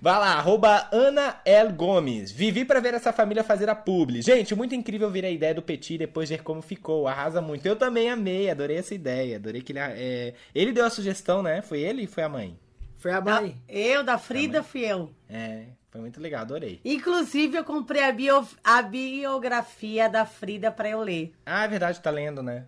Vai 0.00 0.16
lá, 0.16 0.34
arroba 0.34 0.88
Ana 0.92 1.40
L. 1.44 1.72
Gomes. 1.72 2.30
Vivi 2.30 2.64
pra 2.64 2.78
ver 2.78 2.94
essa 2.94 3.12
família 3.12 3.42
fazer 3.42 3.68
a 3.68 3.74
publi. 3.74 4.22
Gente, 4.22 4.54
muito 4.54 4.72
incrível 4.74 5.10
ver 5.10 5.24
a 5.24 5.30
ideia 5.30 5.52
do 5.52 5.60
Petit 5.62 5.94
e 5.94 5.98
depois 5.98 6.28
ver 6.28 6.42
como 6.44 6.62
ficou. 6.62 7.08
Arrasa 7.08 7.40
muito. 7.42 7.66
Eu 7.66 7.74
também 7.74 8.08
amei, 8.08 8.48
adorei 8.48 8.76
essa 8.76 8.94
ideia. 8.94 9.36
Adorei 9.36 9.60
que 9.60 9.72
ele. 9.72 9.80
é, 9.80 10.34
Ele 10.54 10.72
deu 10.72 10.84
a 10.84 10.90
sugestão, 10.90 11.42
né? 11.42 11.62
Foi 11.62 11.80
ele 11.80 12.02
e 12.02 12.06
foi 12.06 12.22
a 12.22 12.28
mãe? 12.28 12.56
Foi 12.96 13.10
a 13.10 13.20
mãe. 13.20 13.56
Eu, 13.68 14.04
da 14.04 14.18
Frida, 14.18 14.62
fui 14.62 14.82
eu. 14.84 15.10
É, 15.28 15.64
foi 15.98 16.02
muito 16.02 16.20
legal, 16.20 16.42
adorei. 16.42 16.80
Inclusive, 16.84 17.56
eu 17.56 17.64
comprei 17.64 18.02
a, 18.04 18.12
bio- 18.12 18.46
a 18.62 18.80
biografia 18.82 20.08
da 20.08 20.24
Frida 20.24 20.70
pra 20.70 20.88
eu 20.88 21.00
ler. 21.00 21.32
Ah, 21.44 21.64
é 21.64 21.68
verdade, 21.68 22.00
tá 22.00 22.10
lendo, 22.10 22.42
né? 22.42 22.66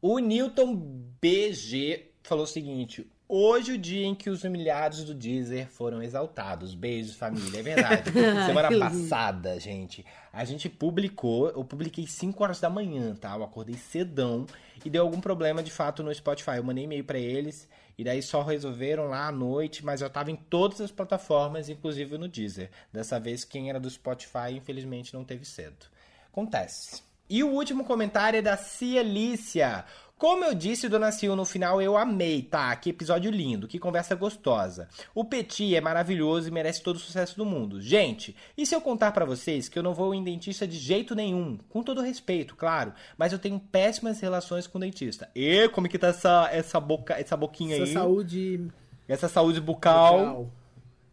O 0.00 0.18
Newton 0.18 0.74
BG 1.20 2.12
falou 2.22 2.44
o 2.44 2.46
seguinte: 2.48 3.06
Hoje, 3.28 3.72
o 3.72 3.78
dia 3.78 4.06
em 4.06 4.14
que 4.14 4.30
os 4.30 4.42
humilhados 4.44 5.04
do 5.04 5.14
Deezer 5.14 5.68
foram 5.68 6.02
exaltados. 6.02 6.74
Beijos, 6.74 7.14
família. 7.14 7.60
É 7.60 7.62
verdade. 7.62 8.10
Semana 8.46 8.76
passada, 8.78 9.60
gente, 9.60 10.04
a 10.32 10.44
gente 10.44 10.68
publicou. 10.68 11.48
Eu 11.50 11.64
publiquei 11.64 12.06
5 12.06 12.42
horas 12.42 12.60
da 12.60 12.70
manhã, 12.70 13.14
tá? 13.14 13.36
Eu 13.36 13.44
acordei 13.44 13.76
cedão 13.76 14.46
e 14.84 14.88
deu 14.90 15.02
algum 15.02 15.20
problema 15.20 15.62
de 15.62 15.70
fato 15.70 16.02
no 16.02 16.12
Spotify. 16.14 16.56
Eu 16.56 16.64
mandei 16.64 16.84
e-mail 16.84 17.04
pra 17.04 17.18
eles 17.18 17.68
e 18.00 18.04
daí 18.04 18.22
só 18.22 18.42
resolveram 18.42 19.08
lá 19.08 19.26
à 19.26 19.30
noite, 19.30 19.84
mas 19.84 20.00
eu 20.00 20.08
tava 20.08 20.30
em 20.30 20.36
todas 20.36 20.80
as 20.80 20.90
plataformas, 20.90 21.68
inclusive 21.68 22.16
no 22.16 22.28
Deezer. 22.28 22.70
Dessa 22.90 23.20
vez, 23.20 23.44
quem 23.44 23.68
era 23.68 23.78
do 23.78 23.90
Spotify, 23.90 24.52
infelizmente, 24.52 25.12
não 25.12 25.22
teve 25.22 25.44
cedo. 25.44 25.84
Acontece. 26.32 27.02
E 27.28 27.44
o 27.44 27.50
último 27.50 27.84
comentário 27.84 28.38
é 28.38 28.42
da 28.42 28.56
Cielícia. 28.56 29.84
Como 30.20 30.44
eu 30.44 30.52
disse, 30.54 30.86
Dona 30.86 31.10
Sil, 31.16 31.32
no 31.34 31.46
final 31.46 31.80
eu 31.80 31.96
amei, 31.96 32.42
tá? 32.42 32.76
Que 32.76 32.90
episódio 32.90 33.30
lindo, 33.30 33.66
que 33.66 33.78
conversa 33.78 34.14
gostosa. 34.14 34.86
O 35.14 35.24
Petit 35.24 35.74
é 35.74 35.80
maravilhoso 35.80 36.46
e 36.46 36.50
merece 36.50 36.82
todo 36.82 36.96
o 36.96 36.98
sucesso 36.98 37.38
do 37.38 37.46
mundo. 37.46 37.80
Gente, 37.80 38.36
e 38.54 38.66
se 38.66 38.74
eu 38.74 38.82
contar 38.82 39.12
pra 39.12 39.24
vocês 39.24 39.66
que 39.66 39.78
eu 39.78 39.82
não 39.82 39.94
vou 39.94 40.14
em 40.14 40.22
dentista 40.22 40.66
de 40.68 40.76
jeito 40.76 41.14
nenhum? 41.14 41.56
Com 41.70 41.82
todo 41.82 42.02
respeito, 42.02 42.54
claro, 42.54 42.92
mas 43.16 43.32
eu 43.32 43.38
tenho 43.38 43.58
péssimas 43.58 44.20
relações 44.20 44.66
com 44.66 44.76
o 44.76 44.80
dentista. 44.82 45.26
E 45.34 45.66
como 45.70 45.88
que 45.88 45.98
tá 45.98 46.08
essa, 46.08 46.50
essa 46.52 46.78
boca, 46.78 47.14
essa 47.14 47.34
boquinha 47.34 47.76
Essa 47.76 47.84
aí? 47.84 47.92
saúde 47.94 48.68
Essa 49.08 49.26
saúde 49.26 49.58
bucal. 49.58 50.18
bucal. 50.18 50.52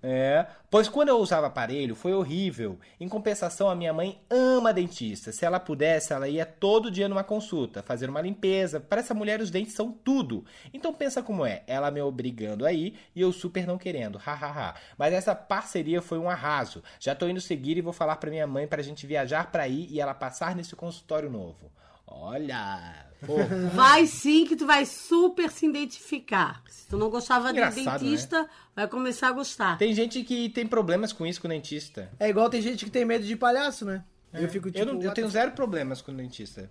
É, 0.01 0.45
pois 0.69 0.87
quando 0.87 1.09
eu 1.09 1.17
usava 1.17 1.47
aparelho 1.47 1.95
foi 1.95 2.13
horrível. 2.13 2.79
Em 2.99 3.09
compensação, 3.09 3.69
a 3.69 3.75
minha 3.75 3.91
mãe 3.91 4.21
ama 4.29 4.73
dentista. 4.73 5.31
Se 5.31 5.43
ela 5.43 5.59
pudesse, 5.59 6.13
ela 6.13 6.27
ia 6.27 6.45
todo 6.45 6.91
dia 6.91 7.09
numa 7.09 7.23
consulta, 7.23 7.81
fazer 7.81 8.09
uma 8.09 8.21
limpeza. 8.21 8.79
Para 8.79 9.01
essa 9.01 9.13
mulher, 9.13 9.41
os 9.41 9.49
dentes 9.49 9.73
são 9.73 9.91
tudo. 9.91 10.45
Então 10.73 10.93
pensa 10.93 11.23
como 11.23 11.45
é, 11.45 11.63
ela 11.65 11.89
me 11.89 12.01
obrigando 12.01 12.65
a 12.65 12.71
ir 12.71 12.95
e 13.15 13.21
eu 13.21 13.31
super 13.31 13.65
não 13.65 13.77
querendo. 13.77 14.17
Hahaha. 14.17 14.75
Mas 14.97 15.13
essa 15.13 15.35
parceria 15.35 16.01
foi 16.01 16.19
um 16.19 16.29
arraso. 16.29 16.83
Já 16.99 17.15
tô 17.15 17.27
indo 17.27 17.41
seguir 17.41 17.77
e 17.77 17.81
vou 17.81 17.93
falar 17.93 18.17
pra 18.17 18.29
minha 18.29 18.47
mãe 18.47 18.67
pra 18.67 18.83
gente 18.83 19.07
viajar 19.07 19.51
pra 19.51 19.67
ir 19.67 19.87
e 19.89 19.99
ela 19.99 20.13
passar 20.13 20.55
nesse 20.55 20.75
consultório 20.75 21.29
novo. 21.29 21.71
Olha, 22.07 23.05
pô, 23.25 23.35
Vai 23.75 24.05
sim 24.07 24.45
que 24.45 24.55
tu 24.55 24.65
vai 24.65 24.85
super 24.85 25.51
se 25.51 25.65
identificar. 25.65 26.61
Se 26.69 26.87
tu 26.87 26.97
não 26.97 27.09
gostava 27.09 27.51
de 27.53 27.59
dentista, 27.59 28.47
vai 28.75 28.87
começar 28.87 29.27
a 29.29 29.31
gostar. 29.31 29.77
tem 29.77 29.93
gente 29.93 30.23
que 30.23 30.49
tem 30.49 30.65
problemas 30.65 31.11
com 31.11 31.25
isso 31.25 31.41
com 31.41 31.47
dentista. 31.49 32.09
É 32.19 32.29
igual 32.29 32.49
tem 32.49 32.61
gente 32.61 32.85
que 32.85 32.91
tem 32.91 33.03
medo 33.05 33.25
de 33.25 33.35
palhaço, 33.35 33.85
né? 33.85 34.03
Eu 34.33 34.49
fico 34.49 34.69
tipo. 34.69 34.79
eu, 34.79 34.85
não- 34.93 35.01
eu 35.01 35.13
tenho 35.13 35.29
zero 35.29 35.51
problemas 35.51 36.01
com 36.01 36.13
dentista. 36.13 36.69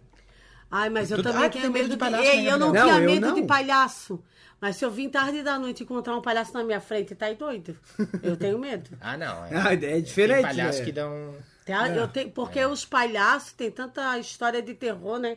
Ai, 0.71 0.89
mas 0.91 1.11
eu 1.11 1.19
Tu- 1.19 1.23
também 1.23 1.45
Ah, 1.45 1.49
tenho 1.51 1.65
medo 1.65 1.73
medo 1.75 1.85
de 1.89 1.91
de 1.95 1.97
palhaço, 1.97 2.25
Ei, 2.25 2.43
né, 2.43 2.51
eu 2.53 2.59
não 2.59 2.73
tinha 2.73 2.85
Não, 2.85 2.99
eu 3.01 3.11
medo 3.11 3.35
de 3.35 3.41
não. 3.41 3.47
palhaço. 3.47 4.23
Mas 4.61 4.77
se 4.77 4.85
eu 4.85 4.91
vim 4.91 5.09
tarde 5.09 5.43
da 5.43 5.59
noite 5.59 5.83
encontrar 5.85 6.17
um 6.17 6.23
palhaço 6.23 6.53
na 6.55 6.65
minha 6.65 6.81
frente, 6.81 7.15
tá 7.15 7.27
aí 7.27 7.35
doido. 7.37 7.77
Eu 8.23 8.37
tenho 8.37 8.59
medo. 8.59 8.91
Ah, 9.01 9.17
não. 9.17 9.45
É, 9.45 9.51
Ah, 9.55 9.73
é 9.75 10.01
diferente, 10.01 10.37
Tem 10.37 10.43
palhaço 10.57 10.79
né? 10.81 10.85
que 10.85 10.93
dão. 10.93 11.35
Tá? 11.67 11.89
Eu 11.89 12.07
tenho, 12.07 12.31
porque 12.31 12.65
os 12.65 12.85
palhaços 12.85 13.53
têm 13.53 13.73
tanta 13.73 14.17
história 14.19 14.63
de 14.63 14.73
terror, 14.73 15.19
né? 15.19 15.37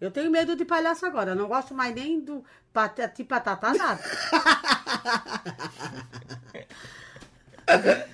Eu 0.00 0.10
tenho 0.10 0.30
medo 0.30 0.56
de 0.56 0.64
palhaço 0.64 1.04
agora. 1.04 1.32
Eu 1.32 1.36
não 1.36 1.46
gosto 1.46 1.74
mais 1.74 1.94
nem 1.94 2.18
do 2.18 2.42
patati 2.72 3.22
patatá 3.22 3.74
nada. 3.74 4.02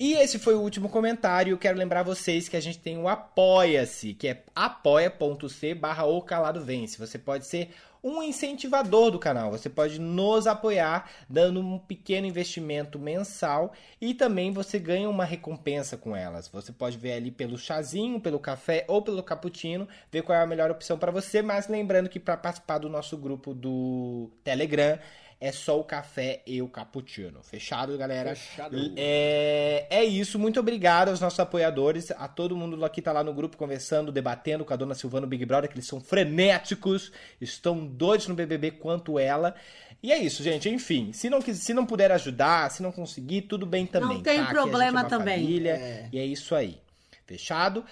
E 0.00 0.12
esse 0.12 0.38
foi 0.38 0.54
o 0.54 0.60
último 0.60 0.88
comentário. 0.88 1.58
Quero 1.58 1.76
lembrar 1.76 2.04
vocês 2.04 2.48
que 2.48 2.56
a 2.56 2.60
gente 2.60 2.78
tem 2.78 2.98
o 2.98 3.08
Apoia-se, 3.08 4.14
que 4.14 4.28
é 4.28 4.44
apoia.c 4.54 5.74
barra 5.74 6.04
o 6.04 6.22
calado 6.22 6.64
vence. 6.64 6.96
Você 6.98 7.18
pode 7.18 7.46
ser 7.46 7.74
um 8.02 8.22
incentivador 8.22 9.10
do 9.10 9.18
canal. 9.18 9.50
Você 9.50 9.68
pode 9.68 10.00
nos 10.00 10.46
apoiar 10.46 11.10
dando 11.28 11.60
um 11.60 11.78
pequeno 11.78 12.26
investimento 12.26 12.98
mensal 12.98 13.72
e 14.00 14.14
também 14.14 14.52
você 14.52 14.78
ganha 14.78 15.08
uma 15.08 15.24
recompensa 15.24 15.96
com 15.96 16.14
elas. 16.14 16.48
Você 16.48 16.72
pode 16.72 16.96
ver 16.96 17.12
ali 17.12 17.30
pelo 17.30 17.58
chazinho, 17.58 18.20
pelo 18.20 18.38
café 18.38 18.84
ou 18.88 19.02
pelo 19.02 19.22
cappuccino, 19.22 19.88
ver 20.10 20.22
qual 20.22 20.38
é 20.38 20.42
a 20.42 20.46
melhor 20.46 20.70
opção 20.70 20.98
para 20.98 21.12
você, 21.12 21.42
mas 21.42 21.68
lembrando 21.68 22.08
que 22.08 22.20
para 22.20 22.36
participar 22.36 22.78
do 22.78 22.88
nosso 22.88 23.16
grupo 23.16 23.54
do 23.54 24.30
Telegram 24.44 24.98
é 25.40 25.52
só 25.52 25.78
o 25.78 25.84
café 25.84 26.42
e 26.44 26.60
o 26.60 26.68
cappuccino. 26.68 27.42
Fechado, 27.42 27.96
galera? 27.96 28.34
Fechado. 28.34 28.76
É, 28.96 29.86
é 29.88 30.04
isso, 30.04 30.38
muito 30.38 30.58
obrigado 30.58 31.10
aos 31.10 31.20
nossos 31.20 31.38
apoiadores, 31.38 32.10
a 32.10 32.26
todo 32.26 32.56
mundo 32.56 32.88
que 32.90 33.00
tá 33.00 33.12
lá 33.12 33.22
no 33.22 33.32
grupo 33.32 33.56
conversando, 33.56 34.10
debatendo 34.10 34.64
com 34.64 34.72
a 34.72 34.76
dona 34.76 34.94
Silvana 34.94 35.26
Big 35.26 35.44
Brother, 35.46 35.70
que 35.70 35.76
eles 35.76 35.86
são 35.86 36.00
frenéticos, 36.00 37.12
estão 37.40 37.86
doidos 37.86 38.26
no 38.26 38.34
BBB 38.34 38.72
quanto 38.72 39.18
ela. 39.18 39.54
E 40.02 40.12
é 40.12 40.18
isso, 40.18 40.42
gente. 40.42 40.68
Enfim, 40.68 41.12
se 41.12 41.30
não, 41.30 41.40
se 41.40 41.72
não 41.72 41.86
puder 41.86 42.10
ajudar, 42.12 42.70
se 42.70 42.82
não 42.82 42.90
conseguir, 42.90 43.42
tudo 43.42 43.64
bem 43.64 43.86
também. 43.86 44.16
Não 44.16 44.22
tem 44.22 44.44
tá? 44.44 44.50
Problema 44.50 45.02
é 45.02 45.04
também. 45.04 45.40
família, 45.40 45.72
É. 45.72 46.08
E 46.12 46.18
é 46.18 46.24
isso 46.24 46.54
aí. 46.54 46.80
Fechado? 47.26 47.84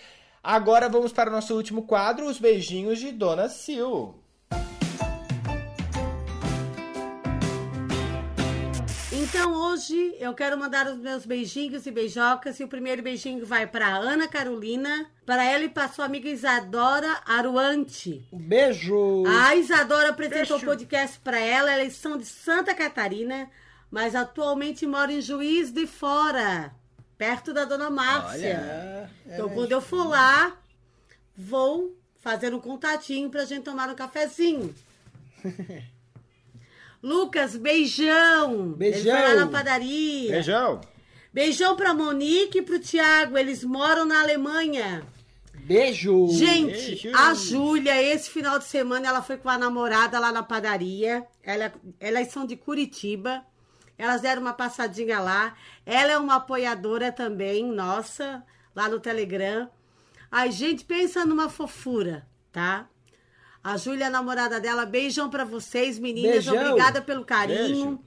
Agora 0.42 0.88
vamos 0.88 1.12
para 1.12 1.28
o 1.28 1.32
nosso 1.32 1.54
último 1.54 1.82
quadro, 1.82 2.26
os 2.26 2.38
beijinhos 2.38 2.98
de 2.98 3.12
Dona 3.12 3.48
Sil. 3.50 4.14
Então 9.28 9.52
hoje 9.52 10.14
eu 10.20 10.32
quero 10.34 10.56
mandar 10.56 10.86
os 10.86 10.98
meus 10.98 11.26
beijinhos 11.26 11.84
e 11.84 11.90
beijocas. 11.90 12.60
E 12.60 12.64
o 12.64 12.68
primeiro 12.68 13.02
beijinho 13.02 13.44
vai 13.44 13.66
para 13.66 13.88
Ana 13.88 14.28
Carolina, 14.28 15.10
para 15.24 15.44
ela 15.44 15.64
e 15.64 15.68
para 15.68 15.88
sua 15.88 16.04
amiga 16.04 16.28
Isadora 16.28 17.22
Aruante. 17.26 18.24
Um 18.32 18.38
beijo! 18.38 19.24
A 19.26 19.56
Isadora 19.56 20.10
apresentou 20.10 20.58
o 20.58 20.64
podcast 20.64 21.18
para 21.18 21.40
ela. 21.40 21.72
Elas 21.72 21.94
são 21.94 22.16
de 22.16 22.24
Santa 22.24 22.72
Catarina, 22.72 23.50
mas 23.90 24.14
atualmente 24.14 24.86
moram 24.86 25.14
em 25.14 25.20
Juiz 25.20 25.72
de 25.72 25.88
Fora, 25.88 26.72
perto 27.18 27.52
da 27.52 27.64
Dona 27.64 27.90
Márcia. 27.90 28.46
É, 28.46 29.08
Então, 29.26 29.48
quando 29.48 29.72
eu 29.72 29.80
for 29.80 30.06
lá, 30.06 30.56
vou 31.36 31.98
fazer 32.20 32.54
um 32.54 32.60
contatinho 32.60 33.28
pra 33.28 33.44
gente 33.44 33.64
tomar 33.64 33.88
um 33.90 33.94
cafezinho. 33.96 34.72
Lucas, 37.06 37.54
beijão. 37.54 38.72
Beijão. 38.72 39.16
Ele 39.16 39.26
foi 39.26 39.34
lá 39.36 39.44
na 39.44 39.46
padaria. 39.46 40.32
Beijão! 40.32 40.80
Beijão 41.32 41.76
pra 41.76 41.94
Monique 41.94 42.58
e 42.58 42.62
pro 42.62 42.80
Thiago. 42.80 43.38
Eles 43.38 43.62
moram 43.62 44.04
na 44.04 44.20
Alemanha. 44.20 45.06
Beijo! 45.54 46.26
Gente, 46.32 46.72
Beijo. 46.72 47.12
a 47.16 47.32
Júlia, 47.32 48.02
esse 48.02 48.28
final 48.28 48.58
de 48.58 48.64
semana, 48.64 49.06
ela 49.06 49.22
foi 49.22 49.36
com 49.36 49.48
a 49.48 49.56
namorada 49.56 50.18
lá 50.18 50.32
na 50.32 50.42
padaria. 50.42 51.24
Ela, 51.44 51.72
elas 52.00 52.26
são 52.32 52.44
de 52.44 52.56
Curitiba. 52.56 53.46
Elas 53.96 54.22
deram 54.22 54.42
uma 54.42 54.52
passadinha 54.52 55.20
lá. 55.20 55.54
Ela 55.86 56.10
é 56.10 56.18
uma 56.18 56.36
apoiadora 56.36 57.12
também, 57.12 57.64
nossa, 57.70 58.42
lá 58.74 58.88
no 58.88 58.98
Telegram. 58.98 59.70
Ai, 60.28 60.50
gente, 60.50 60.84
pensa 60.84 61.24
numa 61.24 61.48
fofura, 61.48 62.26
tá? 62.50 62.88
A 63.66 63.76
Júlia, 63.76 64.06
a 64.06 64.10
namorada 64.10 64.60
dela, 64.60 64.86
beijão 64.86 65.28
pra 65.28 65.44
vocês, 65.44 65.98
meninas. 65.98 66.44
Beijão. 66.44 66.54
Obrigada 66.54 67.02
pelo 67.02 67.24
carinho. 67.24 67.96
Beijo. 67.96 68.00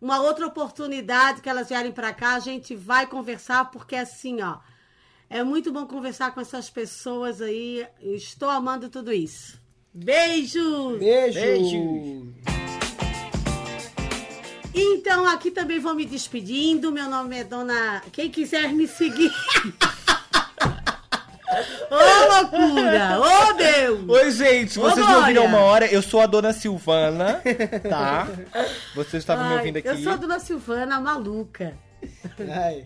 Uma 0.00 0.20
outra 0.20 0.46
oportunidade 0.46 1.40
que 1.40 1.48
elas 1.48 1.68
vierem 1.68 1.90
pra 1.90 2.12
cá, 2.12 2.36
a 2.36 2.38
gente 2.38 2.72
vai 2.76 3.08
conversar, 3.08 3.72
porque 3.72 3.96
assim, 3.96 4.40
ó, 4.40 4.58
é 5.28 5.42
muito 5.42 5.72
bom 5.72 5.84
conversar 5.84 6.32
com 6.32 6.40
essas 6.40 6.70
pessoas 6.70 7.42
aí. 7.42 7.84
Estou 8.00 8.48
amando 8.48 8.88
tudo 8.88 9.12
isso. 9.12 9.60
Beijo! 9.92 10.96
Beijo! 10.96 11.40
Beijo. 11.40 12.34
Então, 14.72 15.26
aqui 15.26 15.50
também 15.50 15.80
vou 15.80 15.92
me 15.92 16.04
despedindo. 16.04 16.92
Meu 16.92 17.10
nome 17.10 17.36
é 17.36 17.42
Dona. 17.42 18.00
Quem 18.12 18.30
quiser 18.30 18.72
me 18.72 18.86
seguir. 18.86 19.32
Ô, 21.90 22.34
loucura! 22.34 23.18
Ô, 23.20 23.52
Deus! 23.54 24.08
Oi, 24.08 24.30
gente, 24.30 24.78
Ô, 24.78 24.82
vocês 24.82 25.06
me 25.06 25.14
ouviram 25.14 25.42
Glória. 25.42 25.58
uma 25.58 25.58
hora, 25.60 25.86
eu 25.86 26.02
sou 26.02 26.20
a 26.20 26.26
dona 26.26 26.52
Silvana, 26.52 27.40
tá? 27.88 28.28
Vocês 28.94 29.22
estavam 29.22 29.48
me 29.48 29.54
ouvindo 29.56 29.76
aqui. 29.78 29.88
Eu 29.88 29.96
sou 29.98 30.12
a 30.12 30.16
Dona 30.16 30.38
Silvana, 30.38 31.00
maluca. 31.00 31.74
Ai. 32.54 32.84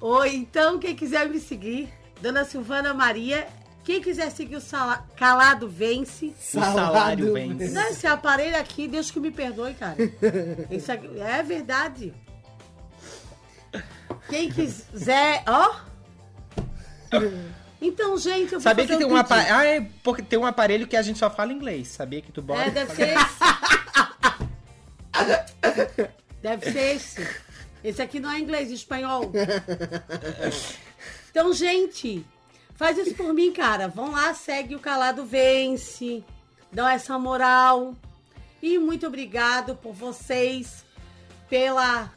Oi, 0.00 0.34
então, 0.34 0.78
quem 0.78 0.94
quiser 0.96 1.28
me 1.28 1.38
seguir, 1.38 1.92
Dona 2.22 2.44
Silvana 2.44 2.94
Maria. 2.94 3.46
Quem 3.84 4.00
quiser 4.00 4.30
seguir 4.30 4.56
o 4.56 4.60
sala- 4.60 5.06
Calado 5.16 5.68
Vence. 5.68 6.26
O 6.26 6.60
salário 6.60 7.32
vem. 7.32 7.48
Não, 7.54 7.82
esse 7.88 8.06
aparelho 8.06 8.56
aqui, 8.58 8.86
Deus 8.86 9.10
que 9.10 9.18
me 9.18 9.30
perdoe, 9.30 9.74
cara. 9.74 9.96
Isso 10.70 10.92
aqui, 10.92 11.08
é 11.20 11.42
verdade. 11.42 12.14
Quem 14.28 14.50
quiser, 14.50 15.42
ó. 15.46 15.89
Então, 17.82 18.18
gente, 18.18 18.52
eu 18.52 18.60
vou 18.60 18.60
Sabia 18.60 18.86
que 18.86 18.94
tem 18.94 19.06
um 19.06 19.14
um, 19.14 19.22
pedido. 19.22 19.32
apa... 19.32 19.56
ah, 19.56 19.64
é 19.64 19.80
porque 20.02 20.20
tem 20.20 20.38
um 20.38 20.44
aparelho 20.44 20.86
que 20.86 20.94
a 20.94 21.00
gente 21.00 21.18
só 21.18 21.30
fala 21.30 21.50
inglês. 21.50 21.88
Sabia 21.88 22.20
que 22.20 22.30
tu 22.30 22.42
bota? 22.42 22.60
É, 22.60 22.70
deve 22.70 22.94
ser 22.94 23.14
esse. 23.16 23.38
deve 26.42 26.72
ser 26.72 26.94
esse. 26.96 27.28
Esse 27.82 28.02
aqui 28.02 28.20
não 28.20 28.30
é 28.30 28.38
inglês, 28.38 28.70
é 28.70 28.74
espanhol. 28.74 29.32
Então, 31.30 31.52
gente, 31.52 32.26
faz 32.74 32.98
isso 32.98 33.14
por 33.14 33.32
mim, 33.32 33.52
cara. 33.52 33.88
Vão 33.88 34.10
lá, 34.10 34.34
segue 34.34 34.74
o 34.74 34.80
Calado 34.80 35.24
Vence. 35.24 36.24
Dão 36.72 36.86
essa 36.86 37.16
moral. 37.18 37.94
E 38.60 38.78
muito 38.78 39.06
obrigado 39.06 39.76
por 39.76 39.94
vocês, 39.94 40.84
pela 41.48 42.12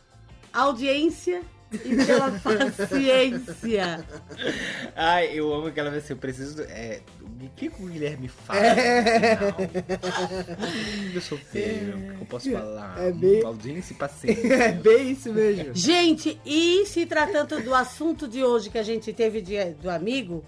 audiência 0.51 1.41
e 1.73 2.05
pela 2.05 2.31
paciência. 2.39 4.05
Ai, 4.95 5.31
eu 5.33 5.53
amo 5.53 5.67
aquela 5.67 5.89
vez 5.89 6.03
assim, 6.03 6.13
eu 6.13 6.17
preciso. 6.17 6.61
É, 6.63 7.01
o 7.21 7.49
que 7.55 7.69
que 7.69 7.83
o 7.83 7.87
Guilherme 7.87 8.27
fala? 8.27 8.59
É. 8.59 9.37
Eu 11.13 11.21
sou 11.21 11.37
feio, 11.37 11.95
o 11.97 12.15
que 12.15 12.21
eu 12.21 12.25
posso 12.27 12.51
falar? 12.51 12.95
É 13.01 13.11
bem- 13.11 13.43
Audiência 13.45 13.93
e 13.93 13.97
paciência. 13.97 14.53
É 14.53 14.71
bem 14.71 15.11
isso 15.11 15.31
mesmo. 15.33 15.71
Gente, 15.73 16.39
e 16.45 16.85
se 16.85 17.05
tratando 17.05 17.61
do 17.61 17.73
assunto 17.73 18.27
de 18.27 18.43
hoje 18.43 18.69
que 18.69 18.77
a 18.77 18.83
gente 18.83 19.11
teve 19.13 19.41
de- 19.41 19.71
do 19.81 19.89
amigo, 19.89 20.43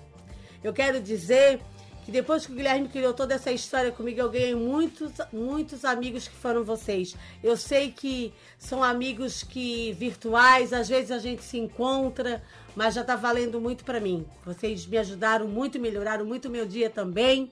eu 0.63 0.73
quero 0.73 0.99
dizer 1.01 1.59
que 2.05 2.11
depois 2.11 2.45
que 2.45 2.51
o 2.51 2.55
Guilherme 2.55 2.87
criou 2.87 3.15
toda 3.15 3.33
essa 3.33 3.51
história 3.51 3.91
comigo, 3.91 4.19
eu 4.19 4.29
ganhei 4.29 4.53
muitos, 4.53 5.11
muitos 5.33 5.83
amigos 5.83 6.27
que 6.27 6.35
foram 6.35 6.63
vocês. 6.63 7.15
Eu 7.43 7.57
sei 7.57 7.91
que 7.91 8.31
são 8.59 8.83
amigos 8.83 9.41
que 9.41 9.91
virtuais, 9.93 10.71
às 10.71 10.87
vezes 10.87 11.09
a 11.09 11.17
gente 11.17 11.43
se 11.43 11.57
encontra, 11.57 12.43
mas 12.75 12.93
já 12.93 13.03
tá 13.03 13.15
valendo 13.15 13.59
muito 13.59 13.83
pra 13.83 13.99
mim. 13.99 14.23
Vocês 14.45 14.85
me 14.85 14.99
ajudaram 14.99 15.47
muito, 15.47 15.79
melhoraram 15.79 16.23
muito 16.25 16.47
o 16.47 16.51
meu 16.51 16.67
dia 16.67 16.91
também. 16.91 17.51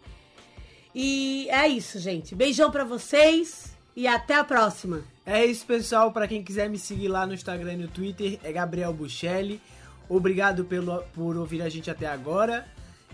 E 0.94 1.48
é 1.50 1.68
isso, 1.68 1.98
gente. 1.98 2.36
Beijão 2.36 2.70
pra 2.70 2.84
vocês 2.84 3.76
e 3.96 4.06
até 4.06 4.36
a 4.36 4.44
próxima. 4.44 5.02
É 5.26 5.44
isso, 5.44 5.66
pessoal. 5.66 6.12
Pra 6.12 6.28
quem 6.28 6.44
quiser 6.44 6.70
me 6.70 6.78
seguir 6.78 7.08
lá 7.08 7.26
no 7.26 7.34
Instagram 7.34 7.74
e 7.74 7.78
no 7.78 7.88
Twitter, 7.88 8.38
é 8.44 8.52
Gabriel 8.52 8.94
Buchelli. 8.94 9.60
Obrigado 10.08 10.64
pelo, 10.64 11.02
por 11.16 11.36
ouvir 11.38 11.64
a 11.64 11.70
gente 11.70 11.90
até 11.90 12.06
agora. 12.06 12.68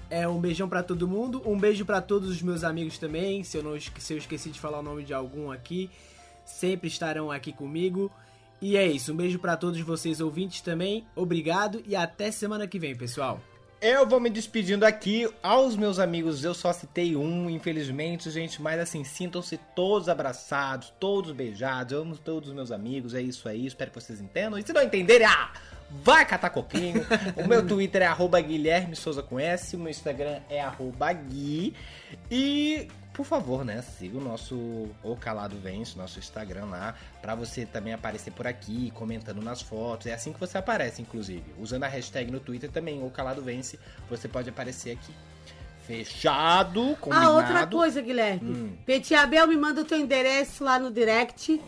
É 0.09 0.27
um 0.27 0.39
beijão 0.39 0.67
pra 0.67 0.81
todo 0.81 1.07
mundo. 1.07 1.41
Um 1.45 1.57
beijo 1.57 1.85
pra 1.85 2.01
todos 2.01 2.29
os 2.29 2.41
meus 2.41 2.63
amigos 2.63 2.97
também. 2.97 3.43
Se 3.43 3.57
eu, 3.57 3.63
não, 3.63 3.79
se 3.79 4.13
eu 4.13 4.17
esqueci 4.17 4.49
de 4.49 4.59
falar 4.59 4.79
o 4.79 4.83
nome 4.83 5.03
de 5.03 5.13
algum 5.13 5.51
aqui, 5.51 5.89
sempre 6.43 6.87
estarão 6.87 7.31
aqui 7.31 7.53
comigo. 7.53 8.11
E 8.61 8.75
é 8.75 8.85
isso. 8.85 9.13
Um 9.13 9.15
beijo 9.15 9.39
pra 9.39 9.55
todos 9.55 9.79
vocês 9.81 10.19
ouvintes 10.19 10.61
também. 10.61 11.05
Obrigado 11.15 11.81
e 11.85 11.95
até 11.95 12.31
semana 12.31 12.67
que 12.67 12.79
vem, 12.79 12.95
pessoal. 12.95 13.39
Eu 13.81 14.05
vou 14.05 14.19
me 14.19 14.29
despedindo 14.29 14.83
aqui. 14.83 15.29
Aos 15.41 15.77
meus 15.77 15.99
amigos, 15.99 16.43
eu 16.43 16.53
só 16.53 16.73
citei 16.73 17.15
um, 17.15 17.49
infelizmente, 17.49 18.29
gente. 18.29 18.61
Mas 18.61 18.77
assim, 18.77 19.05
sintam-se 19.05 19.57
todos 19.73 20.09
abraçados, 20.09 20.91
todos 20.99 21.31
beijados. 21.31 21.93
Eu 21.93 22.01
amo 22.01 22.17
todos 22.17 22.49
os 22.49 22.55
meus 22.55 22.71
amigos. 22.71 23.13
É 23.13 23.21
isso 23.21 23.47
aí. 23.47 23.65
Espero 23.65 23.91
que 23.91 24.01
vocês 24.01 24.19
entendam. 24.19 24.59
E 24.59 24.63
se 24.63 24.73
não 24.73 24.81
entenderem, 24.81 25.25
ah, 25.25 25.53
vai 26.03 26.25
catar 26.25 26.49
coquinho. 26.49 27.05
o 27.35 27.47
meu 27.47 27.65
Twitter 27.65 28.01
é 28.01 28.05
arroba 28.05 28.39
Guilherme 28.39 28.95
Souza 28.95 29.21
com 29.23 29.39
S. 29.39 29.75
O 29.75 29.79
meu 29.79 29.89
Instagram 29.89 30.39
é 30.49 30.61
arroba 30.61 31.11
Gui. 31.13 31.73
E. 32.29 32.87
Por 33.13 33.25
favor, 33.25 33.65
né? 33.65 33.81
Siga 33.81 34.17
o 34.17 34.21
nosso 34.21 34.55
O 35.03 35.13
Calado 35.17 35.57
Vence, 35.57 35.97
nosso 35.97 36.19
Instagram 36.19 36.65
lá, 36.67 36.95
pra 37.21 37.35
você 37.35 37.65
também 37.65 37.91
aparecer 37.91 38.31
por 38.31 38.47
aqui, 38.47 38.91
comentando 38.91 39.41
nas 39.41 39.61
fotos. 39.61 40.07
É 40.07 40.13
assim 40.13 40.31
que 40.31 40.39
você 40.39 40.57
aparece, 40.57 41.01
inclusive. 41.01 41.43
Usando 41.59 41.83
a 41.83 41.87
hashtag 41.89 42.31
no 42.31 42.39
Twitter 42.39 42.71
também, 42.71 43.03
O 43.05 43.09
Calado 43.09 43.41
Vence, 43.41 43.77
você 44.09 44.29
pode 44.29 44.49
aparecer 44.49 44.91
aqui. 44.91 45.13
Fechado, 45.85 46.95
combinado. 47.01 47.27
Ah, 47.27 47.35
outra 47.35 47.67
coisa, 47.67 47.99
Guilherme. 48.01 48.51
Hum. 48.51 48.77
Petit 48.85 49.15
Abel 49.15 49.47
me 49.47 49.57
manda 49.57 49.81
o 49.81 49.85
teu 49.85 49.97
endereço 49.97 50.63
lá 50.63 50.79
no 50.79 50.91
direct 50.91 51.59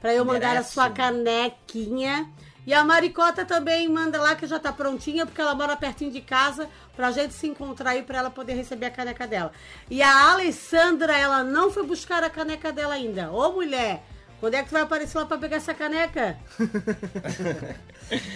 pra 0.00 0.12
eu 0.14 0.24
mandar 0.24 0.48
a 0.48 0.50
Endereço. 0.52 0.72
sua 0.72 0.90
canequinha. 0.90 2.28
E 2.66 2.72
a 2.72 2.84
Maricota 2.84 3.44
também 3.44 3.88
manda 3.88 4.20
lá 4.20 4.36
que 4.36 4.46
já 4.46 4.58
tá 4.58 4.72
prontinha, 4.72 5.26
porque 5.26 5.40
ela 5.40 5.54
mora 5.54 5.76
pertinho 5.76 6.12
de 6.12 6.20
casa, 6.20 6.68
pra 6.94 7.10
gente 7.10 7.34
se 7.34 7.46
encontrar 7.46 7.90
aí 7.90 8.02
pra 8.02 8.18
ela 8.18 8.30
poder 8.30 8.54
receber 8.54 8.86
a 8.86 8.90
caneca 8.90 9.26
dela. 9.26 9.50
E 9.90 10.00
a 10.00 10.30
Alessandra, 10.32 11.16
ela 11.18 11.42
não 11.42 11.70
foi 11.72 11.82
buscar 11.84 12.22
a 12.22 12.30
caneca 12.30 12.70
dela 12.72 12.94
ainda. 12.94 13.32
Ô 13.32 13.50
mulher, 13.52 14.04
quando 14.38 14.54
é 14.54 14.62
que 14.62 14.68
tu 14.68 14.72
vai 14.72 14.82
aparecer 14.82 15.18
lá 15.18 15.26
pra 15.26 15.38
pegar 15.38 15.56
essa 15.56 15.74
caneca? 15.74 16.36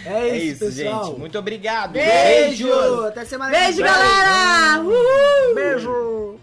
É 0.07 0.29
É 0.31 0.37
isso, 0.39 0.65
isso, 0.65 0.77
pessoal. 0.77 1.05
gente. 1.07 1.19
Muito 1.19 1.39
obrigado. 1.39 1.93
Beijo! 1.93 2.67
Beijos! 2.67 3.05
Até 3.07 3.25
semana 3.27 3.51
que 3.53 3.59
Beijo, 3.59 3.77
vem. 3.83 3.85
galera! 3.85 4.81
Uhul! 4.83 5.55
Beijo! 5.55 6.41